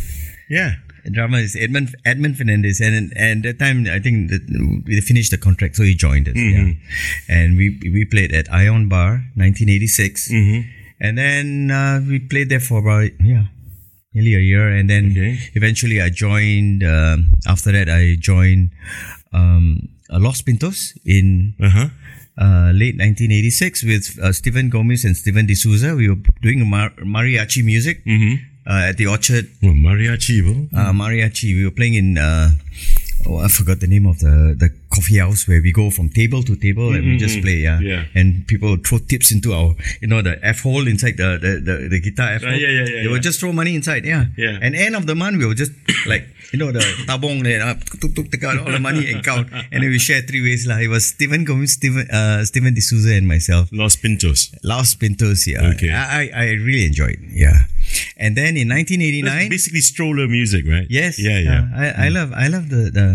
Yeah. 0.50 0.76
Drama 1.12 1.38
is 1.38 1.56
Edmund 1.56 1.96
Edmund 2.06 2.38
Fernandez, 2.38 2.80
and 2.82 3.14
and 3.16 3.44
that 3.44 3.60
time 3.60 3.88
I 3.90 4.00
think 4.00 4.30
that 4.32 4.44
we 4.86 5.00
finished 5.02 5.32
the 5.32 5.38
contract, 5.38 5.76
so 5.76 5.84
he 5.84 5.96
joined 5.96 6.28
us. 6.28 6.36
Mm-hmm. 6.36 6.68
Yeah, 6.68 6.74
and 7.36 7.58
we 7.58 7.80
we 7.94 8.06
played 8.06 8.32
at 8.34 8.52
Ion 8.52 8.90
Bar, 8.90 9.24
1986, 9.36 10.32
Mm-hmm. 10.32 10.60
and 11.00 11.18
then 11.18 11.72
uh, 11.72 12.02
we 12.08 12.20
played 12.20 12.50
there 12.50 12.60
for 12.60 12.80
about 12.80 13.12
yeah, 13.24 13.46
nearly 14.14 14.36
a 14.36 14.40
year, 14.44 14.68
and 14.70 14.90
then 14.90 15.12
Okay. 15.12 15.40
eventually 15.56 16.02
I 16.02 16.10
joined. 16.10 16.84
Um, 16.84 17.32
after 17.48 17.72
that, 17.72 17.90
I 17.90 18.16
joined 18.20 18.72
um, 19.34 19.88
uh, 20.10 20.20
Los 20.20 20.42
Pintos 20.42 20.94
in 21.06 21.54
Uh 21.60 21.70
huh. 21.70 21.90
uh, 22.38 22.72
late 22.74 22.96
1986 22.98 23.84
with 23.84 24.18
uh, 24.22 24.32
Stephen 24.32 24.70
Gomez 24.70 25.06
and 25.06 25.16
Stephen 25.18 25.46
D'Souza. 25.48 25.96
We 25.96 26.10
were 26.10 26.22
doing 26.42 26.68
mar- 26.70 26.94
mariachi 27.04 27.64
music 27.64 28.04
uh, 28.70 28.90
at 28.90 28.98
the 28.98 29.08
Orchard 29.08 29.50
Well, 29.64 29.74
mariachi, 29.74 30.42
bro. 30.44 30.68
uh, 30.80 30.92
mariachi. 30.94 31.56
We 31.56 31.64
were 31.66 31.72
playing 31.72 31.96
in. 31.96 32.18
Uh, 32.18 32.52
oh, 33.26 33.38
I 33.40 33.48
forgot 33.48 33.80
the 33.80 33.88
name 33.88 34.06
of 34.06 34.20
the 34.20 34.56
the 34.58 34.70
coffee 34.98 35.20
house 35.24 35.42
where 35.50 35.62
we 35.62 35.72
go 35.82 35.88
from 35.98 36.10
table 36.10 36.42
to 36.50 36.56
table 36.66 36.90
and 36.98 37.04
we 37.06 37.18
just 37.26 37.38
play. 37.46 37.58
Yeah. 37.68 37.80
Yeah. 37.92 38.06
And 38.20 38.28
people 38.52 38.76
throw 38.86 38.98
tips 39.12 39.30
into 39.36 39.54
our, 39.54 39.76
you 40.02 40.08
know, 40.12 40.22
the 40.30 40.36
F 40.58 40.62
hole 40.68 40.86
inside 40.94 41.16
the 41.22 41.30
the, 41.46 41.52
the, 41.68 41.76
the 41.94 42.00
guitar 42.06 42.30
F 42.40 42.44
Ah, 42.44 42.50
hole. 42.52 42.60
yeah, 42.64 42.72
yeah, 42.78 42.86
yeah, 42.94 43.04
They 43.06 43.12
yeah. 43.14 43.28
just 43.30 43.40
throw 43.40 43.52
money 43.62 43.74
inside. 43.80 44.04
Yeah. 44.14 44.26
Yeah. 44.46 44.58
And 44.64 44.76
end 44.76 44.96
of 45.00 45.06
the 45.12 45.16
month 45.24 45.38
we 45.42 45.46
would 45.50 45.58
just 45.64 45.74
like 46.14 46.26
you 46.54 46.60
know 46.62 46.72
the 46.72 46.80
tabong 47.10 47.44
there, 47.44 47.62
uh, 47.62 47.76
tuk, 48.02 48.16
tuk, 48.16 48.28
take 48.32 48.44
out 48.48 48.58
all 48.64 48.72
the 48.72 48.80
money 48.80 49.04
and 49.12 49.20
count, 49.30 49.52
and 49.72 49.84
then 49.84 49.90
we 49.92 50.00
share 50.00 50.22
three 50.24 50.40
ways 50.48 50.64
lah. 50.70 50.78
It 50.80 50.88
was 50.88 51.04
Stephen 51.14 51.44
Gomez, 51.44 51.74
Stephen 51.76 52.08
uh, 52.20 52.40
Stephen 52.48 52.72
D'Souza, 52.74 53.12
and 53.20 53.28
myself. 53.28 53.68
Los 53.76 53.98
Pintos. 54.00 54.56
Los 54.64 54.96
Pintos, 54.96 55.44
yeah. 55.46 55.68
Okay. 55.76 55.92
I, 55.92 56.32
I 56.32 56.46
really 56.68 56.86
enjoyed, 56.88 57.20
yeah. 57.44 57.68
And 58.16 58.36
then 58.40 58.56
in 58.56 58.68
1989, 58.72 59.28
That's 59.28 59.50
basically 59.50 59.84
stroller 59.84 60.28
music, 60.28 60.64
right? 60.68 60.88
Yes. 60.90 61.20
Yeah, 61.20 61.40
yeah. 61.40 61.68
Uh, 61.68 61.84
I, 61.84 62.06
I 62.06 62.10
love 62.16 62.32
I 62.32 62.48
love 62.48 62.70
the 62.72 62.92
the, 62.96 63.08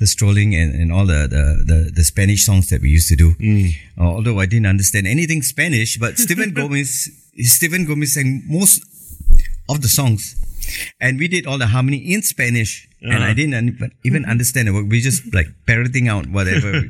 the 0.00 0.06
strolling 0.08 0.54
and, 0.56 0.72
and 0.74 0.88
all 0.92 1.04
the, 1.04 1.19
the, 1.28 1.62
the, 1.66 1.90
the 1.94 2.04
Spanish 2.04 2.44
songs 2.44 2.68
that 2.70 2.80
we 2.82 2.90
used 2.90 3.08
to 3.08 3.16
do. 3.16 3.34
Mm. 3.34 3.72
Uh, 3.98 4.02
although 4.04 4.38
I 4.40 4.46
didn't 4.46 4.66
understand 4.66 5.06
anything 5.06 5.42
Spanish, 5.42 5.98
but 5.98 6.18
Stephen 6.24 6.52
Gomez 6.54 7.10
Stephen 7.38 7.86
Gomez 7.86 8.14
sang 8.14 8.42
most 8.46 8.82
of 9.68 9.80
the 9.82 9.88
songs. 9.88 10.36
And 11.00 11.18
we 11.18 11.26
did 11.26 11.46
all 11.46 11.58
the 11.58 11.66
harmony 11.66 11.96
in 12.14 12.22
Spanish, 12.22 12.86
and 13.02 13.14
Uh-huh. 13.14 13.24
I 13.30 13.34
didn't 13.34 13.54
un- 13.54 13.90
even 14.04 14.24
understand 14.24 14.68
it. 14.68 14.72
We 14.72 15.00
just 15.00 15.32
like 15.38 15.48
parroting 15.66 16.06
out 16.08 16.26
whatever. 16.28 16.84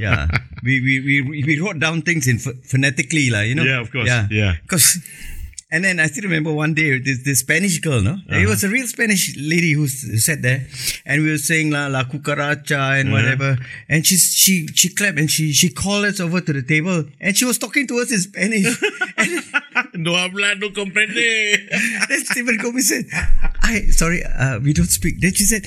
yeah, 0.00 0.28
we, 0.62 0.80
we 0.80 1.00
we 1.28 1.44
we 1.44 1.58
wrote 1.60 1.78
down 1.78 2.02
things 2.02 2.26
in 2.26 2.38
ph- 2.38 2.56
phonetically, 2.64 3.28
like 3.28 3.48
you 3.48 3.54
know. 3.56 3.64
Yeah, 3.64 3.80
of 3.80 3.90
course. 3.92 4.06
Yeah, 4.08 4.28
Yeah. 4.30 4.54
And 5.70 5.84
then 5.84 6.00
I 6.00 6.06
still 6.06 6.24
remember 6.24 6.50
one 6.52 6.72
day 6.72 6.98
this, 6.98 7.22
this 7.24 7.40
Spanish 7.40 7.78
girl, 7.80 8.00
no? 8.00 8.12
Uh-huh. 8.12 8.36
It 8.38 8.46
was 8.48 8.64
a 8.64 8.70
real 8.70 8.86
Spanish 8.86 9.36
lady 9.36 9.72
who, 9.72 9.86
sat 9.86 10.40
there, 10.40 10.66
and 11.04 11.22
we 11.22 11.30
were 11.30 11.36
saying 11.36 11.70
la 11.70 11.88
la 11.88 12.04
cucaracha 12.04 12.98
and 12.98 13.08
Uh-huh. 13.10 13.16
whatever. 13.16 13.58
And 13.88 14.06
she 14.06 14.16
she 14.16 14.66
she 14.68 14.88
clapped 14.88 15.18
and 15.18 15.30
she 15.30 15.52
she 15.52 15.68
called 15.68 16.06
us 16.06 16.20
over 16.20 16.40
to 16.40 16.52
the 16.54 16.62
table, 16.62 17.04
and 17.20 17.36
she 17.36 17.44
was 17.44 17.58
talking 17.58 17.86
to 17.88 17.98
us 18.00 18.10
in 18.10 18.18
Spanish. 18.20 18.64
no 19.94 20.14
habla, 20.16 20.54
no 20.56 20.70
comprende. 20.70 21.68
then 22.08 22.24
Stephen 22.24 22.56
Gomez 22.56 22.88
said, 22.88 23.04
"I 23.62 23.82
sorry, 23.90 24.24
uh, 24.24 24.60
we 24.60 24.72
don't 24.72 24.88
speak." 24.88 25.20
Then 25.20 25.34
she 25.34 25.44
said, 25.44 25.66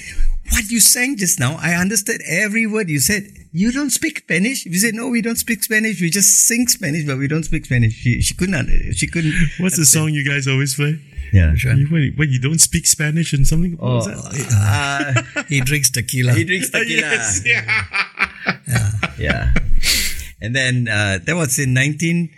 "What 0.51 0.69
you 0.69 0.79
sang 0.79 1.17
just 1.17 1.39
now? 1.39 1.57
I 1.61 1.73
understood 1.73 2.21
every 2.27 2.65
word 2.67 2.89
you 2.89 2.99
said. 2.99 3.23
You 3.53 3.71
don't 3.71 3.89
speak 3.91 4.19
Spanish?" 4.19 4.65
We 4.65 4.77
said, 4.77 4.93
"No, 4.95 5.09
we 5.09 5.21
don't 5.21 5.37
speak 5.37 5.63
Spanish. 5.63 6.01
We 6.01 6.09
just 6.09 6.47
sing 6.47 6.67
Spanish, 6.67 7.05
but 7.05 7.17
we 7.17 7.27
don't 7.27 7.43
speak 7.43 7.65
Spanish." 7.65 7.93
She 7.93 8.21
she 8.21 8.33
couldn't 8.33 8.55
un- 8.55 8.93
she 8.95 9.07
couldn't. 9.07 9.33
What's 9.59 9.77
the 9.77 9.85
song 9.85 10.09
you 10.13 10.23
guys 10.27 10.47
always 10.47 10.75
play? 10.75 10.99
Yeah. 11.33 11.53
You, 11.55 11.87
what, 11.87 12.01
what, 12.17 12.27
you 12.29 12.39
don't 12.39 12.59
speak 12.59 12.85
Spanish 12.85 13.31
and 13.31 13.47
something? 13.47 13.77
What 13.77 13.91
was 13.93 14.07
that? 14.07 15.23
Uh, 15.35 15.43
He 15.47 15.61
drinks 15.61 15.89
tequila. 15.89 16.33
he 16.33 16.43
drinks 16.43 16.69
tequila. 16.75 17.01
Yes, 17.01 17.41
yeah. 17.45 17.63
Yeah. 19.17 19.53
And 20.41 20.55
then 20.55 20.87
uh, 20.87 21.19
that 21.23 21.35
was 21.35 21.59
in 21.59 21.73
19, 21.73 22.29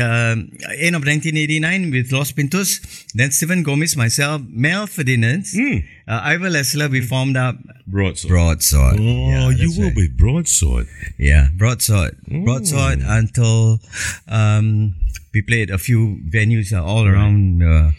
um, 0.00 0.48
end 0.80 0.96
of 0.96 1.04
1989 1.04 1.90
with 1.90 2.10
Los 2.10 2.32
Pintos. 2.32 2.80
Then 3.14 3.30
Stephen 3.30 3.62
Gomez, 3.62 3.96
myself, 3.96 4.40
Mel 4.48 4.86
Ferdinand, 4.86 5.44
Hmm. 5.52 5.78
uh, 6.08 6.20
Ivor 6.24 6.48
Lessler, 6.50 6.88
we 6.90 7.00
formed 7.02 7.36
up 7.36 7.56
Broadsword. 7.86 8.30
Broadsword. 8.30 8.96
Oh, 8.98 9.28
Yeah, 9.30 9.50
you 9.50 9.78
were 9.78 9.86
right. 9.88 9.96
with 9.96 10.16
Broadsword. 10.16 10.86
Yeah, 11.18 11.48
Broadsword. 11.54 12.16
Broadsword 12.44 13.00
until 13.04 13.78
um, 14.26 14.94
we 15.34 15.42
played 15.42 15.68
a 15.70 15.78
few 15.78 16.20
venues 16.30 16.72
uh, 16.72 16.82
all 16.82 17.06
around. 17.06 17.62
Uh, 17.62 17.90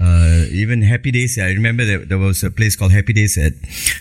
uh, 0.00 0.44
even 0.52 0.82
Happy 0.82 1.10
Days. 1.10 1.38
I 1.38 1.50
remember 1.52 1.84
there, 1.84 1.98
there 2.04 2.18
was 2.18 2.44
a 2.44 2.50
place 2.50 2.76
called 2.76 2.92
Happy 2.92 3.12
Days 3.12 3.38
at 3.38 3.54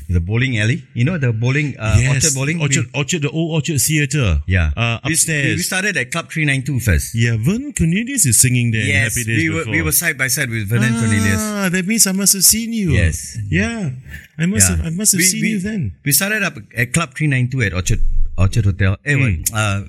the 0.10 0.20
bowling 0.20 0.60
alley. 0.60 0.84
You 0.94 1.06
know 1.06 1.18
the 1.18 1.32
bowling, 1.32 1.78
uh, 1.80 1.96
Orchard 2.12 2.34
Bowling. 2.36 2.58
We- 2.58 2.64
Orchard, 2.64 2.86
Orchard, 2.94 3.22
the 3.24 3.30
old 3.32 3.52
Orchard 3.56 3.80
Theatre. 3.80 4.44
yeah. 4.46 4.72
Uh, 4.76 5.00
We- 5.06 5.14
upstairs. 5.14 5.56
We, 5.58 5.64
started 5.64 5.96
at 5.98 6.12
Club 6.12 6.30
392 6.30 6.80
first. 6.82 7.16
yeah, 7.16 7.38
Vernon 7.40 7.72
Cornelius 7.74 8.26
is 8.26 8.38
singing 8.40 8.72
there 8.72 8.84
Yes, 8.86 9.16
Happy 9.16 9.24
Days 9.24 9.38
we 9.42 9.50
were, 9.50 9.60
before. 9.60 9.72
we 9.74 9.82
were 9.82 9.92
side 9.96 10.18
by 10.18 10.28
side 10.28 10.50
with 10.50 10.68
Vernon 10.68 10.94
Cornelius. 10.94 11.40
Ah, 11.40 11.70
that 11.72 11.88
means 11.88 12.06
I 12.06 12.12
must 12.12 12.34
have 12.34 12.44
seen 12.44 12.74
you. 12.74 12.92
Yes. 12.92 13.38
Yeah. 13.50 13.92
I 14.38 14.46
must 14.48 14.70
Yeah. 14.70 14.76
have 14.78 14.86
I 14.86 14.90
must 14.90 15.12
have 15.14 15.20
We- 15.20 15.26
seen 15.32 15.42
we- 15.42 15.50
you 15.56 15.60
then. 15.60 15.94
We 16.04 16.12
started 16.12 16.44
up 16.44 16.58
at 16.76 16.92
Club 16.94 17.16
392 17.16 17.62
at 17.64 17.74
Orchard 17.74 18.02
Orchard 18.38 18.66
Hotel. 18.66 18.98
Eh? 19.06 19.16
Hmm. 19.16 19.44
Uh, 19.54 19.82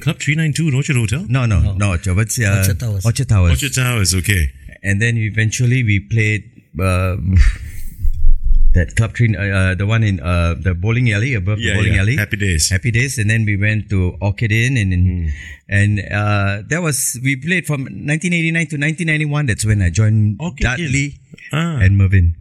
Club 0.00 0.18
392 0.18 0.68
in 0.68 0.74
Orchard 0.74 0.96
Hotel? 0.96 1.24
no, 1.28 1.46
no, 1.46 1.72
no, 1.74 1.90
Orchard. 1.90 2.16
What's, 2.16 2.38
uh, 2.40 2.56
Orchard 2.58 2.80
Towers. 2.80 3.04
Orchard 3.06 3.28
Towers. 3.28 3.50
Orchard 3.52 3.74
Towers, 3.74 4.14
okay. 4.14 4.52
and 4.82 5.00
then 5.00 5.16
eventually 5.16 5.82
we 5.84 6.00
played 6.00 6.44
uh, 6.80 7.16
that 8.72 8.94
club 8.96 9.12
train, 9.14 9.34
uh, 9.36 9.40
uh, 9.42 9.74
the 9.74 9.84
one 9.86 10.02
in 10.04 10.20
uh, 10.20 10.54
the 10.58 10.74
bowling 10.74 11.10
alley 11.12 11.34
above 11.34 11.58
Yeah, 11.58 11.72
the 11.72 11.78
bowling 11.78 11.94
yeah. 11.94 12.00
alley. 12.02 12.16
Happy 12.16 12.36
Days. 12.36 12.70
Happy 12.70 12.90
days, 12.92 13.18
and 13.18 13.28
then 13.28 13.44
we 13.44 13.56
went 13.56 13.90
to 13.90 14.16
Orchid 14.20 14.52
Inn, 14.52 14.76
and 14.76 14.92
and, 14.92 15.32
and 15.68 16.00
uh, 16.12 16.62
that 16.68 16.80
was 16.80 17.18
we 17.22 17.34
played 17.36 17.66
from 17.66 17.82
1989 17.82 18.66
to 18.68 18.76
1991. 18.78 19.46
That's 19.46 19.64
when 19.66 19.82
I 19.82 19.90
joined 19.90 20.38
Orchid 20.40 20.64
Inn. 20.66 20.70
Dudley 20.86 21.14
Ah. 21.52 21.78
and 21.82 21.98
Mervyn. 21.98 22.36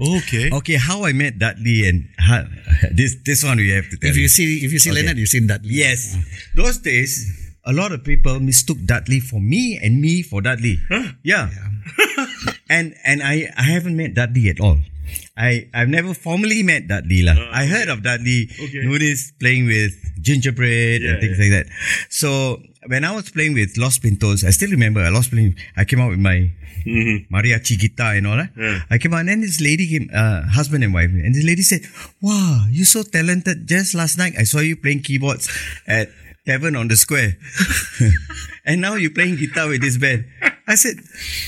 Okay. 0.00 0.50
Okay, 0.50 0.74
how 0.74 1.04
I 1.04 1.12
met 1.12 1.38
Dudley 1.38 1.86
and 1.88 2.08
how, 2.18 2.44
this 2.90 3.16
this 3.24 3.44
one 3.44 3.58
we 3.58 3.70
have 3.70 3.88
to 3.90 3.96
tell 3.96 4.10
If 4.10 4.16
you 4.16 4.28
see 4.28 4.64
if 4.64 4.72
you 4.72 4.78
see 4.78 4.90
Okay. 4.90 5.02
Leonard, 5.02 5.18
you've 5.18 5.30
seen 5.30 5.46
that. 5.46 5.62
Yes. 5.64 6.16
Those 6.54 6.78
days, 6.78 7.30
a 7.64 7.72
lot 7.72 7.92
of 7.92 8.02
people 8.02 8.40
mistook 8.40 8.78
Dudley 8.84 9.20
for 9.20 9.40
me 9.40 9.78
and 9.80 10.00
me 10.00 10.22
for 10.22 10.42
Dudley. 10.42 10.78
Yeah. 11.22 11.50
and 12.68 12.94
and 13.04 13.22
I, 13.22 13.52
I 13.56 13.62
haven't 13.62 13.96
met 13.96 14.14
Dudley 14.14 14.48
at 14.48 14.60
all. 14.60 14.78
I 15.36 15.68
I've 15.74 15.88
never 15.88 16.14
formally 16.14 16.62
met 16.62 16.88
Dudley 16.88 17.22
lah. 17.22 17.36
I 17.52 17.66
heard 17.66 17.88
of 17.88 18.02
Dudley 18.02 18.48
Uh, 18.50 18.64
Okay. 18.64 18.82
Nonis 18.86 19.32
playing 19.38 19.66
with 19.66 19.92
Gingerbread 20.20 21.02
Yeah, 21.02 21.10
and 21.10 21.16
things 21.20 21.38
like 21.38 21.50
that. 21.52 21.66
So 22.08 22.60
when 22.86 23.04
I 23.04 23.12
was 23.16 23.30
playing 23.30 23.54
with 23.54 23.76
Los 23.76 23.98
Pintos, 23.98 24.44
I 24.44 24.50
still 24.50 24.70
remember 24.70 25.00
I 25.00 25.08
lost 25.10 25.30
playing. 25.30 25.56
I 25.76 25.84
came 25.84 26.00
out 26.00 26.10
with 26.10 26.20
my 26.20 26.50
mariachi 27.32 27.80
guitar 27.80 28.12
and 28.14 28.26
all 28.28 28.36
that. 28.36 28.52
Mm-hmm. 28.52 28.60
Yeah. 28.62 28.80
I 28.92 28.98
came 28.98 29.14
out 29.14 29.20
and 29.24 29.28
then 29.32 29.40
this 29.40 29.60
lady 29.60 29.88
came, 29.88 30.10
uh, 30.12 30.42
husband 30.52 30.84
and 30.84 30.92
wife, 30.92 31.08
and 31.10 31.34
this 31.34 31.44
lady 31.44 31.62
said, 31.64 31.80
"Wow, 32.20 32.66
you're 32.70 32.84
so 32.88 33.02
talented. 33.02 33.64
Just 33.66 33.94
last 33.96 34.18
night 34.20 34.34
I 34.38 34.44
saw 34.44 34.60
you 34.60 34.76
playing 34.76 35.00
keyboards 35.00 35.48
at 35.88 36.12
Tavern 36.44 36.76
on 36.76 36.88
the 36.92 36.96
Square, 37.00 37.40
and 38.68 38.80
now 38.80 38.94
you're 39.00 39.10
playing 39.16 39.36
guitar 39.36 39.68
with 39.68 39.80
this 39.80 39.96
band." 39.96 40.24
I 40.66 40.74
said, 40.76 40.96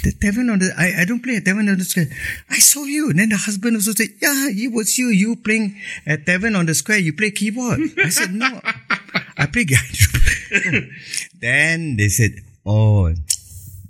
"The 0.05 0.13
Tavern 0.13 0.51
on 0.51 0.59
the 0.59 0.73
I, 0.77 1.03
I 1.03 1.05
don't 1.05 1.23
play 1.23 1.37
at 1.37 1.45
Tavern 1.45 1.69
on 1.69 1.79
the 1.79 1.85
Square. 1.85 2.09
I 2.51 2.59
saw 2.59 2.85
you." 2.85 3.11
And 3.11 3.19
then 3.19 3.31
the 3.31 3.37
husband 3.37 3.77
also 3.77 3.93
said, 3.93 4.09
"Yeah, 4.21 4.49
it 4.49 4.73
was 4.73 4.99
you. 4.99 5.09
You 5.09 5.37
playing 5.37 5.77
at 6.07 6.27
Tavern 6.27 6.55
on 6.55 6.67
the 6.67 6.75
Square. 6.75 6.99
You 6.99 7.13
play 7.13 7.31
keyboard." 7.31 7.81
I 7.99 8.09
said, 8.11 8.33
"No, 8.35 8.61
I 9.37 9.47
play 9.47 9.65
guitar." 9.65 9.85
then 11.41 11.97
they 11.97 12.09
said, 12.09 12.33
"Oh." 12.65 13.13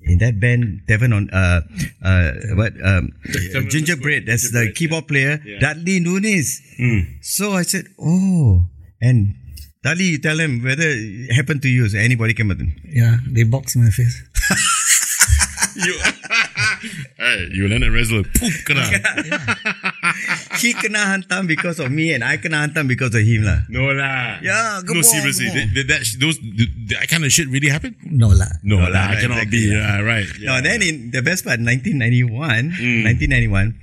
in 0.07 0.19
that 0.19 0.39
band, 0.39 0.87
Devon 0.87 1.13
on 1.13 1.29
uh 1.31 1.63
uh 2.01 2.31
what 2.55 2.73
um 2.79 3.11
Devon 3.27 3.57
on 3.57 3.65
the 3.65 3.71
Gingerbread, 3.71 4.27
that's 4.27 4.53
the 4.55 4.71
Gingerbread, 4.71 4.77
keyboard 4.77 5.09
player, 5.09 5.43
Yeah. 5.45 5.59
Dudley 5.59 5.99
Nonis. 5.99 6.63
Hmm. 6.79 7.19
So 7.23 7.53
I 7.53 7.63
said, 7.63 7.87
oh, 7.99 8.63
and 9.03 9.35
Dudley, 9.83 10.05
you 10.15 10.19
tell 10.19 10.39
him 10.39 10.63
whether 10.63 10.87
it 10.87 11.33
happened 11.35 11.63
to 11.63 11.69
you. 11.69 11.89
So 11.89 11.99
anybody 11.99 12.35
came 12.35 12.53
at 12.53 12.59
him. 12.59 12.73
Yeah, 12.87 13.17
they 13.27 13.43
boxed 13.43 13.77
my 13.77 13.91
face. 13.91 14.23
You, 15.77 15.95
hey, 17.19 17.49
you 17.53 17.69
Leonard 17.69 17.93
Rezel, 17.93 18.25
poop, 18.25 18.53
kena. 18.65 18.85
He 20.61 20.73
kena 20.73 21.05
hantam 21.05 21.47
because 21.47 21.79
of 21.81 21.91
me, 21.93 22.13
and 22.15 22.25
I 22.25 22.37
kena 22.39 22.65
hantam 22.67 22.89
because 22.89 23.15
of 23.15 23.23
him 23.23 23.45
lah. 23.45 23.61
No 23.69 23.93
lah. 23.93 24.39
Yeah, 24.43 24.81
No, 24.81 24.89
come 24.89 24.97
on, 24.99 25.05
seriously, 25.05 25.51
did, 25.53 25.75
did 25.75 25.89
that 25.89 26.01
those 26.19 26.39
did 26.39 26.89
that 26.89 27.09
kind 27.09 27.25
of 27.25 27.33
shit 27.33 27.49
really 27.49 27.69
happen? 27.69 27.95
No 28.05 28.29
lah. 28.29 28.49
No, 28.63 28.79
No 28.81 28.89
lah, 28.89 29.13
lah, 29.13 29.21
cannot 29.21 29.51
be. 29.51 29.69
yeah. 29.69 30.01
Yeah, 30.01 30.01
right. 30.01 30.27
No, 30.41 30.61
then 30.63 30.81
in 30.83 31.11
the 31.13 31.21
best 31.23 31.45
part, 31.45 31.61
1991, 31.61 32.73
Hmm. 32.73 33.05
1991, 33.05 33.77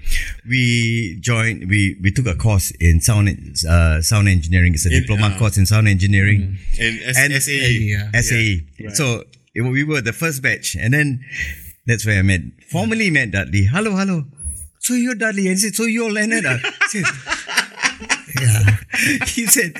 we 0.49 1.17
joined, 1.21 1.69
we, 1.69 1.95
we 2.01 2.11
took 2.11 2.25
a 2.27 2.35
course 2.35 2.71
in 2.81 2.99
sound, 3.01 3.29
uh, 3.69 4.01
sound 4.01 4.27
engineering. 4.27 4.73
It's 4.73 4.85
a 4.85 4.89
In, 4.93 5.01
diploma 5.01 5.27
uh, 5.35 5.37
course 5.37 5.57
in 5.57 5.65
sound 5.65 5.87
engineering. 5.87 6.57
in 6.79 6.99
S- 7.05 7.17
and- 7.19 7.33
SAE. 7.33 7.77
Yeah. 7.93 8.09
SAE. 8.19 8.65
So 8.93 9.23
it, 9.53 9.61
we 9.61 9.83
were 9.83 10.01
the 10.01 10.13
first 10.13 10.41
batch, 10.41 10.75
and 10.75 10.93
then 10.93 11.21
that's 11.86 12.05
where 12.05 12.19
I 12.19 12.21
met, 12.21 12.41
formally 12.69 13.09
met 13.11 13.31
Dudley. 13.31 13.65
Hello, 13.65 13.91
hello. 13.95 14.25
So 14.79 14.93
you're 14.95 15.15
Dudley, 15.15 15.47
and 15.47 15.55
he 15.55 15.57
said, 15.57 15.75
so 15.75 15.84
you're 15.84 16.11
Leonard. 16.11 16.45
ah?" 16.45 16.59
I 16.63 16.88
said, 16.88 17.05
Yeah. 18.41 18.77
he 19.27 19.45
said, 19.47 19.73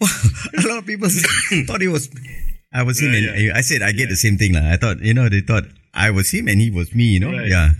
well, 0.00 0.10
a 0.58 0.62
lot 0.68 0.78
of 0.78 0.86
people 0.86 1.08
thought 1.66 1.82
it 1.82 1.88
was, 1.88 2.10
I 2.72 2.82
was 2.82 2.98
him, 3.00 3.12
Yeah, 3.14 3.30
and 3.34 3.52
I 3.52 3.60
said 3.60 3.82
I 3.82 3.92
get 3.92 4.08
the 4.08 4.16
same 4.16 4.38
thing, 4.38 4.54
lah. 4.54 4.70
I 4.72 4.76
thought, 4.76 5.00
you 5.00 5.14
know, 5.14 5.28
they 5.28 5.40
thought 5.40 5.64
I 5.92 6.10
was 6.10 6.30
him 6.30 6.46
and 6.46 6.60
he 6.60 6.70
was 6.70 6.94
me, 6.94 7.04
you 7.04 7.20
know, 7.20 7.32
Right. 7.32 7.48
yeah. 7.48 7.70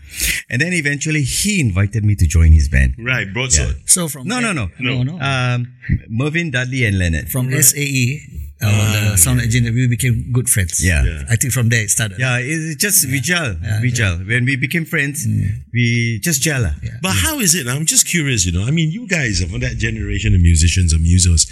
And 0.51 0.61
then 0.61 0.73
eventually 0.73 1.23
he 1.23 1.61
invited 1.61 2.05
me 2.05 2.17
to 2.17 2.27
join 2.27 2.51
his 2.53 2.69
band. 2.69 2.95
Right, 2.99 3.33
broadsword. 3.33 3.77
So 3.87 4.09
from 4.09 4.27
No, 4.27 4.41
no, 4.41 4.53
no, 4.53 4.69
no, 4.81 5.03
no. 5.05 5.21
Um, 5.21 5.73
Mervyn 6.09 6.51
Dudley 6.51 6.85
and 6.85 6.99
Leonard. 6.99 7.29
from 7.31 7.53
SAE, 7.53 8.21
uh, 8.63 9.11
the 9.13 9.17
sound 9.17 9.41
engineer, 9.41 9.73
we 9.73 9.87
became 9.87 10.33
good 10.33 10.49
friends. 10.51 10.85
Yeah. 10.85 11.05
Yeah. 11.05 11.23
I 11.31 11.37
think 11.37 11.53
from 11.53 11.69
there 11.69 11.83
it 11.85 11.91
started. 11.91 12.19
Yeah, 12.19 12.39
it's 12.43 12.75
just 12.83 13.07
we 13.07 13.21
gel, 13.21 13.57
Yeah, 13.63 13.81
we 13.81 13.93
gel. 13.93 14.17
When 14.19 14.45
we 14.45 14.57
became 14.57 14.85
friends, 14.85 15.27
we 15.73 16.19
just 16.21 16.43
gel. 16.43 16.63
Yeah. 16.83 16.99
But 17.01 17.13
how 17.15 17.39
is 17.39 17.55
it? 17.55 17.69
I'm 17.69 17.87
just 17.87 18.07
curious, 18.07 18.45
you 18.45 18.51
know. 18.53 18.65
I 18.67 18.73
mean, 18.73 18.91
you 18.91 19.07
guys 19.07 19.41
are 19.41 19.47
from 19.47 19.61
that 19.61 19.79
generation 19.79 20.35
of 20.35 20.41
musicians, 20.43 20.93
of 20.93 21.01
musos. 21.01 21.47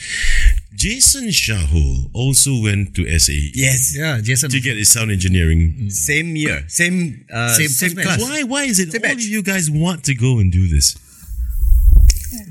Jason 0.79 1.27
Shahul 1.31 2.09
also 2.15 2.63
went 2.63 2.95
to 2.95 3.03
SAE 3.19 3.51
Yes. 3.55 3.97
Yeah, 3.99 4.21
Jason. 4.23 4.49
to 4.51 4.61
get 4.61 4.77
his 4.77 4.89
sound 4.95 5.11
engineering. 5.11 5.91
Same 5.91 6.37
year, 6.37 6.63
same 6.69 7.27
uh, 7.35 7.49
Same 7.59 7.67
same, 7.69 7.91
first 7.97 8.07
class. 8.07 8.21
Why? 8.23 8.43
Why 8.45 8.63
is 8.71 8.79
it 8.79 8.93
Same 8.93 9.03
all 9.05 9.11
of 9.11 9.21
you 9.21 9.43
guys 9.43 9.67
want 9.71 10.05
to 10.05 10.15
go 10.15 10.39
and 10.39 10.53
do 10.53 10.69
this? 10.69 10.95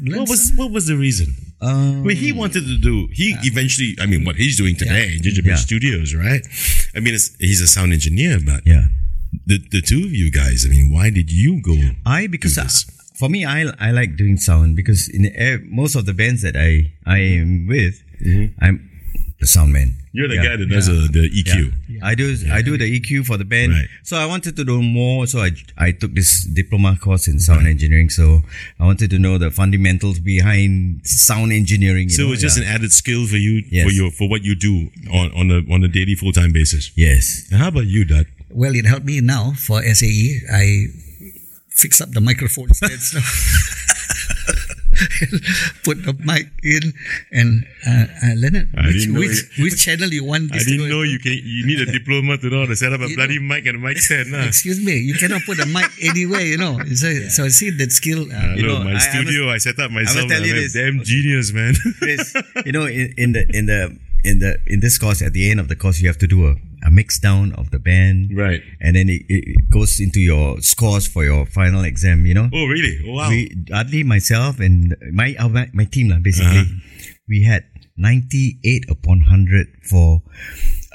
What 0.03 0.27
was 0.27 0.51
what 0.59 0.71
was 0.71 0.87
the 0.91 0.97
reason? 0.97 1.29
Um, 1.61 2.03
Well, 2.03 2.15
he 2.15 2.31
wanted 2.33 2.65
to 2.67 2.77
do. 2.77 3.07
He 3.13 3.27
eventually. 3.51 3.95
I 4.03 4.05
mean, 4.11 4.25
what 4.25 4.35
he's 4.35 4.57
doing 4.57 4.75
today, 4.75 5.13
in 5.15 5.23
Gingerbread 5.23 5.55
Yeah. 5.57 5.67
Studios, 5.69 6.13
right? 6.13 6.43
I 6.95 6.99
mean, 6.99 7.13
it's, 7.15 7.35
he's 7.39 7.61
a 7.61 7.67
sound 7.75 7.93
engineer, 7.93 8.39
but 8.43 8.61
yeah. 8.67 8.87
the 9.45 9.57
the 9.71 9.81
two 9.81 10.03
of 10.03 10.11
you 10.21 10.29
guys. 10.31 10.65
I 10.65 10.69
mean, 10.69 10.91
why 10.91 11.09
did 11.09 11.31
you 11.31 11.61
go? 11.61 11.75
I 12.05 12.27
because 12.27 12.55
do 12.55 12.63
this? 12.63 12.85
for 13.19 13.29
me, 13.29 13.45
I 13.45 13.59
I 13.79 13.89
like 13.91 14.11
doing 14.17 14.37
sound 14.37 14.75
because 14.75 15.07
in 15.09 15.21
uh, 15.33 15.57
most 15.81 15.95
of 15.95 16.05
the 16.05 16.13
bands 16.13 16.41
that 16.45 16.55
I 16.55 16.91
I 17.05 17.19
am 17.41 17.67
with, 17.67 18.03
I'm 18.61 18.89
the 19.39 19.45
sound 19.47 19.71
man. 19.73 19.87
Mm-hmm. 19.89 20.17
You're 20.17 20.27
the 20.29 20.35
Yeah. 20.35 20.43
guy 20.43 20.55
that 20.57 20.65
does 20.69 20.89
uh, 20.89 21.07
the 21.11 21.29
EQ. 21.29 22.01
I 22.01 22.15
do 22.15 22.35
I 22.51 22.63
do 22.63 22.75
the 22.75 22.89
EQ 22.99 23.25
for 23.27 23.37
the 23.37 23.45
band. 23.45 23.71
Right. 23.73 23.87
So 24.01 24.17
I 24.17 24.25
wanted 24.25 24.55
to 24.55 24.63
do 24.65 24.81
more. 24.81 25.27
So 25.27 25.39
I 25.39 25.51
I 25.77 25.91
took 25.91 26.15
this 26.15 26.43
diploma 26.43 26.97
course 26.99 27.27
in 27.27 27.39
sound 27.39 27.67
engineering. 27.67 28.09
So 28.09 28.41
I 28.79 28.85
wanted 28.85 29.11
to 29.11 29.19
know 29.19 29.37
the 29.37 29.51
fundamentals 29.51 30.17
behind 30.19 31.05
sound 31.05 31.53
engineering. 31.53 32.09
you 32.09 32.15
So 32.17 32.23
know, 32.23 32.33
it's 32.33 32.41
just 32.41 32.57
yeah. 32.57 32.65
an 32.65 32.75
added 32.75 32.91
skill 32.93 33.27
for 33.27 33.37
you 33.37 33.61
Yes. 33.69 33.85
for 33.85 33.91
your 33.91 34.09
for 34.09 34.27
what 34.27 34.43
you 34.43 34.55
do 34.55 34.89
on 35.11 35.31
on 35.33 35.51
a 35.51 35.61
on 35.71 35.83
a 35.83 35.87
daily 35.87 36.15
full 36.15 36.31
time 36.33 36.51
basis. 36.51 36.89
yes. 36.95 37.45
And 37.51 37.61
how 37.61 37.67
about 37.67 37.85
you, 37.85 38.05
Dad? 38.05 38.25
Well, 38.49 38.73
it 38.75 38.85
helped 38.85 39.05
me 39.05 39.21
now 39.21 39.53
for 39.55 39.83
SAE. 39.83 40.41
I 40.51 40.87
fix 41.69 42.01
up 42.01 42.09
the 42.11 42.21
microphone 42.21 42.69
and 42.81 43.01
stuff. 43.01 43.27
Put 45.83 46.03
the 46.03 46.13
mic 46.23 46.47
in 46.63 46.93
and 47.31 47.65
uh, 47.85 48.05
uh, 48.23 48.35
Leonard, 48.35 48.69
I 48.77 48.87
which, 48.87 49.07
which, 49.07 49.57
you- 49.57 49.63
which 49.65 49.83
channel 49.83 50.09
you 50.09 50.23
want 50.25 50.51
I 50.53 50.59
didn't 50.59 50.89
know 50.89 51.01
you 51.03 51.19
can 51.19 51.33
you 51.33 51.65
need 51.65 51.79
a 51.81 51.85
diploma 51.91 52.37
to 52.37 52.49
know 52.49 52.61
how 52.61 52.65
to 52.67 52.75
set 52.75 52.91
up 52.93 53.01
a 53.01 53.07
You 53.09 53.15
bloody 53.15 53.39
mic 53.39 53.65
and 53.65 53.77
a 53.77 53.79
mic 53.79 53.97
stand. 53.99 54.31
Nah. 54.31 54.45
Excuse 54.45 54.83
me, 54.83 54.97
you 54.97 55.13
cannot 55.15 55.41
put 55.45 55.59
a 55.59 55.65
mic 55.65 55.89
anywhere, 56.03 56.41
you 56.41 56.57
know. 56.57 56.79
So, 56.95 57.11
so 57.29 57.45
I 57.45 57.49
see 57.49 57.69
that 57.71 57.91
skill. 57.91 58.23
Uh, 58.31 58.55
Hello, 58.57 58.79
know, 58.79 58.83
my 58.83 58.91
I- 58.93 58.95
I 58.95 58.99
studio 58.99 59.49
I, 59.49 59.57
set 59.57 59.79
up 59.79 59.91
myself. 59.91 60.23
you 60.23 60.29
man. 60.29 60.41
this. 60.41 60.73
Damn 60.73 61.03
genius, 61.03 61.53
man. 61.53 61.73
Chris, 61.99 62.33
you 62.65 62.71
know, 62.71 62.85
in, 62.99 63.13
in 63.17 63.31
the 63.33 63.45
in 63.55 63.65
the 63.67 63.97
in 64.23 64.39
the 64.39 64.59
in 64.65 64.79
this 64.79 64.97
course, 64.97 65.21
at 65.21 65.33
the 65.33 65.49
end 65.51 65.59
of 65.59 65.67
the 65.67 65.75
course, 65.75 66.01
you 66.01 66.07
have 66.07 66.17
to 66.19 66.27
do 66.27 66.47
a, 66.47 66.55
a 66.85 66.91
mix 66.91 67.19
down 67.19 67.53
of 67.53 67.71
the 67.71 67.79
band, 67.79 68.31
right. 68.37 68.61
and 68.79 68.95
then 68.95 69.09
it, 69.09 69.23
it 69.29 69.69
goes 69.69 69.99
into 69.99 70.19
your 70.19 70.61
scores 70.61 71.07
for 71.07 71.23
your 71.25 71.45
final 71.45 71.83
exam. 71.83 72.25
You 72.25 72.33
know, 72.35 72.49
Oh, 72.53 72.65
really? 72.65 72.99
Oh, 73.07 73.13
wow. 73.13 73.29
we 73.29 73.49
Dudley, 73.49 74.03
myself, 74.03 74.59
and 74.59 74.95
my 75.11 75.35
uh, 75.39 75.49
my, 75.49 75.69
my 75.73 75.85
team, 75.85 76.09
basically, 76.21 76.59
Uh-huh. 76.59 77.13
we 77.27 77.43
had 77.43 77.63
ninety 77.97 78.59
eight 78.63 78.85
upon 78.89 79.21
hundred 79.21 79.67
for 79.89 80.21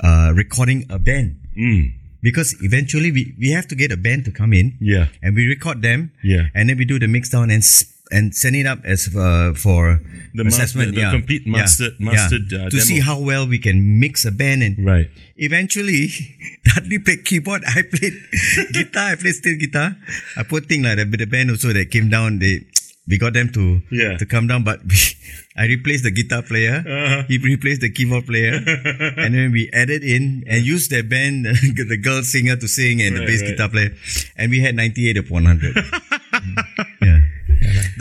uh, 0.03 0.33
recording 0.35 0.87
a 0.91 0.99
band. 0.99 1.37
Mm. 1.59 1.95
Because 2.23 2.55
eventually 2.63 3.11
we, 3.11 3.35
we 3.39 3.51
have 3.51 3.67
to 3.67 3.75
get 3.75 3.91
a 3.91 3.97
band 3.97 4.25
to 4.27 4.31
come 4.31 4.53
in 4.53 4.79
Yeah. 4.81 5.09
and 5.23 5.35
we 5.35 5.47
record 5.49 5.83
them 5.83 6.13
Yeah. 6.23 6.49
and 6.55 6.69
then 6.71 6.79
we 6.79 6.85
do 6.85 7.01
the 7.01 7.09
mix 7.09 7.31
down 7.31 7.51
and 7.51 7.63
s- 7.67 7.92
and 8.13 8.35
send 8.37 8.55
it 8.57 8.67
up 8.69 8.81
as 8.85 9.09
uh, 9.17 9.55
for 9.57 9.99
The 10.35 10.45
assessment. 10.47 10.93
the- 10.93 11.01
the 11.01 11.01
yeah. 11.09 11.13
complete 11.17 11.43
Yeah. 11.47 11.53
mastered- 11.65 11.99
mastered, 11.99 12.53
uh, 12.53 12.69
to 12.71 12.79
see 12.81 13.01
how 13.01 13.19
well 13.19 13.49
we 13.49 13.59
can 13.59 13.99
mix 13.99 14.25
a 14.25 14.31
band. 14.31 14.63
And 14.63 14.75
Right. 14.85 15.09
eventually, 15.37 16.13
Dudley 16.69 16.99
played 17.01 17.25
keyboard. 17.25 17.63
I 17.67 17.83
played 17.83 18.15
guitar. 18.77 19.13
I 19.13 19.15
played 19.17 19.35
steel 19.35 19.57
guitar. 19.59 19.97
I 20.37 20.43
put 20.45 20.69
thing 20.69 20.83
like 20.85 20.99
the, 21.01 21.05
the 21.09 21.27
band 21.27 21.51
also 21.51 21.73
that 21.73 21.91
came 21.91 22.09
down. 22.13 22.39
They 22.39 22.65
we 23.09 23.19
got 23.19 23.33
them 23.35 23.49
to 23.57 23.83
Yeah. 23.91 24.17
to 24.21 24.25
come 24.27 24.47
down, 24.47 24.63
but 24.63 24.85
we, 24.87 24.95
I 25.57 25.67
replaced 25.67 26.05
the 26.05 26.11
guitar 26.15 26.41
player. 26.41 26.81
Uh-huh. 26.87 27.25
He 27.29 27.37
replaced 27.37 27.81
the 27.83 27.91
keyboard 27.91 28.25
player, 28.25 28.55
and 28.57 29.35
then 29.35 29.53
we 29.53 29.69
added 29.75 30.01
in 30.05 30.45
and 30.49 30.65
used 30.65 30.89
their 30.91 31.03
band, 31.03 31.45
the 31.45 31.99
girl 32.01 32.23
singer 32.23 32.57
to 32.57 32.69
sing 32.69 33.03
and 33.03 33.17
the 33.17 33.27
bass 33.27 33.43
right. 33.43 33.51
guitar 33.53 33.69
player, 33.69 33.91
and 34.39 34.49
we 34.55 34.61
had 34.65 34.75
ninety 34.77 35.09
eight 35.11 35.19
upon 35.19 35.45
hundred. 35.45 35.77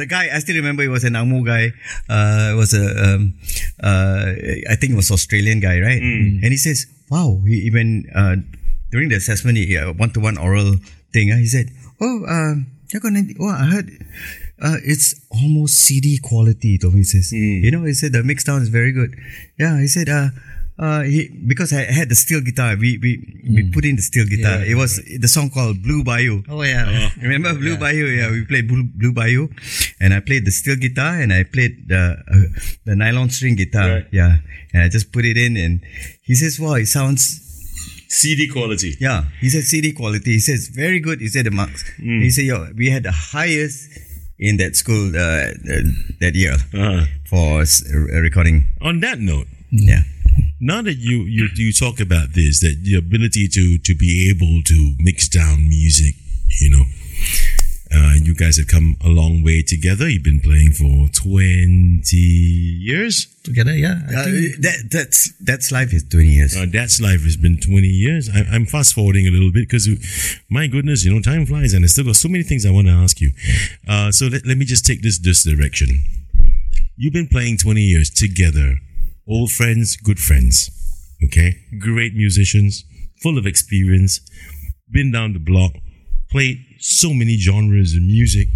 The 0.02 0.10
guy, 0.10 0.34
I 0.34 0.40
still 0.40 0.58
remember, 0.58 0.82
he 0.82 0.90
was 0.90 1.04
an 1.06 1.16
Amu 1.16 1.46
guy. 1.46 1.78
Uh, 2.10 2.54
it 2.54 2.58
was 2.58 2.74
a, 2.74 2.90
um, 2.98 3.38
uh, 3.78 4.34
I 4.66 4.74
think 4.74 4.94
it 4.94 4.98
was 4.98 5.14
Australian 5.14 5.60
guy, 5.62 5.78
right? 5.78 6.02
Mm. 6.02 6.42
And 6.42 6.50
he 6.50 6.58
says, 6.58 6.90
"Wow!" 7.14 7.38
He 7.46 7.62
even 7.70 8.10
uh, 8.10 8.42
during 8.90 9.14
the 9.14 9.22
assessment, 9.22 9.62
he 9.62 9.78
one 9.78 10.10
to 10.18 10.20
one 10.20 10.42
oral 10.42 10.82
thing. 11.14 11.30
Uh, 11.30 11.38
he 11.38 11.46
said, 11.46 11.70
"Oh, 12.02 12.26
um, 12.26 12.66
you 12.90 13.00
got 13.00 13.14
90 13.14 13.38
oh, 13.40 13.54
I 13.54 13.70
heard." 13.70 13.94
Uh, 14.58 14.82
it's 14.82 15.22
almost 15.30 15.78
CD 15.78 16.18
quality, 16.18 16.78
Tommy 16.82 17.04
says. 17.04 17.30
Mm. 17.30 17.62
You 17.62 17.70
know, 17.70 17.84
he 17.86 17.94
said 17.94 18.12
the 18.12 18.24
mix 18.24 18.44
down 18.44 18.62
is 18.66 18.70
very 18.70 18.92
good. 18.92 19.14
Yeah, 19.62 19.80
he 19.80 19.86
said, 19.86 20.10
uh, 20.10 20.34
uh, 20.82 21.04
he, 21.04 21.30
because 21.48 21.72
I 21.74 21.84
had 22.00 22.10
the 22.10 22.16
steel 22.16 22.42
guitar, 22.42 22.76
we, 22.76 22.98
we, 22.98 23.12
we 23.56 23.70
put 23.72 23.86
in 23.86 23.96
the 23.98 24.02
steel 24.02 24.26
guitar. 24.26 24.58
Yeah. 24.66 24.72
It 24.72 24.76
was 24.76 24.98
the 25.26 25.28
song 25.28 25.52
called 25.52 25.84
Blue 25.84 26.04
Bayou. 26.04 26.42
oh, 26.50 26.64
yeah. 26.64 27.10
Remember 27.22 27.54
Blue 27.54 27.78
Bayou? 27.78 28.06
Yeah, 28.08 28.32
we 28.32 28.44
played 28.46 28.68
Blue, 28.68 28.86
Blue 28.96 29.14
Bayou, 29.14 29.48
and 30.02 30.14
I 30.14 30.20
played 30.22 30.44
the 30.46 30.52
steel 30.52 30.76
guitar 30.76 31.14
and 31.22 31.32
I 31.32 31.44
played 31.44 31.88
the 31.88 32.18
uh, 32.28 32.62
the 32.86 32.96
nylon 32.96 33.30
string 33.30 33.56
guitar. 33.56 33.88
Right. 34.02 34.08
Yeah, 34.12 34.38
and 34.74 34.82
I 34.84 34.90
just 34.90 35.14
put 35.14 35.24
it 35.24 35.38
in, 35.38 35.56
and 35.56 35.82
he 36.24 36.34
says, 36.36 36.60
"Wow, 36.60 36.74
it 36.76 36.88
sounds." 36.88 37.48
CD 38.12 38.48
quality. 38.50 38.98
Yeah, 39.00 39.24
he 39.40 39.48
said 39.50 39.64
CD 39.64 39.94
quality. 39.94 40.32
He 40.34 40.40
says 40.40 40.68
very 40.68 41.00
good. 41.00 41.22
He 41.22 41.28
said 41.30 41.46
the 41.46 41.52
marks. 41.52 41.86
Mm. 41.98 42.22
He 42.24 42.30
said, 42.30 42.44
"Yo, 42.44 42.68
we 42.76 42.90
had 42.90 43.04
the 43.04 43.12
highest 43.14 43.88
in 44.38 44.58
that 44.58 44.76
school 44.76 45.16
uh, 45.16 45.54
uh, 45.56 45.82
that 46.20 46.34
year 46.36 46.58
Uh, 46.74 47.06
for 47.30 47.62
s- 47.62 47.84
a 47.88 48.20
recording. 48.20 48.66
on 48.82 49.00
that 49.00 49.20
note, 49.20 49.48
Yeah. 49.72 50.04
Now 50.62 50.82
that 50.84 50.94
you, 50.94 51.24
you 51.24 51.50
you 51.56 51.74
talk 51.74 52.00
about 52.00 52.34
this, 52.34 52.62
that 52.62 52.84
the 52.84 52.96
ability 52.96 53.48
to 53.50 53.78
to 53.80 53.96
be 53.96 54.30
able 54.30 54.62
to 54.64 54.96
mix 55.00 55.28
down 55.28 55.68
music, 55.68 56.16
you 56.62 56.70
know, 56.70 56.86
uh, 57.94 58.14
you 58.22 58.36
guys 58.36 58.58
have 58.58 58.68
come 58.68 58.96
a 59.04 59.10
long 59.10 59.44
way 59.44 59.64
together. 59.64 60.08
You've 60.08 60.24
been 60.24 60.40
playing 60.40 60.74
for 60.74 61.10
twenty 61.10 62.16
years. 62.16 63.26
Together, 63.44 63.76
yeah. 63.76 64.02
Uh, 64.08 64.54
that 64.62 64.88
that's 64.92 65.34
that's 65.42 65.72
life 65.72 65.94
is 65.94 66.04
twenty 66.04 66.30
years. 66.30 66.56
Uh, 66.56 66.68
that's 66.72 67.02
life 67.02 67.24
has 67.24 67.38
been 67.38 67.58
20 67.60 67.88
years. 67.88 68.30
I, 68.30 68.42
I'm 68.54 68.68
fast 68.68 68.94
forwarding 68.94 69.28
a 69.28 69.32
little 69.32 69.52
bit 69.52 69.68
because, 69.68 69.90
my 70.48 70.68
goodness, 70.68 71.04
you 71.04 71.12
know, 71.12 71.22
time 71.22 71.48
flies 71.48 71.74
and 71.74 71.84
I 71.84 71.88
still 71.88 72.06
got 72.06 72.16
so 72.16 72.30
many 72.30 72.44
things 72.44 72.68
I 72.68 72.70
want 72.70 72.88
to 72.88 72.94
ask 72.94 73.20
you. 73.20 73.32
Uh, 73.88 74.12
so 74.12 74.28
let, 74.28 74.46
let 74.46 74.58
me 74.58 74.66
just 74.66 74.86
take 74.86 75.02
this 75.02 75.18
this 75.18 75.44
direction. 75.44 76.06
You've 76.98 77.14
been 77.14 77.28
playing 77.28 77.58
20 77.58 77.82
years 77.82 78.12
together, 78.12 78.76
old 79.32 79.52
friends, 79.52 79.96
good 79.96 80.20
friends. 80.20 80.70
Okay, 81.24 81.56
great 81.80 82.14
musicians, 82.16 82.84
full 83.22 83.38
of 83.38 83.46
experience, 83.46 84.20
been 84.92 85.12
down 85.12 85.34
the 85.34 85.40
block, 85.40 85.72
played 86.30 86.58
so 86.80 87.14
many 87.14 87.38
genres 87.38 87.96
of 87.96 88.02
music. 88.02 88.48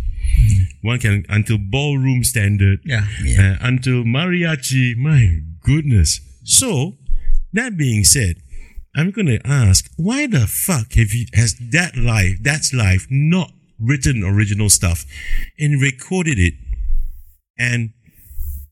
One 0.82 1.00
can 1.00 1.26
until 1.30 1.58
ballroom 1.60 2.24
standard, 2.24 2.80
Yeah. 2.84 3.08
uh, 3.40 3.58
until 3.62 4.04
mariachi. 4.04 4.96
My 4.98 5.42
goodness. 5.62 6.20
So, 6.44 6.98
that 7.54 7.78
being 7.78 8.04
said, 8.04 8.36
I'm 8.96 9.12
going 9.12 9.28
to 9.28 9.40
ask, 9.46 9.90
why 9.98 10.26
the 10.28 10.48
fuck 10.48 10.94
have 10.94 11.12
you, 11.14 11.26
has 11.34 11.56
that 11.72 11.96
life, 11.98 12.38
that's 12.42 12.74
life, 12.74 13.08
not 13.10 13.52
written 13.80 14.24
original 14.24 14.70
stuff 14.70 15.06
and 15.60 15.82
recorded 15.82 16.40
it 16.40 16.54
and 17.58 17.92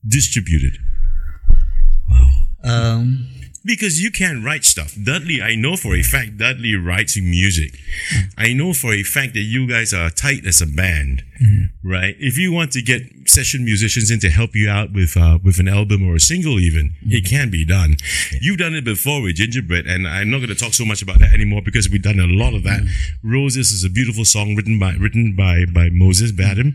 distributed? 0.06 0.78
Um, 2.62 3.28
Because 3.64 4.00
you 4.02 4.10
can 4.10 4.44
write 4.44 4.64
stuff. 4.64 4.94
Dudley, 5.02 5.40
I 5.40 5.54
know 5.54 5.76
for 5.76 5.94
a 5.96 6.02
fact 6.02 6.36
Dudley 6.36 6.76
writes 6.76 7.16
music. 7.16 7.78
I 8.36 8.52
know 8.52 8.74
for 8.74 8.92
a 8.92 9.02
fact 9.02 9.32
that 9.34 9.40
you 9.40 9.66
guys 9.66 9.94
are 9.94 10.10
tight 10.10 10.44
as 10.46 10.60
a 10.60 10.66
band, 10.66 11.22
right? 11.82 12.14
If 12.18 12.36
you 12.36 12.52
want 12.52 12.72
to 12.72 12.82
get 12.82 13.02
session 13.26 13.64
musicians 13.64 14.10
in 14.10 14.20
to 14.20 14.28
help 14.28 14.54
you 14.54 14.68
out 14.68 14.92
with 14.92 15.16
uh, 15.16 15.38
with 15.42 15.58
an 15.60 15.68
album 15.68 16.06
or 16.06 16.16
a 16.16 16.20
single, 16.20 16.60
even 16.60 16.92
it 17.06 17.24
can 17.26 17.50
be 17.50 17.64
done. 17.64 17.96
You've 18.38 18.58
done 18.58 18.74
it 18.74 18.84
before 18.84 19.22
with 19.22 19.36
Gingerbread, 19.36 19.86
and 19.86 20.06
I'm 20.06 20.30
not 20.30 20.38
going 20.38 20.50
to 20.50 20.54
talk 20.54 20.74
so 20.74 20.84
much 20.84 21.00
about 21.00 21.18
that 21.20 21.32
anymore 21.32 21.62
because 21.64 21.88
we've 21.88 22.02
done 22.02 22.20
a 22.20 22.26
lot 22.26 22.52
of 22.52 22.64
that. 22.64 22.82
Roses 23.22 23.72
is 23.72 23.82
a 23.82 23.88
beautiful 23.88 24.26
song 24.26 24.56
written 24.56 24.78
by 24.78 24.92
written 25.00 25.34
by 25.36 25.64
by 25.64 25.88
Moses 25.90 26.32
Badham, 26.32 26.74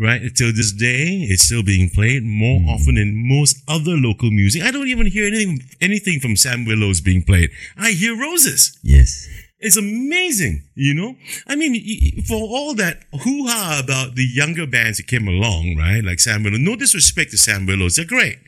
right? 0.00 0.34
Till 0.34 0.52
this 0.52 0.72
day, 0.72 1.26
it's 1.28 1.44
still 1.44 1.62
being 1.62 1.90
played 1.90 2.24
more 2.24 2.60
hmm. 2.60 2.68
often 2.68 2.94
than 2.94 3.28
most 3.28 3.62
other 3.68 3.92
local 3.92 4.30
music. 4.30 4.62
I 4.62 4.70
don't 4.70 4.88
even 4.88 5.06
hear 5.06 5.26
anything 5.26 5.60
anything 5.80 6.18
from 6.18 6.36
Sam 6.36 6.64
Willows 6.64 7.00
being 7.00 7.22
played. 7.22 7.50
I 7.76 7.90
hear 7.92 8.18
Roses. 8.18 8.78
Yes. 8.82 9.28
It's 9.62 9.76
amazing, 9.76 10.62
you 10.74 10.94
know? 10.94 11.16
I 11.46 11.54
mean, 11.54 12.22
for 12.26 12.36
all 12.36 12.74
that 12.76 13.02
hoo 13.12 13.46
ha 13.46 13.82
about 13.84 14.14
the 14.14 14.24
younger 14.24 14.66
bands 14.66 14.96
that 14.96 15.06
came 15.06 15.28
along, 15.28 15.76
right? 15.76 16.02
Like 16.02 16.18
Sam 16.18 16.42
Willows. 16.42 16.60
No 16.60 16.76
disrespect 16.76 17.32
to 17.32 17.36
Sam 17.36 17.66
Willows, 17.66 17.96
they're 17.96 18.06
great. 18.06 18.38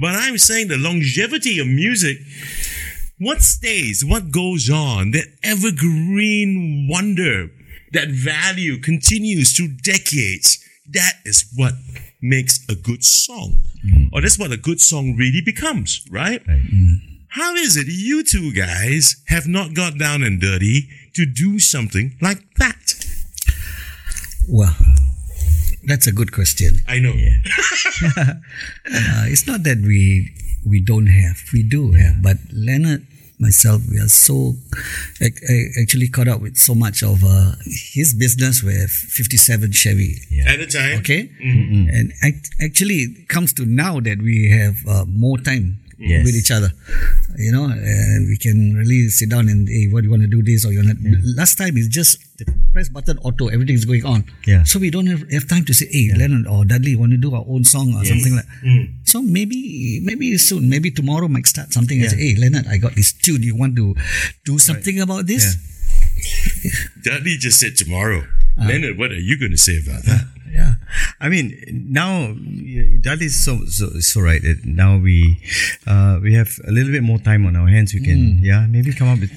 But 0.00 0.14
I'm 0.14 0.38
saying 0.38 0.68
the 0.68 0.78
longevity 0.78 1.58
of 1.58 1.66
music, 1.66 2.16
what 3.18 3.42
stays, 3.42 4.02
what 4.02 4.30
goes 4.30 4.70
on, 4.70 5.10
that 5.10 5.26
evergreen 5.42 6.88
wonder, 6.90 7.50
that 7.92 8.08
value 8.08 8.78
continues 8.78 9.54
through 9.54 9.76
decades. 9.82 10.65
That 10.92 11.14
is 11.24 11.44
what 11.56 11.74
makes 12.22 12.64
a 12.68 12.74
good 12.74 13.04
song. 13.04 13.58
Or 14.12 14.20
that's 14.20 14.38
what 14.38 14.50
a 14.52 14.56
good 14.56 14.80
song 14.80 15.16
really 15.16 15.40
becomes, 15.40 16.04
right? 16.10 16.42
How 17.28 17.54
is 17.54 17.76
it 17.76 17.86
you 17.88 18.24
two 18.24 18.52
guys 18.52 19.22
have 19.28 19.46
not 19.46 19.74
got 19.74 19.98
down 19.98 20.22
and 20.22 20.40
dirty 20.40 20.88
to 21.14 21.26
do 21.26 21.58
something 21.58 22.16
like 22.20 22.42
that? 22.56 22.94
well, 24.48 24.74
that's 25.84 26.06
a 26.06 26.12
good 26.12 26.32
question. 26.32 26.80
I 26.88 26.98
know. 26.98 27.14
Uh, 28.88 29.24
it's 29.26 29.46
not 29.46 29.62
that 29.64 29.78
we 29.78 30.30
we 30.64 30.80
don't 30.80 31.06
have, 31.06 31.40
we 31.52 31.62
do 31.62 31.92
have, 31.92 32.20
but 32.22 32.36
Leonard, 32.52 33.06
myself, 33.38 33.82
we 33.90 33.98
are 33.98 34.08
so 34.08 34.54
ac- 35.20 35.40
ac- 35.48 35.72
actually 35.82 36.08
caught 36.08 36.28
up 36.28 36.40
with 36.40 36.56
so 36.56 36.74
much 36.74 37.02
of 37.02 37.22
uh, 37.24 37.52
his 37.64 38.14
business 38.14 38.62
with 38.62 38.90
57 38.90 39.72
Chevy. 39.72 40.16
At 40.46 40.58
the 40.58 40.66
time, 40.66 40.98
Okay, 41.00 41.30
and 41.90 42.12
act- 42.22 42.50
actually, 42.62 42.96
it 43.02 43.28
comes 43.28 43.52
to 43.54 43.66
now 43.66 44.00
that 44.00 44.18
we 44.22 44.50
have 44.50 44.76
uh, 44.88 45.04
more 45.06 45.38
time 45.38 45.78
Yes. 45.98 46.24
with 46.24 46.34
each 46.34 46.50
other. 46.50 46.70
You 47.36 47.52
know, 47.52 47.64
and 47.64 48.28
we 48.28 48.36
can 48.36 48.74
really 48.76 49.08
sit 49.08 49.30
down 49.30 49.48
and 49.48 49.68
hey, 49.68 49.88
what 49.88 50.00
do 50.02 50.06
you 50.06 50.10
want 50.10 50.22
to 50.22 50.28
do 50.28 50.42
this 50.42 50.64
or 50.64 50.72
you 50.72 50.82
want 50.84 50.98
to. 51.00 51.20
Last 51.36 51.56
time 51.56 51.76
it's 51.76 51.88
just 51.88 52.18
press 52.72 52.88
button 52.88 53.18
auto, 53.18 53.48
everything 53.48 53.74
is 53.74 53.84
going 53.84 54.04
on. 54.04 54.24
Yeah. 54.46 54.64
So 54.64 54.78
we 54.78 54.90
don't 54.90 55.06
have, 55.06 55.30
have 55.30 55.48
time 55.48 55.64
to 55.64 55.74
say, 55.74 55.86
hey, 55.90 56.12
Leonard 56.16 56.46
or 56.46 56.64
Dudley, 56.64 56.96
want 56.96 57.12
to 57.12 57.18
do 57.18 57.34
our 57.34 57.44
own 57.48 57.64
song 57.64 57.94
or 57.94 58.04
something 58.04 58.36
like. 58.36 58.46
Mm. 58.64 58.92
So 59.04 59.22
maybe 59.22 60.00
maybe 60.02 60.36
soon, 60.38 60.68
maybe 60.68 60.90
tomorrow 60.90 61.28
might 61.28 61.46
start 61.46 61.72
something 61.72 62.00
and 62.00 62.10
say, 62.10 62.18
hey, 62.18 62.36
Leonard, 62.36 62.66
I 62.66 62.76
got 62.76 62.94
this 62.94 63.12
tune. 63.12 63.42
You 63.42 63.56
want 63.56 63.76
to 63.76 63.94
do 64.44 64.58
something 64.58 65.00
about 65.00 65.26
this? 65.26 65.56
Dudley 67.02 67.36
just 67.36 67.60
said 67.60 67.76
tomorrow. 67.76 68.20
Uh-huh. 68.58 68.68
Leonard, 68.68 68.98
what 68.98 69.10
are 69.12 69.20
you 69.20 69.38
going 69.38 69.52
to 69.52 69.58
say 69.58 69.78
about 69.78 70.02
that? 70.04 70.26
Yeah. 70.56 70.74
I 71.20 71.28
mean, 71.28 71.54
now 71.90 72.34
that 73.04 73.18
is 73.20 73.44
so 73.44 73.64
so 73.66 73.88
so 74.00 74.20
right. 74.20 74.42
Now 74.64 74.98
we 74.98 75.40
uh, 75.86 76.18
we 76.22 76.34
have 76.34 76.58
a 76.66 76.70
little 76.70 76.92
bit 76.92 77.02
more 77.02 77.18
time 77.18 77.46
on 77.46 77.56
our 77.56 77.68
hands. 77.68 77.94
We 77.94 78.00
can 78.00 78.38
yeah 78.42 78.66
maybe 78.66 78.92
come 78.92 79.08
up 79.08 79.20
with. 79.20 79.32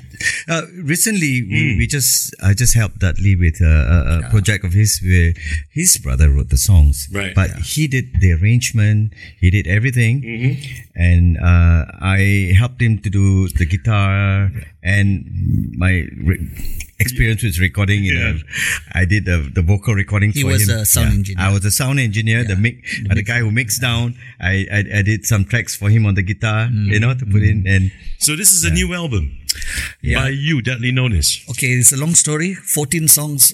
Uh, 0.47 0.63
recently, 0.84 1.43
we, 1.43 1.78
we 1.78 1.88
just 1.88 2.36
I 2.43 2.53
just 2.53 2.74
helped 2.74 2.99
Dudley 2.99 3.36
with 3.36 3.61
a, 3.61 4.22
a, 4.24 4.28
a 4.28 4.30
project 4.30 4.65
of 4.65 4.74
his 4.74 4.99
where 5.03 5.34
his 5.72 5.97
brother 5.97 6.30
wrote 6.30 6.49
the 6.49 6.57
songs. 6.57 7.07
Right. 7.11 7.34
But 7.36 7.51
he 7.63 7.88
did 7.88 8.20
the 8.20 8.34
arrangement. 8.34 9.13
He 9.39 9.49
did 9.49 9.67
everything, 9.67 10.24
and 10.95 11.38
uh, 11.38 11.86
I 12.01 12.53
helped 12.57 12.82
him 12.82 12.99
to 12.99 13.09
do 13.09 13.47
the 13.49 13.65
guitar 13.65 14.51
and 14.84 15.73
my. 15.77 16.07
Re- 16.23 16.75
Experience 17.01 17.41
with 17.43 17.57
recording, 17.59 18.03
you 18.03 18.13
know, 18.13 18.38
I 18.91 19.05
did 19.05 19.23
the, 19.23 19.49
the 19.55 19.61
vocal 19.61 19.95
recording 19.95 20.32
He 20.34 20.41
for 20.41 20.47
was 20.49 20.67
him. 20.67 20.80
a 20.80 20.86
sound 20.86 21.07
Yeah. 21.07 21.15
engineer. 21.19 21.45
I 21.45 21.53
was 21.53 21.63
a 21.63 21.71
sound 21.71 21.97
engineer, 21.97 22.43
the 22.43 22.57
mic, 22.57 22.84
uh, 23.09 23.15
the 23.15 23.23
guy 23.23 23.39
who 23.39 23.51
mixed 23.51 23.80
down. 23.80 24.15
I, 24.41 24.67
I 24.69 24.80
I 24.99 25.01
did 25.01 25.25
some 25.25 25.45
tracks 25.45 25.77
for 25.77 25.89
him 25.89 26.05
on 26.05 26.15
the 26.15 26.21
guitar, 26.23 26.67
Mm. 26.67 26.88
you 26.91 26.99
know, 26.99 27.13
to 27.13 27.25
put 27.25 27.41
in. 27.41 27.65
And 27.65 27.93
So 28.17 28.36
this 28.36 28.51
is 28.51 28.65
a 28.65 28.69
new 28.69 28.93
album 28.93 29.32
Yeah. 30.01 30.23
by 30.23 30.30
you, 30.36 30.61
Dudley 30.61 30.91
Nonis. 30.91 31.49
Okay, 31.51 31.67
it's 31.67 31.93
a 31.93 31.97
long 31.97 32.15
story. 32.15 32.53
14 32.53 33.07
songs 33.07 33.53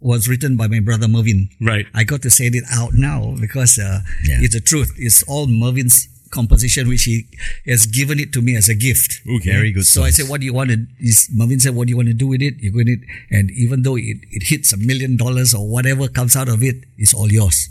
was 0.00 0.26
written 0.28 0.56
by 0.56 0.66
my 0.66 0.80
brother 0.80 1.06
Mervin. 1.06 1.48
Right. 1.60 1.86
I 1.94 2.02
got 2.02 2.22
to 2.22 2.30
say 2.30 2.46
it 2.46 2.64
out 2.72 2.94
now 2.94 3.36
because 3.40 3.78
uh, 3.78 4.00
Yeah. 4.24 4.40
it's 4.42 4.54
the 4.54 4.60
truth. 4.60 4.90
It's 4.98 5.22
all 5.28 5.46
Mervin's 5.46 6.08
composition, 6.30 6.88
which 6.88 7.04
he 7.04 7.26
has 7.66 7.86
given 7.86 8.18
it 8.18 8.32
to 8.32 8.42
me 8.42 8.56
as 8.56 8.68
a 8.68 8.74
gift. 8.74 9.20
Okay. 9.26 9.50
very 9.50 9.72
good. 9.72 9.86
So 9.86 10.02
I 10.02 10.10
said, 10.10 10.28
"What 10.28 10.40
do 10.40 10.46
you 10.46 10.54
want 10.54 10.70
to?" 10.70 10.86
Is 10.98 11.28
Mervin 11.32 11.60
said, 11.60 11.74
"What 11.74 11.86
do 11.86 11.90
you 11.90 11.96
want 11.96 12.08
to 12.08 12.14
do 12.14 12.28
with 12.28 12.42
it? 12.42 12.54
You're 12.58 12.72
going 12.72 12.86
to." 12.86 12.98
And 13.30 13.50
even 13.50 13.82
though 13.82 13.96
it, 13.96 14.18
it 14.30 14.44
hits 14.44 14.72
a 14.72 14.76
million 14.76 15.16
dollars 15.16 15.54
or 15.54 15.68
whatever 15.68 16.08
comes 16.08 16.36
out 16.36 16.48
of 16.48 16.62
it, 16.62 16.84
it's 16.96 17.12
all 17.14 17.30
yours. 17.30 17.68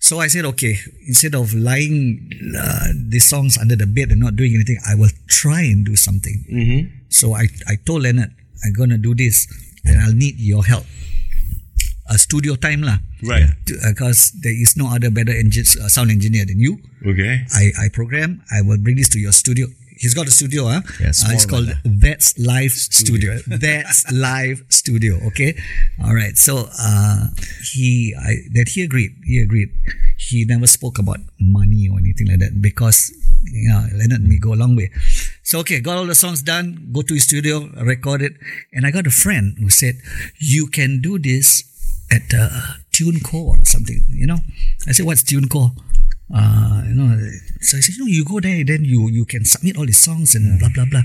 So 0.00 0.18
I 0.20 0.26
said, 0.28 0.44
"Okay." 0.56 0.78
Instead 1.06 1.34
of 1.34 1.54
lying 1.54 2.30
uh, 2.56 2.88
these 2.94 3.24
songs 3.28 3.58
under 3.58 3.76
the 3.76 3.86
bed 3.86 4.10
and 4.10 4.20
not 4.20 4.36
doing 4.36 4.54
anything, 4.54 4.78
I 4.88 4.94
will 4.94 5.12
try 5.28 5.62
and 5.62 5.84
do 5.84 5.96
something. 5.96 6.44
Mm-hmm. 6.50 6.80
So 7.08 7.34
I 7.34 7.48
I 7.68 7.76
told 7.76 8.02
Leonard, 8.02 8.32
"I'm 8.64 8.72
gonna 8.72 8.98
do 8.98 9.14
this, 9.14 9.46
and 9.84 10.00
I'll 10.00 10.14
need 10.16 10.40
your 10.40 10.64
help." 10.64 10.84
A 12.12 12.18
studio 12.20 12.56
time 12.60 12.84
lah, 12.84 13.00
Right. 13.24 13.48
because 13.64 14.36
there 14.44 14.52
is 14.52 14.76
no 14.76 14.92
other 14.92 15.08
better 15.08 15.32
engine, 15.32 15.64
uh, 15.80 15.88
sound 15.88 16.10
engineer 16.12 16.44
than 16.44 16.60
you. 16.60 16.76
Okay. 17.00 17.48
I, 17.56 17.72
I 17.80 17.88
program. 17.88 18.42
I 18.52 18.60
will 18.60 18.76
bring 18.76 18.96
this 19.00 19.08
to 19.16 19.18
your 19.18 19.32
studio. 19.32 19.64
He's 19.96 20.12
got 20.18 20.26
a 20.26 20.34
studio, 20.34 20.66
huh? 20.66 20.82
Yeah, 21.00 21.14
Uh, 21.14 21.30
it's 21.32 21.46
called 21.46 21.70
That's 21.86 22.34
Live 22.36 22.72
Studio. 22.74 23.38
That's 23.46 24.02
Live 24.28 24.66
Studio. 24.68 25.22
Okay. 25.30 25.54
All 26.02 26.12
right. 26.12 26.34
So 26.36 26.66
uh, 26.74 27.30
he 27.72 28.10
I, 28.18 28.44
that 28.58 28.74
he 28.74 28.82
agreed. 28.82 29.14
He 29.22 29.38
agreed. 29.38 29.70
He 30.18 30.42
never 30.44 30.66
spoke 30.66 30.98
about 30.98 31.22
money 31.38 31.86
or 31.86 32.02
anything 32.02 32.26
like 32.28 32.42
that 32.42 32.58
because 32.60 33.14
yeah, 33.46 33.86
Leonard 33.94 34.26
and 34.26 34.28
me 34.28 34.38
go 34.42 34.54
a 34.54 34.58
long 34.58 34.74
way. 34.74 34.90
So 35.46 35.62
okay, 35.62 35.78
got 35.78 35.96
all 36.02 36.06
the 36.10 36.18
songs 36.18 36.42
done. 36.42 36.90
Go 36.90 37.02
to 37.06 37.14
his 37.14 37.22
studio, 37.24 37.70
record 37.78 38.22
it, 38.26 38.34
and 38.74 38.82
I 38.86 38.90
got 38.90 39.06
a 39.06 39.14
friend 39.14 39.54
who 39.62 39.70
said, 39.70 40.02
"You 40.42 40.66
can 40.66 40.98
do 40.98 41.14
this 41.18 41.62
at 42.12 42.28
uh, 42.36 42.76
TuneCore 42.92 43.58
or 43.58 43.64
something." 43.64 44.04
You 44.08 44.26
know, 44.26 44.38
I 44.86 44.92
said, 44.92 45.06
"What's 45.06 45.24
TuneCore?" 45.24 45.72
Uh, 46.32 46.82
you 46.88 46.94
know, 46.94 47.08
so 47.60 47.78
I 47.78 47.80
said, 47.80 47.96
"No, 47.98 48.06
you 48.06 48.24
go 48.24 48.40
there, 48.40 48.64
then 48.64 48.84
you 48.84 49.08
you 49.08 49.24
can 49.24 49.44
submit 49.44 49.76
all 49.76 49.86
the 49.86 49.96
songs 49.96 50.34
and 50.34 50.58
blah 50.60 50.68
blah 50.68 50.84
blah." 50.84 51.02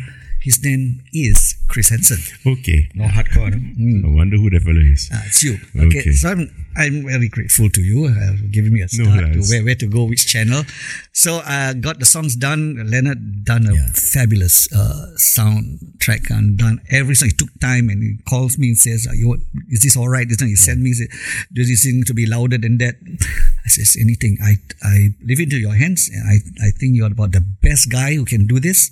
His 0.48 0.64
name 0.64 1.04
is 1.12 1.56
Chris 1.68 1.90
Henson. 1.92 2.22
Okay. 2.54 2.88
No 2.96 3.06
hardcore, 3.16 3.52
no? 3.76 4.08
I 4.08 4.12
wonder 4.20 4.38
who 4.40 4.50
that 4.56 4.64
fellow 4.64 4.80
is. 4.96 5.10
Ah, 5.12 5.24
it's 5.28 5.44
you. 5.44 5.56
Okay, 5.76 6.00
Okay. 6.08 6.12
so 6.16 6.30
I'm 6.32 6.42
I'm 6.84 6.96
very 7.04 7.28
grateful 7.28 7.68
to 7.78 7.82
you 7.90 8.06
uh, 8.08 8.34
giving 8.56 8.72
me 8.72 8.80
a 8.80 8.88
No, 8.96 9.12
start 9.12 9.20
to 9.20 9.26
that's- 9.28 9.50
where, 9.52 9.64
where 9.68 9.76
to 9.84 9.88
go, 9.96 10.06
which 10.12 10.24
channel. 10.34 10.64
So 11.12 11.42
I 11.44 11.58
uh, 11.72 11.74
got 11.88 12.00
the 12.00 12.06
songs 12.08 12.38
done. 12.38 12.62
Leonard 12.94 13.44
done 13.44 13.66
a 13.68 13.76
fabulous 13.92 14.72
uh, 14.72 15.12
soundtrack 15.20 16.30
and 16.32 16.56
done 16.58 16.80
every 16.92 17.16
song. 17.20 17.30
He 17.30 17.36
took 17.36 17.52
time 17.60 17.90
and 17.90 18.00
he 18.04 18.12
calls 18.30 18.58
me 18.58 18.68
and 18.70 18.78
says, 18.78 19.04
Are 19.10 19.16
you, 19.16 19.36
"Is 19.70 19.82
this 19.84 19.98
all 19.98 20.08
right?" 20.08 20.28
This 20.30 20.38
time 20.38 20.48
he 20.50 20.56
sent 20.56 20.80
me. 20.80 20.94
Say, 20.94 21.08
Does 21.52 21.68
this 21.68 21.84
thing 21.84 22.04
to 22.08 22.14
be 22.14 22.26
louder 22.26 22.58
than 22.58 22.78
that? 22.84 22.96
I 23.04 23.68
says, 23.68 23.98
"Anything. 24.00 24.38
I 24.40 24.54
I 24.80 25.12
leave 25.28 25.42
it 25.44 25.50
to 25.52 25.60
your 25.60 25.76
hands. 25.76 26.08
I 26.14 26.40
I 26.64 26.72
think 26.72 26.96
you're 26.96 27.12
about 27.12 27.34
the 27.36 27.44
best 27.68 27.92
guy 27.92 28.16
who 28.16 28.24
can 28.24 28.48
do 28.48 28.60
this." 28.64 28.92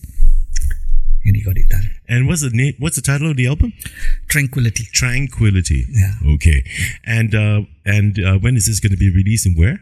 And 1.25 1.35
he 1.35 1.41
got 1.41 1.57
it 1.57 1.69
done. 1.69 1.89
And 2.07 2.27
what's 2.27 2.41
the 2.41 2.51
name? 2.51 2.75
What's 2.77 2.95
the 2.95 3.01
title 3.01 3.31
of 3.31 3.37
the 3.37 3.47
album? 3.47 3.73
Tranquility. 4.27 4.85
Tranquility. 4.93 5.85
Yeah. 5.89 6.13
Okay. 6.35 6.63
And 7.03 7.33
uh, 7.33 7.61
and 7.83 8.19
uh, 8.19 8.37
when 8.37 8.55
is 8.55 8.67
this 8.67 8.79
going 8.79 8.91
to 8.91 8.97
be 8.97 9.09
released 9.09 9.45
and 9.45 9.57
where? 9.57 9.79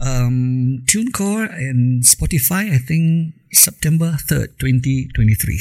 Um, 0.00 0.82
TuneCore 0.86 1.52
and 1.52 2.02
Spotify, 2.02 2.72
I 2.72 2.78
think 2.78 3.34
September 3.52 4.16
3rd, 4.28 4.58
2023. 4.58 5.58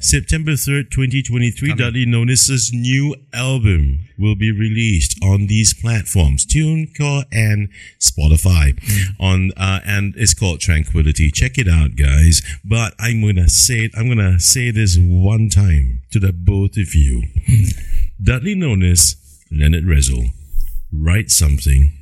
September 0.00 0.52
3rd, 0.52 0.90
2023, 0.90 1.74
Dudley 1.74 2.04
Nonis's 2.04 2.72
new 2.72 3.14
album 3.32 4.00
will 4.18 4.34
be 4.34 4.50
released 4.50 5.16
on 5.22 5.46
these 5.46 5.72
platforms, 5.72 6.44
TuneCore 6.44 7.24
and 7.30 7.68
Spotify. 8.00 8.76
On 9.20 9.52
uh, 9.56 9.80
and 9.84 10.14
it's 10.16 10.34
called 10.34 10.60
Tranquility. 10.60 11.30
Check 11.30 11.58
it 11.58 11.68
out, 11.68 11.96
guys. 11.96 12.42
But 12.64 12.94
I'm 12.98 13.24
gonna 13.24 13.48
say 13.48 13.84
it, 13.84 13.92
I'm 13.96 14.08
gonna 14.08 14.40
say 14.40 14.70
this 14.70 14.98
one 14.98 15.48
time 15.48 16.02
to 16.10 16.18
the 16.18 16.32
both 16.32 16.76
of 16.76 16.94
you. 16.94 17.22
Dudley 18.22 18.56
Nonis, 18.56 19.14
Leonard 19.52 19.84
Rezel, 19.84 20.30
write 20.92 21.30
something, 21.30 21.92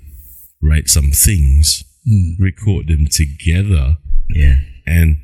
write 0.65 0.89
some 0.89 1.11
things, 1.11 1.85
hmm. 2.09 2.43
record 2.43 2.89
them 2.89 3.07
together 3.07 3.99
Yeah. 4.31 4.59
and 4.87 5.19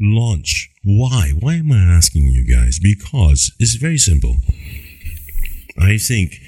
launch. 0.00 0.70
Why? 0.82 1.32
Why 1.38 1.56
am 1.56 1.72
I 1.72 1.82
asking 1.82 2.28
you 2.28 2.44
guys? 2.44 2.78
Because 2.78 3.52
it's 3.58 3.74
very 3.74 3.98
simple. 3.98 4.36
I 5.78 5.98
think 5.98 6.40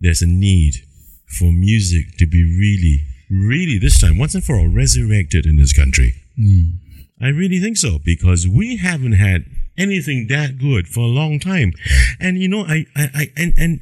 there's 0.00 0.22
a 0.22 0.26
need 0.26 0.82
for 1.38 1.52
music 1.52 2.16
to 2.18 2.26
be 2.26 2.42
really, 2.42 3.04
really 3.30 3.78
this 3.78 4.00
time, 4.00 4.18
once 4.18 4.34
and 4.34 4.44
for 4.44 4.56
all, 4.56 4.68
resurrected 4.68 5.46
in 5.46 5.56
this 5.56 5.72
country. 5.72 6.14
Hmm. 6.36 6.62
I 7.20 7.28
really 7.28 7.58
think 7.58 7.76
so 7.76 7.98
because 8.04 8.46
we 8.46 8.76
haven't 8.76 9.12
had 9.12 9.44
anything 9.76 10.26
that 10.28 10.58
good 10.58 10.88
for 10.88 11.00
a 11.00 11.06
long 11.06 11.38
time. 11.38 11.72
And 12.20 12.38
you 12.38 12.48
know, 12.48 12.62
I, 12.62 12.86
I, 12.94 13.10
I 13.14 13.32
and, 13.36 13.54
and 13.56 13.80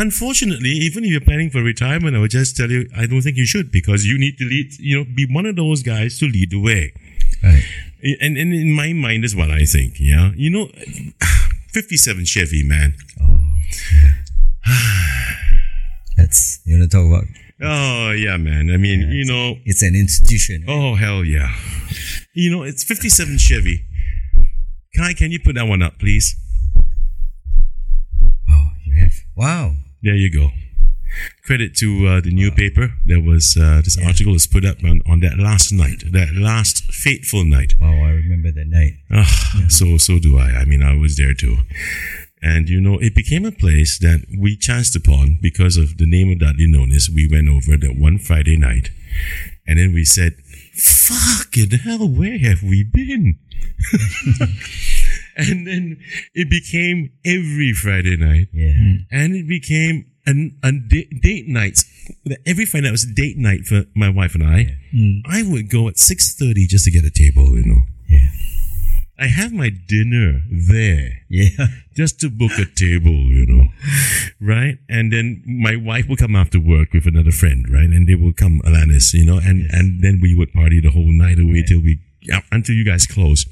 unfortunately, 0.00 0.70
even 0.70 1.04
if 1.04 1.10
you're 1.10 1.20
planning 1.20 1.50
for 1.50 1.62
retirement, 1.62 2.16
I 2.16 2.20
would 2.20 2.30
just 2.30 2.56
tell 2.56 2.70
you, 2.70 2.88
I 2.96 3.06
don't 3.06 3.20
think 3.20 3.36
you 3.36 3.46
should 3.46 3.70
because 3.70 4.06
you 4.06 4.18
need 4.18 4.38
to 4.38 4.44
lead, 4.44 4.72
you 4.78 4.98
know, 4.98 5.04
be 5.04 5.26
one 5.30 5.46
of 5.46 5.56
those 5.56 5.82
guys 5.82 6.18
to 6.18 6.26
lead 6.26 6.50
the 6.50 6.60
way. 6.60 6.92
Right. 7.42 7.64
And, 8.02 8.36
and 8.36 8.52
in 8.52 8.72
my 8.72 8.92
mind 8.94 9.24
is 9.24 9.36
what 9.36 9.50
I 9.50 9.64
think, 9.64 10.00
yeah. 10.00 10.32
You 10.34 10.50
know, 10.50 10.68
57 11.68 12.24
Chevy, 12.24 12.62
man. 12.62 12.94
Oh. 13.20 13.36
That's, 16.16 16.60
you 16.64 16.78
want 16.78 16.90
to 16.90 16.96
talk 16.96 17.06
about, 17.06 17.24
Oh, 17.62 18.12
yeah, 18.12 18.38
man. 18.38 18.70
I 18.72 18.78
mean, 18.78 19.10
you 19.10 19.26
know, 19.26 19.58
it's 19.66 19.82
an 19.82 19.94
institution. 19.94 20.64
oh, 20.66 20.94
hell 20.94 21.24
yeah. 21.24 21.54
You 22.32 22.50
know, 22.50 22.62
it's 22.62 22.82
57 22.84 23.36
Chevy. 23.36 23.84
Kai, 24.96 25.12
can 25.12 25.30
you 25.30 25.38
put 25.40 25.56
that 25.56 25.68
one 25.68 25.82
up, 25.82 25.98
please? 25.98 26.36
Oh, 28.50 28.68
you 28.84 28.94
have, 29.02 29.12
wow. 29.36 29.74
There 30.02 30.14
you 30.14 30.30
go. 30.30 30.50
Credit 31.44 31.74
to 31.76 32.06
uh, 32.06 32.20
the 32.20 32.30
new 32.30 32.50
paper. 32.52 32.92
There 33.04 33.20
was 33.20 33.56
uh, 33.56 33.82
this 33.84 33.98
article 33.98 34.32
was 34.32 34.46
put 34.46 34.64
up 34.64 34.82
on, 34.84 35.00
on 35.06 35.20
that 35.20 35.38
last 35.38 35.72
night, 35.72 36.04
that 36.12 36.34
last 36.34 36.84
fateful 36.84 37.44
night. 37.44 37.74
Wow, 37.80 37.88
I 38.04 38.10
remember 38.10 38.52
that 38.52 38.68
night. 38.68 38.94
Ah, 39.10 39.64
So 39.68 39.98
so 39.98 40.18
do 40.18 40.38
I. 40.38 40.50
I 40.62 40.64
mean, 40.64 40.82
I 40.82 40.94
was 40.96 41.16
there 41.16 41.34
too. 41.34 41.58
And 42.42 42.68
you 42.70 42.80
know, 42.80 42.98
it 43.00 43.14
became 43.14 43.44
a 43.44 43.52
place 43.52 43.98
that 43.98 44.24
we 44.38 44.56
chanced 44.56 44.94
upon 44.96 45.38
because 45.42 45.76
of 45.76 45.98
the 45.98 46.06
name 46.06 46.30
of 46.30 46.38
Dudley 46.38 46.66
Nonis. 46.66 47.10
We 47.10 47.28
went 47.30 47.48
over 47.48 47.76
that 47.76 47.96
one 47.98 48.18
Friday 48.18 48.56
night, 48.56 48.90
and 49.66 49.78
then 49.78 49.92
we 49.92 50.04
said, 50.04 50.36
"Fucking 50.74 51.70
hell, 51.84 52.08
where 52.08 52.38
have 52.38 52.62
we 52.62 52.84
been?" 52.84 53.38
and 55.48 55.66
then 55.66 55.98
it 56.34 56.48
became 56.50 57.10
every 57.24 57.72
Friday 57.72 58.16
night, 58.16 58.48
Yeah. 58.52 58.72
Hmm. 58.72 58.96
and 59.10 59.34
it 59.34 59.48
became 59.48 60.06
an, 60.26 60.58
a 60.62 60.72
date, 60.72 61.20
date 61.22 61.48
nights. 61.48 61.84
Every 62.46 62.66
Friday 62.66 62.84
night 62.86 62.92
was 62.92 63.04
date 63.06 63.38
night 63.38 63.66
for 63.66 63.84
my 63.94 64.08
wife 64.08 64.34
and 64.34 64.44
I. 64.44 64.76
Hmm. 64.92 65.20
I 65.26 65.42
would 65.42 65.70
go 65.70 65.88
at 65.88 65.98
six 65.98 66.34
thirty 66.34 66.66
just 66.66 66.84
to 66.86 66.90
get 66.90 67.04
a 67.04 67.10
table, 67.10 67.56
you 67.56 67.64
know. 67.64 67.82
Yeah. 68.08 68.28
I 69.18 69.26
have 69.26 69.52
my 69.52 69.68
dinner 69.68 70.40
there 70.50 71.20
Yeah. 71.28 71.50
just 71.94 72.20
to 72.20 72.30
book 72.30 72.52
a 72.58 72.64
table, 72.64 73.12
you 73.30 73.44
know, 73.46 73.68
right? 74.40 74.78
And 74.88 75.12
then 75.12 75.42
my 75.46 75.76
wife 75.76 76.08
will 76.08 76.16
come 76.16 76.34
after 76.34 76.58
work 76.58 76.94
with 76.94 77.06
another 77.06 77.30
friend, 77.30 77.66
right? 77.68 77.84
And 77.90 78.08
they 78.08 78.14
will 78.14 78.32
come, 78.32 78.62
Alanis, 78.64 79.12
you 79.12 79.26
know, 79.26 79.36
and, 79.38 79.68
and 79.72 80.00
then 80.02 80.20
we 80.22 80.34
would 80.34 80.52
party 80.54 80.80
the 80.80 80.90
whole 80.90 81.12
night 81.12 81.38
away 81.38 81.62
till 81.68 81.80
we, 81.82 82.00
until 82.50 82.74
you 82.74 82.84
guys 82.84 83.06
close. 83.06 83.44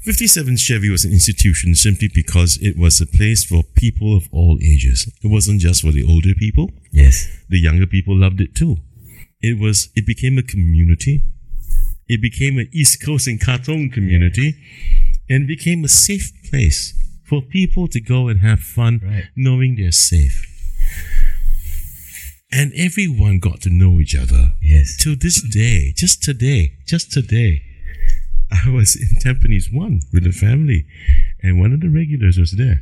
57 0.00 0.56
Chevy 0.56 0.88
was 0.90 1.04
an 1.04 1.12
institution 1.12 1.74
simply 1.74 2.08
because 2.12 2.56
it 2.62 2.78
was 2.78 3.00
a 3.00 3.06
place 3.06 3.44
for 3.44 3.62
people 3.74 4.16
of 4.16 4.28
all 4.32 4.58
ages. 4.62 5.12
It 5.22 5.28
wasn't 5.28 5.60
just 5.60 5.82
for 5.82 5.90
the 5.92 6.04
older 6.04 6.34
people. 6.34 6.70
Yes. 6.92 7.26
The 7.48 7.58
younger 7.58 7.86
people 7.86 8.16
loved 8.16 8.40
it 8.40 8.54
too. 8.54 8.76
It 9.40 9.58
was, 9.58 9.88
it 9.96 10.06
became 10.06 10.38
a 10.38 10.42
community. 10.42 11.22
It 12.08 12.22
became 12.22 12.58
an 12.58 12.68
East 12.72 13.04
Coast 13.04 13.26
and 13.26 13.40
Katong 13.40 13.92
community 13.92 14.54
and 15.28 15.46
became 15.46 15.84
a 15.84 15.88
safe 15.88 16.32
place 16.48 16.94
for 17.28 17.42
people 17.42 17.88
to 17.88 18.00
go 18.00 18.28
and 18.28 18.40
have 18.40 18.60
fun 18.60 19.00
Right. 19.04 19.24
knowing 19.36 19.76
they're 19.76 19.92
safe. 19.92 20.46
And 22.50 22.72
everyone 22.74 23.40
got 23.40 23.60
to 23.62 23.70
know 23.70 24.00
each 24.00 24.14
other. 24.16 24.54
Yes. 24.62 24.96
To 25.02 25.14
this 25.16 25.42
day, 25.42 25.92
just 25.94 26.22
today, 26.22 26.78
just 26.86 27.12
today, 27.12 27.62
I 28.50 28.70
was 28.70 28.96
in 28.96 29.18
Tampines 29.20 29.72
1 29.72 30.00
with 30.12 30.24
the 30.24 30.32
family 30.32 30.86
and 31.42 31.60
one 31.60 31.72
of 31.72 31.80
the 31.80 31.88
regulars 31.88 32.38
was 32.38 32.52
there. 32.52 32.80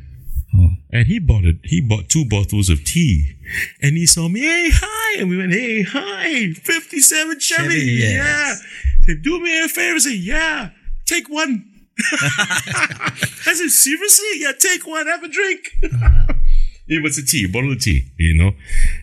Oh. 0.57 0.69
And 0.91 1.07
he 1.07 1.19
bought 1.19 1.45
it. 1.45 1.57
He 1.63 1.81
bought 1.81 2.09
two 2.09 2.25
bottles 2.25 2.69
of 2.69 2.83
tea, 2.85 3.35
and 3.81 3.97
he 3.97 4.05
saw 4.05 4.29
me. 4.29 4.41
Hey, 4.41 4.69
hi! 4.71 5.19
And 5.19 5.29
we 5.29 5.37
went, 5.37 5.51
hey, 5.51 5.83
hi! 5.83 6.53
Fifty-seven 6.53 7.39
Chevy, 7.39 7.69
Chevy, 7.69 7.85
yes. 7.91 8.13
yeah. 8.15 9.03
Said, 9.05 9.23
do 9.23 9.39
me 9.41 9.61
a 9.63 9.67
favor. 9.67 9.99
Say, 9.99 10.15
yeah, 10.15 10.69
take 11.05 11.27
one. 11.29 11.65
I 12.11 13.53
said, 13.53 13.69
seriously? 13.69 14.27
Yeah, 14.35 14.53
take 14.57 14.87
one. 14.87 15.07
Have 15.07 15.23
a 15.23 15.27
drink. 15.27 15.59
it 16.87 17.03
was 17.03 17.17
a 17.17 17.25
tea, 17.25 17.45
a 17.45 17.49
bottle 17.49 17.73
of 17.73 17.81
tea, 17.81 18.05
you 18.17 18.33
know, 18.33 18.51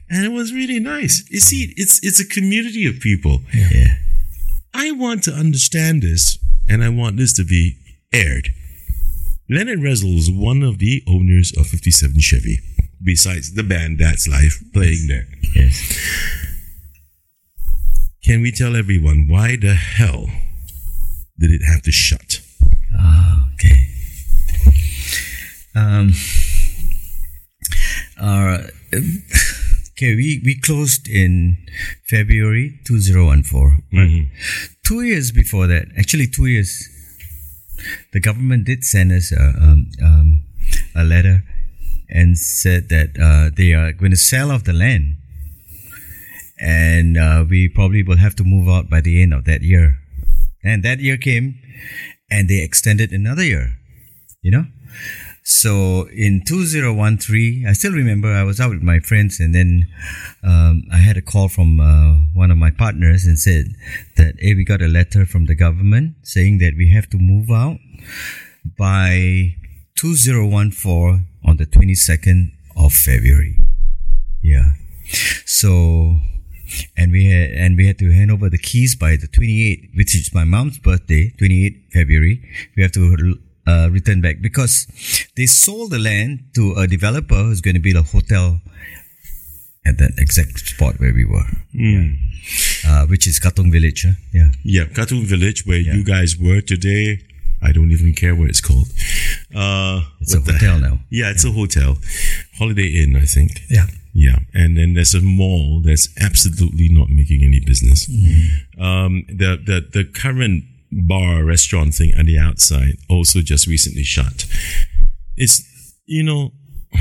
and 0.08 0.24
it 0.24 0.32
was 0.32 0.52
really 0.52 0.80
nice. 0.80 1.28
You 1.30 1.40
see, 1.40 1.74
it's 1.76 2.02
it's 2.02 2.20
a 2.20 2.26
community 2.26 2.86
of 2.86 3.00
people. 3.00 3.40
Yeah. 3.52 3.98
I 4.72 4.90
want 4.90 5.22
to 5.24 5.32
understand 5.32 6.02
this, 6.02 6.38
and 6.68 6.82
I 6.82 6.88
want 6.88 7.16
this 7.16 7.32
to 7.34 7.44
be 7.44 7.76
aired. 8.12 8.48
Leonard 9.48 9.80
Rezel 9.80 10.16
is 10.16 10.30
one 10.30 10.62
of 10.62 10.78
the 10.78 11.02
owners 11.06 11.52
of 11.56 11.66
57 11.66 12.18
Chevy, 12.20 12.60
besides 13.02 13.54
the 13.54 13.62
band 13.62 13.98
That's 13.98 14.26
Life 14.26 14.62
playing 14.72 15.06
there. 15.08 15.26
Yes. 15.54 15.80
Can 18.24 18.40
we 18.40 18.50
tell 18.50 18.74
everyone 18.74 19.26
why 19.28 19.56
the 19.56 19.74
hell 19.74 20.28
did 21.38 21.50
it 21.50 21.62
have 21.66 21.82
to 21.82 21.92
shut? 21.92 22.40
Ah, 22.98 23.50
okay. 23.54 23.86
Um. 25.74 26.12
Uh, 28.18 28.58
okay, 28.92 30.14
we, 30.14 30.40
we 30.44 30.58
closed 30.58 31.08
in 31.08 31.58
February 32.08 32.78
2014. 32.86 33.84
But 33.92 34.73
two 34.84 35.02
years 35.02 35.32
before 35.32 35.66
that, 35.66 35.86
actually 35.98 36.26
two 36.26 36.46
years, 36.46 36.88
the 38.12 38.20
government 38.20 38.66
did 38.66 38.84
send 38.84 39.10
us 39.12 39.32
a, 39.32 39.54
um, 39.60 39.90
um, 40.02 40.44
a 40.94 41.02
letter 41.02 41.42
and 42.08 42.38
said 42.38 42.88
that 42.90 43.18
uh, 43.20 43.50
they 43.56 43.72
are 43.72 43.92
going 43.92 44.12
to 44.12 44.16
sell 44.16 44.50
off 44.50 44.64
the 44.64 44.72
land. 44.72 45.16
And 46.60 47.18
uh, 47.18 47.44
we 47.48 47.68
probably 47.68 48.02
will 48.02 48.18
have 48.18 48.36
to 48.36 48.44
move 48.44 48.68
out 48.68 48.88
by 48.88 49.00
the 49.00 49.20
end 49.20 49.34
of 49.34 49.44
that 49.44 49.62
year. 49.62 49.98
And 50.62 50.82
that 50.84 51.00
year 51.00 51.16
came 51.16 51.58
and 52.30 52.48
they 52.48 52.62
extended 52.62 53.12
another 53.12 53.42
year, 53.42 53.76
you 54.40 54.50
know? 54.50 54.64
So 55.46 56.08
in 56.08 56.42
2013, 56.46 57.66
I 57.68 57.72
still 57.74 57.92
remember 57.92 58.32
I 58.32 58.44
was 58.44 58.60
out 58.60 58.70
with 58.70 58.82
my 58.82 58.98
friends 58.98 59.40
and 59.40 59.54
then 59.54 59.86
um, 60.42 60.84
I 60.90 60.96
had 60.96 61.18
a 61.18 61.22
call 61.22 61.50
from 61.50 61.80
uh, 61.80 62.14
one 62.32 62.50
of 62.50 62.56
my 62.56 62.70
partners 62.70 63.26
and 63.26 63.38
said 63.38 63.66
that, 64.16 64.36
hey, 64.38 64.54
we 64.54 64.64
got 64.64 64.80
a 64.80 64.88
letter 64.88 65.26
from 65.26 65.44
the 65.44 65.54
government 65.54 66.14
saying 66.22 66.58
that 66.58 66.72
we 66.78 66.88
have 66.88 67.10
to 67.10 67.18
move 67.18 67.50
out 67.50 67.76
by 68.78 69.54
2014 69.96 71.26
on 71.44 71.56
the 71.58 71.66
22nd 71.66 72.52
of 72.74 72.94
February. 72.94 73.58
Yeah. 74.40 74.70
So, 75.44 76.20
and 76.96 77.12
we 77.12 77.26
had, 77.26 77.50
and 77.50 77.76
we 77.76 77.86
had 77.86 77.98
to 77.98 78.10
hand 78.10 78.30
over 78.30 78.48
the 78.48 78.56
keys 78.56 78.96
by 78.96 79.16
the 79.16 79.28
28th, 79.28 79.94
which 79.94 80.14
is 80.14 80.32
my 80.32 80.44
mom's 80.44 80.78
birthday, 80.78 81.34
28 81.36 81.92
February. 81.92 82.40
We 82.76 82.82
have 82.82 82.92
to 82.92 83.36
uh, 83.66 83.88
return 83.90 84.20
back 84.20 84.40
because 84.40 84.86
they 85.36 85.46
sold 85.46 85.90
the 85.90 85.98
land 85.98 86.40
to 86.54 86.74
a 86.76 86.86
developer 86.86 87.34
who's 87.36 87.60
going 87.60 87.74
to 87.74 87.80
build 87.80 87.96
a 87.96 88.02
hotel 88.02 88.60
at 89.86 89.98
that 89.98 90.12
exact 90.18 90.58
spot 90.58 90.98
where 90.98 91.12
we 91.12 91.24
were. 91.24 91.44
Yeah. 91.72 92.08
Uh, 92.86 93.06
which 93.06 93.26
is 93.26 93.38
Katong 93.40 93.70
Village. 93.72 94.04
Huh? 94.04 94.12
Yeah. 94.32 94.50
Yeah, 94.62 94.84
Cartoon 94.86 95.24
Village, 95.24 95.66
where 95.66 95.78
you 95.78 96.04
guys 96.04 96.36
were 96.38 96.60
today. 96.60 97.20
I 97.62 97.72
don't 97.72 97.90
even 97.92 98.12
care 98.12 98.34
what 98.34 98.50
it's 98.50 98.60
called. 98.60 98.88
Uh, 99.54 100.02
It's 100.20 100.34
a 100.34 100.40
hotel 100.40 100.78
now. 100.78 100.98
Yeah, 101.10 101.30
it's 101.30 101.44
a 101.44 101.52
hotel. 101.52 101.96
Holiday 102.58 102.88
Inn, 102.88 103.16
I 103.16 103.24
think. 103.24 103.62
Yeah. 103.70 103.86
Yeah, 104.16 104.38
and 104.54 104.76
then 104.78 104.94
there's 104.94 105.14
a 105.14 105.20
mall 105.20 105.80
that's 105.84 106.08
absolutely 106.20 106.88
not 106.88 107.08
making 107.10 107.42
any 107.42 107.58
business. 107.58 108.06
Um, 108.78 109.24
the 109.28 109.58
the 109.58 109.80
the 109.92 110.04
current 110.04 110.64
bar 110.94 111.44
restaurant 111.44 111.94
thing 111.94 112.12
on 112.18 112.26
the 112.26 112.38
outside 112.38 112.96
also 113.08 113.40
just 113.40 113.66
recently 113.66 114.04
shut. 114.04 114.46
It's 115.36 115.62
you 116.06 116.22
know, 116.22 116.52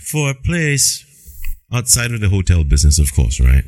for 0.00 0.30
a 0.30 0.34
place 0.34 1.04
outside 1.72 2.12
of 2.12 2.20
the 2.20 2.28
hotel 2.28 2.64
business, 2.64 2.98
of 2.98 3.14
course, 3.14 3.40
right? 3.40 3.64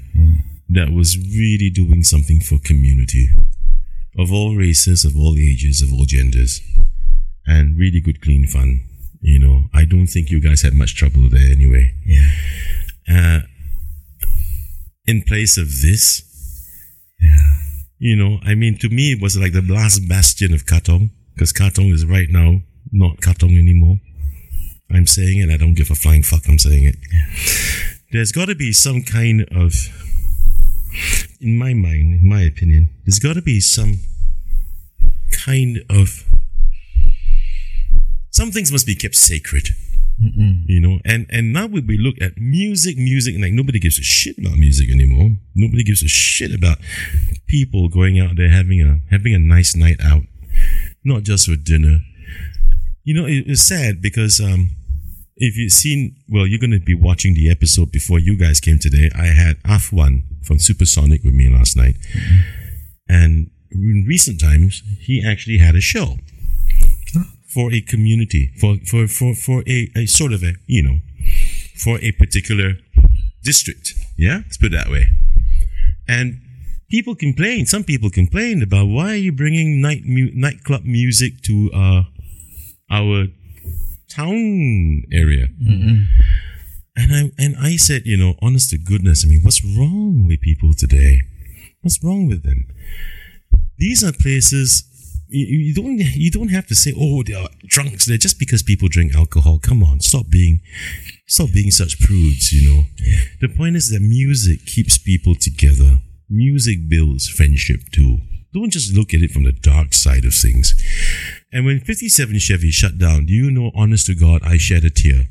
That 0.68 0.92
was 0.92 1.16
really 1.16 1.70
doing 1.70 2.02
something 2.02 2.40
for 2.40 2.58
community 2.58 3.30
of 4.18 4.32
all 4.32 4.56
races, 4.56 5.04
of 5.04 5.16
all 5.16 5.36
ages, 5.38 5.82
of 5.82 5.92
all 5.92 6.04
genders, 6.04 6.60
and 7.46 7.78
really 7.78 8.00
good, 8.00 8.20
clean 8.20 8.46
fun. 8.46 8.84
You 9.20 9.38
know, 9.38 9.64
I 9.72 9.84
don't 9.84 10.06
think 10.06 10.30
you 10.30 10.40
guys 10.40 10.62
had 10.62 10.74
much 10.74 10.94
trouble 10.94 11.28
there 11.30 11.50
anyway. 11.50 11.94
Yeah. 12.04 12.30
Uh, 13.10 13.40
in 15.06 15.22
place 15.22 15.56
of 15.56 15.66
this, 15.82 16.22
you 17.98 18.16
know, 18.16 18.38
I 18.44 18.54
mean, 18.54 18.76
to 18.78 18.88
me, 18.88 19.12
it 19.12 19.20
was 19.22 19.36
like 19.36 19.52
the 19.52 19.62
last 19.62 20.08
bastion 20.08 20.52
of 20.52 20.66
Katong, 20.66 21.10
because 21.34 21.52
Katong 21.52 21.92
is 21.92 22.04
right 22.04 22.28
now 22.30 22.60
not 22.92 23.18
Katong 23.18 23.58
anymore. 23.58 24.00
I'm 24.90 25.06
saying 25.06 25.40
it, 25.40 25.50
I 25.50 25.56
don't 25.56 25.74
give 25.74 25.90
a 25.90 25.94
flying 25.94 26.22
fuck, 26.22 26.42
I'm 26.48 26.58
saying 26.58 26.84
it. 26.84 26.96
There's 28.12 28.32
got 28.32 28.46
to 28.46 28.54
be 28.54 28.72
some 28.72 29.02
kind 29.02 29.42
of, 29.50 29.74
in 31.40 31.56
my 31.56 31.74
mind, 31.74 32.20
in 32.20 32.28
my 32.28 32.42
opinion, 32.42 32.90
there's 33.04 33.18
got 33.18 33.34
to 33.34 33.42
be 33.42 33.60
some 33.60 34.00
kind 35.32 35.78
of, 35.90 36.24
some 38.30 38.52
things 38.52 38.70
must 38.70 38.86
be 38.86 38.94
kept 38.94 39.16
sacred 39.16 39.70
you 40.18 40.80
know 40.80 41.00
and 41.04 41.26
and 41.30 41.52
now 41.52 41.66
we, 41.66 41.80
we 41.80 41.98
look 41.98 42.14
at 42.20 42.38
music 42.38 42.96
music 42.96 43.34
and 43.34 43.42
like 43.42 43.52
nobody 43.52 43.78
gives 43.78 43.98
a 43.98 44.02
shit 44.02 44.38
about 44.38 44.56
music 44.56 44.90
anymore. 44.90 45.36
Nobody 45.54 45.82
gives 45.82 46.02
a 46.02 46.08
shit 46.08 46.54
about 46.54 46.78
people 47.46 47.88
going 47.88 48.20
out 48.20 48.36
there 48.36 48.48
having 48.48 48.80
a 48.80 49.00
having 49.10 49.34
a 49.34 49.38
nice 49.38 49.74
night 49.74 49.96
out 50.02 50.22
not 51.04 51.22
just 51.24 51.48
for 51.48 51.56
dinner. 51.56 52.00
You 53.02 53.14
know 53.14 53.26
it, 53.26 53.44
it's 53.46 53.62
sad 53.62 54.00
because 54.00 54.40
um 54.40 54.70
if 55.36 55.56
you've 55.56 55.72
seen 55.72 56.16
well 56.28 56.46
you're 56.46 56.60
going 56.60 56.70
to 56.70 56.80
be 56.80 56.94
watching 56.94 57.34
the 57.34 57.50
episode 57.50 57.90
before 57.90 58.18
you 58.20 58.36
guys 58.36 58.60
came 58.60 58.78
today. 58.78 59.10
I 59.16 59.26
had 59.26 59.60
afwan 59.64 60.22
from 60.44 60.58
supersonic 60.58 61.24
with 61.24 61.34
me 61.34 61.48
last 61.48 61.76
night. 61.76 61.96
And 63.08 63.50
in 63.72 64.04
recent 64.06 64.40
times 64.40 64.82
he 65.00 65.24
actually 65.26 65.58
had 65.58 65.74
a 65.74 65.80
show 65.80 66.16
for 67.54 67.72
a 67.72 67.80
community, 67.80 68.50
for 68.60 68.76
for 68.84 69.06
for 69.06 69.34
for 69.34 69.62
a, 69.66 69.88
a 69.96 70.06
sort 70.06 70.32
of 70.32 70.42
a 70.42 70.54
you 70.66 70.82
know, 70.82 70.98
for 71.76 71.98
a 72.00 72.12
particular 72.12 72.74
district. 73.42 73.94
Yeah, 74.16 74.40
let's 74.44 74.58
put 74.58 74.72
it 74.72 74.76
that 74.76 74.90
way. 74.90 75.06
And 76.08 76.40
people 76.90 77.14
complain. 77.14 77.66
Some 77.66 77.84
people 77.84 78.10
complained 78.10 78.62
about 78.62 78.86
why 78.86 79.12
are 79.12 79.24
you 79.26 79.32
bringing 79.32 79.80
night 79.80 80.02
mu- 80.04 80.32
nightclub 80.34 80.84
music 80.84 81.42
to 81.42 81.70
uh, 81.72 82.02
our 82.90 83.26
town 84.08 85.02
area. 85.12 85.48
And 86.96 87.12
I 87.12 87.32
and 87.38 87.56
I 87.58 87.76
said, 87.76 88.06
you 88.06 88.16
know, 88.16 88.34
honest 88.40 88.70
to 88.70 88.78
goodness, 88.78 89.24
I 89.24 89.28
mean, 89.28 89.40
what's 89.42 89.64
wrong 89.64 90.26
with 90.28 90.40
people 90.40 90.74
today? 90.74 91.22
What's 91.82 92.02
wrong 92.02 92.28
with 92.28 92.44
them? 92.44 92.66
These 93.78 94.04
are 94.04 94.12
places 94.12 94.84
you, 95.34 95.58
you 95.58 95.74
don't 95.74 95.98
you 95.98 96.30
don't 96.30 96.48
have 96.48 96.66
to 96.68 96.74
say, 96.74 96.92
oh, 96.96 97.22
they 97.22 97.34
are 97.34 97.48
drunks. 97.66 98.06
They're 98.06 98.18
just 98.18 98.38
because 98.38 98.62
people 98.62 98.88
drink 98.88 99.14
alcohol. 99.14 99.58
Come 99.58 99.82
on, 99.82 100.00
stop 100.00 100.28
being 100.30 100.60
stop 101.26 101.50
being 101.52 101.70
such 101.70 101.98
prudes. 102.00 102.52
You 102.52 102.68
know, 102.68 102.82
the 103.40 103.48
point 103.48 103.76
is 103.76 103.90
that 103.90 104.00
music 104.00 104.66
keeps 104.66 104.98
people 104.98 105.34
together. 105.34 106.00
Music 106.30 106.88
builds 106.88 107.28
friendship 107.28 107.80
too. 107.92 108.18
Don't 108.52 108.70
just 108.70 108.94
look 108.94 109.12
at 109.12 109.20
it 109.20 109.32
from 109.32 109.44
the 109.44 109.52
dark 109.52 109.92
side 109.92 110.24
of 110.24 110.32
things. 110.32 110.74
And 111.52 111.64
when 111.66 111.80
57 111.80 112.38
Chevy 112.38 112.70
shut 112.70 112.98
down, 112.98 113.26
do 113.26 113.32
you 113.32 113.50
know, 113.50 113.72
honest 113.74 114.06
to 114.06 114.14
God, 114.14 114.42
I 114.44 114.58
shed 114.58 114.84
a 114.84 114.90
tear. 114.90 115.26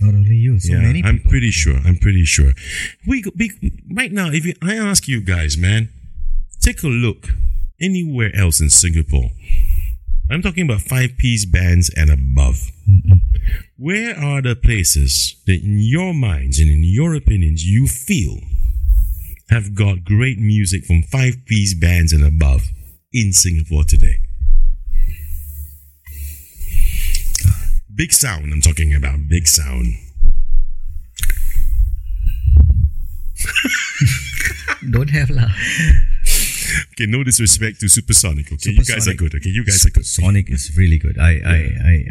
Not 0.00 0.14
only 0.14 0.36
you, 0.36 0.58
so 0.60 0.74
Yeah, 0.74 0.80
many 0.80 1.02
I'm 1.02 1.18
pretty 1.20 1.50
sure. 1.50 1.78
I'm 1.84 1.96
pretty 1.96 2.24
sure. 2.24 2.52
We, 3.06 3.24
we 3.36 3.50
right 3.92 4.12
now, 4.12 4.30
if 4.30 4.44
you, 4.46 4.54
I 4.62 4.74
ask 4.76 5.08
you 5.08 5.20
guys, 5.20 5.56
man, 5.56 5.88
take 6.60 6.82
a 6.84 6.88
look 6.88 7.30
anywhere 7.80 8.30
else 8.34 8.60
in 8.60 8.70
Singapore. 8.70 9.30
I'm 10.30 10.42
talking 10.42 10.64
about 10.64 10.82
five 10.82 11.16
piece 11.18 11.44
bands 11.44 11.90
and 11.96 12.10
above. 12.10 12.70
Where 13.76 14.16
are 14.16 14.40
the 14.40 14.54
places 14.54 15.34
that, 15.46 15.62
in 15.62 15.78
your 15.80 16.14
minds 16.14 16.60
and 16.60 16.70
in 16.70 16.84
your 16.84 17.14
opinions, 17.14 17.64
you 17.64 17.88
feel 17.88 18.38
have 19.48 19.74
got 19.74 20.04
great 20.04 20.38
music 20.38 20.84
from 20.84 21.02
five 21.02 21.44
piece 21.46 21.74
bands 21.74 22.12
and 22.12 22.24
above 22.24 22.68
in 23.12 23.32
Singapore 23.32 23.84
today? 23.84 24.20
Big 27.92 28.12
sound, 28.12 28.52
I'm 28.52 28.60
talking 28.60 28.94
about 28.94 29.28
big 29.28 29.48
sound. 29.48 29.94
Don't 34.90 35.10
have 35.10 35.30
lah. 35.30 35.50
Okay, 36.92 37.06
no 37.06 37.24
disrespect 37.24 37.80
to 37.80 37.88
Supersonic. 37.88 38.52
Okay, 38.52 38.70
you 38.72 38.84
guys 38.84 39.08
are 39.08 39.14
good. 39.14 39.34
Okay, 39.34 39.50
you 39.50 39.64
guys 39.64 39.84
are 39.86 39.90
good. 39.90 40.04
Sonic 40.06 40.50
is 40.50 40.76
really 40.76 40.98
good. 40.98 41.18
I, 41.18 41.32
I, 41.44 41.58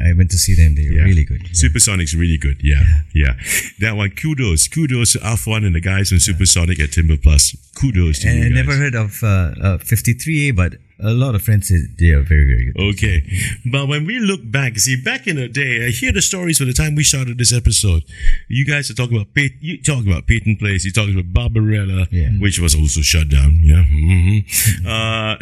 I, 0.05 0.09
I 0.09 0.13
went 0.13 0.31
to 0.31 0.37
see 0.37 0.55
them. 0.55 0.75
They're 0.75 0.91
Yeah. 0.91 1.03
really 1.03 1.23
good. 1.23 1.41
Yeah. 1.43 1.49
Supersonic's 1.53 2.15
really 2.15 2.37
good. 2.37 2.57
Yeah, 2.63 2.83
yeah. 3.13 3.33
That 3.79 3.95
one, 3.95 4.09
kudos, 4.11 4.67
kudos 4.67 5.13
to 5.13 5.19
Afwan 5.19 5.65
and 5.65 5.75
the 5.75 5.81
guys 5.81 6.09
from 6.09 6.19
Supersonic 6.19 6.79
at 6.79 6.91
Timbre 6.91 7.17
Plus. 7.17 7.55
Kudos 7.79 8.19
to 8.19 8.27
And 8.29 8.37
you 8.39 8.45
I 8.45 8.49
guys. 8.49 8.55
never 8.55 8.75
heard 8.75 8.95
of 8.95 9.23
uh, 9.23 9.27
uh, 9.61 9.77
53A, 9.77 10.55
but 10.55 10.73
a 11.01 11.11
lot 11.11 11.35
of 11.35 11.41
friends 11.41 11.67
said 11.69 11.95
they 11.97 12.09
are 12.09 12.21
very, 12.21 12.45
very 12.45 12.71
good. 12.71 12.81
Okay, 12.95 13.23
but 13.65 13.87
when 13.87 14.05
we 14.05 14.19
look 14.19 14.41
back, 14.43 14.77
see, 14.79 14.95
back 15.01 15.27
in 15.27 15.35
the 15.37 15.47
day, 15.47 15.85
I 15.87 15.89
hear 15.91 16.11
the 16.11 16.21
stories 16.21 16.57
from 16.57 16.67
the 16.67 16.73
time 16.73 16.95
we 16.95 17.03
started 17.03 17.37
this 17.37 17.53
episode. 17.53 18.03
You 18.47 18.65
guys 18.65 18.89
are 18.89 18.93
talking 18.93 19.17
about 19.17 19.27
you 19.61 19.81
talk 19.81 20.05
about 20.05 20.27
Peyton 20.27 20.57
Place, 20.57 20.85
you 20.85 20.91
talking 20.91 21.17
about 21.19 21.33
Barbarella, 21.33 22.07
Yeah. 22.11 22.29
which 22.39 22.59
was 22.59 22.75
also 22.75 23.01
shut 23.01 23.29
down. 23.29 23.59
Yeah, 23.63 23.83
hmm 23.83 24.39
uh, 24.87 25.35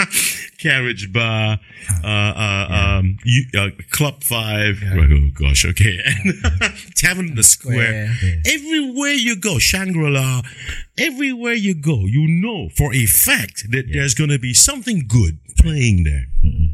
Carriage 0.58 1.12
Bar, 1.12 1.60
uh, 2.02 2.06
uh, 2.06 2.98
um, 2.98 3.18
you, 3.24 3.44
uh, 3.56 3.68
Club 3.90 4.24
Five. 4.24 4.82
Oh 4.84 5.30
gosh, 5.32 5.64
okay, 5.64 6.00
and 6.04 6.34
Tavern 6.96 7.28
in 7.28 7.34
the 7.36 7.44
Square. 7.44 8.14
Square. 8.14 8.42
Everywhere 8.44 9.12
you 9.12 9.36
go, 9.36 9.58
Shangri 9.58 10.10
La, 10.10 10.42
everywhere 10.98 11.54
you 11.54 11.74
go, 11.74 12.00
you 12.00 12.26
know 12.26 12.68
for 12.76 12.92
a 12.92 13.06
fact 13.06 13.70
that 13.70 13.86
there's 13.92 14.14
going 14.14 14.30
to 14.30 14.38
be 14.38 14.52
something 14.52 15.06
good 15.06 15.38
playing 15.58 16.04
there. 16.04 16.26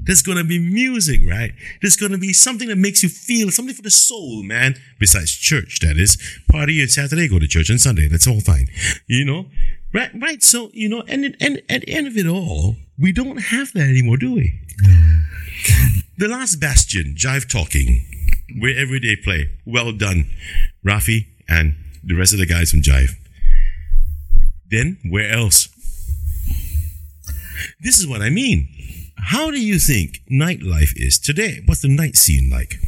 There's 0.05 0.23
going 0.23 0.39
to 0.39 0.45
be 0.45 0.59
music, 0.59 1.21
right? 1.29 1.53
There's 1.81 1.97
going 1.97 2.13
to 2.13 2.19
be 2.19 2.33
something 2.33 2.69
that 2.69 2.77
makes 2.77 3.03
you 3.03 3.09
feel 3.09 3.51
something 3.51 3.75
for 3.75 3.83
the 3.83 3.91
soul, 3.91 4.43
man. 4.43 4.77
Besides 4.99 5.33
church, 5.33 5.81
that 5.81 5.97
is. 5.97 6.19
Party 6.51 6.81
on 6.83 6.89
Saturday, 6.89 7.29
go 7.29 7.39
to 7.39 7.49
church 7.49 7.71
on 7.71 7.79
Sunday. 7.79 8.09
That's 8.09 8.27
all 8.27 8.41
fine. 8.41 8.69
You 9.07 9.25
know? 9.25 9.47
Right, 9.93 10.11
right. 10.21 10.43
So, 10.43 10.71
you 10.73 10.89
know, 10.89 11.03
and, 11.09 11.37
and 11.41 11.63
at 11.69 11.83
the 11.83 11.95
end 11.95 12.07
of 12.07 12.17
it 12.17 12.27
all, 12.27 12.77
we 12.99 13.13
don't 13.13 13.39
have 13.39 13.73
that 13.73 13.89
anymore, 13.89 14.17
do 14.17 14.35
we? 14.35 14.61
The 16.17 16.29
last 16.29 16.57
bastion, 16.57 17.15
Jive 17.17 17.49
Talking, 17.51 18.07
where 18.61 18.77
everyday 18.79 19.17
play. 19.17 19.51
Well 19.67 19.93
done, 19.93 20.31
Rafi 20.85 21.27
and 21.49 21.75
the 22.05 22.15
rest 22.15 22.33
of 22.33 22.39
the 22.39 22.47
guys 22.47 22.71
from 22.71 22.83
Jive. 22.83 23.11
Then, 24.71 24.99
where 25.09 25.31
else? 25.31 25.69
This 27.81 27.99
is 27.99 28.07
what 28.07 28.23
I 28.23 28.31
mean. 28.31 28.69
How 29.17 29.51
do 29.51 29.61
you 29.61 29.79
think 29.79 30.21
nightlife 30.31 30.93
is 30.97 31.19
today? 31.19 31.63
What's 31.65 31.83
the 31.83 31.89
night 31.89 32.17
scene 32.17 32.51
like? 32.51 32.79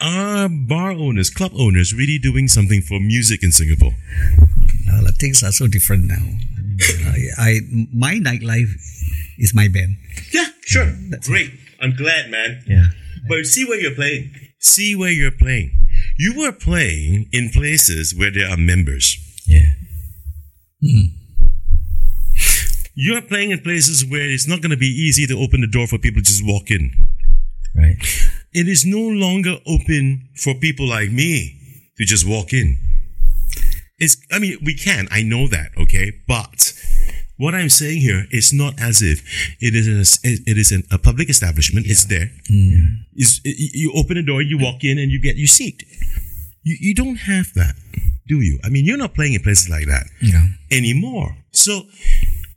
Are 0.00 0.48
bar 0.48 0.92
owners, 0.92 1.30
club 1.30 1.52
owners, 1.58 1.92
really 1.92 2.18
doing 2.18 2.46
something 2.46 2.82
for 2.82 3.00
music 3.00 3.42
in 3.42 3.50
Singapore? 3.50 3.94
Uh, 4.90 5.10
things 5.18 5.42
are 5.42 5.50
so 5.50 5.66
different 5.66 6.04
now. 6.04 6.24
I, 7.06 7.26
I 7.36 7.60
my 7.92 8.14
nightlife 8.14 8.70
is 9.38 9.52
my 9.54 9.66
band. 9.68 9.96
Yeah, 10.32 10.46
sure. 10.62 10.92
Great. 11.22 11.50
I'm 11.80 11.96
glad, 11.96 12.30
man. 12.30 12.62
Yeah. 12.66 12.86
But 13.28 13.44
see 13.46 13.64
where 13.64 13.80
you're 13.80 13.94
playing. 13.94 14.30
See 14.60 14.94
where 14.94 15.10
you're 15.10 15.32
playing. 15.32 15.78
You 16.16 16.38
were 16.38 16.52
playing 16.52 17.28
in 17.32 17.50
places 17.50 18.14
where 18.14 18.30
there 18.30 18.48
are 18.48 18.56
members. 18.56 19.16
Yeah. 19.46 19.72
You're 22.94 23.22
playing 23.22 23.50
in 23.50 23.60
places 23.60 24.04
where 24.04 24.28
it's 24.28 24.48
not 24.48 24.60
going 24.60 24.70
to 24.70 24.76
be 24.76 24.86
easy 24.86 25.26
to 25.26 25.38
open 25.38 25.60
the 25.60 25.66
door 25.66 25.86
for 25.86 25.98
people 25.98 26.20
to 26.20 26.26
just 26.26 26.44
walk 26.44 26.70
in. 26.70 26.90
Right. 27.74 27.96
It 28.52 28.68
is 28.68 28.84
no 28.84 29.00
longer 29.00 29.56
open 29.66 30.28
for 30.36 30.54
people 30.54 30.88
like 30.88 31.10
me 31.10 31.56
to 31.98 32.04
just 32.04 32.26
walk 32.26 32.52
in. 32.52 32.78
It's, 33.98 34.16
I 34.32 34.38
mean, 34.38 34.58
we 34.64 34.74
can. 34.74 35.08
I 35.10 35.22
know 35.22 35.48
that, 35.48 35.70
okay? 35.76 36.12
But 36.26 36.72
what 37.36 37.54
I'm 37.54 37.68
saying 37.68 38.00
here 38.00 38.26
is 38.30 38.52
not 38.52 38.80
as 38.80 39.02
if 39.02 39.22
it 39.60 39.74
is 39.74 39.86
an, 39.86 40.30
it 40.46 40.56
is 40.56 40.70
an, 40.72 40.84
a 40.90 40.98
public 40.98 41.28
establishment. 41.28 41.86
It's 41.86 42.04
there. 42.06 42.30
Mm. 42.50 43.04
Is 43.14 43.40
you 43.44 43.92
open 43.94 44.14
the 44.16 44.22
door, 44.22 44.40
you 44.40 44.58
walk 44.58 44.84
in, 44.84 44.98
and 44.98 45.10
you 45.10 45.20
get 45.20 45.36
your 45.36 45.48
seat. 45.48 45.82
You, 46.62 46.76
you 46.80 46.94
don't 46.94 47.16
have 47.16 47.52
that, 47.54 47.74
do 48.26 48.40
you? 48.40 48.58
I 48.64 48.68
mean, 48.68 48.84
you're 48.84 48.96
not 48.98 49.14
playing 49.14 49.34
in 49.34 49.42
places 49.42 49.68
like 49.68 49.86
that 49.86 50.06
Yeah. 50.20 50.46
anymore. 50.70 51.36
So, 51.52 51.82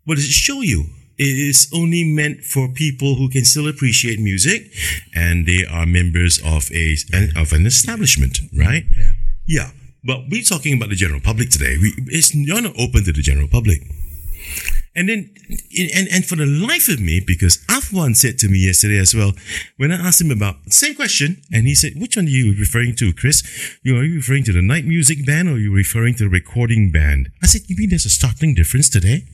what 0.05 0.15
does 0.15 0.25
it 0.25 0.31
show 0.31 0.61
you? 0.61 0.85
It 1.21 1.37
is 1.37 1.69
only 1.71 2.03
meant 2.03 2.43
for 2.43 2.67
people 2.67 3.13
who 3.13 3.29
can 3.29 3.45
still 3.45 3.67
appreciate 3.67 4.19
music, 4.19 4.73
and 5.13 5.45
they 5.45 5.67
are 5.69 5.85
members 5.85 6.41
of 6.43 6.71
a 6.71 6.97
an, 7.13 7.29
of 7.37 7.53
an 7.53 7.67
establishment, 7.67 8.39
right? 8.57 8.85
Yeah. 8.97 9.11
Yeah. 9.45 9.69
But 10.03 10.21
we're 10.31 10.41
talking 10.41 10.73
about 10.73 10.89
the 10.89 10.95
general 10.95 11.21
public 11.21 11.51
today. 11.51 11.77
We, 11.79 11.93
it's 12.07 12.33
not 12.33 12.65
open 12.75 13.03
to 13.05 13.13
the 13.13 13.21
general 13.21 13.47
public. 13.47 13.83
And 14.95 15.07
then, 15.07 15.29
and, 15.93 16.07
and 16.09 16.25
for 16.25 16.35
the 16.35 16.47
life 16.47 16.89
of 16.89 16.99
me, 16.99 17.21
because 17.21 17.59
Afwan 17.69 18.15
said 18.15 18.39
to 18.39 18.49
me 18.49 18.65
yesterday 18.65 18.97
as 18.97 19.13
well, 19.13 19.33
when 19.77 19.91
I 19.91 19.97
asked 20.01 20.21
him 20.21 20.31
about 20.31 20.55
the 20.65 20.71
same 20.71 20.95
question, 20.95 21.43
and 21.53 21.67
he 21.67 21.75
said, 21.75 21.93
"Which 22.01 22.17
one 22.17 22.25
are 22.25 22.29
you 22.29 22.57
referring 22.57 22.95
to, 22.95 23.13
Chris? 23.13 23.43
You 23.83 23.97
are 23.97 24.03
you 24.03 24.15
referring 24.15 24.43
to 24.45 24.53
the 24.53 24.63
night 24.63 24.85
music 24.85 25.23
band, 25.23 25.49
or 25.49 25.53
are 25.53 25.59
you 25.59 25.71
referring 25.71 26.15
to 26.15 26.23
the 26.23 26.29
recording 26.29 26.91
band?" 26.91 27.29
I 27.43 27.45
said, 27.45 27.69
"You 27.69 27.75
mean 27.77 27.89
there's 27.89 28.09
a 28.09 28.09
startling 28.09 28.55
difference 28.55 28.89
today?" 28.89 29.27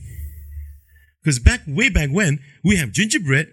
Because 1.28 1.40
back 1.40 1.60
way 1.66 1.90
back 1.90 2.08
when, 2.08 2.38
we 2.64 2.76
have 2.76 2.90
gingerbread, 2.90 3.48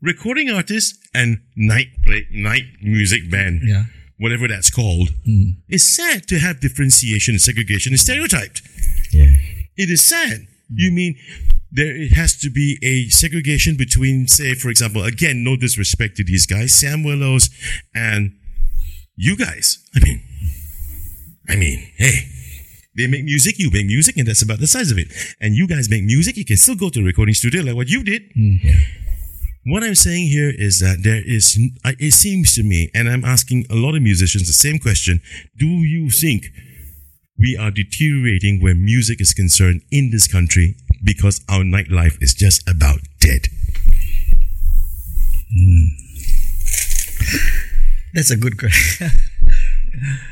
recording 0.00 0.50
artists, 0.50 0.98
and 1.14 1.38
night 1.54 1.86
play 2.04 2.26
night 2.32 2.64
music 2.82 3.30
band 3.30 3.60
Yeah. 3.62 3.84
whatever 4.18 4.48
that's 4.48 4.70
called, 4.70 5.10
hmm. 5.24 5.50
it's 5.68 5.86
sad 5.86 6.26
to 6.26 6.40
have 6.40 6.58
differentiation 6.58 7.34
and 7.34 7.40
segregation 7.40 7.92
and 7.92 8.00
stereotyped. 8.00 8.62
Yeah. 9.12 9.36
It 9.76 9.88
is 9.88 10.02
sad. 10.02 10.48
You 10.68 10.90
hmm. 10.90 10.96
mean 10.96 11.14
there 11.70 11.94
it 11.94 12.14
has 12.14 12.36
to 12.38 12.50
be 12.50 12.76
a 12.82 13.08
segregation 13.10 13.76
between, 13.76 14.26
say, 14.26 14.54
for 14.54 14.68
example, 14.68 15.04
again, 15.04 15.44
no 15.44 15.54
disrespect 15.54 16.16
to 16.16 16.24
these 16.24 16.44
guys, 16.44 16.74
Sam 16.74 17.04
Willows 17.04 17.50
and 17.94 18.32
you 19.14 19.36
guys. 19.36 19.78
I 19.94 20.00
mean, 20.00 20.22
I 21.48 21.54
mean, 21.54 21.88
hey, 21.98 22.26
they 22.96 23.06
make 23.06 23.24
music, 23.24 23.58
you 23.58 23.70
make 23.70 23.86
music, 23.86 24.16
and 24.16 24.28
that's 24.28 24.42
about 24.42 24.58
the 24.58 24.66
size 24.66 24.90
of 24.90 24.98
it. 24.98 25.08
And 25.40 25.54
you 25.54 25.66
guys 25.66 25.88
make 25.88 26.04
music, 26.04 26.36
you 26.36 26.44
can 26.44 26.56
still 26.56 26.74
go 26.76 26.90
to 26.90 27.00
a 27.00 27.04
recording 27.04 27.34
studio 27.34 27.62
like 27.62 27.74
what 27.74 27.88
you 27.88 28.04
did. 28.04 28.22
Mm. 28.36 28.58
What 29.64 29.82
I'm 29.84 29.94
saying 29.94 30.28
here 30.28 30.50
is 30.50 30.80
that 30.80 31.02
there 31.02 31.22
is, 31.24 31.58
it 31.84 32.12
seems 32.12 32.54
to 32.56 32.62
me, 32.62 32.90
and 32.94 33.08
I'm 33.08 33.24
asking 33.24 33.66
a 33.70 33.76
lot 33.76 33.94
of 33.94 34.02
musicians 34.02 34.46
the 34.46 34.52
same 34.52 34.78
question 34.78 35.20
do 35.56 35.66
you 35.66 36.10
think 36.10 36.46
we 37.38 37.56
are 37.56 37.70
deteriorating 37.70 38.60
where 38.60 38.74
music 38.74 39.20
is 39.20 39.32
concerned 39.32 39.82
in 39.90 40.10
this 40.10 40.26
country 40.26 40.76
because 41.02 41.40
our 41.48 41.62
nightlife 41.62 42.20
is 42.22 42.34
just 42.34 42.68
about 42.68 43.00
dead? 43.20 43.48
Mm. 45.56 45.86
That's 48.14 48.30
a 48.30 48.36
good 48.36 48.58
question. 48.58 49.10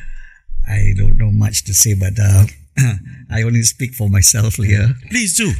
I 0.70 0.94
don't 0.96 1.18
know 1.18 1.30
much 1.30 1.64
to 1.64 1.74
say, 1.74 1.94
but 1.94 2.18
uh, 2.18 2.46
I 3.30 3.42
only 3.42 3.62
speak 3.62 3.94
for 3.94 4.08
myself 4.08 4.54
here. 4.56 4.94
Please 5.10 5.36
do. 5.36 5.52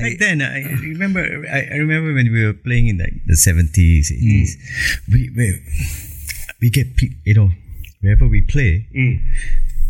Back 0.00 0.18
then, 0.18 0.40
I 0.40 0.62
remember. 0.80 1.20
I, 1.20 1.76
remember 1.76 2.14
when 2.14 2.32
we 2.32 2.46
were 2.46 2.54
playing 2.54 2.88
in 2.88 2.98
like 2.98 3.14
the 3.26 3.36
seventies, 3.36 4.10
eighties. 4.10 4.56
We, 5.10 5.30
we 5.36 5.60
we 6.60 6.70
get 6.70 6.86
you 7.24 7.34
know 7.34 7.50
wherever 8.00 8.26
we 8.26 8.40
play, 8.40 8.86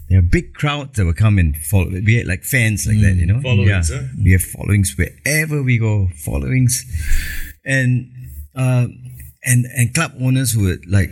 there 0.08 0.18
are 0.18 0.22
big 0.22 0.54
crowds 0.54 0.96
that 0.96 1.04
will 1.04 1.14
come 1.14 1.38
and 1.38 1.56
follow. 1.56 1.90
We 1.90 2.16
had 2.16 2.26
like 2.26 2.42
fans 2.42 2.86
like 2.86 3.00
that, 3.00 3.14
you 3.14 3.26
know. 3.26 3.40
Followings, 3.40 3.90
yeah. 3.90 3.98
huh? 3.98 4.08
We 4.22 4.32
have 4.32 4.42
followings 4.42 4.96
wherever 4.96 5.62
we 5.62 5.78
go. 5.78 6.08
Followings, 6.16 6.84
and 7.64 8.10
uh, 8.56 8.88
and 9.44 9.66
and 9.66 9.94
club 9.94 10.12
owners 10.20 10.56
would 10.56 10.84
like 10.90 11.10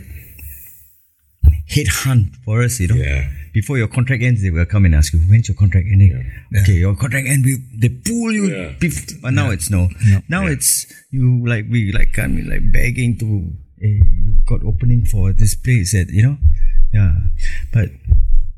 hit 1.71 1.87
hunt 1.87 2.35
for 2.43 2.61
us, 2.61 2.79
you 2.79 2.87
know. 2.87 2.95
Yeah. 2.95 3.29
Before 3.53 3.77
your 3.77 3.87
contract 3.87 4.23
ends, 4.23 4.41
they 4.41 4.49
will 4.49 4.65
come 4.65 4.85
and 4.85 4.95
ask 4.95 5.13
you, 5.13 5.19
when's 5.19 5.47
your 5.47 5.55
contract 5.55 5.87
ending? 5.91 6.31
Okay, 6.61 6.73
your 6.73 6.95
contract 6.95 7.27
end, 7.27 7.43
we, 7.43 7.57
they 7.73 7.89
pull 7.89 8.31
you. 8.31 8.45
Yeah. 8.47 8.73
Bef- 8.79 9.21
but 9.21 9.33
now 9.33 9.49
it's 9.51 9.69
no. 9.69 9.89
No. 10.05 10.21
Now 10.29 10.45
it's 10.47 10.85
you 11.11 11.45
like 11.47 11.65
we 11.69 11.91
like 11.91 12.13
come 12.13 12.37
in 12.37 12.49
like 12.49 12.71
begging 12.71 13.17
to. 13.19 13.51
Hey, 13.79 13.99
you 14.23 14.35
got 14.45 14.63
opening 14.63 15.05
for 15.05 15.33
this 15.33 15.55
place, 15.55 15.93
that 15.93 16.09
you 16.11 16.21
know, 16.21 16.37
yeah. 16.93 17.15
But 17.73 17.89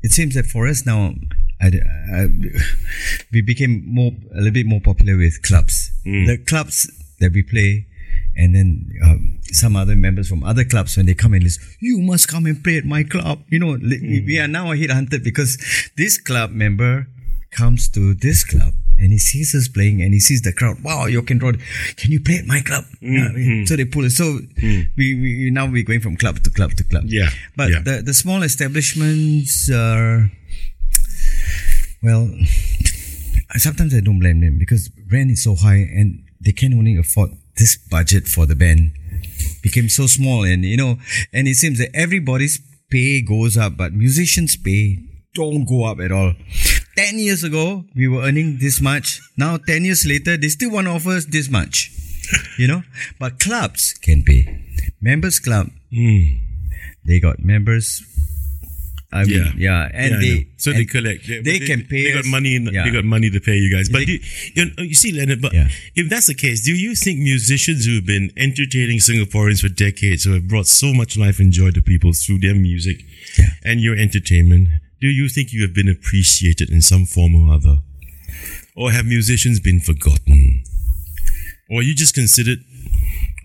it 0.02 0.12
seems 0.12 0.34
that 0.34 0.44
for 0.44 0.66
us 0.66 0.84
now, 0.84 1.14
I, 1.62 1.72
I, 2.12 2.28
we 3.32 3.40
became 3.40 3.84
more 3.86 4.12
a 4.34 4.38
little 4.38 4.52
bit 4.52 4.66
more 4.66 4.80
popular 4.80 5.16
with 5.16 5.40
clubs. 5.42 5.92
Mm. 6.04 6.26
The 6.26 6.38
clubs 6.44 6.92
that 7.20 7.32
we 7.32 7.42
play, 7.42 7.86
and 8.36 8.54
then 8.54 8.90
um, 9.04 9.38
some 9.44 9.76
other 9.76 9.94
members 9.96 10.28
from 10.28 10.42
other 10.42 10.64
clubs 10.64 10.96
when 10.96 11.06
they 11.06 11.14
come 11.14 11.34
and 11.34 11.42
listen, 11.44 11.62
you 11.80 11.98
must 12.00 12.28
come 12.28 12.46
and 12.46 12.62
play 12.62 12.76
at 12.78 12.84
my 12.84 13.04
club. 13.04 13.42
You 13.48 13.58
know, 13.60 13.70
li- 13.80 14.24
we- 14.26 14.38
are 14.38 14.48
now 14.48 14.72
a 14.72 14.76
hit 14.76 14.90
hunted 14.90 15.22
because 15.22 15.56
this 15.96 16.18
club 16.18 16.50
member 16.50 17.06
comes 17.50 17.88
to 17.90 18.14
this 18.14 18.44
club. 18.44 18.72
And 18.96 19.10
he 19.10 19.18
sees 19.18 19.54
us 19.56 19.66
playing 19.66 20.02
and 20.02 20.14
he 20.14 20.20
sees 20.20 20.42
the 20.42 20.52
crowd. 20.52 20.82
Wow, 20.84 21.06
you 21.06 21.20
can 21.22 21.38
draw. 21.38 21.50
Can 21.96 22.12
you 22.12 22.20
play 22.20 22.36
at 22.38 22.46
my 22.46 22.60
club? 22.60 22.84
Mm, 23.02 23.12
yeah, 23.18 23.28
mm. 23.28 23.68
So 23.68 23.74
they 23.74 23.84
pull 23.84 24.04
it. 24.04 24.10
So 24.10 24.24
mm. 24.62 24.86
we, 24.96 25.14
we 25.20 25.50
now 25.50 25.66
we're 25.66 25.82
going 25.82 25.98
from 26.00 26.16
club 26.16 26.38
to 26.44 26.50
club 26.50 26.70
to 26.74 26.84
club. 26.84 27.02
Yeah, 27.06 27.28
But 27.56 27.70
yeah. 27.70 27.80
the 27.82 28.02
the 28.02 28.14
small 28.14 28.44
establishments 28.44 29.68
are 29.68 30.30
well. 32.04 32.30
Sometimes 33.56 33.94
I 33.94 34.00
don't 34.00 34.20
blame 34.20 34.40
them 34.40 34.58
because 34.58 34.90
rent 35.10 35.30
is 35.32 35.42
so 35.42 35.54
high 35.56 35.76
and 35.98 36.22
they 36.40 36.52
can 36.52 36.72
only 36.74 36.96
afford 36.96 37.30
this 37.56 37.76
budget 37.76 38.28
for 38.28 38.46
the 38.46 38.54
band. 38.54 38.92
Became 39.62 39.88
so 39.88 40.06
small 40.06 40.44
and 40.44 40.64
you 40.64 40.76
know, 40.76 40.98
and 41.32 41.48
it 41.48 41.56
seems 41.56 41.78
that 41.78 41.94
everybody's 41.94 42.60
pay 42.90 43.20
goes 43.22 43.56
up, 43.56 43.76
but 43.76 43.92
musicians' 43.92 44.56
pay 44.56 44.98
don't 45.34 45.64
go 45.64 45.84
up 45.84 46.00
at 46.00 46.12
all. 46.12 46.34
Ten 46.96 47.18
years 47.18 47.42
ago, 47.42 47.84
we 47.96 48.06
were 48.06 48.22
earning 48.22 48.58
this 48.58 48.80
much. 48.80 49.20
Now, 49.36 49.56
ten 49.56 49.84
years 49.84 50.06
later, 50.06 50.36
they 50.36 50.48
still 50.48 50.70
want 50.70 50.86
to 50.86 50.92
offer 50.92 51.10
us 51.10 51.24
this 51.24 51.50
much. 51.50 51.90
You 52.58 52.68
know, 52.68 52.82
but 53.18 53.38
clubs 53.38 53.94
can 53.94 54.22
pay. 54.22 54.64
Members 55.00 55.38
club, 55.40 55.68
hmm. 55.92 56.38
they 57.04 57.20
got 57.20 57.40
members. 57.40 58.02
I 59.14 59.24
mean, 59.24 59.36
Yeah. 59.36 59.52
yeah, 59.66 59.88
and 59.94 60.10
Yeah, 60.14 60.20
they 60.24 60.46
so 60.56 60.72
they 60.72 60.84
collect. 60.84 61.26
They, 61.28 61.40
they 61.40 61.58
but 61.60 61.66
can 61.68 61.80
pay 61.92 62.02
They 62.04 62.12
got 62.14 62.24
money. 62.36 62.56
In, 62.56 62.62
yeah. 62.66 62.84
They 62.84 62.90
got 62.90 63.04
money 63.04 63.30
to 63.30 63.40
pay 63.48 63.56
you 63.56 63.70
guys. 63.74 63.88
But 63.88 64.06
They- 64.08 64.20
you, 64.56 64.64
know, 64.66 64.82
you 64.82 64.94
see, 65.02 65.12
Leonard. 65.12 65.40
But 65.40 65.52
Yeah. 65.54 65.68
if 65.94 66.08
that's 66.12 66.26
the 66.26 66.34
case, 66.34 66.62
do 66.62 66.74
you 66.74 66.92
think 66.96 67.20
musicians 67.20 67.84
who've 67.86 68.04
been 68.14 68.32
entertaining 68.36 68.98
Singaporeans 68.98 69.60
for 69.60 69.68
decades, 69.68 70.24
who 70.24 70.32
have 70.32 70.48
brought 70.48 70.66
so 70.66 70.92
much 70.92 71.16
life 71.16 71.38
and 71.38 71.52
joy 71.52 71.70
to 71.70 71.80
people 71.92 72.12
through 72.12 72.38
their 72.40 72.56
music 72.56 73.04
Yeah. 73.38 73.50
and 73.64 73.80
your 73.80 73.96
entertainment, 73.96 74.68
do 75.00 75.08
you 75.08 75.28
think 75.28 75.52
you 75.52 75.62
have 75.62 75.74
been 75.74 75.88
appreciated 75.88 76.68
in 76.70 76.82
some 76.82 77.06
form 77.06 77.34
or 77.36 77.54
other, 77.54 77.76
or 78.74 78.90
have 78.90 79.06
musicians 79.06 79.60
been 79.60 79.78
forgotten, 79.80 80.64
or 81.70 81.82
you 81.82 81.94
just 81.94 82.14
considered? 82.14 82.60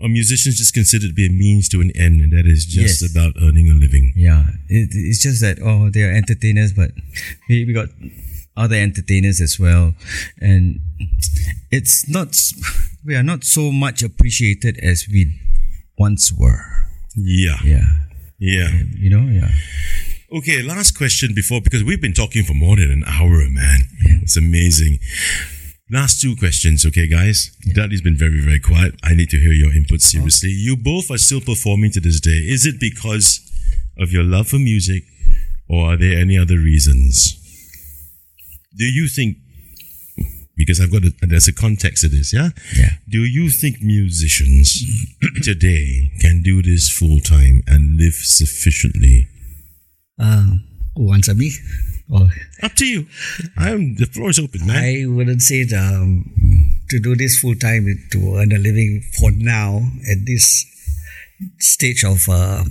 Or 0.00 0.08
musicians 0.08 0.56
just 0.56 0.72
considered 0.72 1.08
to 1.08 1.14
be 1.14 1.26
a 1.26 1.30
means 1.30 1.68
to 1.70 1.80
an 1.80 1.90
end, 1.94 2.20
and 2.22 2.32
that 2.32 2.46
is 2.46 2.64
just 2.64 3.02
Yes. 3.02 3.10
about 3.10 3.34
earning 3.42 3.70
a 3.70 3.74
living. 3.74 4.12
Yeah, 4.16 4.44
it, 4.68 4.88
it's 4.92 5.22
just 5.22 5.40
that 5.42 5.58
oh, 5.62 5.90
they 5.90 6.02
are 6.04 6.10
entertainers, 6.12 6.72
but 6.72 6.92
we, 7.48 7.64
we 7.66 7.72
got 7.72 7.88
other 8.56 8.76
entertainers 8.76 9.40
as 9.40 9.58
well, 9.60 9.94
and 10.40 10.80
it's 11.70 12.08
not 12.08 12.34
we 13.04 13.14
are 13.14 13.22
not 13.22 13.44
so 13.44 13.70
much 13.72 14.02
appreciated 14.02 14.78
as 14.82 15.06
we 15.10 15.38
once 15.98 16.32
were. 16.32 16.64
Yeah, 17.16 17.58
Yeah, 17.64 17.84
yeah. 18.38 18.70
you 18.96 19.10
know, 19.10 19.28
yeah. 19.30 19.50
Okay, 20.32 20.62
last 20.62 20.96
question 20.96 21.34
before 21.34 21.60
because 21.60 21.82
we've 21.84 22.00
been 22.00 22.12
talking 22.14 22.44
for 22.44 22.54
more 22.54 22.76
than 22.76 22.90
an 22.90 23.04
hour, 23.06 23.48
man. 23.50 23.80
It's 24.22 24.36
amazing. 24.36 24.98
Last 25.92 26.20
two 26.20 26.36
questions, 26.36 26.86
okay, 26.86 27.08
guys. 27.08 27.50
Daddy's 27.74 28.00
been 28.00 28.16
very, 28.16 28.40
very 28.40 28.60
quiet. 28.60 28.94
I 29.02 29.14
need 29.14 29.28
to 29.30 29.38
hear 29.38 29.50
your 29.50 29.74
input 29.74 30.00
seriously. 30.00 30.50
You 30.50 30.76
both 30.76 31.10
are 31.10 31.18
still 31.18 31.40
performing 31.40 31.90
to 31.92 32.00
this 32.00 32.20
day. 32.20 32.38
Is 32.46 32.64
it 32.64 32.78
because 32.78 33.40
of 33.98 34.12
your 34.12 34.22
love 34.22 34.46
for 34.46 34.58
music, 34.60 35.02
or 35.68 35.92
are 35.92 35.96
there 35.96 36.16
any 36.16 36.38
other 36.38 36.58
reasons? 36.58 37.34
Do 38.76 38.84
you 38.84 39.08
think? 39.08 39.38
Because 40.56 40.80
I've 40.80 40.92
got 40.92 41.02
a, 41.04 41.12
there's 41.22 41.48
a 41.48 41.52
context 41.52 42.02
to 42.02 42.08
this, 42.08 42.32
yeah. 42.32 42.50
Yeah. 42.76 42.90
Do 43.08 43.24
you 43.24 43.50
think 43.50 43.82
musicians 43.82 44.84
today 45.42 46.12
can 46.20 46.42
do 46.42 46.62
this 46.62 46.88
full 46.88 47.18
time 47.18 47.64
and 47.66 47.98
live 47.98 48.14
sufficiently? 48.14 49.26
Uh, 50.20 50.52
answer 51.12 51.34
me? 51.34 51.50
Oh, 52.12 52.28
Up 52.62 52.72
to 52.74 52.86
you. 52.86 53.06
I'm 53.56 53.94
the 53.96 54.06
floor 54.06 54.30
is 54.30 54.38
open, 54.38 54.66
man. 54.66 54.76
I 54.82 55.06
wouldn't 55.06 55.42
say 55.42 55.60
it, 55.60 55.72
um, 55.72 56.24
to 56.88 56.98
do 56.98 57.14
this 57.14 57.38
full 57.38 57.54
time 57.54 57.86
to 58.10 58.36
earn 58.36 58.52
a 58.52 58.58
living 58.58 59.02
for 59.18 59.30
now 59.30 59.78
at 60.10 60.26
this 60.26 60.66
stage 61.58 62.02
of 62.04 62.28
uh, 62.28 62.64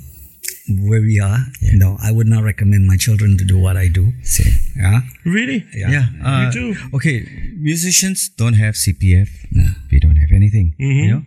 where 0.69 1.01
we 1.01 1.19
are. 1.19 1.39
No, 1.73 1.97
I 2.03 2.11
would 2.11 2.27
not 2.27 2.43
recommend 2.43 2.85
my 2.85 2.97
children 2.97 3.37
to 3.37 3.45
do 3.45 3.57
what 3.57 3.77
I 3.77 3.87
do. 3.87 4.11
Same. 4.23 4.53
Yeah, 4.75 4.99
really? 5.25 5.65
yeah. 5.73 5.89
Yeah. 5.89 6.05
uh, 6.23 6.45
You 6.45 6.51
do. 6.51 6.75
Okay, 6.95 7.25
musicians 7.57 8.29
don't 8.29 8.53
have 8.53 8.75
CPF. 8.75 9.29
Yeah. 9.51 9.69
We 9.91 9.99
don't 9.99 10.17
have 10.17 10.31
anything. 10.31 10.75
Mm-hmm. 10.79 10.99
You 10.99 11.11
know, 11.11 11.23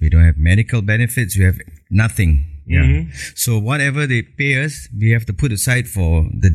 we 0.00 0.08
don't 0.10 0.24
have 0.24 0.36
medical 0.36 0.82
benefits. 0.82 1.38
We 1.38 1.44
have 1.44 1.58
nothing. 1.90 2.44
Yeah. 2.66 2.80
Mm-hmm. 2.82 3.10
So 3.34 3.58
whatever 3.58 4.06
they 4.06 4.22
pay 4.22 4.62
us, 4.64 4.88
we 4.96 5.10
have 5.10 5.26
to 5.26 5.32
put 5.32 5.52
aside 5.52 5.88
for 5.88 6.24
the 6.32 6.50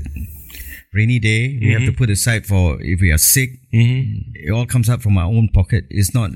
rainy 0.94 1.20
day. 1.20 1.58
We 1.62 1.72
have 1.74 1.82
to 1.82 1.88
Mm-hmm. 1.92 1.98
put 1.98 2.10
aside 2.10 2.46
for 2.46 2.82
if 2.82 3.02
we 3.02 3.12
are 3.12 3.18
sick. 3.18 3.60
It 3.72 4.52
all 4.52 4.66
comes 4.66 4.90
out 4.90 5.02
from 5.02 5.18
our 5.18 5.26
own 5.28 5.50
pocket. 5.50 5.86
It's 5.90 6.14
not 6.14 6.32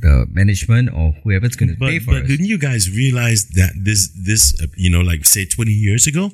the 0.00 0.26
management 0.30 0.90
or 0.94 1.10
whoever's 1.24 1.56
going 1.56 1.70
to 1.74 1.76
But, 1.78 1.90
pay 1.90 1.98
for 1.98 2.12
but 2.12 2.22
us. 2.22 2.28
didn't 2.28 2.46
you 2.46 2.56
guys 2.58 2.88
realize 2.90 3.46
that 3.58 3.72
this 3.76 4.08
this 4.14 4.54
uh, 4.62 4.66
you 4.76 4.88
know 4.88 5.00
like 5.00 5.24
say 5.24 5.44
20 5.44 5.72
years 5.72 6.06
ago 6.06 6.30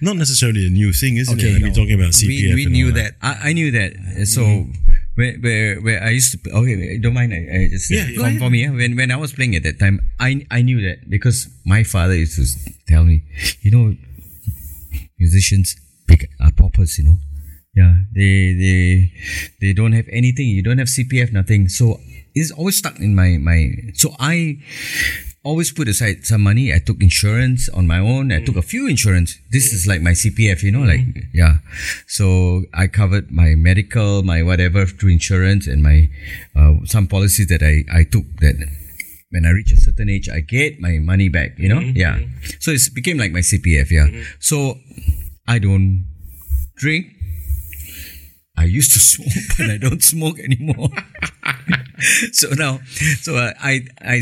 not 0.00 0.16
necessarily 0.16 0.66
a 0.66 0.70
new 0.70 0.90
thing 0.90 1.18
isn't 1.18 1.38
it 1.38 1.54
i 1.54 1.58
mean 1.60 1.74
talking 1.74 1.92
about 2.00 2.12
cpf 2.16 2.54
we, 2.54 2.64
we 2.64 2.66
knew 2.72 2.86
all 2.88 2.94
that. 2.94 3.12
I, 3.20 3.50
I 3.50 3.52
knew 3.52 3.70
that. 3.72 3.92
Uh, 3.92 4.24
So 4.24 4.40
where, 5.16 5.36
where 5.44 5.80
where 5.84 6.00
I 6.02 6.10
used 6.16 6.32
to 6.32 6.50
okay, 6.50 6.96
don't 6.96 7.12
mind. 7.12 7.34
I, 7.36 7.44
I 7.44 7.68
just 7.68 7.90
Yeah, 7.92 8.08
go 8.16 8.24
for, 8.24 8.48
for 8.48 8.50
me. 8.50 8.64
uh, 8.64 8.72
When 8.72 8.96
when 8.96 9.10
I 9.12 9.16
was 9.20 9.34
playing 9.36 9.52
at 9.54 9.62
that 9.68 9.76
time, 9.78 10.00
I 10.18 10.46
I 10.50 10.62
knew 10.64 10.80
that 10.88 11.10
because 11.12 11.52
my 11.68 11.84
father 11.84 12.16
used 12.16 12.40
to 12.40 12.46
tell 12.88 13.04
me, 13.04 13.20
you 13.60 13.70
know, 13.70 13.92
musicians 15.24 15.76
big 16.06 16.28
are 16.40 16.52
paupers. 16.52 16.98
You 16.98 17.04
know, 17.04 17.18
yeah, 17.74 17.94
they 18.14 18.34
they 18.64 18.84
they 19.60 19.72
don't 19.72 19.92
have 19.92 20.08
anything. 20.10 20.48
You 20.48 20.62
don't 20.62 20.78
have 20.78 20.88
CPF, 20.88 21.32
nothing. 21.32 21.68
So 21.68 22.00
it's 22.34 22.50
always 22.50 22.76
stuck 22.76 22.98
in 23.00 23.14
my 23.14 23.38
my. 23.38 23.58
So 23.94 24.14
I 24.18 24.58
always 25.44 25.72
put 25.72 25.88
aside 25.88 26.24
some 26.24 26.42
money. 26.42 26.72
I 26.72 26.78
took 26.78 27.02
insurance 27.02 27.68
on 27.68 27.86
my 27.86 27.98
own. 27.98 28.32
I 28.32 28.44
took 28.44 28.56
a 28.56 28.62
few 28.62 28.86
insurance. 28.86 29.38
This 29.50 29.72
is 29.72 29.86
like 29.86 30.00
my 30.00 30.12
CPF, 30.12 30.62
you 30.62 30.70
know, 30.70 30.82
like 30.82 31.00
yeah. 31.32 31.58
So 32.06 32.64
I 32.74 32.86
covered 32.86 33.30
my 33.30 33.54
medical, 33.54 34.22
my 34.22 34.42
whatever 34.42 34.86
through 34.86 35.10
insurance, 35.10 35.66
and 35.66 35.82
my 35.82 36.08
uh, 36.56 36.84
some 36.84 37.06
policies 37.06 37.48
that 37.48 37.62
I 37.62 37.84
I 37.92 38.04
took 38.04 38.26
that. 38.40 38.56
When 39.32 39.46
I 39.46 39.50
reach 39.50 39.72
a 39.72 39.76
certain 39.80 40.08
age, 40.08 40.28
I 40.28 40.40
get 40.40 40.78
my 40.78 40.98
money 41.00 41.28
back, 41.28 41.58
you 41.58 41.68
know? 41.68 41.80
Yeah. 41.80 42.20
So 42.60 42.70
it 42.70 42.82
became 42.94 43.16
like 43.18 43.32
my 43.32 43.40
CPF, 43.40 43.90
yeah. 43.90 44.08
So 44.38 44.76
I 45.48 45.58
don't 45.58 46.04
drink. 46.76 47.06
I 48.56 48.64
used 48.64 48.92
to 48.92 49.00
smoke, 49.10 49.56
but 49.58 49.70
I 49.70 49.78
don't 49.78 50.02
smoke 50.04 50.38
anymore. 50.38 50.90
so 52.32 52.50
now, 52.50 52.80
so 53.22 53.36
uh, 53.36 53.52
I, 53.60 53.80
I, 54.00 54.20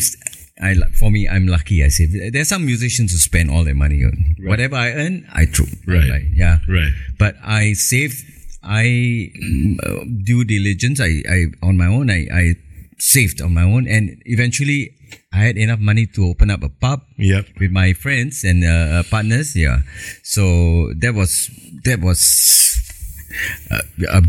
I, 0.63 0.75
for 0.99 1.11
me, 1.11 1.29
I'm 1.29 1.47
lucky. 1.49 1.83
I 1.85 1.89
say 1.89 2.07
there's 2.31 2.49
some 2.49 2.65
musicians 2.65 3.13
who 3.13 3.19
spend 3.19 3.51
all 3.51 3.65
their 3.65 3.75
money 3.75 4.05
on 4.05 4.37
whatever 4.47 4.77
I 4.77 4.93
earn. 4.93 5.27
I 5.33 5.47
throw, 5.47 5.67
Right. 5.87 6.09
buy. 6.09 6.29
yeah, 6.33 6.59
right 6.69 6.93
But 7.19 7.35
I 7.43 7.73
save. 7.75 8.23
I 8.63 9.33
mm, 9.43 9.79
uh, 9.83 10.05
due 10.23 10.45
diligence. 10.45 11.01
I, 11.01 11.23
I 11.29 11.47
on 11.63 11.77
my 11.79 11.87
own. 11.87 12.11
I, 12.11 12.29
I 12.33 12.55
saved 13.01 13.41
on 13.41 13.55
my 13.55 13.63
own, 13.65 13.89
and 13.89 14.21
eventually 14.27 14.93
I 15.33 15.39
had 15.49 15.57
enough 15.57 15.81
money 15.81 16.07
to 16.15 16.27
open 16.29 16.51
up 16.51 16.63
a 16.63 16.69
pub 16.69 17.01
yep 17.17 17.47
with 17.59 17.71
my 17.73 17.93
friends 17.95 18.45
and 18.45 18.63
uh, 18.63 19.01
uh, 19.01 19.03
partners. 19.11 19.57
Yeah, 19.57 19.81
so 20.23 20.93
that 21.01 21.15
was 21.15 21.49
that 21.85 22.01
was 22.01 22.21
uh, 23.71 23.81
a, 24.13 24.23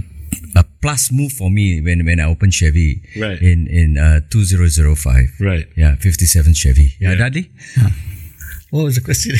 a 0.55 0.63
plus 0.81 1.11
move 1.11 1.31
for 1.33 1.49
me 1.51 1.81
when 1.81 2.05
when 2.05 2.19
I 2.19 2.25
opened 2.25 2.53
Chevy 2.53 3.01
Right. 3.19 3.41
in 3.41 3.67
in 3.67 3.97
uh, 3.97 4.21
two 4.29 4.43
zero 4.43 4.67
zero 4.67 4.95
five. 4.95 5.29
right 5.39 5.67
Yeah, 5.75 5.95
fifty 5.99 6.25
seven 6.25 6.53
Chevy. 6.53 6.95
Yeah, 6.99 7.11
Yeah. 7.11 7.15
Dudley. 7.27 7.51
What 8.71 8.85
was 8.87 8.95
the 8.95 9.01
question? 9.03 9.35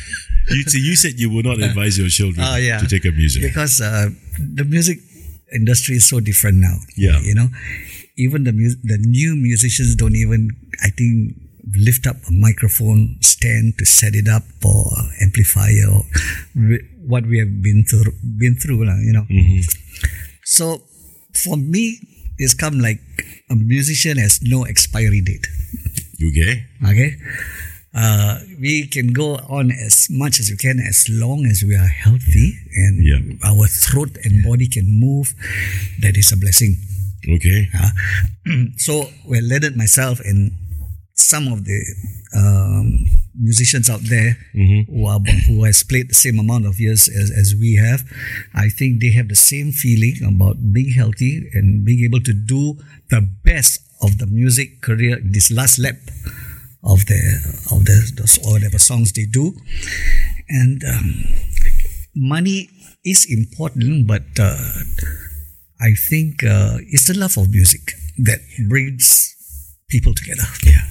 you, 0.48 0.62
so 0.64 0.78
you 0.78 0.96
said 0.96 1.20
you 1.20 1.28
would 1.30 1.44
not 1.44 1.60
advise 1.60 1.98
your 1.98 2.08
children 2.08 2.40
Oh, 2.48 2.56
yeah. 2.56 2.78
to 2.80 2.86
take 2.88 3.04
up 3.04 3.12
music 3.14 3.42
because 3.42 3.78
uh, 3.80 4.08
the 4.40 4.64
music 4.64 4.98
industry 5.52 5.96
is 5.96 6.08
so 6.08 6.18
different 6.20 6.56
now. 6.64 6.78
Yeah. 6.96 7.20
you 7.20 7.34
know, 7.34 7.48
even 8.26 8.44
the 8.44 8.52
mu- 8.52 8.80
the 8.84 8.98
new 8.98 9.32
musicians 9.36 9.94
don't 9.96 10.16
even, 10.24 10.50
I 10.84 10.90
think, 10.90 11.36
lift 11.76 12.06
up 12.06 12.16
a 12.28 12.32
microphone 12.32 13.16
stand 13.20 13.78
to 13.78 13.84
set 13.86 14.14
it 14.14 14.28
up 14.28 14.42
or 14.64 14.84
amplifier 15.24 15.86
or 15.96 16.02
what 17.12 17.24
we 17.26 17.38
have 17.38 17.62
been 17.62 17.84
through. 17.84 18.12
Been 18.42 18.56
through, 18.56 18.84
you 19.08 19.12
know. 19.16 19.26
So 20.44 20.82
for 21.34 21.56
me, 21.56 22.00
it's 22.38 22.54
come 22.54 22.80
like 22.80 23.00
a 23.50 23.56
musician 23.56 24.16
has 24.18 24.40
no 24.42 24.64
expiry 24.64 25.20
date. 25.20 25.46
okay 26.28 26.64
Okay. 26.84 27.10
Uh, 27.92 28.38
we 28.62 28.86
can 28.86 29.08
go 29.12 29.34
on 29.50 29.72
as 29.72 30.06
much 30.10 30.38
as 30.38 30.46
we 30.50 30.56
can 30.56 30.78
as 30.78 31.08
long 31.10 31.44
as 31.44 31.64
we 31.66 31.74
are 31.74 31.90
healthy 32.04 32.54
and 32.82 32.94
Yeah. 33.02 33.18
our 33.50 33.66
throat 33.66 34.14
and 34.22 34.44
body 34.46 34.68
can 34.68 34.86
move. 35.00 35.34
That 35.98 36.14
is 36.16 36.30
a 36.30 36.36
blessing. 36.38 36.78
Okay 37.28 37.68
Uh, 37.74 37.90
so, 38.76 39.08
well, 39.26 39.42
Leonard, 39.42 39.76
myself, 39.76 40.20
and 40.20 40.52
some 41.14 41.52
of 41.52 41.64
the 41.64 41.80
um, 42.34 43.04
musicians 43.38 43.90
out 43.90 44.00
there 44.02 44.36
who 44.88 45.06
are 45.06 45.20
who 45.46 45.64
has 45.64 45.82
played 45.84 46.08
the 46.08 46.14
same 46.14 46.38
amount 46.38 46.66
of 46.66 46.80
years 46.80 47.08
as, 47.08 47.30
as 47.30 47.54
we 47.58 47.74
have, 47.76 48.02
I 48.54 48.68
think 48.68 49.00
they 49.00 49.10
have 49.12 49.28
the 49.28 49.36
same 49.36 49.70
feeling 49.72 50.16
about 50.24 50.56
being 50.72 50.92
healthy 50.92 51.48
and 51.52 51.84
being 51.84 52.04
able 52.04 52.20
to 52.20 52.32
do 52.32 52.78
the 53.10 53.20
best 53.44 53.80
of 54.02 54.18
the 54.18 54.26
music 54.26 54.80
career 54.80 55.18
this 55.22 55.50
last 55.50 55.78
lap 55.78 55.96
of 56.82 57.04
the 57.06 57.20
of 57.70 57.84
the, 57.84 57.96
the 58.16 58.24
or 58.46 58.52
whatever 58.54 58.78
songs 58.78 59.12
they 59.12 59.26
do, 59.26 59.52
and 60.48 60.82
um, 60.84 61.24
money 62.14 62.70
is 63.04 63.26
important, 63.28 64.06
but 64.06 64.22
uh, 64.38 64.56
I 65.80 65.94
think 65.94 66.44
uh, 66.44 66.78
it's 66.80 67.06
the 67.08 67.14
love 67.18 67.36
of 67.38 67.50
music 67.50 67.92
that 68.18 68.40
brings 68.68 69.34
people 69.88 70.14
together. 70.14 70.44
Yeah. 70.64 70.84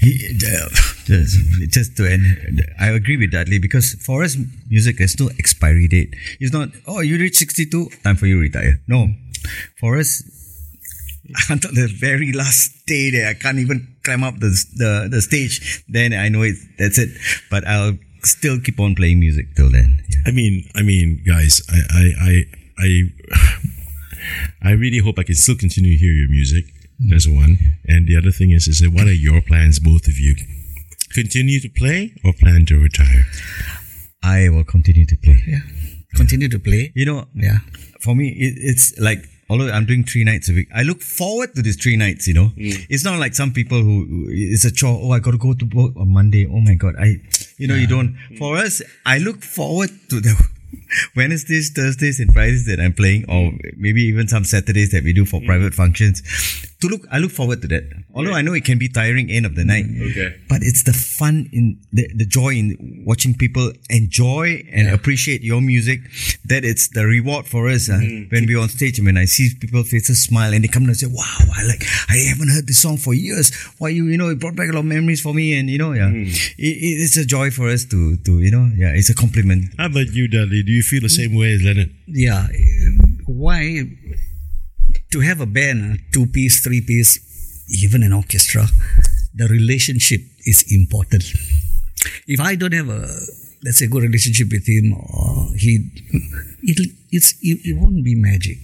He, 0.00 0.38
uh, 0.46 0.68
just, 1.04 1.38
just 1.70 1.96
to 1.96 2.10
end, 2.10 2.62
I 2.78 2.90
agree 2.90 3.16
with 3.16 3.32
Dudley 3.32 3.58
because 3.58 3.94
for 3.94 4.22
us, 4.22 4.36
music, 4.68 4.98
has 4.98 5.18
no 5.18 5.30
expiry 5.38 5.88
date. 5.88 6.14
It's 6.38 6.52
not, 6.52 6.68
oh, 6.86 7.00
you 7.00 7.18
reach 7.18 7.36
62, 7.36 7.90
time 8.04 8.16
for 8.16 8.26
you 8.26 8.36
to 8.36 8.40
retire. 8.40 8.80
No. 8.86 9.08
For 9.80 9.96
us, 9.96 10.22
until 11.50 11.72
the 11.72 11.88
very 11.88 12.32
last 12.32 12.86
day 12.86 13.10
that 13.10 13.28
I 13.28 13.34
can't 13.34 13.58
even 13.58 13.96
climb 14.04 14.24
up 14.24 14.38
the, 14.40 14.50
the, 14.76 15.08
the 15.10 15.22
stage, 15.22 15.84
then 15.88 16.12
I 16.12 16.28
know 16.28 16.42
it, 16.42 16.56
that's 16.78 16.98
it. 16.98 17.10
But 17.50 17.66
I'll 17.66 17.98
still 18.22 18.60
keep 18.60 18.78
on 18.80 18.94
playing 18.94 19.20
music 19.20 19.54
till 19.56 19.70
then. 19.70 20.02
Yeah. 20.08 20.18
I 20.26 20.30
mean, 20.32 20.68
I 20.74 20.82
mean, 20.82 21.22
guys, 21.26 21.62
I, 21.70 21.78
I, 21.90 22.12
I, 22.20 22.44
I, 22.78 23.48
I 24.62 24.72
really 24.72 24.98
hope 24.98 25.18
I 25.18 25.22
can 25.24 25.34
still 25.34 25.56
continue 25.56 25.92
to 25.92 25.98
hear 25.98 26.12
your 26.12 26.28
music. 26.28 26.64
That's 26.98 27.26
one. 27.28 27.58
And 27.86 28.08
the 28.08 28.16
other 28.16 28.30
thing 28.32 28.50
is, 28.50 28.66
is 28.66 28.80
that 28.80 28.90
what 28.92 29.06
are 29.06 29.12
your 29.12 29.40
plans, 29.40 29.78
both 29.78 30.08
of 30.08 30.18
you? 30.18 30.34
Continue 31.14 31.60
to 31.60 31.68
play 31.68 32.14
or 32.24 32.32
plan 32.32 32.66
to 32.66 32.78
retire? 32.78 33.26
I 34.22 34.48
will 34.48 34.64
continue 34.64 35.06
to 35.06 35.16
play. 35.16 35.42
Yeah, 35.46 35.60
continue 36.14 36.48
to 36.48 36.58
play. 36.58 36.92
You 36.94 37.06
know, 37.06 37.26
Yeah, 37.34 37.58
for 38.00 38.14
me, 38.14 38.28
it, 38.30 38.54
it's 38.58 38.98
like 38.98 39.24
although 39.48 39.70
I'm 39.70 39.86
doing 39.86 40.04
three 40.04 40.24
nights 40.24 40.48
a 40.50 40.52
week, 40.52 40.68
I 40.74 40.82
look 40.82 41.00
forward 41.00 41.54
to 41.54 41.62
these 41.62 41.76
three 41.76 41.96
nights. 41.96 42.26
You 42.26 42.34
know, 42.34 42.52
mm. 42.56 42.86
it's 42.90 43.04
not 43.04 43.18
like 43.18 43.34
some 43.34 43.52
people 43.52 43.80
who 43.80 44.04
who- 44.04 44.26
it's 44.30 44.64
a 44.64 44.72
chore. 44.72 44.98
Oh, 45.02 45.12
I 45.12 45.20
got 45.20 45.30
to 45.32 45.38
go 45.38 45.54
to 45.54 45.64
work 45.72 45.96
on 45.96 46.08
Monday. 46.12 46.46
Oh 46.46 46.60
my 46.60 46.74
god, 46.74 46.94
I, 46.98 47.20
you 47.58 47.68
know, 47.68 47.74
you 47.76 47.86
don't. 47.86 48.16
For 48.38 48.56
us, 48.56 48.82
I 49.06 49.18
look 49.18 49.42
forward 49.42 49.90
to 50.10 50.20
the 50.20 50.34
Wednesdays, 51.16 51.70
Thursdays, 51.70 52.20
and 52.20 52.32
Fridays 52.32 52.66
that 52.66 52.80
I'm 52.80 52.92
playing, 52.92 53.24
or 53.28 53.52
maybe 53.76 54.02
even 54.02 54.28
some 54.28 54.44
Saturdays 54.44 54.90
that 54.92 55.04
we 55.04 55.12
do 55.12 55.24
for 55.24 55.40
mm. 55.40 55.46
private 55.46 55.74
functions. 55.74 56.22
To 56.80 56.86
look, 56.86 57.02
I 57.10 57.18
look 57.18 57.32
forward 57.32 57.60
to 57.62 57.68
that. 57.68 57.90
Although 58.14 58.34
I 58.34 58.42
know 58.42 58.52
it 58.54 58.64
can 58.64 58.78
be 58.78 58.88
tiring 58.88 59.30
end 59.30 59.46
of 59.46 59.56
the 59.56 59.64
night. 59.64 59.84
Okay. 60.10 60.36
But 60.48 60.62
it's 60.62 60.84
the 60.84 60.92
fun 60.92 61.48
in 61.52 61.80
the, 61.92 62.06
the 62.14 62.24
joy 62.24 62.50
in 62.54 63.02
watching 63.04 63.34
people 63.34 63.72
enjoy 63.90 64.62
and 64.72 64.88
appreciate 64.88 65.42
your 65.42 65.60
music. 65.60 66.00
That 66.44 66.64
it's 66.64 66.88
the 66.88 67.04
reward 67.04 67.46
for 67.46 67.68
us 67.68 67.90
uh, 67.90 67.98
when 68.30 68.46
we're 68.46 68.60
on 68.60 68.68
stage 68.68 68.98
and 68.98 69.06
when 69.06 69.16
I 69.16 69.24
see 69.24 69.50
people 69.58 69.82
faces 69.82 70.22
smile 70.22 70.54
and 70.54 70.62
they 70.62 70.68
come 70.68 70.84
and 70.84 70.96
say, 70.96 71.08
"Wow, 71.10 71.38
I 71.56 71.66
like, 71.66 71.82
I 72.08 72.16
haven't 72.30 72.48
heard 72.48 72.66
this 72.68 72.78
song 72.78 72.96
for 72.96 73.12
years. 73.12 73.52
Why 73.78 73.88
you, 73.88 74.06
you 74.06 74.16
know, 74.16 74.28
it 74.30 74.38
brought 74.38 74.54
back 74.54 74.68
a 74.68 74.72
lot 74.72 74.80
of 74.80 74.84
memories 74.86 75.20
for 75.20 75.34
me." 75.34 75.58
And 75.58 75.68
you 75.68 75.78
know, 75.78 75.92
yeah, 75.92 76.08
mm. 76.10 76.26
it, 76.58 76.62
it- 76.62 76.98
it's 77.02 77.16
a 77.16 77.24
joy 77.26 77.50
for 77.50 77.68
us 77.68 77.84
to, 77.86 78.16
to, 78.18 78.38
you 78.40 78.50
know, 78.52 78.70
yeah, 78.76 78.92
it's 78.94 79.10
a 79.10 79.14
compliment. 79.14 79.74
How 79.78 79.86
about 79.86 80.12
you, 80.12 80.28
Dudley? 80.28 80.62
Do 80.62 80.70
you 80.72 80.82
feel 80.82 81.00
the 81.00 81.08
same 81.08 81.34
way 81.34 81.54
as 81.54 81.62
Leonard? 81.62 81.90
Yeah. 82.06 82.46
Eh, 82.54 82.90
why 83.26 83.82
to 85.10 85.20
have 85.20 85.40
a 85.40 85.46
band, 85.46 85.94
uh, 85.94 86.02
two 86.12 86.26
piece, 86.26 86.62
three 86.62 86.80
piece, 86.80 87.18
even 87.82 88.02
an 88.02 88.12
orchestra, 88.12 88.66
the 89.34 89.48
relationship 89.48 90.20
is 90.44 90.64
important. 90.72 91.24
If 92.26 92.40
I 92.40 92.54
don't 92.54 92.72
have 92.72 92.88
a 92.88 93.08
let's 93.62 93.78
say 93.78 93.88
good 93.88 94.02
relationship 94.02 94.52
with 94.52 94.66
him 94.68 94.92
or 94.92 95.48
he 95.56 95.90
it 96.62 96.90
it's 97.10 97.34
it, 97.42 97.58
it 97.64 97.76
won't 97.76 98.04
be 98.04 98.14
magic. 98.14 98.58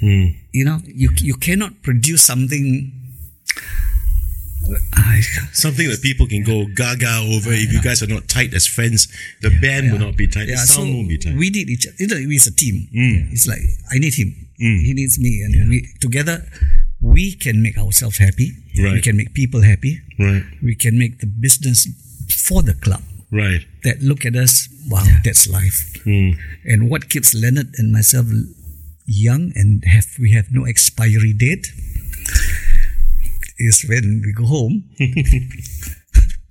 You 0.00 0.64
know, 0.64 0.78
you 0.84 1.10
you 1.18 1.34
cannot 1.34 1.82
produce 1.82 2.22
something 2.22 2.92
I, 4.94 5.20
Something 5.52 5.88
that 5.88 6.00
people 6.02 6.26
can 6.26 6.42
go 6.44 6.66
gaga 6.74 7.18
over. 7.34 7.50
If 7.52 7.72
you 7.72 7.80
guys 7.82 8.02
are 8.02 8.06
not 8.06 8.28
tight 8.28 8.54
as 8.54 8.66
friends, 8.66 9.08
the 9.40 9.50
band 9.60 9.92
will 9.92 9.98
not 9.98 10.16
be 10.16 10.26
tight. 10.28 10.46
the 10.46 10.56
so 10.56 10.80
sound 10.82 10.94
won't 10.94 11.08
be 11.08 11.18
tight. 11.18 11.36
we 11.36 11.50
need 11.50 11.68
each 11.68 11.86
other. 11.86 11.96
You 11.98 12.06
know, 12.08 12.16
it's 12.18 12.46
a 12.46 12.54
team. 12.54 12.88
It's 13.32 13.46
like 13.46 13.60
I 13.90 13.98
need 13.98 14.14
him. 14.14 14.34
He 14.58 14.92
needs 14.94 15.18
me, 15.18 15.42
and 15.42 15.68
we 15.68 15.88
together 16.00 16.46
we 17.00 17.34
can 17.34 17.62
make 17.62 17.76
ourselves 17.76 18.18
happy. 18.18 18.52
We 18.76 19.00
can 19.00 19.16
make 19.16 19.34
people 19.34 19.62
happy. 19.62 20.00
right, 20.18 20.44
We 20.62 20.74
can 20.76 20.98
make 20.98 21.18
the 21.18 21.26
business 21.26 21.88
for 22.30 22.62
the 22.62 22.74
club. 22.74 23.02
right. 23.32 23.66
That 23.84 24.00
look 24.00 24.24
at 24.24 24.36
us. 24.36 24.68
Wow, 24.88 25.04
that's 25.24 25.48
life. 25.48 26.00
Hmm. 26.04 26.30
And 26.64 26.88
what 26.88 27.08
keeps 27.10 27.34
Leonard 27.34 27.74
and 27.78 27.90
myself 27.92 28.26
young 29.06 29.50
and 29.56 29.82
have 29.84 30.06
we 30.20 30.30
have 30.32 30.46
no 30.52 30.64
expiry 30.64 31.32
date 31.32 31.72
is 33.58 33.84
when 33.88 34.22
we 34.24 34.32
go 34.32 34.44
home. 34.44 34.84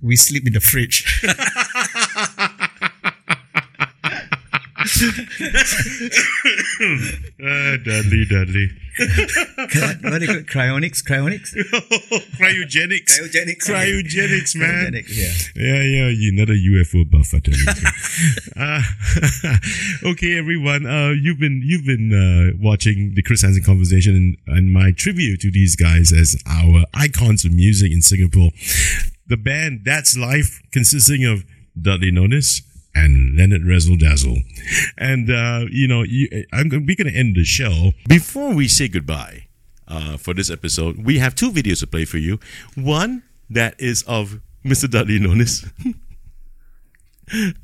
we 0.00 0.16
sleep 0.16 0.46
in 0.46 0.52
the 0.52 0.60
fridge. 0.60 1.22
Ah, 7.44 7.76
Dudley, 7.84 8.24
Dudley. 8.24 8.70
what, 8.98 10.18
do 10.18 10.18
you 10.20 10.26
call 10.26 10.36
it? 10.36 10.46
Cryonics? 10.46 11.02
Cryonics? 11.02 11.54
Cryogenics. 12.36 13.18
Cryogenics. 13.20 13.64
Cryogenics, 13.68 14.56
man. 14.56 14.92
Cryogenics, 14.92 15.54
yeah. 15.56 15.62
Yeah, 15.62 15.82
yeah, 15.82 16.08
you're 16.08 16.34
not 16.34 16.50
a 16.50 16.54
UFO 16.54 17.08
buff, 17.10 17.32
I 17.32 17.38
tell 17.38 17.54
you. 17.54 17.66
uh, 20.04 20.10
okay, 20.12 20.38
everyone. 20.38 20.86
Uh, 20.86 21.10
you've 21.10 21.38
been 21.38 21.62
you've 21.64 21.86
been 21.86 22.12
uh, 22.12 22.56
watching 22.60 23.14
the 23.14 23.22
Chris 23.22 23.42
Henson 23.42 23.62
conversation 23.62 24.14
and, 24.16 24.56
and 24.58 24.72
my 24.72 24.90
tribute 24.92 25.40
to 25.42 25.50
these 25.50 25.76
guys 25.76 26.12
as 26.12 26.36
our 26.46 26.84
icons 26.94 27.44
of 27.44 27.52
music 27.52 27.92
in 27.92 28.02
Singapore. 28.02 28.50
The 29.26 29.36
band 29.36 29.82
That's 29.84 30.16
Life, 30.18 30.60
consisting 30.72 31.24
of 31.24 31.44
Dudley 31.80 32.10
Nonis 32.10 32.62
and 32.94 33.36
Leonard 33.36 33.66
Razzle 33.66 33.96
Dazzle. 33.96 34.38
And, 34.98 35.30
uh, 35.30 35.66
you 35.70 35.88
know, 35.88 36.02
you, 36.02 36.44
I'm, 36.52 36.68
we're 36.68 36.96
going 36.96 37.12
to 37.12 37.16
end 37.16 37.36
the 37.36 37.44
show. 37.44 37.92
Before 38.06 38.54
we 38.54 38.68
say 38.68 38.88
goodbye 38.88 39.46
uh, 39.88 40.16
for 40.16 40.34
this 40.34 40.50
episode, 40.50 41.04
we 41.04 41.18
have 41.18 41.34
two 41.34 41.50
videos 41.50 41.80
to 41.80 41.86
play 41.86 42.04
for 42.04 42.18
you. 42.18 42.38
One 42.74 43.22
that 43.50 43.74
is 43.78 44.02
of 44.04 44.40
Mr. 44.64 44.90
Dudley 44.90 45.18
Nonis. 45.18 45.70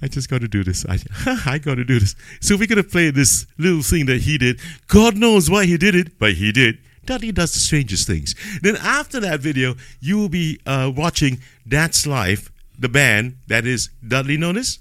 I 0.00 0.08
just 0.08 0.30
got 0.30 0.40
to 0.40 0.48
do 0.48 0.64
this. 0.64 0.86
I, 0.86 0.98
I 1.46 1.58
got 1.58 1.76
to 1.76 1.84
do 1.84 1.98
this. 1.98 2.14
So 2.40 2.56
we're 2.56 2.66
going 2.66 2.82
to 2.82 2.88
play 2.88 3.10
this 3.10 3.46
little 3.58 3.82
thing 3.82 4.06
that 4.06 4.22
he 4.22 4.38
did. 4.38 4.60
God 4.86 5.16
knows 5.16 5.50
why 5.50 5.66
he 5.66 5.76
did 5.76 5.94
it, 5.94 6.18
but 6.18 6.34
he 6.34 6.52
did. 6.52 6.78
Dudley 7.04 7.32
does 7.32 7.54
the 7.54 7.58
strangest 7.58 8.06
things. 8.06 8.34
Then 8.62 8.76
after 8.76 9.18
that 9.20 9.40
video, 9.40 9.76
you 10.00 10.18
will 10.18 10.28
be 10.28 10.60
uh, 10.66 10.92
watching 10.94 11.40
That's 11.64 12.06
Life, 12.06 12.52
the 12.78 12.88
band 12.88 13.38
that 13.46 13.66
is 13.66 13.88
Dudley 14.06 14.36
Nonis, 14.36 14.78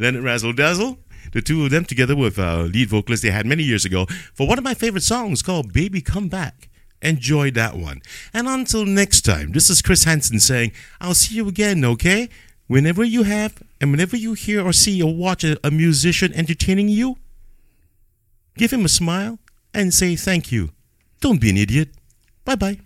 Leonard 0.00 0.24
Razzle 0.24 0.54
Dazzle, 0.54 0.98
the 1.32 1.42
two 1.42 1.62
of 1.62 1.70
them 1.70 1.84
together 1.84 2.16
with 2.16 2.38
uh, 2.38 2.62
lead 2.62 2.88
vocalist 2.88 3.22
they 3.22 3.30
had 3.30 3.44
many 3.44 3.62
years 3.62 3.84
ago 3.84 4.06
for 4.32 4.48
one 4.48 4.56
of 4.56 4.64
my 4.64 4.72
favorite 4.72 5.02
songs 5.02 5.42
called 5.42 5.74
Baby 5.74 6.00
Come 6.00 6.28
Back. 6.28 6.70
Enjoy 7.02 7.50
that 7.52 7.76
one. 7.76 8.00
And 8.32 8.48
until 8.48 8.86
next 8.86 9.22
time, 9.22 9.52
this 9.52 9.68
is 9.68 9.82
Chris 9.82 10.04
Henson 10.04 10.40
saying, 10.40 10.72
I'll 11.00 11.14
see 11.14 11.34
you 11.34 11.48
again, 11.48 11.84
okay? 11.84 12.30
Whenever 12.66 13.04
you 13.04 13.24
have 13.24 13.62
and 13.80 13.90
whenever 13.90 14.16
you 14.16 14.32
hear 14.32 14.64
or 14.64 14.72
see 14.72 15.02
or 15.02 15.14
watch 15.14 15.44
a, 15.44 15.58
a 15.66 15.70
musician 15.70 16.32
entertaining 16.32 16.88
you, 16.88 17.16
give 18.56 18.72
him 18.72 18.84
a 18.84 18.88
smile 18.88 19.38
and 19.74 19.92
say 19.92 20.16
thank 20.16 20.50
you. 20.50 20.70
Don't 21.20 21.40
be 21.40 21.50
an 21.50 21.58
idiot. 21.58 21.90
Bye 22.44 22.56
bye. 22.56 22.78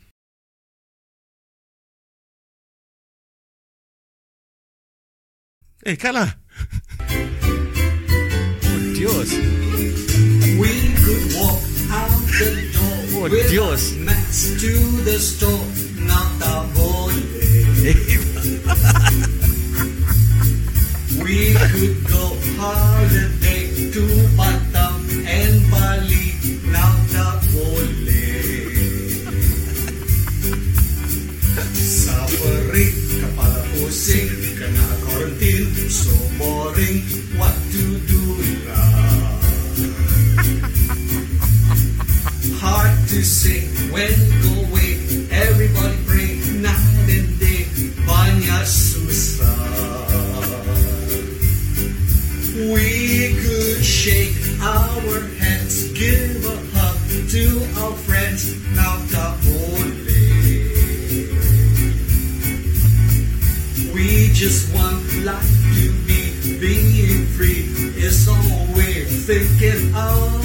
Hey, 5.85 5.97
Kala. 8.63 8.95
Dios. 8.95 9.31
We 10.61 10.71
could 11.05 11.25
walk 11.39 11.61
out 11.91 12.21
the 12.39 12.51
door 12.73 13.01
Oh, 13.17 13.29
with 13.31 13.49
Dios. 13.51 13.95
mats 13.97 14.61
to 14.61 14.73
the 15.05 15.19
store, 15.19 15.67
not 16.07 16.33
a 16.43 16.67
volley. 16.75 17.25
We 21.25 21.55
could 21.55 22.05
go 22.11 22.37
holiday 22.59 23.44
boring, 36.39 37.01
what 37.39 37.55
to 37.73 37.99
do 38.07 38.23
now? 38.67 39.35
hard 42.65 42.97
to 43.09 43.23
say 43.23 43.61
when 43.93 44.13
go 44.41 44.53
away. 44.65 44.97
Everybody 45.31 45.97
pray 46.09 46.31
night 46.65 47.09
and 47.13 47.29
day. 47.37 47.69
Banyak 48.09 48.65
susah. 48.65 49.53
We 52.73 53.37
could 53.37 53.85
shake 53.85 54.37
our 54.65 55.21
hands, 55.37 55.93
give 55.93 56.41
a 56.41 56.57
hug 56.73 56.99
to 57.37 57.45
our 57.85 57.95
friends. 58.09 58.57
Now 58.73 58.97
just 64.35 64.75
want 64.75 65.01
life 65.25 65.49
to 65.77 65.93
be 66.09 66.59
being 66.59 67.25
free. 67.39 67.71
It's 67.95 68.27
all 68.27 68.35
we're 68.75 69.07
thinking 69.07 69.95
of. 69.95 70.43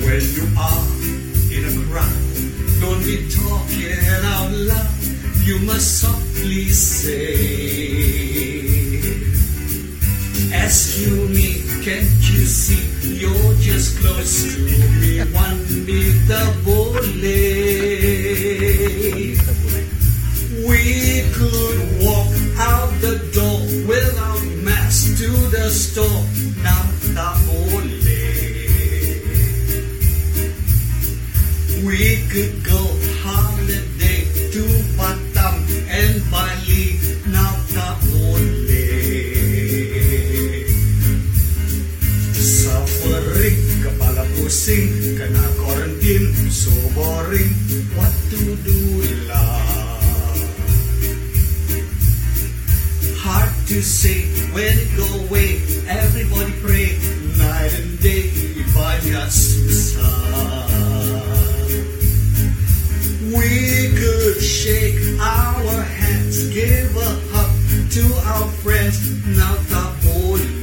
When 0.00 0.22
you 0.32 0.46
are 0.56 0.86
in 1.52 1.62
a 1.68 1.74
crowd, 1.92 2.20
don't 2.80 3.04
be 3.04 3.28
talking 3.28 4.00
out 4.24 4.50
loud. 4.50 4.88
You 5.44 5.58
must 5.60 6.00
softly 6.00 6.70
say, 6.70 7.34
Excuse 10.64 11.28
me, 11.28 11.69
can't 11.82 12.04
you 12.28 12.44
see 12.44 13.16
you're 13.16 13.54
just 13.54 13.98
close 14.00 14.44
to 14.54 14.60
me? 15.00 15.20
One 15.32 15.64
meter 15.86 16.44
boleh. 16.60 17.00
We 20.68 21.24
could 21.32 21.80
walk 22.04 22.32
out 22.60 22.92
the 23.00 23.16
door 23.32 23.64
without 23.88 24.42
mask 24.60 25.16
to 25.24 25.30
the 25.56 25.70
store. 25.72 26.24
Now 26.60 26.84
tak 27.16 27.40
boleh. 27.48 28.28
We 31.80 32.20
could 32.28 32.60
go 32.60 32.82
holiday 33.24 34.28
to 34.52 34.64
Batam 35.00 35.64
and 35.88 36.20
Bali. 36.28 37.00
Now 37.32 37.56
tak 37.72 38.04
boleh. 38.12 38.59
Kepala 44.60 44.76
pusing, 44.76 45.16
kena 45.16 45.44
quarantine, 45.56 46.50
so 46.50 46.70
boring. 46.94 47.52
What 47.96 48.12
to 48.30 48.56
do 48.60 48.80
lah? 49.28 50.04
Hard 53.20 53.52
to 53.68 53.80
say 53.82 54.28
when 54.52 54.76
it 54.76 54.90
go 54.96 55.08
away? 55.24 55.60
Everybody 55.88 56.52
pray 56.60 56.98
night 57.40 57.72
and 57.72 57.98
day. 58.00 58.28
Banyak 58.76 59.28
susah. 59.32 60.68
We 63.32 63.92
could 63.96 64.42
shake 64.42 65.00
our 65.20 65.76
hands, 65.84 66.48
give 66.52 66.92
a 66.96 67.10
hug 67.32 67.52
to 67.96 68.04
our 68.28 68.48
friends. 68.60 69.00
Now 69.24 69.56
tak 69.72 69.90
boleh. 70.04 70.59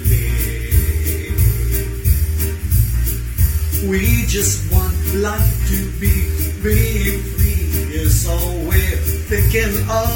We 3.87 4.27
just 4.27 4.69
want 4.69 4.91
life 5.15 5.67
to 5.71 5.77
be 5.95 6.11
really 6.59 7.23
free. 7.39 7.71
Is 7.95 8.27
all 8.27 8.59
we're 8.67 8.99
thinking 9.31 9.73
of. 9.87 10.11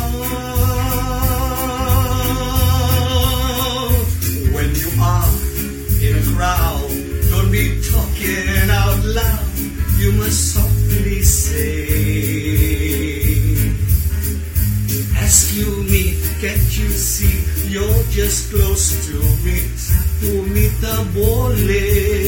When 4.52 4.76
you 4.76 4.92
are 5.00 5.32
in 6.04 6.20
a 6.20 6.24
crowd, 6.36 6.92
don't 7.32 7.48
be 7.50 7.80
talking 7.80 8.70
out 8.70 9.00
loud. 9.08 9.48
You 9.98 10.12
must 10.20 10.52
softly 10.52 11.24
say. 11.24 12.12
"Ask 15.16 15.56
you 15.56 15.72
me, 15.88 16.20
can't 16.44 16.70
you 16.76 16.92
see? 16.92 17.40
You're 17.72 18.04
just 18.12 18.52
close 18.52 19.00
to 19.08 19.16
me. 19.48 19.64
Satu 19.80 20.44
meter 20.52 21.08
boleh. 21.16 22.21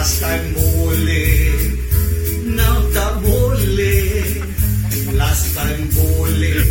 Last 0.00 0.24
time 0.24 0.56
boleh. 0.56 1.76
Now 2.56 2.88
tak 2.88 3.20
boleh. 3.20 4.40
Last 5.12 5.52
time 5.52 5.92
boleh. 5.92 6.64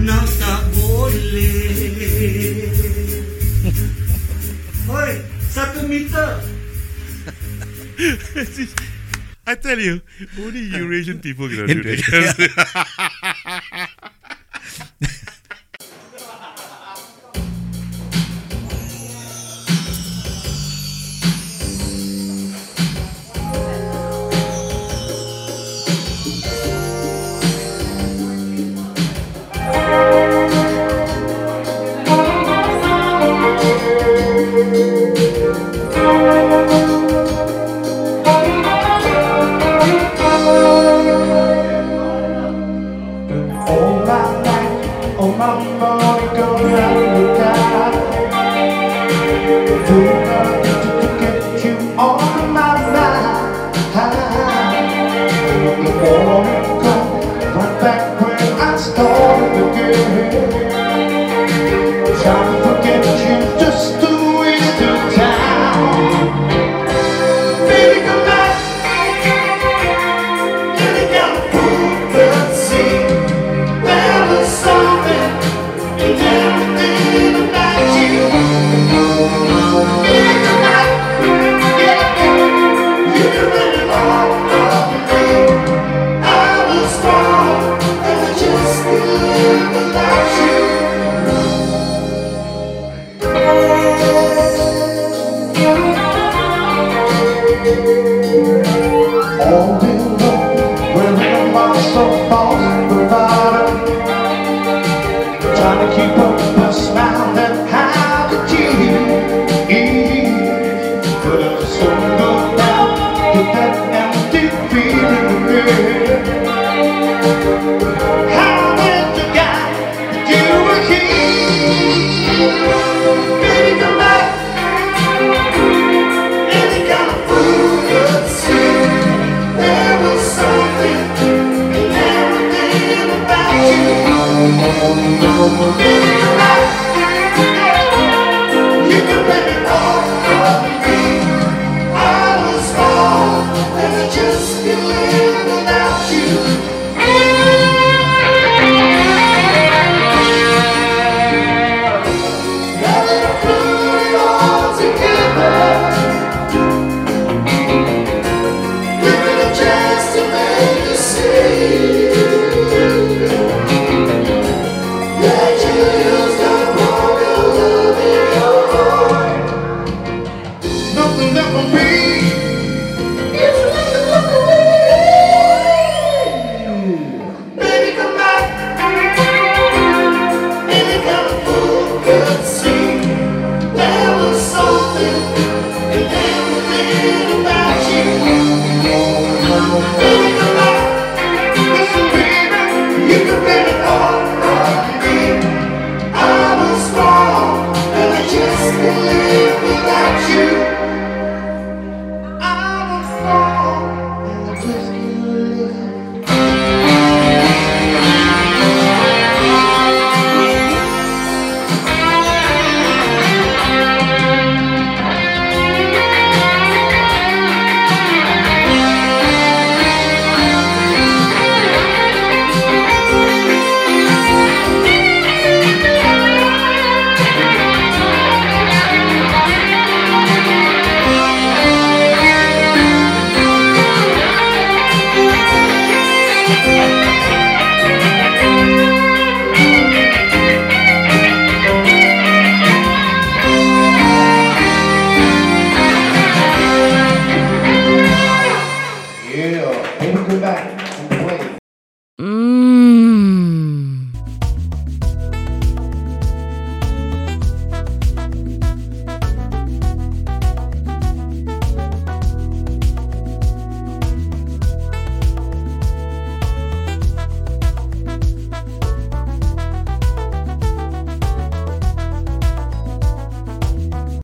Now 0.00 0.24
tak 0.40 0.64
boleh. 0.72 1.76
Oi, 4.96 5.12
satu 5.52 5.84
meter. 5.84 6.40
I 9.44 9.54
tell 9.60 9.76
you, 9.76 10.00
only 10.40 10.72
Eurasian 10.72 11.20
people 11.20 11.52
can 11.52 11.68
do 11.68 11.84
that. 11.84 12.48